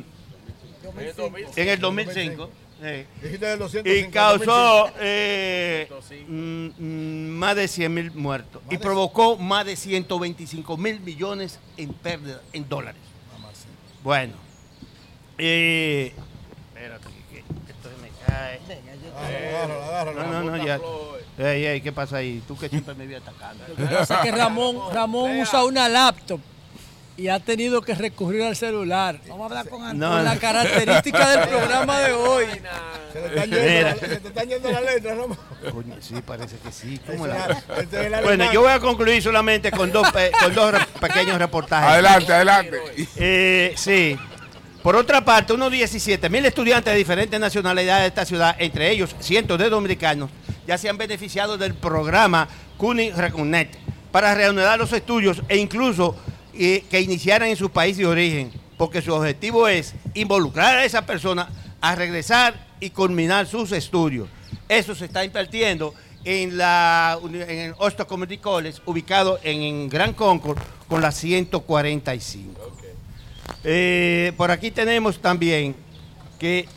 [1.55, 2.49] en el 2005.
[2.81, 4.93] eh, Dijiste del 205, y causó 2005.
[5.01, 5.89] eh,
[6.27, 11.93] mm, mm, más de 100 mil muertos y provocó más de 125 mil millones en
[11.93, 13.01] pérdida en dólares.
[14.03, 14.33] Bueno,
[15.37, 16.13] eh,
[16.73, 18.17] espérate, que, que esto se me cae.
[19.17, 20.23] Agárralo, agárralo.
[20.23, 20.79] No, no, no, ya.
[21.37, 22.41] Ey, ey, ¿qué pasa ahí?
[22.47, 23.63] Tú que siempre me vienes atacando.
[23.67, 26.39] Lo que pasa es que Ramón, Ramón usa una laptop
[27.15, 29.19] y ha tenido que recurrir al celular.
[29.27, 32.45] Vamos a hablar con Con No, la característica del programa de hoy.
[33.13, 33.89] Se le están yendo, Mira.
[33.89, 35.17] la- se te están yendo las letras.
[35.71, 36.99] Coño, sí, parece que sí.
[37.07, 39.91] ¿Cómo Ese la- es el- ese es el Bueno, yo voy a concluir solamente con
[39.91, 40.07] dos,
[40.43, 41.89] con dos pequeños reportajes.
[41.89, 42.79] Adelante, adelante.
[43.15, 44.15] Eh, sí.
[44.83, 49.15] Por otra parte, unos 17 mil estudiantes de diferentes nacionalidades de esta ciudad, entre ellos
[49.19, 50.29] cientos de dominicanos,
[50.65, 52.47] ya se han beneficiado del programa
[52.77, 53.75] CUNY Reconnect
[54.11, 56.15] para reanudar los estudios e incluso
[56.53, 61.05] eh, que iniciaran en su país de origen, porque su objetivo es involucrar a esa
[61.05, 61.49] persona
[61.81, 64.29] a regresar y culminar sus estudios.
[64.69, 70.13] Eso se está impartiendo en, la, en el Osto Community College, ubicado en, en Gran
[70.13, 70.57] Concord,
[70.87, 72.76] con la 145.
[73.63, 75.75] Eh, por aquí tenemos también
[76.39, 76.67] que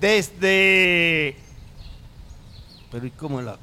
[0.00, 1.36] desde...
[2.90, 3.56] Pero ¿y cómo la...?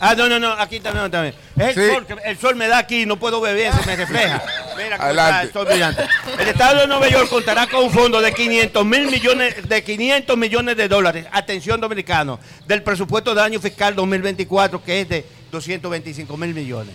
[0.00, 1.10] ah, no, no, no, aquí también.
[1.10, 1.34] también.
[1.56, 1.94] Es el, Sí.
[1.94, 4.42] sol, que el sol me da aquí, no puedo beber, se me refleja.
[4.76, 6.04] Mira está el sol brillante.
[6.38, 10.36] El Estado de Nueva York contará con un fondo de 500 mil millones de 500
[10.36, 16.36] millones de dólares, atención dominicano, del presupuesto de año fiscal 2024, que es de 225
[16.36, 16.94] mil millones.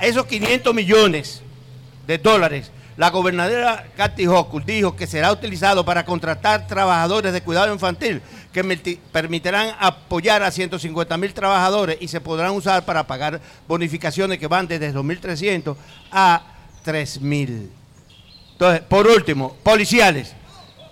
[0.00, 1.42] Esos 500 millones
[2.06, 7.72] de dólares, la gobernadora Kathy Hochul dijo que será utilizado para contratar trabajadores de cuidado
[7.72, 8.20] infantil
[8.52, 14.48] que permitirán apoyar a 150 mil trabajadores y se podrán usar para pagar bonificaciones que
[14.48, 15.76] van desde 2.300
[16.10, 16.42] a
[16.84, 17.68] 3.000.
[18.52, 20.34] Entonces, por último, policiales.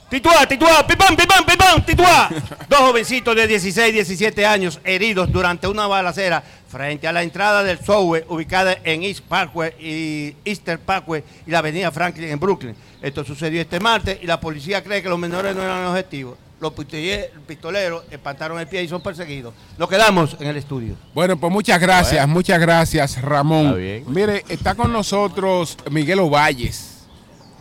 [0.09, 2.31] Tituá, tituá, pipán, pipán, pipán, tituá.
[2.69, 7.79] Dos jovencitos de 16, 17 años heridos durante una balacera frente a la entrada del
[7.85, 12.77] subway ubicada en East Parkway y Easter Parkway y la avenida Franklin en Brooklyn.
[13.03, 16.37] Esto sucedió este martes y la policía cree que los menores no eran el objetivo.
[16.61, 19.53] Los pistole- pistoleros espantaron el pie y son perseguidos.
[19.77, 20.95] Nos quedamos en el estudio.
[21.15, 23.67] Bueno, pues muchas gracias, muchas gracias, Ramón.
[23.67, 24.05] Está bien.
[24.07, 26.96] Mire, está con nosotros Miguel Ovalles,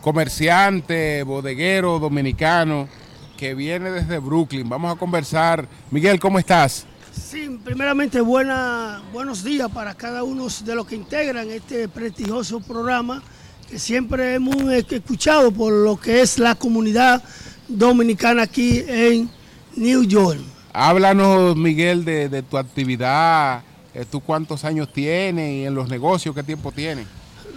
[0.06, 2.88] comerciante, bodeguero dominicano,
[3.36, 4.70] que viene desde Brooklyn.
[4.70, 5.68] Vamos a conversar.
[5.90, 6.86] Miguel, ¿cómo estás?
[7.12, 13.24] Sí, primeramente buena, buenos días para cada uno de los que integran este prestigioso programa
[13.68, 17.24] que siempre hemos escuchado por lo que es la comunidad
[17.68, 19.28] dominicana aquí en
[19.76, 20.40] New York.
[20.72, 23.64] Háblanos, Miguel, de, de tu actividad.
[23.92, 27.08] eh, ¿Tú cuántos años tienes y en los negocios qué tiempo tienes?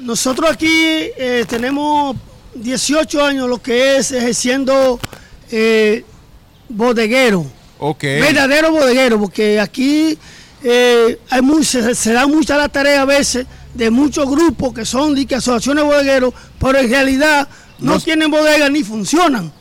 [0.01, 2.17] Nosotros aquí eh, tenemos
[2.55, 4.99] 18 años lo que es ejerciendo
[5.51, 6.05] eh,
[6.69, 7.47] bodeguero.
[8.21, 10.19] Verdadero bodeguero, porque aquí
[10.63, 14.85] eh, hay muy, se, se da mucha la tarea a veces de muchos grupos que
[14.85, 19.53] son de que asociaciones de bodegueros, pero en realidad no, tienen bodega ni funcionan.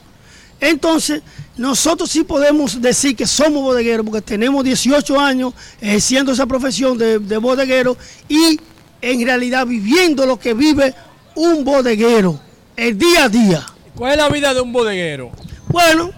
[0.60, 1.22] Entonces,
[1.56, 7.20] nosotros sí podemos decir que somos bodegueros, porque tenemos 18 años ejerciendo esa profesión de,
[7.20, 7.96] de bodeguero
[8.28, 8.60] y
[9.02, 10.96] en realidad viviendo lo que vive
[11.36, 12.40] un bodeguero,
[12.78, 13.66] el día a día.
[13.96, 15.32] ¿Cuál es la vida de un bodeguero?
[15.68, 16.12] Bueno,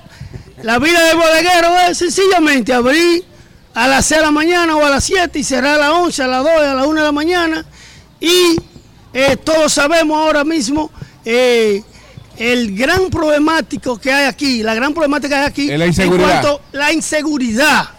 [0.61, 3.23] la vida del bodeguero es sencillamente abrir
[3.73, 6.23] a las 6 de la mañana o a las 7 y cerrar a las 11,
[6.23, 7.65] a las 2, a las 1 de la mañana.
[8.19, 8.57] Y
[9.13, 10.91] eh, todos sabemos ahora mismo
[11.23, 11.81] eh,
[12.37, 16.29] el gran problemático que hay aquí, la gran problemática que hay aquí Es la inseguridad.
[16.29, 17.89] en cuanto a la inseguridad.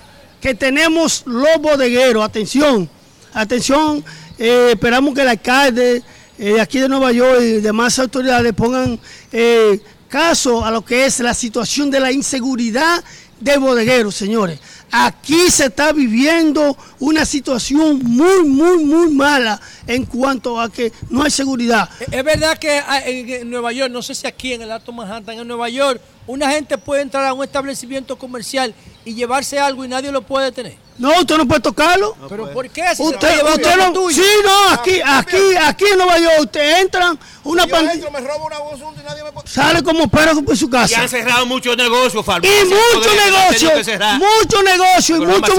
[0.40, 2.22] que tenemos los bodegueros.
[2.24, 2.88] Atención,
[3.32, 4.04] atención,
[4.38, 6.02] eh, esperamos que el alcalde
[6.42, 8.98] eh, aquí de Nueva York y demás autoridades pongan
[9.30, 9.78] eh,
[10.08, 13.04] caso a lo que es la situación de la inseguridad
[13.38, 14.58] de bodegueros, señores.
[14.90, 21.22] Aquí se está viviendo una situación muy, muy, muy mala en cuanto a que no
[21.24, 21.88] hay seguridad.
[22.10, 25.38] Es verdad que ah, en Nueva York, no sé si aquí en el Alto Manhattan,
[25.38, 29.88] en Nueva York, una gente puede entrar a un establecimiento comercial y llevarse algo y
[29.88, 30.76] nadie lo puede tener.
[30.98, 32.14] No, usted no puede tocarlo.
[32.28, 32.84] ¿Pero por qué?
[32.90, 34.22] Si se Usted, usted no, tuyo.
[34.22, 38.46] sí, no, aquí, aquí, aquí en Nueva York, usted entra, una pandilla, entro, me robo
[38.46, 39.30] una bolsa y nadie me...
[39.50, 41.00] sale como perro por su Y casa.
[41.00, 44.18] han cerrado muchos negocios, Y farmacias, mucho bodegas, han negocio, tenido que cerrar.
[44.18, 45.54] mucho negocio y mucho,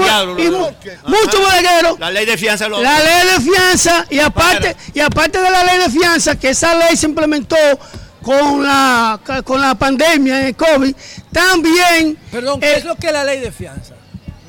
[1.98, 5.64] La ley de fianza lo La ley de fianza y aparte, y aparte de la
[5.64, 7.56] ley de fianza, que esa ley se implementó
[8.22, 10.94] con la, con la pandemia de COVID,
[11.32, 13.94] también Perdón, ¿qué es lo que es la ley de fianza?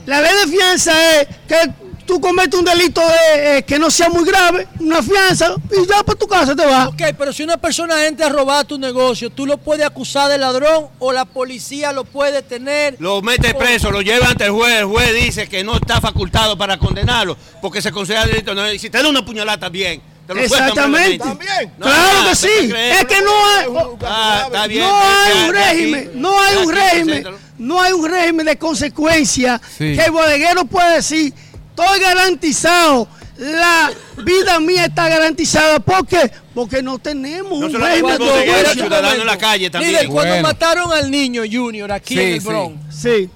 [0.05, 4.09] la ley de fianza es que tú cometes un delito de, eh, que no sea
[4.09, 6.87] muy grave, una fianza, y ya para tu casa te vas.
[6.87, 10.37] Ok, pero si una persona entra a robar tu negocio, ¿tú lo puedes acusar de
[10.37, 12.95] ladrón o la policía lo puede tener?
[12.99, 14.79] Lo mete preso, lo lleva ante el juez.
[14.79, 18.53] El juez dice que no está facultado para condenarlo porque se considera delito.
[18.53, 20.01] No, y si te da una puñalada también.
[20.25, 21.17] Te lo sueltan Exactamente.
[21.17, 21.71] brevemente.
[21.77, 22.73] No, claro no, que ¿te sí.
[22.73, 23.67] Es que no hay,
[24.05, 27.25] Ah, está bien, no hay ya, un régimen, aquí, no hay un régimen,
[27.57, 29.95] no hay un régimen de consecuencia Sí.
[29.97, 31.33] que el bodeguero puede decir,
[31.75, 33.91] estoy garantizado, la
[34.23, 35.79] vida mía está garantizada.
[35.79, 36.31] ¿Por qué?
[36.53, 39.93] Porque no tenemos No un régimen de en la calle también.
[39.93, 40.47] Mire, cuando Bueno.
[40.47, 42.47] mataron al niño Junior aquí Sí, en el sí.
[42.47, 43.29] Bronx, Sí.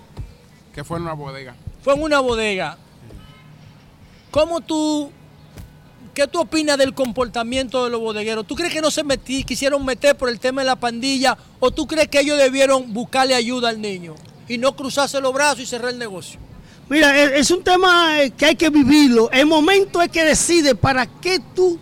[0.73, 1.55] Que fue en una bodega.
[1.83, 2.77] fue en una bodega.
[4.29, 5.11] ¿Cómo tú,
[6.13, 8.45] qué tú opinas del comportamiento de los bodegueros?
[8.45, 11.71] ¿Tú crees que no se metí, quisieron meter por el tema de la pandilla o
[11.71, 14.13] tú crees que ellos debieron buscarle ayuda al niño
[14.47, 16.39] y no cruzarse los brazos y cerrar el negocio?
[16.89, 19.29] Mira, es, un tema eh, que hay que vivirlo.
[19.31, 21.77] El momento es que decide para qué tú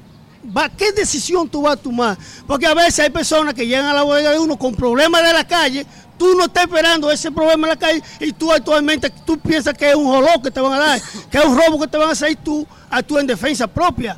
[0.56, 2.18] va, qué decisión tú vas a tomar.
[2.48, 5.32] Porque a veces hay personas que llegan a la bodega de uno con problemas de
[5.32, 5.86] la calle.
[6.18, 9.90] Tú no estás esperando ese problema en la calle y tú actualmente tú piensas que
[9.90, 12.10] es un joló que te van a dar, que es un robo que te van
[12.10, 14.18] a hacer y tú actúas en defensa propia.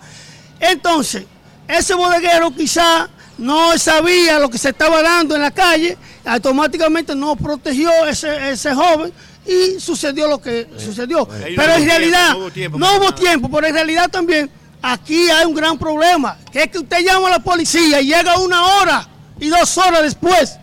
[0.59, 1.25] Entonces,
[1.67, 7.35] ese bodeguero quizá no sabía lo que se estaba dando en la calle, automáticamente no
[7.35, 9.11] protegió ese, ese joven
[9.47, 11.27] y sucedió lo que sucedió.
[11.43, 14.49] Ahí no Pero en realidad tiempo, no hubo tiempo no hubo pero en realidad también
[14.81, 18.37] aquí hay un gran problema, que es que usted llama a la policía y llega
[18.39, 19.07] una hora
[19.39, 20.57] y dos horas después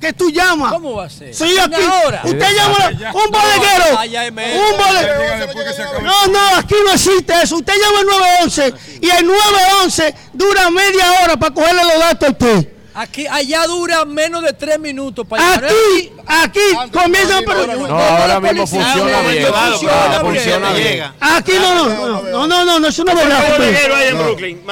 [0.00, 0.72] que tú llamas.
[0.72, 1.34] ¿Cómo va a ser?
[1.34, 1.84] Sí, ¿Una aquí.
[2.06, 2.20] hora?
[2.24, 4.60] Usted llama a la- un bodeguero.
[4.60, 6.02] Un bodeguero.
[6.02, 7.56] No, no, aquí no existe eso.
[7.56, 12.32] Usted llama al 911 y el 911 dura media hora para cogerle los datos a
[12.32, 12.68] usted.
[12.96, 15.56] Aquí, allá dura menos de tres minutos para.
[15.56, 16.60] Aquí, aquí,
[16.92, 19.46] comienza pero No, ahora mismo funciona bien.
[19.46, 20.20] Funciona bien.
[20.20, 20.88] Funciona bien.
[20.88, 21.14] Llega.
[21.18, 23.38] Aquí no, no, no, no, no, no, no, eso no es verdad.
[23.40, 24.18] ¿Cuántos bodegueros hay en.
[24.18, 24.62] Brooklyn?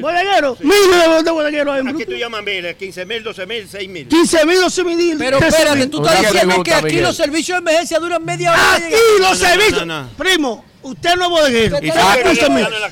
[0.00, 2.20] Bodeguero, miles de, de bodegueros hay en Aquí tú Brooklyn.
[2.20, 4.08] llamas miles, 15 mil, 12 mil, 6 mil.
[4.08, 5.16] 15 mil, 12 mil.
[5.18, 8.74] Pero 13 espérate, tú estás diciendo que aquí los servicios de emergencia duran media hora.
[8.76, 9.84] Aquí los servicios.
[10.16, 11.78] Primo, usted no es bodeguero.
[11.82, 12.16] Y Ah,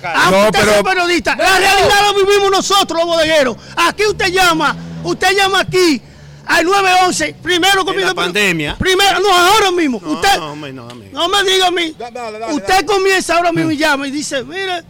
[0.03, 1.37] la No, usted pero- es periodista.
[1.37, 3.57] La realidad lo vivimos nosotros, los bodegueros.
[3.77, 6.01] Aquí usted llama, usted llama aquí
[6.47, 7.35] al 911.
[7.43, 8.09] Primero En comienza.
[8.09, 8.77] la pandemia.
[8.79, 10.01] Primero, no, ahora mismo.
[10.03, 11.11] No, usted, no, hombre, no, amigo.
[11.13, 11.95] no me diga a mí.
[12.53, 14.83] usted comienza ahora mismo y llama y dice, mire,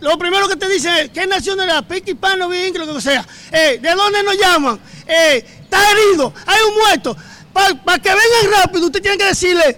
[0.00, 1.82] lo primero que te dice es, ¿qué nación era?
[1.82, 3.26] Piqui, Pano, bien, lo que sea.
[3.52, 4.78] Eh, ¿De dónde nos llaman?
[5.06, 7.16] Eh, está herido, hay un muerto.
[7.52, 9.76] Para que vengan rápido, usted tiene que decirle,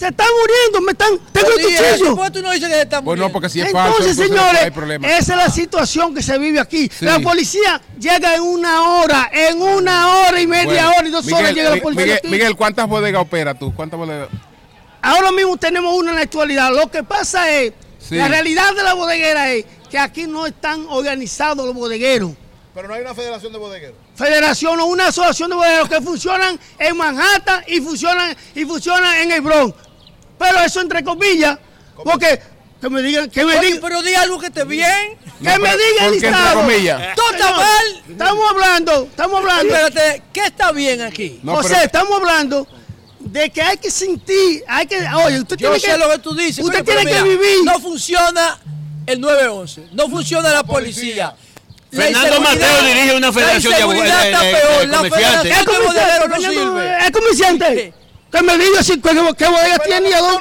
[0.00, 2.16] se están muriendo, me están, tengo cuchillo.
[2.16, 3.32] ¿por qué tú no dices que se están Bueno, muriendo?
[3.34, 6.90] porque si es falso, Entonces, señores, hay esa es la situación que se vive aquí.
[7.00, 11.26] La policía llega en una hora, en una hora y media Bueno, hora y dos
[11.26, 12.04] horas Miguel, llega la Mi- policía.
[12.04, 12.28] Miguel, aquí.
[12.28, 13.74] Miguel, ¿cuántas bodegas opera tú?
[13.74, 14.28] ¿Cuántas bodegas?
[15.02, 16.72] Ahora mismo tenemos una en la actualidad.
[16.74, 18.14] Lo que pasa es, Sí.
[18.16, 22.32] la realidad de la bodeguera es que aquí no están organizados los bodegueros.
[22.74, 23.96] Pero no hay una federación de bodegueros.
[24.14, 29.32] Federación o una asociación de bodegueros que funcionan en Manhattan y funcionan, y funcionan en
[29.32, 29.74] el Bronx.
[30.40, 31.58] Pero eso entre comillas,
[32.02, 32.40] porque
[32.80, 35.18] que me digan, que me digan, pero di algo que esté bien.
[35.42, 36.60] que me digan ¿por qué entre listado.
[36.62, 37.14] comillas?
[37.14, 38.02] Todo está mal.
[38.10, 39.74] Estamos hablando, estamos hablando.
[39.76, 41.38] Espérate, ¿qué está bien aquí?
[41.42, 42.66] No, José, pero- estamos hablando
[43.20, 46.18] de que hay que sentir, hay que, oye, usted Yo tiene sé que, lo que
[46.20, 46.64] tú dices.
[46.64, 47.64] usted pero tiene que mira, vivir.
[47.64, 48.58] No funciona
[49.06, 49.88] el 911.
[49.92, 51.34] No funciona la policía.
[51.90, 54.80] La Fernando Mateo dirige una federación La de de- está de- peor.
[54.80, 55.42] de La comerciantes.
[55.42, 56.96] federación de bodegueros no Fernando, sirve.
[57.04, 57.94] es comerciante.
[58.30, 60.40] Que me diga si qué, qué bodega tiene y a dónde.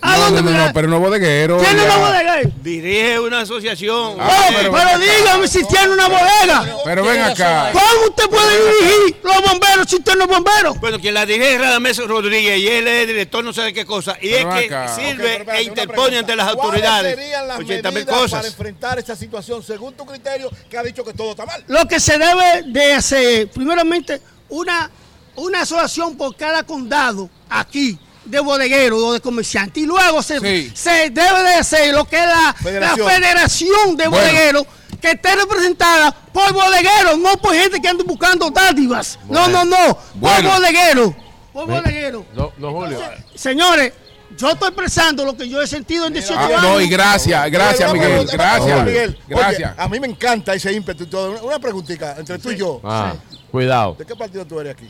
[0.00, 1.58] ¿A No, dónde no, no, pero no bodeguero.
[1.58, 1.84] ¿Tiene ya.
[1.84, 2.52] una bodega ahí?
[2.62, 4.16] Dirige una asociación.
[4.18, 6.64] Ah, Oh, pero pero, dígame si tiene una bodega.
[6.84, 7.70] Pero ven acá.
[7.72, 10.74] ¿Cómo usted puede dirigir los bomberos si usted no es bombero?
[10.76, 13.84] Bueno, quien la dirige es Radamés Rodríguez y él es director no sé de qué
[13.84, 14.16] cosa.
[14.22, 14.88] Y Pero es que acá.
[14.96, 18.38] sirve e interpone ante las ¿Cuáles autoridades serían las 80 mil medidas cosas.
[18.38, 21.62] para enfrentar esta situación según tu criterio que ha dicho que todo está mal?
[21.66, 24.90] Lo que se debe de hacer, primeramente, una,
[25.38, 29.82] una asociación por cada condado aquí de bodegueros o de comerciantes.
[29.82, 30.70] Y luego se, Sí.
[30.74, 33.06] se debe de hacer lo que es la Federación.
[33.06, 34.24] la federación de Bueno.
[34.26, 34.66] bodegueros
[35.00, 39.18] que esté representada por bodegueros, no por gente que ande buscando dádivas.
[39.28, 41.14] No, no, no, por bodegueros.
[41.52, 42.24] Por bodegueros.
[42.34, 43.00] No, no, Julio.
[43.34, 43.92] Señores,
[44.36, 46.62] yo estoy expresando lo que yo he sentido en 18 Ah, años.
[46.62, 48.24] no, y gracias, gracias, Miguel, Miguel.
[48.24, 48.84] una pregunta, Gracias.
[48.84, 49.18] Miguel.
[49.26, 49.74] Oye, Gracias.
[49.78, 51.30] a mí me encanta ese ímpetu y todo.
[51.30, 52.80] Una- Una preguntita entre tú y yo.
[52.84, 53.14] Ah,
[53.50, 53.94] cuidado.
[53.98, 54.88] ¿De qué partido tú eres aquí?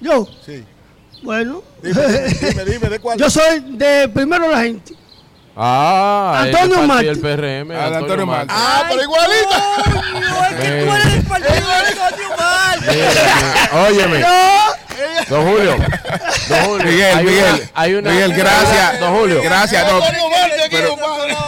[0.00, 0.64] Yo, Sí.
[1.22, 1.62] bueno.
[1.82, 2.02] Dime,
[2.40, 3.18] dime, dime, ¿de cuál?
[3.18, 4.94] Yo soy de primero la gente.
[5.60, 7.04] Ah, Antonio es de Marte.
[7.06, 7.72] del PRM.
[7.76, 8.54] Ah, de Antonio Marte.
[8.56, 9.48] Ah, pero igualito.
[13.88, 14.24] Óyeme.
[15.28, 15.76] Don Julio.
[16.48, 16.86] Don Julio.
[16.86, 19.00] Miguel, hay Miguel, una- hay una- Miguel, gracias.
[19.00, 19.42] Don Julio.
[19.42, 19.86] Gracias.
[19.92, 20.00] no,
[20.70, 20.96] pero,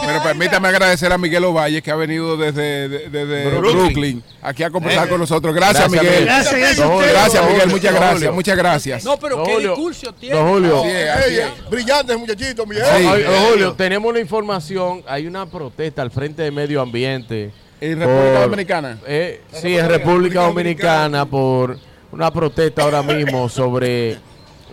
[0.05, 3.77] pero permítame agradecer a Miguel Ovalle que ha venido desde, de- desde Brooklyn.
[3.83, 4.23] Brooklyn.
[4.41, 5.53] aquí a conversar con nosotros.
[5.53, 6.25] Gracias, Gracias, Miguel.
[6.25, 7.13] Gracias, gracias Don ustedes.
[7.13, 7.59] Gracias, Miguel.
[7.61, 7.75] Julio.
[7.75, 8.13] Muchas gracias.
[8.17, 8.33] Julio.
[8.33, 9.03] Muchas gracias.
[9.03, 9.69] No, pero qué Julio.
[9.71, 10.35] discurso tiene.
[10.35, 10.79] Don Julio.
[10.81, 11.45] Así es, así Ey, es.
[11.45, 12.83] ey, brillante muchachito, Miguel.
[12.85, 15.03] Don eh, Julio, tenemos una información.
[15.07, 17.51] Hay una protesta al frente de Medio Ambiente.
[17.79, 18.97] ¿En República por- Dominicana?
[19.07, 21.79] eh, sí, en República Dominicana por
[22.11, 24.17] una protesta ahora mismo sobre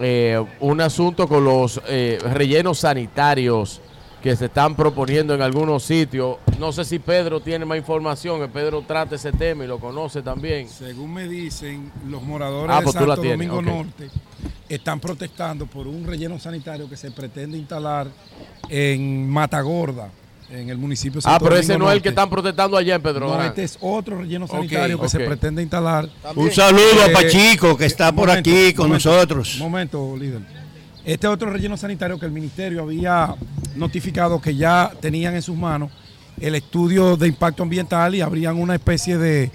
[0.00, 3.80] eh, un asunto con los eh, rellenos sanitarios
[4.22, 6.38] que se están proponiendo en algunos sitios.
[6.58, 10.22] No sé si Pedro tiene más información, que Pedro trate ese tema y lo conoce
[10.22, 10.68] también.
[10.68, 13.62] Según me dicen, los moradores Ah, de pues Santo Domingo.
[13.62, 14.10] Norte
[14.68, 18.08] están protestando por un relleno sanitario que se pretende instalar
[18.68, 20.10] en Matagorda,
[20.50, 22.94] en el municipio Ah, Santo pero ese Domingo no es el que están protestando allá
[22.94, 26.08] en Pedro No, este es otro relleno sanitario que se pretende instalar.
[26.34, 29.56] Un saludo a Eh, Pachico que está por momento, aquí con momento, nosotros.
[29.58, 30.40] momento, líder.
[31.04, 33.34] Este otro relleno sanitario que el ministerio había
[33.76, 35.90] notificado que ya tenían en sus manos
[36.40, 39.50] el estudio de impacto ambiental y habrían una especie de,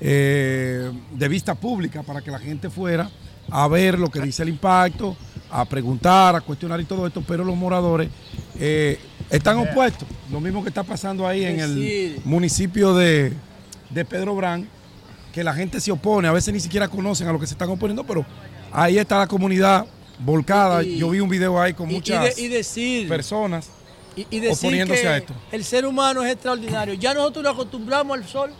[0.00, 3.08] eh, de vista pública para que la gente fuera
[3.50, 5.16] a ver lo que dice el impacto,
[5.50, 8.08] a preguntar, a cuestionar y todo esto, pero los moradores
[8.58, 8.98] eh,
[9.36, 10.06] están opuestos.
[10.30, 13.32] Lo mismo que está pasando ahí en el municipio de,
[13.90, 14.68] de Pedro Brán,
[15.32, 17.68] que la gente se opone, a veces ni siquiera conocen a lo que se están
[17.70, 18.24] oponiendo, pero
[18.72, 19.84] ahí está la comunidad
[20.18, 20.82] volcada.
[20.82, 23.68] Y- Yo vi un video ahí con y- y muchas de- y decir- personas
[24.16, 25.34] Y, y decir oponiéndose que a esto.
[25.50, 26.94] el ser humano es extraordinario.
[26.94, 28.50] Ya nosotros nos acostumbramos al sol.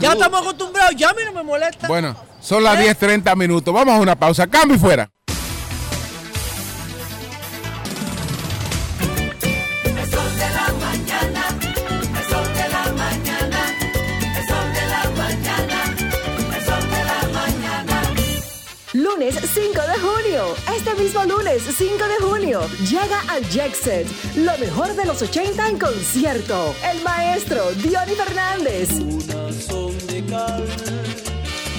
[0.00, 1.86] Ya estamos acostumbrados, ya a mí no me molesta.
[1.86, 2.84] Bueno, son las ¿Eh?
[2.94, 3.74] 10.30 minutos.
[3.74, 4.46] Vamos a una pausa.
[4.46, 5.10] Cambio y fuera.
[19.16, 20.54] Lunes 5 de junio.
[20.76, 25.78] Este mismo lunes 5 de junio llega al Jackset, lo mejor de los 80 en
[25.78, 26.74] concierto.
[26.84, 28.90] El maestro Diony Fernández.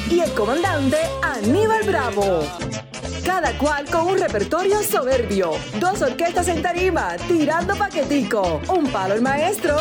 [0.10, 2.87] Y el comandante Aníbal Bravo.
[3.28, 5.52] Cada cual con un repertorio soberbio.
[5.82, 8.62] Dos orquestas en tarima, tirando paquetico.
[8.70, 9.76] Un palo el maestro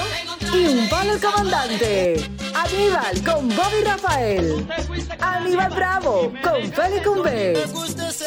[0.53, 2.29] y un palo el comandante.
[2.55, 4.67] Aníbal con Bobby Rafael.
[5.21, 7.65] Aníbal Bravo con Félix Cumbé.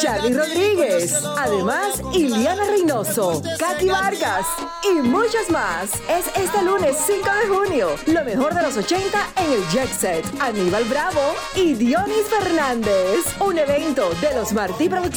[0.01, 1.13] Charlie Rodríguez.
[1.37, 4.45] Además, Iliana Reynoso, Katy Vargas
[4.89, 5.91] y muchos más.
[6.07, 7.89] Es este lunes 5 de junio.
[8.07, 10.25] Lo mejor de los 80 en el Jet.
[10.39, 13.25] Aníbal Bravo y Dionis Fernández.
[13.41, 15.08] Un evento de los Martí Producciones.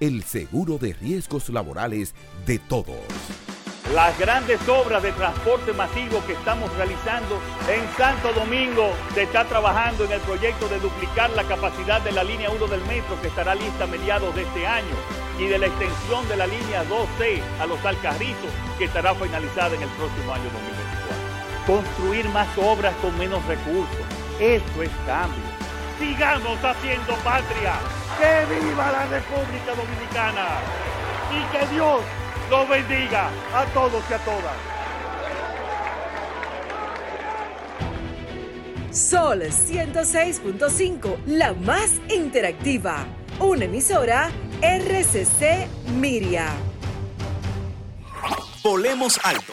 [0.00, 2.14] el seguro de riesgos laborales
[2.46, 2.96] de todos.
[3.94, 10.04] Las grandes obras de transporte masivo que estamos realizando en Santo Domingo se está trabajando
[10.04, 13.54] en el proyecto de duplicar la capacidad de la línea 1 del metro que estará
[13.54, 14.94] lista a mediados de este año.
[15.38, 19.82] y de la extensión de la línea 2C a los Alcarrizos, que estará finalizada en
[19.82, 21.66] el próximo año 2024.
[21.66, 24.04] Construir más obras con menos recursos.
[24.38, 25.49] Esto es cambio.
[26.00, 27.74] Sigamos haciendo patria.
[28.18, 30.46] ¡Que viva la República Dominicana!
[31.30, 32.00] Y que Dios
[32.48, 34.56] los bendiga a todos y a todas.
[38.90, 43.04] Sol 106.5, la más interactiva.
[43.38, 44.30] Una emisora
[44.62, 46.48] RCC Miria.
[48.64, 49.52] Volemos alto.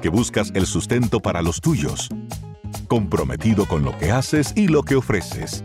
[0.00, 2.08] que buscas el sustento para los tuyos,
[2.88, 5.64] comprometido con lo que haces y lo que ofreces.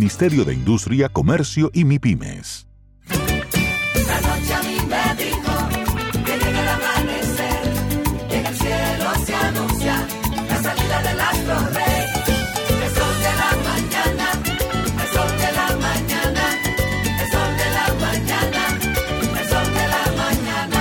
[0.01, 2.65] de Industria, Comercio y MIPIMES.
[3.07, 5.53] La noche a mí me dijo
[6.25, 7.61] que llega el amanecer,
[8.27, 10.07] que en el cielo se anuncia
[10.49, 12.07] la salida del astro rey.
[12.81, 14.27] El sol de la mañana,
[14.97, 16.45] el sol de la mañana,
[17.21, 18.61] el sol de la mañana,
[19.39, 20.79] el sol de la mañana.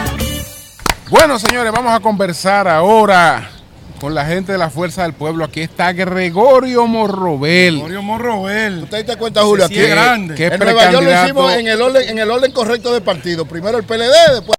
[1.10, 3.59] Bueno, señores, vamos a conversar ahora
[4.00, 5.44] con la gente de la Fuerza del Pueblo.
[5.44, 7.74] Aquí está Gregorio Morrobel.
[7.74, 8.82] Gregorio Morrobel.
[8.84, 9.68] ¿Usted te cuenta, Julio?
[9.68, 10.34] Sí, Aquí es grande.
[10.46, 11.24] En Nueva York lo precandidato.
[11.26, 13.44] hicimos en el, orden, en el orden correcto del partido.
[13.44, 14.56] Primero el PLD, después...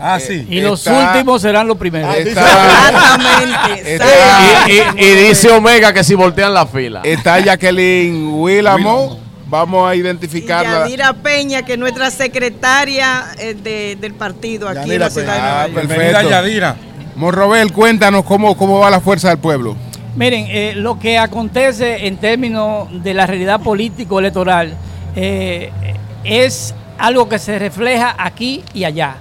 [0.00, 0.46] Ah, sí.
[0.50, 2.14] Y los últimos serán los primeros.
[2.16, 3.98] Exactamente.
[4.68, 7.00] Y, y- y dice Omega que si voltean la fila.
[7.04, 9.20] Está Jacqueline Willamo.
[9.46, 10.80] Vamos a identificarla.
[10.80, 15.40] Yadira Peña, que es nuestra secretaria eh, de- del partido aquí en la ciudad de
[15.40, 15.88] Nueva Ah, York.
[15.88, 16.76] perfecto.
[17.16, 19.76] Morrobel, cuéntanos cómo, cómo va la Fuerza del Pueblo.
[20.16, 24.74] Miren, eh, lo que acontece en términos de la realidad político-electoral
[25.14, 25.70] eh,
[26.24, 29.16] es algo que se refleja aquí y allá.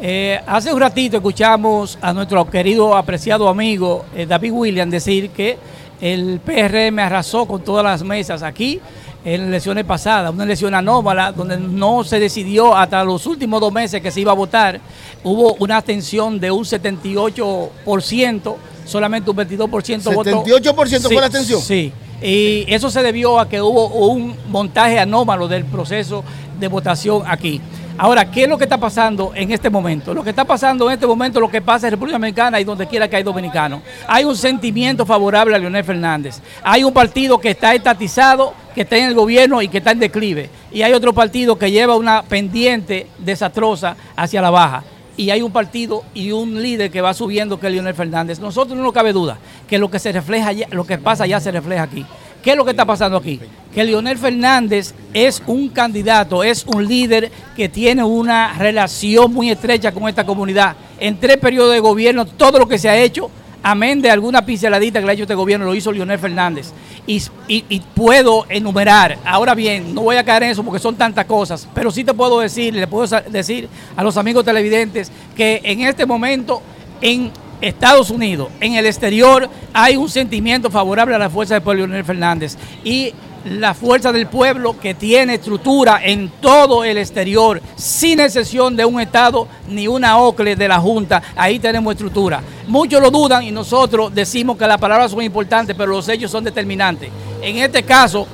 [0.00, 5.58] Eh, hace un ratito escuchamos a nuestro querido, apreciado amigo eh, David William decir que
[6.00, 8.80] el PRM arrasó con todas las mesas aquí
[9.24, 14.00] en elecciones pasadas, una elección anómala donde no se decidió hasta los últimos dos meses
[14.00, 14.80] que se iba a votar.
[15.22, 18.54] Hubo una abstención de un 78%,
[18.86, 20.44] solamente un 22% votó.
[20.44, 21.60] ¿78% fue la abstención?
[21.60, 21.92] Sí.
[22.22, 26.22] Y eso se debió a que hubo un montaje anómalo del proceso
[26.58, 27.60] de votación aquí.
[28.02, 30.14] Ahora, ¿qué es lo que está pasando en este momento?
[30.14, 32.86] Lo que está pasando en este momento, lo que pasa en República Dominicana y donde
[32.86, 33.82] quiera que hay dominicanos.
[34.08, 36.40] Hay un sentimiento favorable a Leonel Fernández.
[36.62, 39.98] Hay un partido que está estatizado, que está en el gobierno y que está en
[39.98, 40.48] declive.
[40.72, 44.82] Y hay otro partido que lleva una pendiente desastrosa hacia la baja
[45.18, 48.40] y hay un partido y un líder que va subiendo que es Leonel Fernández.
[48.40, 49.36] Nosotros no nos cabe duda
[49.68, 52.06] que lo que se refleja allá- lo que pasa allá se refleja aquí.
[52.42, 53.38] ¿Qué es lo que está pasando aquí?
[53.74, 59.92] Que Leonel Fernández es un candidato, es un líder que tiene una relación muy estrecha
[59.92, 60.74] con esta comunidad.
[60.98, 63.30] En tres periodos de gobierno, todo lo que se ha hecho,
[63.62, 66.72] amén de alguna pinceladita que le ha hecho este gobierno, lo hizo Leonel Fernández.
[67.06, 71.24] Y, y- puedo enumerar, ahora bien, no voy a caer en eso porque son tantas
[71.26, 75.80] cosas, pero sí te puedo decir, le puedo decir a los amigos televidentes que en
[75.80, 76.62] este momento
[77.00, 81.82] en Estados Unidos, en el exterior, hay un sentimiento favorable a la fuerza del pueblo
[81.82, 82.56] de Leonel Fernández.
[82.84, 83.12] Y
[83.44, 89.00] la fuerza del pueblo que tiene estructura en todo el exterior, sin excepción de un
[89.00, 92.42] Estado ni una OCLE de la Junta, ahí tenemos estructura.
[92.66, 96.44] Muchos lo dudan y nosotros decimos que las palabras son importantes, pero los hechos son
[96.44, 97.10] determinantes.
[97.42, 98.26] En este caso,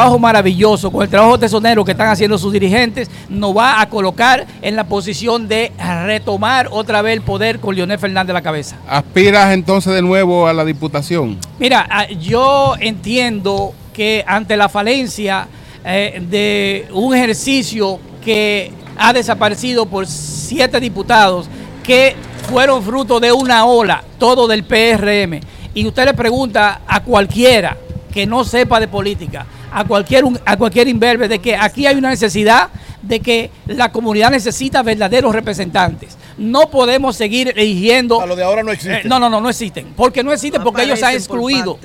[0.00, 4.46] trabajo maravilloso, con el trabajo tesonero que están haciendo sus dirigentes, nos va a colocar
[4.62, 5.72] en la posición de
[6.06, 8.76] retomar otra vez el poder con Leonel Fernández a la cabeza.
[8.88, 11.36] ¿Aspiras entonces de nuevo a la diputación?
[11.58, 15.46] Mira, ah, yo entiendo que ante la falencia
[15.84, 21.46] eh, de un ejercicio que ha desaparecido por siete diputados
[21.82, 22.16] que
[22.48, 25.40] fueron fruto de una ola, todo del PRM,
[25.74, 27.76] y usted le pregunta a cualquiera
[28.10, 32.10] que no sepa de política, a cualquier, a cualquier imberbe, de que aquí hay una
[32.10, 32.68] necesidad
[33.02, 36.16] de que la comunidad necesita verdaderos representantes.
[36.36, 38.20] No podemos seguir eligiendo...
[38.20, 39.08] A lo de ahora no existen.
[39.08, 39.92] no, no, no, no existen.
[39.96, 41.78] Porque no existen, porque ellos se han excluido.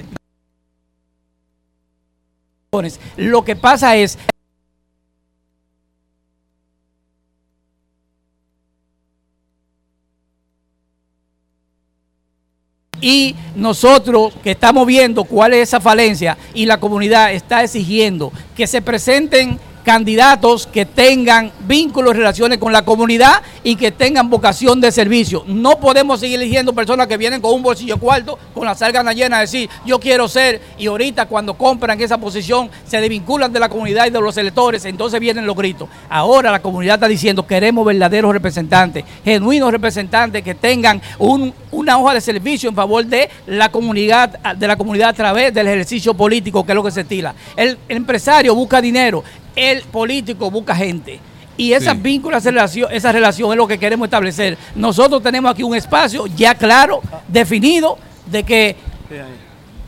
[3.18, 4.18] Lo que pasa es
[13.02, 18.68] y nosotros que estamos viendo cuál es esa falencia y la comunidad está exigiendo que
[18.68, 24.82] se presenten candidatos que tengan vínculos y relaciones con la comunidad y que tengan vocación
[24.82, 25.44] de servicio.
[25.48, 29.40] No podemos seguir eligiendo personas que vienen con un bolsillo cuarto, con la salgana llena,
[29.40, 34.08] decir yo quiero ser y ahorita cuando compran esa posición se desvinculan de la comunidad
[34.08, 35.88] y de los electores, entonces vienen los gritos.
[36.10, 42.16] Ahora la comunidad está diciendo queremos verdaderos representantes, genuinos representantes que tengan un- una hoja
[42.16, 46.66] de servicio en favor de la comunidad, de la comunidad a través del ejercicio político,
[46.66, 47.36] que es lo que se estila.
[47.56, 49.24] El empresario busca dinero,
[49.56, 51.20] el político busca gente.
[51.58, 54.58] Y esas vínculos, esa relación, esa relación es lo que queremos establecer.
[54.76, 58.76] Nosotros tenemos aquí un espacio ya claro, definido, de que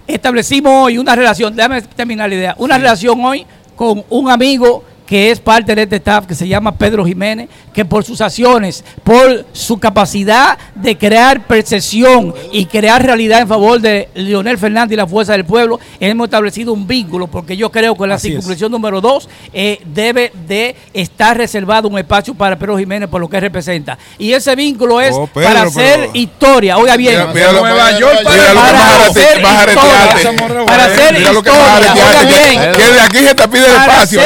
[0.07, 5.32] establecimos hoy una relación, déjame terminar la idea, una relación hoy con un amigo que
[5.32, 9.45] es parte de este staff, que se llama Pedro Jiménez, que por sus acciones, por
[9.53, 15.08] su capacidad de crear percepción y crear realidad en favor de Leonel Fernández y la
[15.08, 18.32] fuerza del pueblo, hemos establecido un vínculo, porque yo creo que la Así es.
[18.34, 23.30] circunscripción número dos eh, debe de estar reservado un espacio para Pedro Jiménez por lo
[23.30, 23.98] que representa.
[24.19, 26.77] Y ese vínculo es Oh, Pedro, para pero- hacer historia.
[26.77, 30.66] Oiga bien, Mira, mira lo- Nueva mira, York mira para, hacer historia.
[30.66, 31.94] Para hacer historia.
[31.94, 32.72] Oiga que- bien.
[32.74, 34.22] que de aquí se te pide el Para espacio,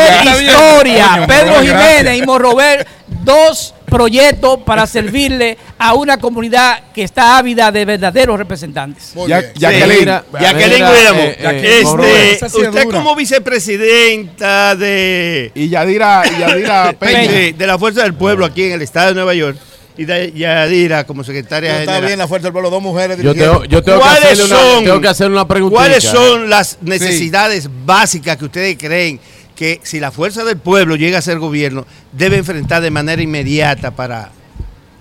[0.79, 1.15] hacer ya.
[1.21, 2.87] Está Pedro Jiménez y Morrover,
[3.23, 9.13] dos proyectos para servirle a una comunidad que está ávida de verdaderos representantes.
[9.27, 15.51] Ya- Sí, Jacqueline, mira, Jacqueline mira, Guillermo, eh, eh, este, usted como vicepresidenta de...
[15.55, 17.23] Y Yadira, y Yadira Peña.
[17.31, 19.57] Sí, de la Fuerza del Pueblo aquí en el estado de Nueva York.
[19.97, 22.05] Y de Yadira como secretaria Está general.
[22.07, 24.55] bien la fuerza del pueblo, dos mujeres Yo tengo, yo tengo que ¿Cuáles hacerle una,
[24.57, 25.81] son- tengo que hacerle una preguntita.
[25.81, 29.19] ¿Cuáles son las necesidades básicas que ustedes creen
[29.61, 33.91] que si la fuerza del pueblo llega a ser gobierno debe enfrentar de manera inmediata
[33.91, 34.31] para,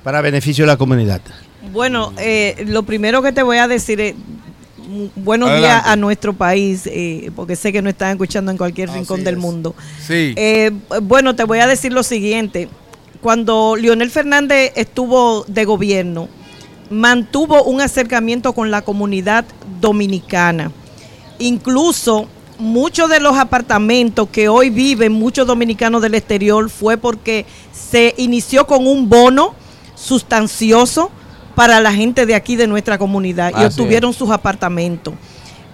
[0.05, 1.23] para beneficio de la comunidad?
[1.73, 4.15] Bueno, eh, lo primero que te voy a decir es
[4.77, 5.67] mm, buenos Adelante.
[5.67, 9.39] días a nuestro país, eh, porque sé que nos están escuchando en cualquier rincón del
[9.39, 9.75] mundo.
[10.07, 10.35] Sí.
[10.37, 10.71] Eh,
[11.05, 12.69] bueno, te voy a decir lo siguiente.
[13.23, 16.29] Cuando Leonel Fernández estuvo de gobierno,
[16.91, 19.47] mantuvo un acercamiento con la comunidad
[19.81, 20.71] dominicana.
[21.39, 22.29] Incluso
[22.61, 28.67] muchos de los apartamentos que hoy viven muchos dominicanos del exterior fue porque se inició
[28.67, 29.55] con un bono
[29.95, 31.11] sustancioso
[31.55, 33.73] para la gente de aquí de nuestra comunidad y es.
[33.73, 35.15] obtuvieron sus apartamentos.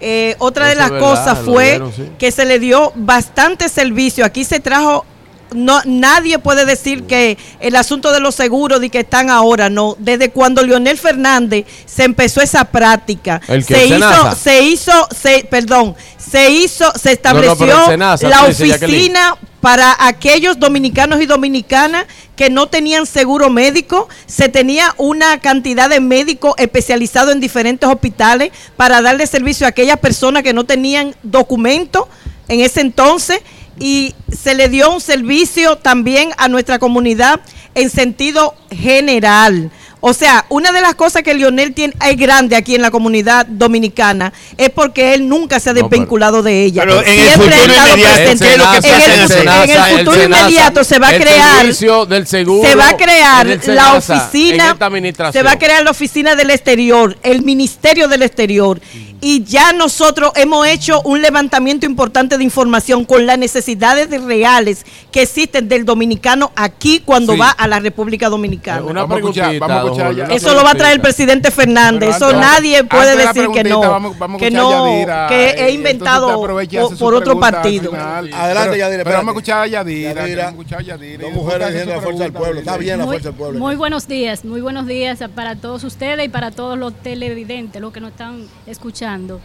[0.01, 2.11] Eh, otra de las verdad, cosas fue sí.
[2.19, 4.25] que se le dio bastante servicio.
[4.25, 5.05] Aquí se trajo,
[5.53, 9.97] no, nadie puede decir que el asunto de los seguros de que están ahora, no.
[9.99, 14.35] Desde cuando Leonel Fernández se empezó esa práctica, se ¿El hizo, Senasa?
[14.35, 21.21] se hizo, se, perdón, se hizo, se estableció no, Senasa, la oficina para aquellos dominicanos
[21.21, 27.41] y dominicanas que no tenían seguro médico, se tenía una cantidad de médicos especializados en
[27.41, 32.05] diferentes hospitales para darle servicio a aquellas personas que no tenían documentos
[32.49, 33.41] en ese entonces
[33.79, 37.41] y se le dio un servicio también a nuestra comunidad
[37.75, 39.71] en sentido general.
[40.01, 43.47] O sea, una de las cosas que Lionel tiene es grande aquí en la comunidad
[43.47, 46.83] dominicana es porque él nunca se ha pero- desvinculado de ella.
[46.85, 48.45] pero en el Siempre ha futuro estado inmediato, presente.
[48.47, 51.57] ¿qué es lo que En el- en el futuro inmediato se va a el crear
[51.61, 54.77] servicio del seguro, se va a crear en el la oficina
[55.33, 58.81] se va a crear la oficina del exterior el ministerio del exterior
[59.21, 64.85] y ya nosotros hemos hecho un levantamiento importante de información con las necesidades de- reales
[65.11, 67.39] que existen del dominicano aquí cuando Sí.
[67.39, 70.95] va a la República Dominicana Una vamos a escuchar, ya eso lo va a traer
[70.95, 74.65] el presidente Fernández eso antes- nadie puede decir que no vamos- vamos a que escuchar
[74.67, 76.41] a no Yadira, que he inventado
[76.99, 78.31] por, otro partido final.
[78.33, 80.13] Adelante, Pero- Yadira, Pero vamos a escuchar a Yadira.
[80.15, 80.45] Yadira.
[80.47, 81.23] Vamos a escuchar a Yadira.
[81.25, 82.59] Dos mujeres diciendo la fuerza del pueblo.
[82.61, 83.59] Está bien la Muy, fuerza del pueblo.
[83.59, 87.93] muy buenos días, muy buenos días para todos ustedes y para todos los televidentes, los
[87.93, 89.41] que nos están escuchando.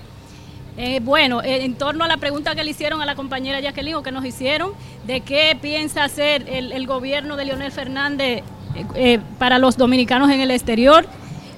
[0.77, 3.95] Eh, bueno, eh, en torno a la pregunta que le hicieron a la compañera Jacqueline
[3.95, 4.71] o que nos hicieron,
[5.05, 8.41] de qué piensa hacer el, el gobierno de Leonel Fernández
[8.95, 11.05] eh, para los dominicanos en el exterior,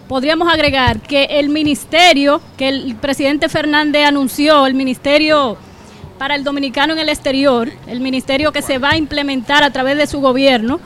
[0.08, 5.58] podríamos agregar que el ministerio que el presidente Fernández anunció, el ministerio
[6.18, 9.98] para el dominicano en el exterior, el ministerio que se va a implementar a través
[9.98, 10.80] de su gobierno,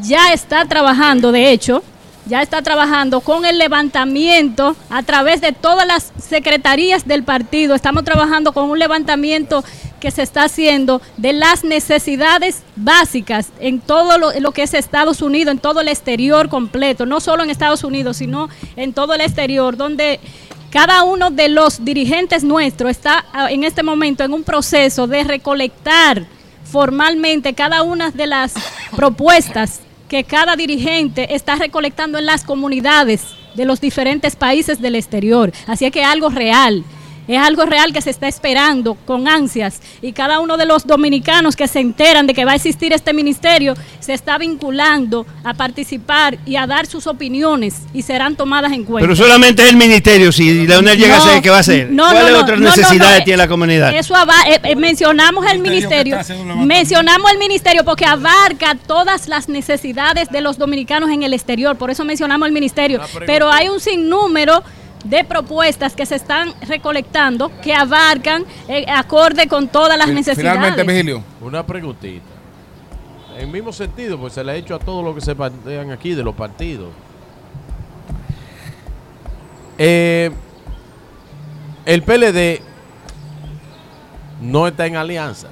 [0.00, 1.82] ya está trabajando, de hecho,
[2.26, 7.74] ya está trabajando con el levantamiento a través de todas las secretarías del partido.
[7.74, 9.64] Estamos trabajando con un levantamiento
[10.00, 15.52] que se está haciendo de las necesidades básicas en todo lo, que es Estados Unidos,
[15.52, 19.76] en todo el exterior completo, no solo en Estados Unidos, sino en todo el exterior,
[19.76, 20.20] donde
[20.70, 25.24] cada uno de los dirigentes nuestros está ah, en este momento en un proceso de
[25.24, 26.26] recolectar
[26.64, 28.54] formalmente cada una de las
[28.94, 33.22] propuestas que cada dirigente está recolectando en las comunidades
[33.54, 35.52] de los diferentes países del exterior.
[35.66, 36.84] Así es que algo real.
[37.28, 41.56] Es algo real que se está esperando con ansias y cada uno de los dominicanos
[41.56, 46.38] que se enteran de que va a existir este ministerio se está vinculando a participar
[46.46, 49.06] y a dar sus opiniones y serán tomadas en cuenta.
[49.06, 51.90] Pero solamente es el ministerio, si Leonel llega a ser, ¿qué va a hacer?
[51.90, 53.94] No, ¿Cuáles no, otras necesidades no, tiene la comunidad?
[53.94, 56.18] Eso eh, eh, mencionamos el ministerio,
[56.58, 61.90] mencionamos el ministerio porque abarca todas las necesidades de los dominicanos en el exterior, por
[61.90, 63.00] eso mencionamos el ministerio.
[63.26, 64.62] Pero hay un sinnúmero
[65.04, 70.58] de propuestas que se están recolectando que abarcan eh, acorde con todas las necesidades.
[71.40, 72.24] Una preguntita.
[73.36, 75.90] En el mismo sentido, pues se le ha hecho a todo lo que se plantean
[75.90, 76.88] aquí de los partidos.
[79.78, 80.30] Eh,
[81.84, 82.62] el PLD
[84.40, 85.48] no está en alianza.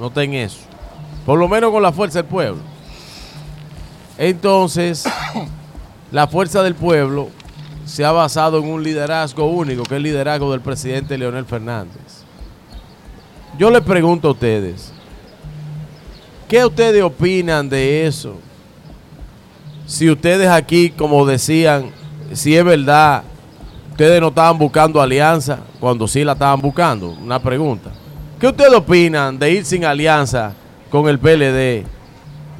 [0.00, 0.58] No está en eso.
[1.24, 2.62] Por lo menos con la fuerza del pueblo.
[4.18, 5.04] Entonces,
[6.10, 7.30] la fuerza del pueblo
[7.86, 12.24] se ha basado en un liderazgo único, que es el liderazgo del presidente Leonel Fernández.
[13.56, 14.92] Yo les pregunto a ustedes,
[16.48, 18.36] ¿qué ustedes opinan de eso?
[19.86, 21.92] Si ustedes aquí, como decían,
[22.32, 23.22] si es verdad,
[23.92, 27.10] ustedes no estaban buscando alianza cuando sí la estaban buscando.
[27.10, 27.92] Una pregunta.
[28.40, 30.52] ¿Qué ustedes opinan de ir sin alianza
[30.90, 31.95] con el PLD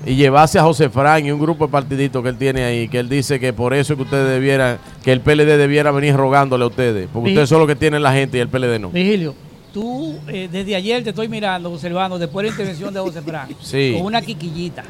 [0.07, 2.99] y llevarse a José Fran y un grupo de partiditos que él tiene ahí, que
[3.01, 6.65] él dice que por eso es que ustedes debieran, que el PLD debiera venir rogándole
[6.65, 8.91] a ustedes, porque ustedes son los que tienen la gente y el PLD no?
[8.91, 9.35] Vigilio,
[9.75, 13.49] tú eh, desde ayer te estoy mirando, observando, después de la intervención de José Fran,
[13.61, 13.95] Sí.
[13.97, 14.85] con una quiquillita.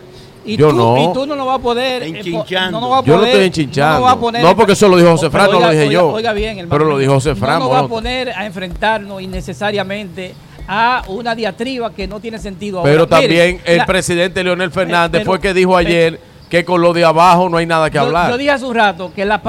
[0.48, 0.96] Y Yo tú, no.
[1.10, 2.04] Y tú no lo vas a poder.
[2.04, 2.78] eh, Enchinchando.
[2.78, 3.94] no lo vas a Yo no poder- estoy enchinchando.
[3.94, 5.70] No, lo vas a poner- No, porque eso lo dijo José Fran, no lo oiga-
[5.72, 6.12] dije yo.
[6.12, 6.70] oiga- bien, hermano.
[6.70, 10.34] Pero lo dijo José Fran, No nos va a poner a enfrentarnos innecesariamente
[10.68, 13.16] a una diatriba que no tiene sentido Pero ahora.
[13.18, 16.92] Mire, también el la- presidente Leonel Fernández pero- fue que dijo ayer que con lo
[16.92, 18.30] de abajo no hay nada que yo, hablar.
[18.30, 19.42] yo dije hace un rato que las el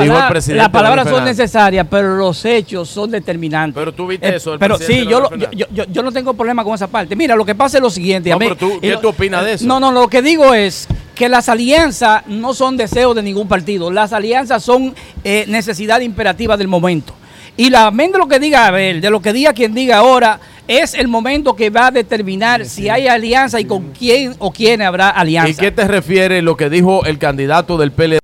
[0.72, 3.80] palabras, son necesarias, pero los hechos son determinantes.
[3.80, 6.34] Pero tú viste eso del Pero sí, yo, Leonel lo- yo, yo, yo no tengo
[6.34, 7.16] problema con esa parte.
[7.16, 8.32] Mira, lo que pasa es lo siguiente.
[8.32, 9.66] a No, mí- pero tú- y ¿qué lo- tú opinas de eso?
[9.68, 13.92] No, no, lo que digo es que las alianzas no son deseos de ningún partido.
[13.92, 17.14] Las alianzas son eh, necesidad imperativa del momento.
[17.58, 20.40] Y la mente de lo que diga Abel, de lo que diga quien diga ahora,
[20.68, 24.82] es el momento que va a determinar si hay alianza y con quién o quién
[24.82, 25.50] habrá alianza.
[25.50, 28.20] ¿Y qué te refiere lo que dijo el candidato del PLD?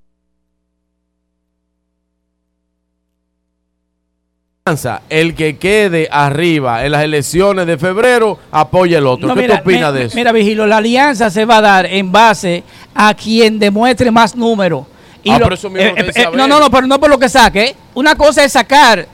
[5.10, 9.28] El que quede arriba en las elecciones de febrero apoya el otro.
[9.28, 10.16] No, ¿Qué mira, tú opinas de eso?
[10.16, 12.64] Mira, Vigilo, la alianza se va a dar en base
[12.95, 14.88] a quien demuestre más número.
[15.28, 17.28] Ah, pero eso mismo te dice eh, no, no, no, pero no por lo que
[17.28, 17.64] saque.
[17.66, 17.76] ¿eh?
[17.94, 19.06] Una cosa es sacar,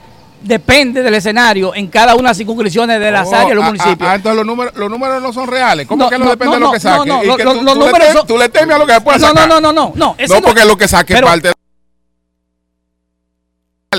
[0.42, 3.64] depende del escenario, en cada una de las circunscripciones de las Oh, áreas de los
[3.64, 4.08] ah, municipios.
[4.10, 5.86] ah, entonces los números, los números no son reales.
[5.86, 7.08] ¿Cómo No, que no, no, depende no, de lo que saque?
[7.08, 8.74] no, Y no, que lo- tú, los tú le números tem- son- tú le temes
[8.76, 11.14] a lo que después No, no, no, no, no, no, No, porque lo que saque
[11.14, 11.54] es parte de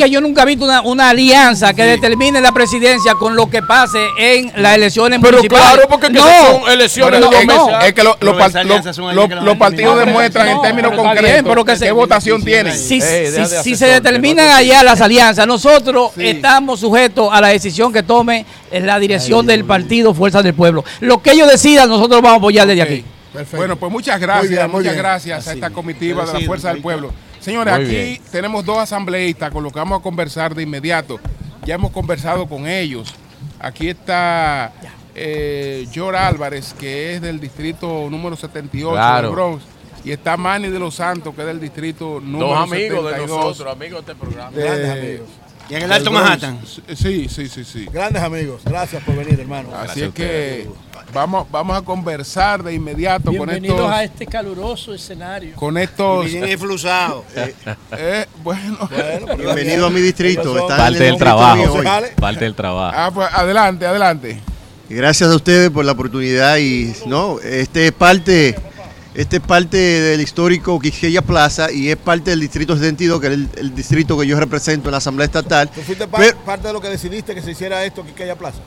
[0.08, 4.00] yo nunca he visto una, una alianza que determine la presidencia con lo que pase
[4.18, 5.66] en las elecciones Pero municipales.
[5.74, 6.22] claro, porque que no,
[6.62, 7.88] son elecciones no, de dos no, meses.
[7.90, 11.76] Es que los lo- partidos demuestran en No, términos pero está bien, concretos pero que
[11.76, 12.74] se- qué votación tienen.
[12.78, 18.46] Si, hacer se determinan allá las alianzas, nosotros estamos sujetos a la decisión que tome
[18.72, 20.86] en la dirección del partido Fuerza del Pueblo.
[21.02, 23.04] Lo que ellos decidan, nosotros vamos a apoyar desde aquí.
[23.58, 25.04] Bueno, pues muchas gracias, Muy bien, muy muchas bien.
[25.04, 27.12] gracias a esta comitiva de la Fuerza del Pueblo.
[27.42, 28.22] Señores, Muy aquí bien.
[28.32, 31.20] tenemos dos asambleístas con los que vamos a conversar de inmediato.
[31.66, 33.14] Ya hemos conversado con ellos.
[33.60, 34.72] Aquí está
[35.16, 39.28] eh, Yor Álvarez, que es del distrito número 78 Claro.
[39.28, 39.64] del Bronx.
[40.04, 43.30] Y está Manny de los Santos, que es del distrito número Dos amigos de 72.
[43.46, 44.52] nosotros, amigos de este programa.
[44.52, 45.30] Grandes Eh, amigos.
[45.70, 46.12] Y en el Alto.
[46.12, 46.60] Manhattan.
[46.96, 47.86] Sí, sí, sí, sí.
[47.92, 48.62] Grandes amigos.
[48.66, 49.70] Gracias por venir, hermano.
[49.76, 50.68] Así es que
[51.14, 53.92] Vamos, vamos a conversar de inmediato con Bienvenidos estos.
[53.92, 55.56] a este caluroso escenario.
[55.56, 56.26] Con estos.
[56.26, 57.26] Bien enflusado.
[57.36, 57.54] Eh,
[57.98, 58.90] eh, bueno.
[59.38, 60.68] Bienvenido a mi distrito.
[60.68, 61.82] Parte el del trabajo.
[62.18, 62.96] Parte del trabajo.
[62.98, 64.40] Ah, pues adelante, adelante.
[64.90, 68.56] Y Gracias a ustedes por la oportunidad y no, este es parte,
[69.14, 73.34] este es parte del histórico Quisqueya Plaza y es parte del distrito 72, que es
[73.34, 75.70] el, el distrito que yo represento en la Asamblea Estatal.
[75.70, 78.60] ¿Tú fuiste Pero- parte de lo que decidiste que se hiciera esto aquella plaza?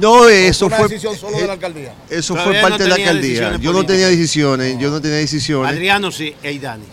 [0.00, 1.94] No, eso una fue decisión solo de la alcaldía?
[2.10, 3.56] Eso Todavía fue parte no de la alcaldía.
[3.56, 5.72] Yo no tenía decisiones, yo no tenía decisiones.
[5.72, 6.84] Adriano sí, Eidani.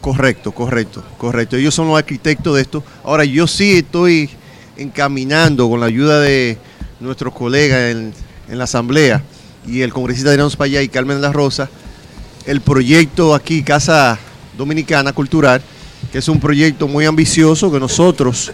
[0.00, 1.56] Correcto, correcto, correcto.
[1.56, 2.84] Ellos son los arquitectos de esto.
[3.04, 4.28] Ahora, yo sí estoy
[4.76, 6.58] encaminando con la ayuda de
[7.00, 8.12] nuestros colegas en,
[8.48, 9.22] en la Asamblea
[9.66, 11.70] y el congresista Adriano Spallá y Carmen de la Rosa,
[12.46, 14.18] el proyecto aquí, Casa
[14.56, 15.62] Dominicana Cultural,
[16.12, 18.52] que es un proyecto muy ambicioso que nosotros,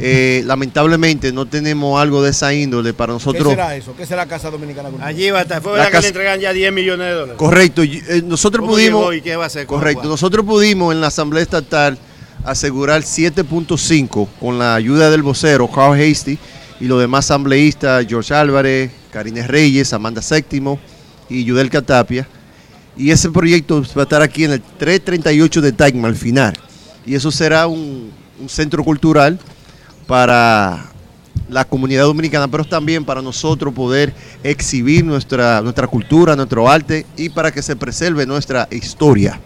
[0.00, 3.44] eh, lamentablemente, no tenemos algo de esa índole para nosotros.
[3.44, 3.94] ¿Qué será eso?
[3.96, 5.08] ¿Qué será Casa Dominicana Cultural?
[5.08, 5.60] Allí va a estar.
[5.62, 7.34] Fue La verdad que casa- le entregan ya 10 millones de dólares.
[7.36, 9.00] Correcto, eh, nosotros ¿Cómo pudimos.
[9.00, 11.98] llegó y qué va a hacer con Correcto, nosotros pudimos en la Asamblea Estatal
[12.44, 16.38] asegurar 7.5 con la ayuda del vocero Carl Hasty
[16.80, 20.78] y los demás asambleístas, George Álvarez, Karines Reyes, Amanda Séptimo
[21.28, 22.26] y Yudel Catapia.
[22.96, 26.54] Y ese proyecto va a estar aquí en el 338 de Tacma al final.
[27.06, 28.10] Y eso será un,
[28.40, 29.38] un centro cultural
[30.08, 30.86] para
[31.50, 34.12] la comunidad dominicana, pero también para nosotros poder
[34.42, 39.38] exhibir nuestra, nuestra cultura, nuestro arte y para que se preserve nuestra historia.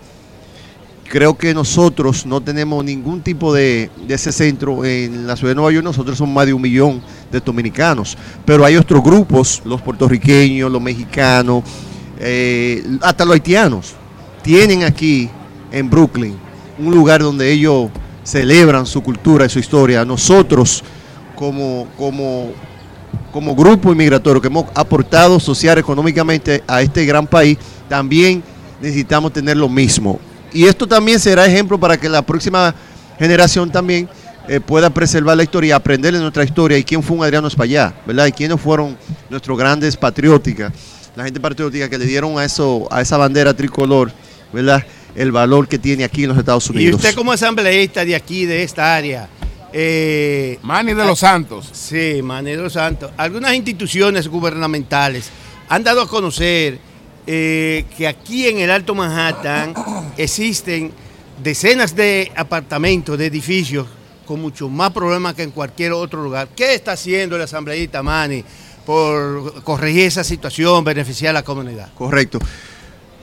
[1.10, 5.56] Creo que nosotros no tenemos ningún tipo de, de ese centro en la ciudad de
[5.56, 5.84] Nueva York.
[5.84, 8.16] Nosotros somos más de un millón de dominicanos,
[8.46, 11.64] pero hay otros grupos, los puertorriqueños, los mexicanos,
[12.18, 13.94] eh, hasta los haitianos,
[14.42, 15.28] tienen aquí
[15.72, 16.36] en Brooklyn
[16.78, 17.90] un lugar donde ellos
[18.22, 20.04] celebran su cultura y su historia.
[20.04, 20.82] Nosotros,
[21.34, 22.52] como, como,
[23.32, 28.42] como grupo inmigratorio que hemos aportado social, económicamente a este gran país, también
[28.80, 30.18] necesitamos tener lo mismo.
[30.52, 32.74] Y esto también será ejemplo para que la próxima
[33.18, 34.08] generación también
[34.48, 37.94] eh, pueda preservar la historia, aprender de nuestra historia y quién fue un Adriano Espaillá,
[38.04, 38.26] ¿verdad?
[38.26, 38.96] Y quiénes fueron
[39.30, 40.72] nuestros grandes patrióticas,
[41.14, 44.10] la gente patriótica que le dieron a eso, a esa bandera tricolor,
[44.52, 44.84] ¿verdad?
[45.14, 46.96] El valor que tiene aquí en los Estados Y Unidos.
[46.96, 49.28] usted como asambleísta de aquí, de esta área.
[49.72, 51.68] Eh, Manny de los Santos.
[51.72, 53.10] Sí, Manny de los Santos.
[53.16, 55.30] Algunas instituciones gubernamentales
[55.68, 56.78] han dado a conocer
[57.26, 59.74] eh, que aquí en el Alto Manhattan
[60.16, 60.92] existen
[61.42, 63.86] decenas de apartamentos, de edificios
[64.26, 66.48] con mucho más problemas que en cualquier otro lugar.
[66.54, 68.44] ¿Qué está haciendo el asambleísta Manny
[68.86, 71.92] por corregir esa situación, beneficiar a la comunidad?
[71.94, 72.38] Correcto.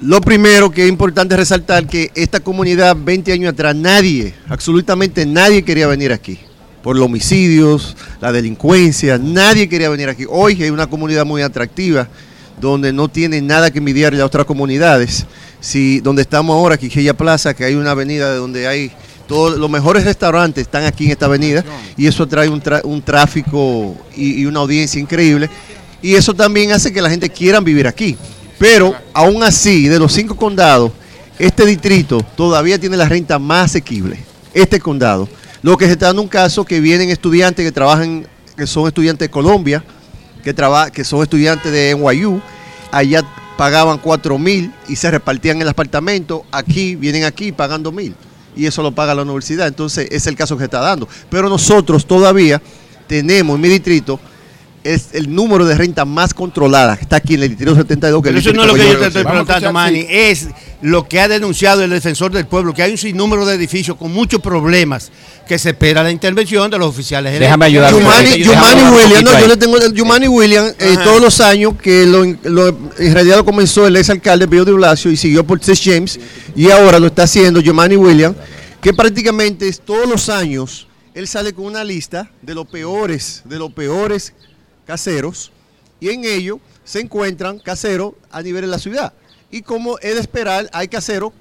[0.02, 5.64] Lo primero que es importante resaltar que esta comunidad 20 años atrás nadie, absolutamente nadie
[5.64, 6.40] quería venir aquí.
[6.82, 10.26] Por los homicidios, la delincuencia, nadie quería venir aquí.
[10.30, 12.08] Hoy es una comunidad muy atractiva,
[12.62, 15.26] donde no tiene nada que envidiarle a otras comunidades.
[15.60, 18.92] Si, donde estamos ahora, Quiqueya Plaza, que hay una avenida donde hay
[19.28, 21.64] todos los mejores restaurantes están aquí en esta avenida
[21.98, 25.50] y eso trae un, tra- un tráfico y, y una audiencia increíble.
[26.02, 28.16] Y eso también hace que la gente quiera vivir aquí.
[28.60, 30.92] Pero aún así, de los cinco condados,
[31.40, 34.20] este distrito todavía tiene la renta más asequible.
[34.54, 35.28] Este condado.
[35.62, 39.28] Lo que se está dando un caso que vienen estudiantes que trabajan, que son estudiantes
[39.28, 39.84] de Colombia,
[40.44, 42.42] que, traba- que son estudiantes de NYU,
[42.92, 43.24] allá
[43.58, 48.16] pagaban 4 mil y se repartían el apartamento, aquí vienen aquí pagando mil
[48.56, 51.08] y eso lo paga la universidad, entonces es el caso que se está dando.
[51.30, 52.62] Pero nosotros todavía
[53.08, 54.20] tenemos en mi distrito
[54.84, 58.22] es el número de renta más controlada, está aquí en el distrito 72.
[58.22, 60.48] Que Pero el eso no es lo que yo te estoy preguntando, Manny, es
[60.82, 64.14] lo que ha denunciado el defensor del pueblo, que hay un sinnúmero de edificios con
[64.14, 65.12] muchos problemas
[65.48, 67.38] que se espera la intervención de los oficiales.
[67.40, 67.92] Déjame ayudar.
[67.92, 72.06] Yumani, Yumani no, poquito yo le tengo el Yumani Williams eh, todos los años que
[72.06, 75.62] lo, lo- en realidad lo comenzó el ex alcalde Pío de Blasio y siguió por
[75.64, 76.20] Seth James
[76.56, 78.38] y ahora lo está haciendo Yumani Williams,
[78.82, 83.58] que prácticamente es todos los años él sale con una lista de los peores, de
[83.58, 84.34] los peores
[84.94, 85.52] caseros
[86.00, 89.14] y en ello se encuentran caseros a nivel de la ciudad.
[89.52, 91.32] Y como es de esperar, hay caseros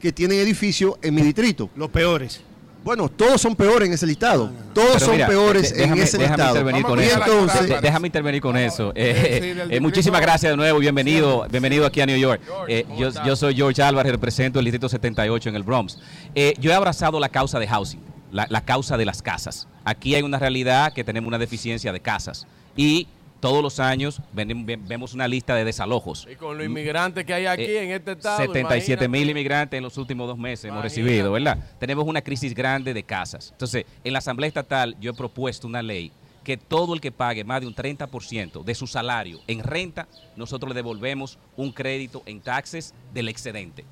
[0.00, 1.70] que tienen edificios en mi distrito.
[1.76, 2.40] Los peores.
[2.82, 4.50] Bueno, todos son peores en ese listado.
[4.74, 6.56] Todos Pero son mira, peores de- déjame, en ese déjame listado.
[6.58, 7.16] intervenir con eso.
[7.22, 8.90] entonces, De- déjame intervenir con eso.
[8.96, 10.78] Eh, eh, eh, muchísimas gracias de nuevo.
[10.80, 12.40] Bienvenido, bienvenido aquí a New York.
[12.66, 15.98] Eh, yo, yo soy George Álvarez, represento el distrito 78 en el Bronx.
[16.34, 18.00] Eh, yo he abrazado la causa de housing,
[18.32, 19.68] la, la causa de las casas.
[19.84, 22.46] Aquí hay una realidad que tenemos una deficiencia de casas
[22.78, 23.06] y
[23.40, 26.26] todos los años ven- vemos una lista de desalojos.
[26.30, 28.38] Y con los inmigrantes que hay aquí Eh, en este estado.
[28.38, 31.58] 77 mil inmigrantes en los últimos dos meses hemos recibido, ¿verdad?
[31.78, 33.50] Tenemos una crisis grande de casas.
[33.52, 36.10] Entonces, en la Asamblea Estatal yo he propuesto una ley
[36.44, 40.70] que todo el que pague más de un 30% de su salario en renta, nosotros
[40.70, 43.84] le devolvemos un crédito en taxes del excedente.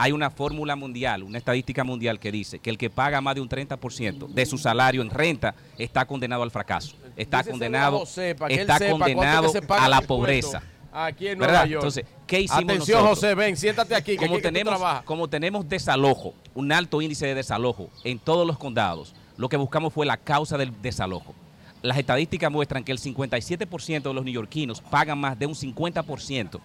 [0.00, 3.40] Hay una fórmula mundial, una estadística mundial que dice que el que paga más de
[3.40, 8.04] un 30% de su salario en renta está condenado al fracaso, está condenado,
[8.48, 10.62] está condenado a la pobreza.
[10.90, 11.52] Aquí en ¿Verdad?
[11.52, 11.82] Nueva York.
[11.82, 13.18] Entonces, ¿qué hicimos Atención, nosotros?
[13.18, 17.34] José, ven, siéntate aquí, que como aquí tenemos, como tenemos desalojo, un alto índice de
[17.34, 21.34] desalojo en todos los condados, lo que buscamos fue la causa del desalojo.
[21.82, 26.58] Las estadísticas muestran que el 57% de los neoyorquinos pagan más de un 50%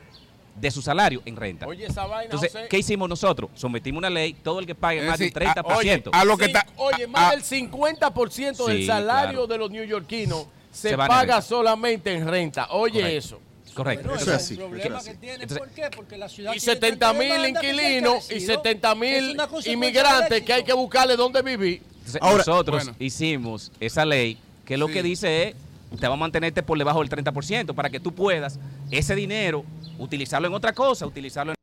[0.55, 1.65] de su salario en renta.
[1.67, 2.67] Oye, esa vaina, Entonces, José.
[2.69, 3.49] ¿qué hicimos nosotros?
[3.55, 5.77] Sometimos una ley, todo el que pague Es más de un decir, a- 30%.
[5.77, 9.31] oye, a lo que Sí, está- Oye, a- más a- del 50% del Sí, salario
[9.31, 9.47] claro.
[9.47, 12.67] de los neoyorquinos se, Se en paga solamente en renta.
[12.71, 13.17] Oye Correcto.
[13.17, 13.39] eso.
[13.73, 14.07] Correcto.
[14.09, 15.33] Bueno, Eso es así, problema es que tiene.
[15.43, 15.89] Entonces- ¿Por qué?
[15.95, 18.55] Porque la ciudad Y tiene 70 tanta mil inquilinos y crecido.
[18.55, 21.81] 70 Es mil inmigrantes del que hay que buscarle dónde vivir.
[21.97, 22.95] Entonces, Ahora- nosotros bueno.
[22.99, 25.55] hicimos esa ley que lo que dice es,
[25.99, 28.59] te va a mantenerte por debajo del 30% para que tú puedas
[28.91, 29.63] ese dinero
[30.03, 31.55] utilizarlo en otra cosa, utilizarlo en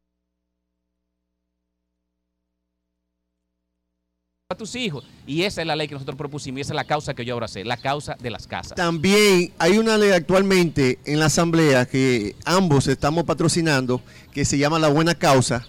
[4.51, 5.05] a tus hijos.
[5.29, 7.35] Y esa es la ley que nosotros propusimos y esa es la causa que yo
[7.35, 8.75] abracé, la causa de las casas.
[8.75, 14.03] También hay una ley actualmente en la Asamblea que ambos estamos patrocinando,
[14.33, 15.65] que se llama La Buena Causa.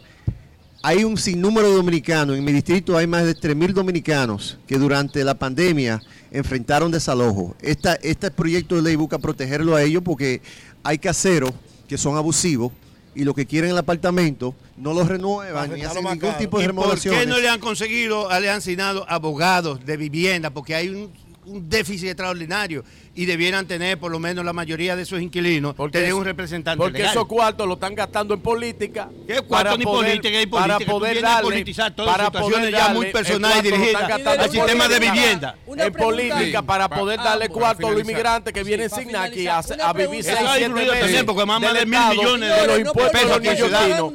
[0.82, 5.24] Hay un sinnúmero de dominicanos, en mi distrito hay más de 3.000 dominicanos que durante
[5.24, 6.02] la pandemia
[6.32, 7.56] enfrentaron desalojo.
[7.62, 10.42] Esta, este proyecto de ley busca protegerlo a ellos porque
[10.82, 11.52] hay caseros
[11.92, 12.72] que son abusivos
[13.14, 16.68] y lo que quieren el apartamento no lo renuevan ni hacen ningún tipo de ¿Y
[16.70, 20.52] por qué no le han conseguido, le han asignado abogados de vivienda?
[20.52, 21.12] Porque hay un,
[21.46, 22.84] un déficit extraordinario
[23.16, 26.78] y debieran tener por lo menos la mayoría de esos inquilinos, tener eso- un representante
[26.78, 27.12] Porque legal.
[27.12, 29.10] esos cuartos lo están gastando en política.
[29.28, 30.38] ¿Qué cuarto ni política?
[30.38, 30.78] Hay política.
[30.78, 34.52] Para poder darle, politizar todas para situaciones poder ya darle, muy personales dirigidas al en
[34.52, 35.12] sistema de política.
[35.14, 35.56] vivienda.
[35.66, 37.58] Una en política para Ah, poder darle ambos.
[37.58, 40.52] cuarto a los inmigrantes que vienen para sin aquí a, a vivir seis, Eso ha
[40.54, 43.42] siete influido meses también, porque más de mil millones de los impuestos pesos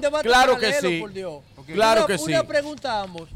[0.01, 1.05] debate Claro que sí.
[1.73, 2.25] Claro que sí.
[2.33, 3.29] Una pregunta ambos.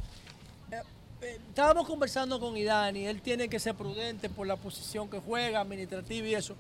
[1.61, 6.27] Estábamos conversando con Idani, él tiene que ser prudente por la posición que juega, administrativa
[6.27, 6.55] y eso.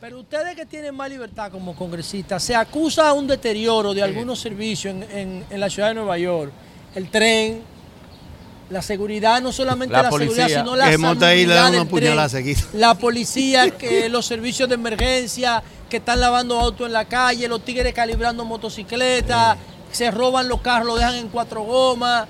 [0.00, 4.96] Pero ustedes que tienen más libertad como congresistas, se acusa un deterioro de algunos servicios
[4.96, 6.50] en, en- en la ciudad de Nueva York.
[6.96, 7.62] El tren,
[8.68, 10.34] la seguridad, no solamente La la, policía.
[10.48, 12.44] seguridad, sino la Que monta ahí y le da salubridad una del puñalada tren.
[12.56, 12.68] seguida.
[12.72, 17.64] La policía, que los servicios de emergencia, que están lavando autos en la calle, los
[17.64, 19.56] tigres calibrando motocicletas,
[19.92, 22.26] se roban los carros, lo dejan en cuatro gomas.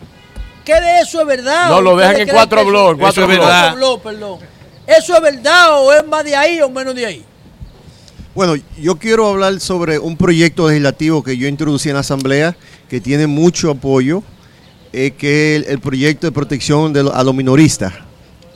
[0.65, 1.68] ¿Qué de eso es verdad?
[1.70, 3.50] No, ¿O lo dejan en cuatro blogs, cuatro Eso es blogs.
[3.50, 3.62] verdad.
[3.73, 4.39] Cuatro blogs, perdón.
[4.86, 7.24] ¿Eso es verdad o es más de ahí o menos de ahí?
[8.34, 12.57] Bueno, yo quiero hablar sobre un proyecto legislativo que yo introducí en la Asamblea,
[12.89, 14.23] que tiene mucho apoyo,
[14.92, 17.92] eh, que es el, el proyecto de protección de lo- a los minoristas,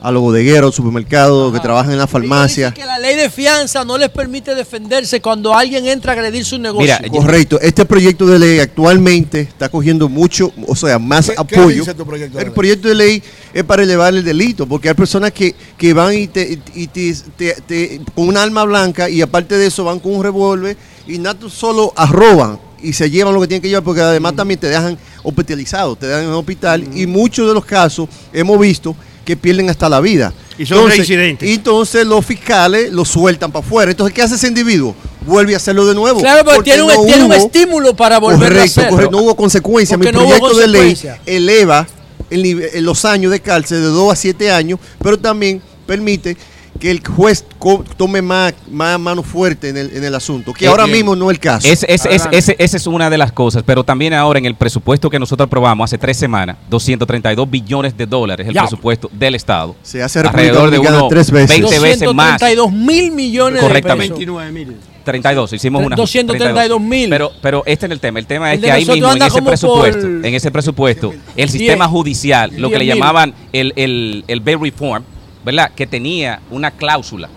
[0.01, 2.73] a los bodegueros, supermercados, que trabajan en la farmacia.
[2.73, 6.59] Que la ley de fianza no les permite defenderse cuando alguien entra a agredir su
[6.59, 6.95] negocio.
[7.11, 11.81] Correcto, este proyecto de ley actualmente está cogiendo mucho, o sea, más apoyo.
[11.81, 12.55] dice tu proyecto de el ley?
[12.55, 13.23] proyecto de ley
[13.55, 17.15] es para elevar el delito, porque hay personas que, que van y, te, y te-
[17.37, 20.77] te- te- con un arma blanca y aparte de eso van con un revólver
[21.07, 24.37] y no solo arroban y se llevan lo que tienen que llevar, porque además Mm.
[24.37, 28.59] también te dejan hospitalizado, te dejan en el hospital y muchos de los casos hemos
[28.61, 30.33] visto que pierden hasta la vida.
[30.59, 31.49] Y son reincidentes.
[31.49, 33.91] Y entonces los fiscales lo sueltan para afuera.
[33.91, 34.95] Entonces, ¿qué hace ese individuo?
[35.27, 36.21] Vuelve a hacerlo de nuevo.
[36.21, 38.91] Claro, Porque tiene un, no tiene un estímulo para volver a correcto, hacerlo.
[38.91, 39.97] correcto, no hubo consecuencia.
[39.97, 41.87] Mi no proyecto de ley eleva
[42.31, 46.37] el los años de cárcel de 2 a 7 años, pero también permite
[46.79, 50.65] que el juez co- tome más, más mano fuerte en el, en el asunto, que
[50.65, 50.99] Eh, ahora bien.
[50.99, 51.67] mismo no es el caso.
[51.69, 54.55] Es- es- es- ese- esa es una de las cosas, pero también ahora en el
[54.55, 58.63] presupuesto que nosotros aprobamos hace tres semanas, 232 billones de dólares, el Ya.
[58.63, 59.75] presupuesto del Estado.
[59.83, 61.49] Se hace alrededor de unos tres veces.
[61.61, 62.39] 20 veces más.
[62.41, 64.19] 232 mil millones Correctamente.
[64.19, 64.75] de pesos.
[65.05, 67.09] 32, hicimos una 232 mil.
[67.09, 68.19] Pero, pero este es el tema.
[68.19, 71.87] El tema es que ahí mismo en ese presupuesto, por en ese presupuesto, el sistema
[71.87, 72.95] judicial, lo que le mil.
[72.95, 75.05] llamaban el, el, el bail reform,
[75.47, 75.71] ¿verdad?
[75.77, 77.29] Que tenía una cláusula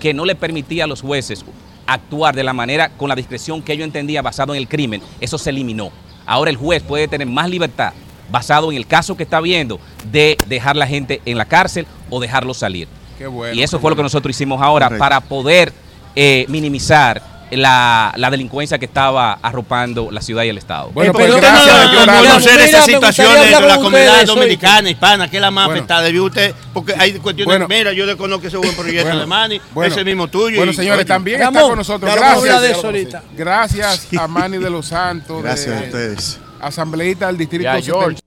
[0.00, 1.44] que no le permitía a los jueces
[1.86, 5.36] actuar de la manera, con la discreción que ellos entendían basado en el crimen, eso
[5.36, 5.90] se eliminó.
[6.24, 7.92] Ahora el juez puede tener más libertad
[8.30, 9.78] basado en el caso que está viendo
[10.10, 12.88] de dejar la gente en la cárcel o dejarlo salir.
[13.18, 15.04] Qué bueno, y eso qué fue lo que nosotros hicimos ahora Correcto.
[15.04, 15.72] para poder
[16.16, 20.90] eh, minimizar la, la delincuencia que estaba arropando la ciudad y el Estado.
[20.92, 22.22] Bueno, Eh, pues pero gracias, no debe Leonardo.
[22.28, 25.66] conocer Mira, esas situaciones de la con comunidad ustedes, dominicana, hispana, que es la más
[25.66, 25.78] Bueno.
[25.78, 26.02] afectada.
[26.02, 27.46] Debió usted, porque hay cuestiones.
[27.46, 27.66] Bueno.
[27.68, 29.94] mira, yo desconozco ese buen proyecto Bueno, de Manny, bueno.
[29.94, 30.56] ese mismo tuyo.
[30.58, 32.14] Bueno, y, señores, oye, también está Ramón, con nosotros.
[32.14, 33.22] Gracias.
[33.36, 35.42] Gracias a Manny de los Santos.
[35.42, 36.38] Gracias de- a ustedes.
[36.60, 38.18] Asambleísta del Distrito George.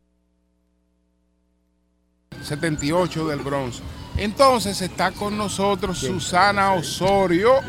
[2.43, 3.81] 70 78 del Bronx.
[4.17, 7.59] Entonces está con nosotros Susana Osorio.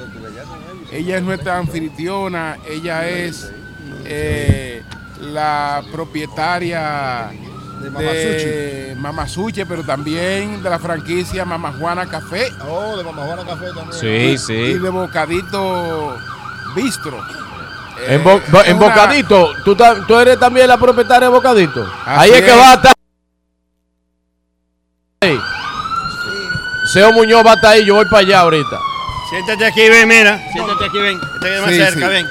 [0.92, 2.58] Ella es nuestra anfitriona.
[2.68, 3.50] Ella es
[4.04, 4.82] eh,
[5.20, 7.30] la propietaria
[7.80, 12.52] de Mamasuche, pero también de la franquicia Mama Juana Café.
[12.68, 13.92] Oh, de Mamá Juana Café también.
[13.92, 14.52] Sí, sí.
[14.52, 16.16] Y de Bocadito
[16.76, 17.18] Bistro.
[18.08, 21.86] En, Bo- en una- Bocadito, ¿tú, eres también la propietaria de Bocadito.
[22.04, 22.92] Ahí es que va a estar.
[25.20, 25.38] Ey.
[26.92, 28.78] Seo Muñoz va a estar ahí, yo voy para allá ahorita.
[29.32, 30.38] Siéntate aquí, ven, mira.
[30.52, 31.18] Siéntate aquí, ven.
[31.40, 32.12] Te más Sí, cerca, sí.
[32.12, 32.26] ven.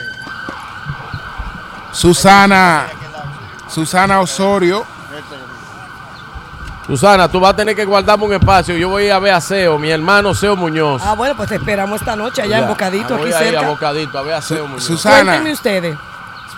[1.92, 2.86] Susana,
[3.68, 4.86] Susana Osorio.
[6.88, 8.76] Susana, tú vas a tener que guardarme un espacio.
[8.76, 11.02] Yo voy a ver a Seo, mi hermano Seo Muñoz.
[11.06, 12.68] Ah, bueno, pues te esperamos esta noche allá en.
[12.68, 13.68] Bocadito, Ah, aquí voy a ir a cerca.
[13.70, 14.84] Bocadito, a ver a Seo Muñoz.
[14.84, 15.24] Susana.
[15.24, 15.98] Cuéntenme ustedes.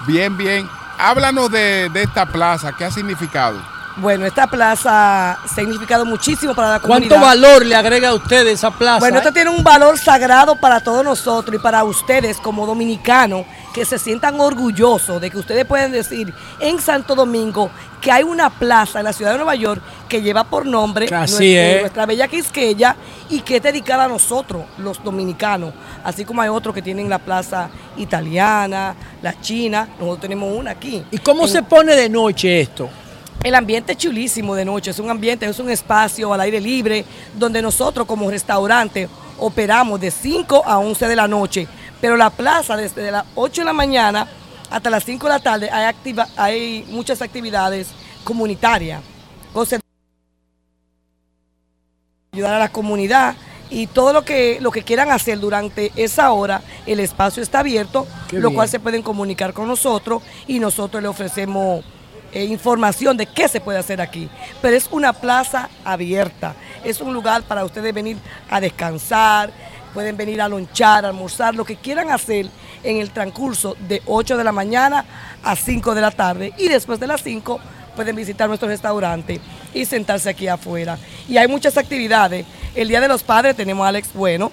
[0.05, 0.69] Bien, bien.
[0.97, 3.57] Háblanos de, de esta plaza, ¿qué ha significado?
[3.97, 7.09] Bueno, esta plaza ha significado muchísimo para la comunidad.
[7.09, 8.99] ¿Cuánto valor le agrega a usted esa plaza?
[8.99, 9.33] Bueno, esto eh?
[9.33, 14.39] tiene un valor sagrado para todos nosotros y para ustedes como dominicanos que se sientan
[14.39, 17.69] orgullosos de que ustedes pueden decir en Santo Domingo
[18.01, 21.25] que hay una plaza en la ciudad de Nueva York que lleva por nombre nuestra,
[21.25, 21.81] es.
[21.81, 22.95] nuestra bella Quisqueya
[23.29, 25.73] y que es dedicada a nosotros, los dominicanos.
[26.03, 31.03] Así como hay otros que tienen la plaza italiana, la china, nosotros tenemos una aquí.
[31.11, 32.89] ¿Y cómo En- se pone de noche esto?
[33.41, 37.03] El ambiente es chulísimo de noche, es un ambiente, es un espacio al aire libre
[37.35, 41.67] donde nosotros como restaurante operamos de 5 a 11 de la noche,
[41.99, 44.27] pero la plaza desde las 8 de la mañana
[44.69, 47.87] hasta las 5 de la tarde hay, activa- hay muchas actividades
[48.23, 49.01] comunitarias,
[49.53, 49.81] cosas
[52.31, 53.35] ayudar a la comunidad
[53.69, 58.07] y todo lo que lo que quieran hacer durante esa hora, el espacio está abierto,
[58.29, 58.55] Qué lo bien.
[58.55, 61.83] cual se pueden comunicar con nosotros y nosotros le ofrecemos
[62.33, 64.29] eh, información de qué se puede hacer aquí.
[64.61, 68.17] Pero es una plaza abierta, es un lugar para ustedes venir
[68.49, 69.51] a descansar,
[69.93, 72.47] pueden venir a lonchar, almorzar, lo que quieran hacer
[72.83, 75.05] en el transcurso de 8 de la mañana
[75.43, 77.59] a 5 de la tarde y después de las 5
[77.95, 79.39] pueden visitar nuestro restaurante
[79.73, 80.97] y sentarse aquí afuera.
[81.27, 82.45] Y hay muchas actividades.
[82.73, 84.51] El Día de los Padres tenemos a Alex Bueno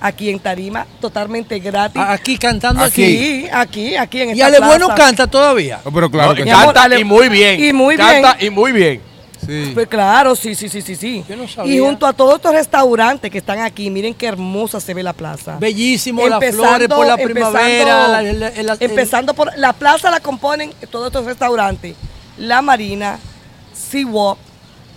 [0.00, 2.00] aquí en Tarima, totalmente gratis.
[2.06, 3.04] Aquí cantando aquí.
[3.04, 4.72] Sí, aquí, aquí en ¿Y esta Ale plaza.
[4.78, 5.80] Bueno canta todavía?
[5.84, 7.62] Oh, pero claro No, que Mi amor, canta y muy bien.
[7.62, 8.52] Y muy Canta bien.
[8.52, 9.02] y muy bien.
[9.46, 9.70] Sí.
[9.72, 11.24] Pues claro, sí, sí, sí, sí, sí.
[11.54, 11.74] sabía.
[11.74, 15.12] Y junto a todos estos restaurantes que están aquí, miren qué hermosa se ve la
[15.12, 15.56] plaza.
[15.60, 18.08] Bellísimo, las flores por la primavera.
[18.08, 21.94] la- la- la- el- empezando por la plaza la componen todos estos restaurantes.
[22.36, 23.18] La Marina,
[23.72, 24.38] Seawalk,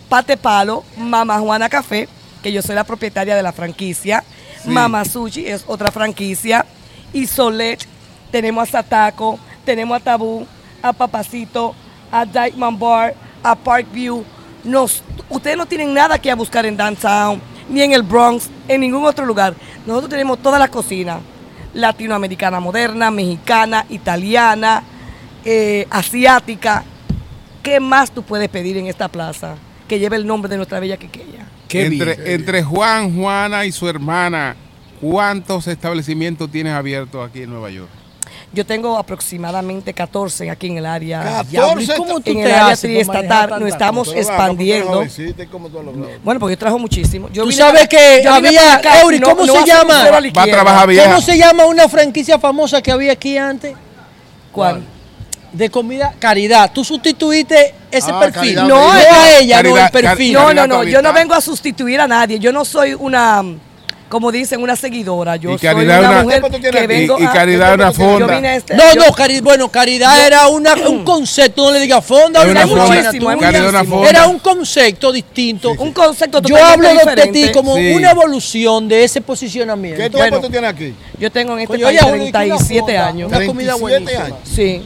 [0.10, 2.10] Pate Palo, Mama Juana Café,
[2.44, 4.24] que yo soy la propietaria de la franquicia.
[4.66, 6.66] Mama Sushi es otra franquicia.
[7.14, 7.86] Y Solet,
[8.32, 10.46] tenemos a Sataco, tenemos a Tabú,
[10.82, 11.76] a Papacito,
[12.12, 14.24] a Dykeman Bar, a Parkview.
[14.64, 19.06] Nos, ustedes no tienen nada que buscar en Downtown, ni en el Bronx, en ningún
[19.06, 19.56] otro lugar.
[19.86, 21.20] Nosotros tenemos toda la cocina
[21.74, 24.84] latinoamericana moderna, mexicana, italiana,
[25.44, 26.84] eh, asiática.
[27.64, 29.56] ¿Qué más tú puedes pedir en esta plaza
[29.88, 31.41] que lleve el nombre de nuestra bella Quiqueya?
[31.74, 34.56] Entre, entre Juan, Juana y su hermana,
[35.00, 37.90] ¿cuántos establecimientos tienes abiertos aquí en Nueva York?
[38.54, 41.44] Yo tengo aproximadamente 14 aquí en el área.
[41.50, 43.50] 14, ¿cómo tú en te el área triestatal.
[43.62, 45.06] Nos estamos va, expandiendo.
[46.24, 47.30] Bueno, porque yo trabajo muchísimo.
[47.30, 50.02] Yo Tú sabes que había, para acá, Eury, no- ¿cómo no se llama?
[50.04, 51.06] cero a trabajar bien.
[51.06, 53.74] ¿Cómo se llama una franquicia famosa que había aquí antes?
[54.52, 54.84] ¿Cuál?
[55.54, 56.72] De comida Caridad.
[56.74, 58.56] Tú sustituiste ese Ah, perfil.
[58.56, 59.02] Caridad No, Medina.
[59.02, 60.34] es a ella, no el perfil.
[60.34, 60.84] No, no, no.
[60.84, 62.40] Yo no vengo a sustituir a nadie.
[62.40, 63.44] Yo no soy una,
[64.08, 65.36] como dicen, una seguidora.
[65.36, 67.32] Yo Y soy Caridad una una- mujer ¿Qué tiempo tú que vengo Y- y a-
[67.34, 68.36] Caridad una Yo fonda.
[68.36, 71.82] vine a este- No, yo- no, Cari- bueno, Caridad era una, un concepto, no le
[71.82, 73.70] diga fonda, Es una una fonda.
[73.70, 74.10] una fonda.
[74.10, 75.72] Era un concepto distinto.
[75.78, 77.92] Un concepto Yo hablo de, ti como Sí.
[77.92, 79.98] una evolución de ese posicionamiento.
[80.02, 80.40] ¿Qué tiempo Bueno.
[80.40, 80.96] tú tienes aquí?
[81.20, 83.28] Yo tengo en este Coño, país oye, una 37 fonda, años.
[83.28, 84.24] Una comida 37 buenísima.
[84.26, 84.38] años.
[84.46, 84.82] Sí.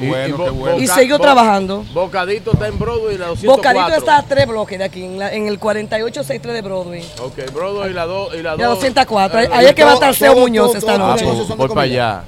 [0.00, 0.78] Qué bueno, qué bueno.
[0.78, 1.84] Y sigo trabajando.
[1.92, 3.56] Bocadito está en Broadway y la 204.
[3.72, 7.04] Bocadito está a tres bloques de aquí, en, la- en el 4863 de Broadway.
[7.22, 8.74] Ok, Broadway y la 2 y la Y la 2.
[8.76, 9.38] 204.
[9.38, 11.24] Ahí, Eh, ahí es que va a estar Seo Muñoz todo- esta todo- noche.
[11.24, 12.22] todo- son de Voy para allá.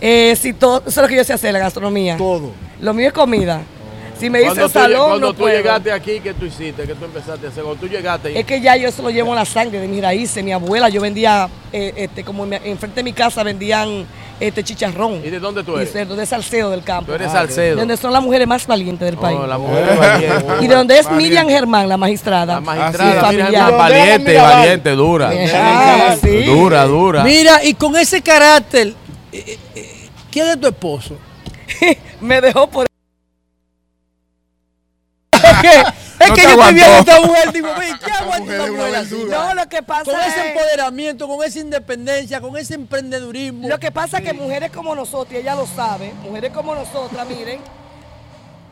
[0.00, 2.16] Eh, si todo, eso es lo que yo sé hacer, la gastronomía.
[2.16, 2.50] Todo.
[2.80, 3.62] Lo mío es comida.
[4.24, 5.54] Si me tú, salón, cuando no tú puedo.
[5.54, 6.84] llegaste aquí, ¿qué tú hiciste?
[6.86, 7.62] ¿Qué tú empezaste a hacer?
[7.62, 9.86] Cuando tú llegaste ahí, Es que ya yo eso lo llevo en la sangre de
[9.86, 10.42] mis raíces.
[10.42, 14.06] Mi abuela, yo vendía, eh, este, como enfrente de mi casa vendían
[14.40, 15.20] este chicharrón.
[15.22, 15.92] ¿Y de dónde tú Y eres?
[15.92, 17.06] cerdo, de Salcedo del campo.
[17.10, 17.74] Tú eres Ah, Salcedo.
[17.74, 19.38] De donde son las mujeres más valientes del país.
[19.38, 20.44] Oh, la mujer es valiente.
[20.62, 21.24] Y de donde es Valiente.
[21.28, 22.54] Miriam Germán, la magistrada.
[22.54, 23.76] La magistrada, familiar.
[23.76, 25.32] valiente, valiente, dura.
[25.54, 26.44] Ah, sí.
[26.44, 27.22] Dura, dura.
[27.24, 28.94] Mira, y con ese carácter,
[29.32, 31.16] eh, eh, ¿quién es tu esposo?
[32.22, 32.86] Me dejó por
[36.14, 36.74] Es que, Es No que te yo estoy aguantó.
[36.74, 38.56] viendo esta mujer, digo, "Ven, ¿qué aguanta.
[39.28, 43.68] No, lo que pasa Con ese es- empoderamiento, con esa independencia, con ese emprendedurismo.
[43.68, 47.26] Lo que pasa es que mujeres como nosotros, y ella lo sabe, mujeres como nosotras,
[47.28, 47.60] miren,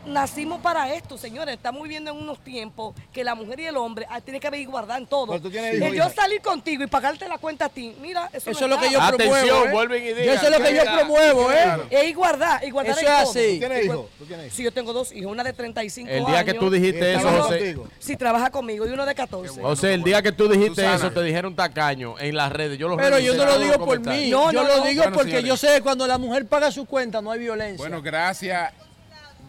[0.05, 1.55] nacimos para esto, señores.
[1.55, 4.59] Estamos viviendo en unos tiempos que la mujer y el hombre ah, tienen que haber
[4.59, 5.27] igualdad en todo.
[5.27, 6.09] Pero tú tienes El hijos, yo hija.
[6.13, 8.93] salir contigo y pagarte la cuenta a ti, mira, eso, Eso no es lo que
[8.93, 9.35] yo promuevo.
[9.35, 9.71] Atención, ¿eh?
[9.71, 10.35] vuelven y Yo digan.
[10.35, 11.59] Eso es lo que yo promuevo, ¿eh?
[11.63, 11.85] claro.
[11.89, 13.31] Es igualdad, igualdad Eso en es todo.
[13.31, 13.53] así.
[13.53, 14.05] ¿Tú tienes hijos?
[14.19, 14.55] ¿Tú tienes hijos?
[14.57, 16.27] Sí, yo tengo dos hijos, una de 35 El años.
[16.31, 17.77] día que tú dijiste eso, José.
[17.99, 19.61] Sí, trabaja conmigo, y uno de 14.
[19.61, 20.95] José, el día que tú dijiste Susana.
[20.95, 22.77] eso, te dijeron tacaño en las redes.
[22.77, 24.29] Yo lo Pero yo no lo digo por mí.
[24.29, 24.83] yo no, lo no.
[24.85, 25.47] digo Bueno, porque señores.
[25.49, 27.77] yo sé que cuando la mujer paga su cuenta no hay violencia.
[27.77, 28.73] Bueno, gracias.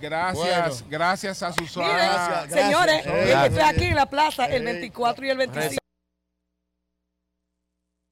[0.08, 0.36] Gracias,
[0.82, 0.86] Bueno.
[0.90, 1.86] gracias a Susana.
[1.88, 3.44] Miren, Gracias, señores, gracias.
[3.46, 5.78] estoy aquí en la plaza el 24 y el 25.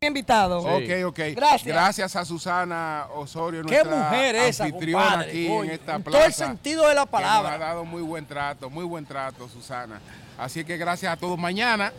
[0.04, 0.58] Invitado.
[0.58, 1.18] Ok, ok.
[1.36, 1.64] Gracias.
[1.64, 6.18] Gracias a Susana Osorio, Qué mujer esa, anfitriona compadre, aquí en esta en plaza.
[6.18, 7.54] todo el sentido de la que nos palabra.
[7.54, 10.00] ha dado muy buen trato, muy buen trato, Susana.
[10.38, 11.38] Así que gracias a todos.
[11.38, 11.92] Mañana,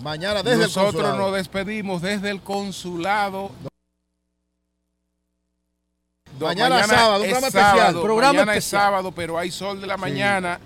[0.00, 1.18] Mañana desde nosotros el consulado.
[1.18, 3.52] nos despedimos desde el consulado.
[6.38, 7.76] Do- Mañana sábado, un programa especial.
[7.78, 10.58] sábado, Programa mañana es sábado, pero hay sol de la mañana.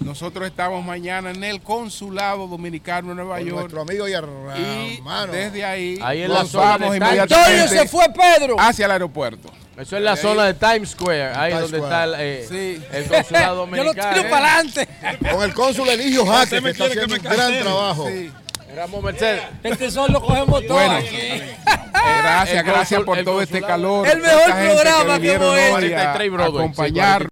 [0.00, 3.58] Nosotros estamos mañana en el consulado dominicano de Nueva Con York.
[3.60, 5.32] nuestro amigo y Y hermano.
[5.32, 8.56] desde ahí, Ahí en nos la zona vamos inmediatamente Antonio se fue, Pedro.
[8.58, 9.50] hacia el aeropuerto.
[9.76, 11.94] Eso es la zona de Times Square, ahí Times donde Square.
[11.94, 12.84] está el, eh, Sí.
[12.92, 14.14] el consulado Yo lo dominicano.
[14.16, 14.88] tiro para adelante.
[15.30, 18.08] Con el cónsul Eligio Jaque, que está haciendo me un gran trabajo.
[18.08, 18.30] Sí.
[18.72, 19.42] Éramos Mercedes.
[19.62, 21.16] Este sol lo cogemos todo Bueno, aquí.
[21.16, 24.06] eh, gracias, El gracias consul- por todo este calor.
[24.06, 25.74] El mejor programa que hemos hecho.
[25.76, 27.28] hoy a- 43 Broadway, a acompañar.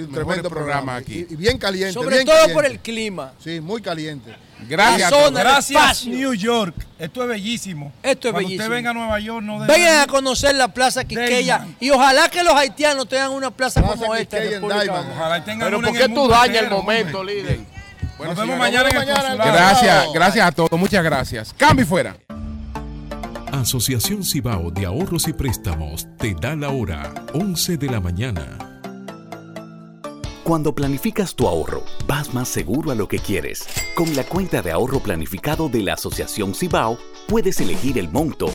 [0.00, 1.26] Un tremendo programa aquí.
[1.28, 1.92] Y, y bien caliente.
[1.92, 2.54] Sobre bien todo caliente.
[2.54, 3.32] por el clima.
[3.42, 4.34] Sí, muy caliente.
[4.66, 5.10] Gracias.
[5.10, 6.06] La zona, Gracias.
[6.06, 6.74] New York.
[6.98, 7.92] Esto es bellísimo.
[8.02, 8.64] Esto es Cuando bellísimo.
[8.64, 12.42] usted venga a Nueva York, no Vengan a conocer la Plaza Quiqueya y ojalá que
[12.42, 14.64] los haitianos tengan una plaza, Plaza como esta en.
[14.64, 17.34] Ojalá tengan Pero una ¿por en qué el tú dañas el momento, hombre.
[17.36, 17.60] líder?
[18.18, 19.34] Bueno, Nos vemos mañana en el mañana.
[19.36, 20.72] Gracias, gracias a todos.
[20.72, 21.54] Muchas gracias.
[21.56, 22.16] Cambio y fuera.
[23.52, 28.58] Asociación Cibao de Ahorros y Préstamos te da la hora 11 de la mañana.
[30.48, 33.66] Cuando planificas tu ahorro, vas más seguro a lo que quieres.
[33.94, 36.96] Con la cuenta de ahorro planificado de la Asociación Cibao,
[37.28, 38.46] puedes elegir el monto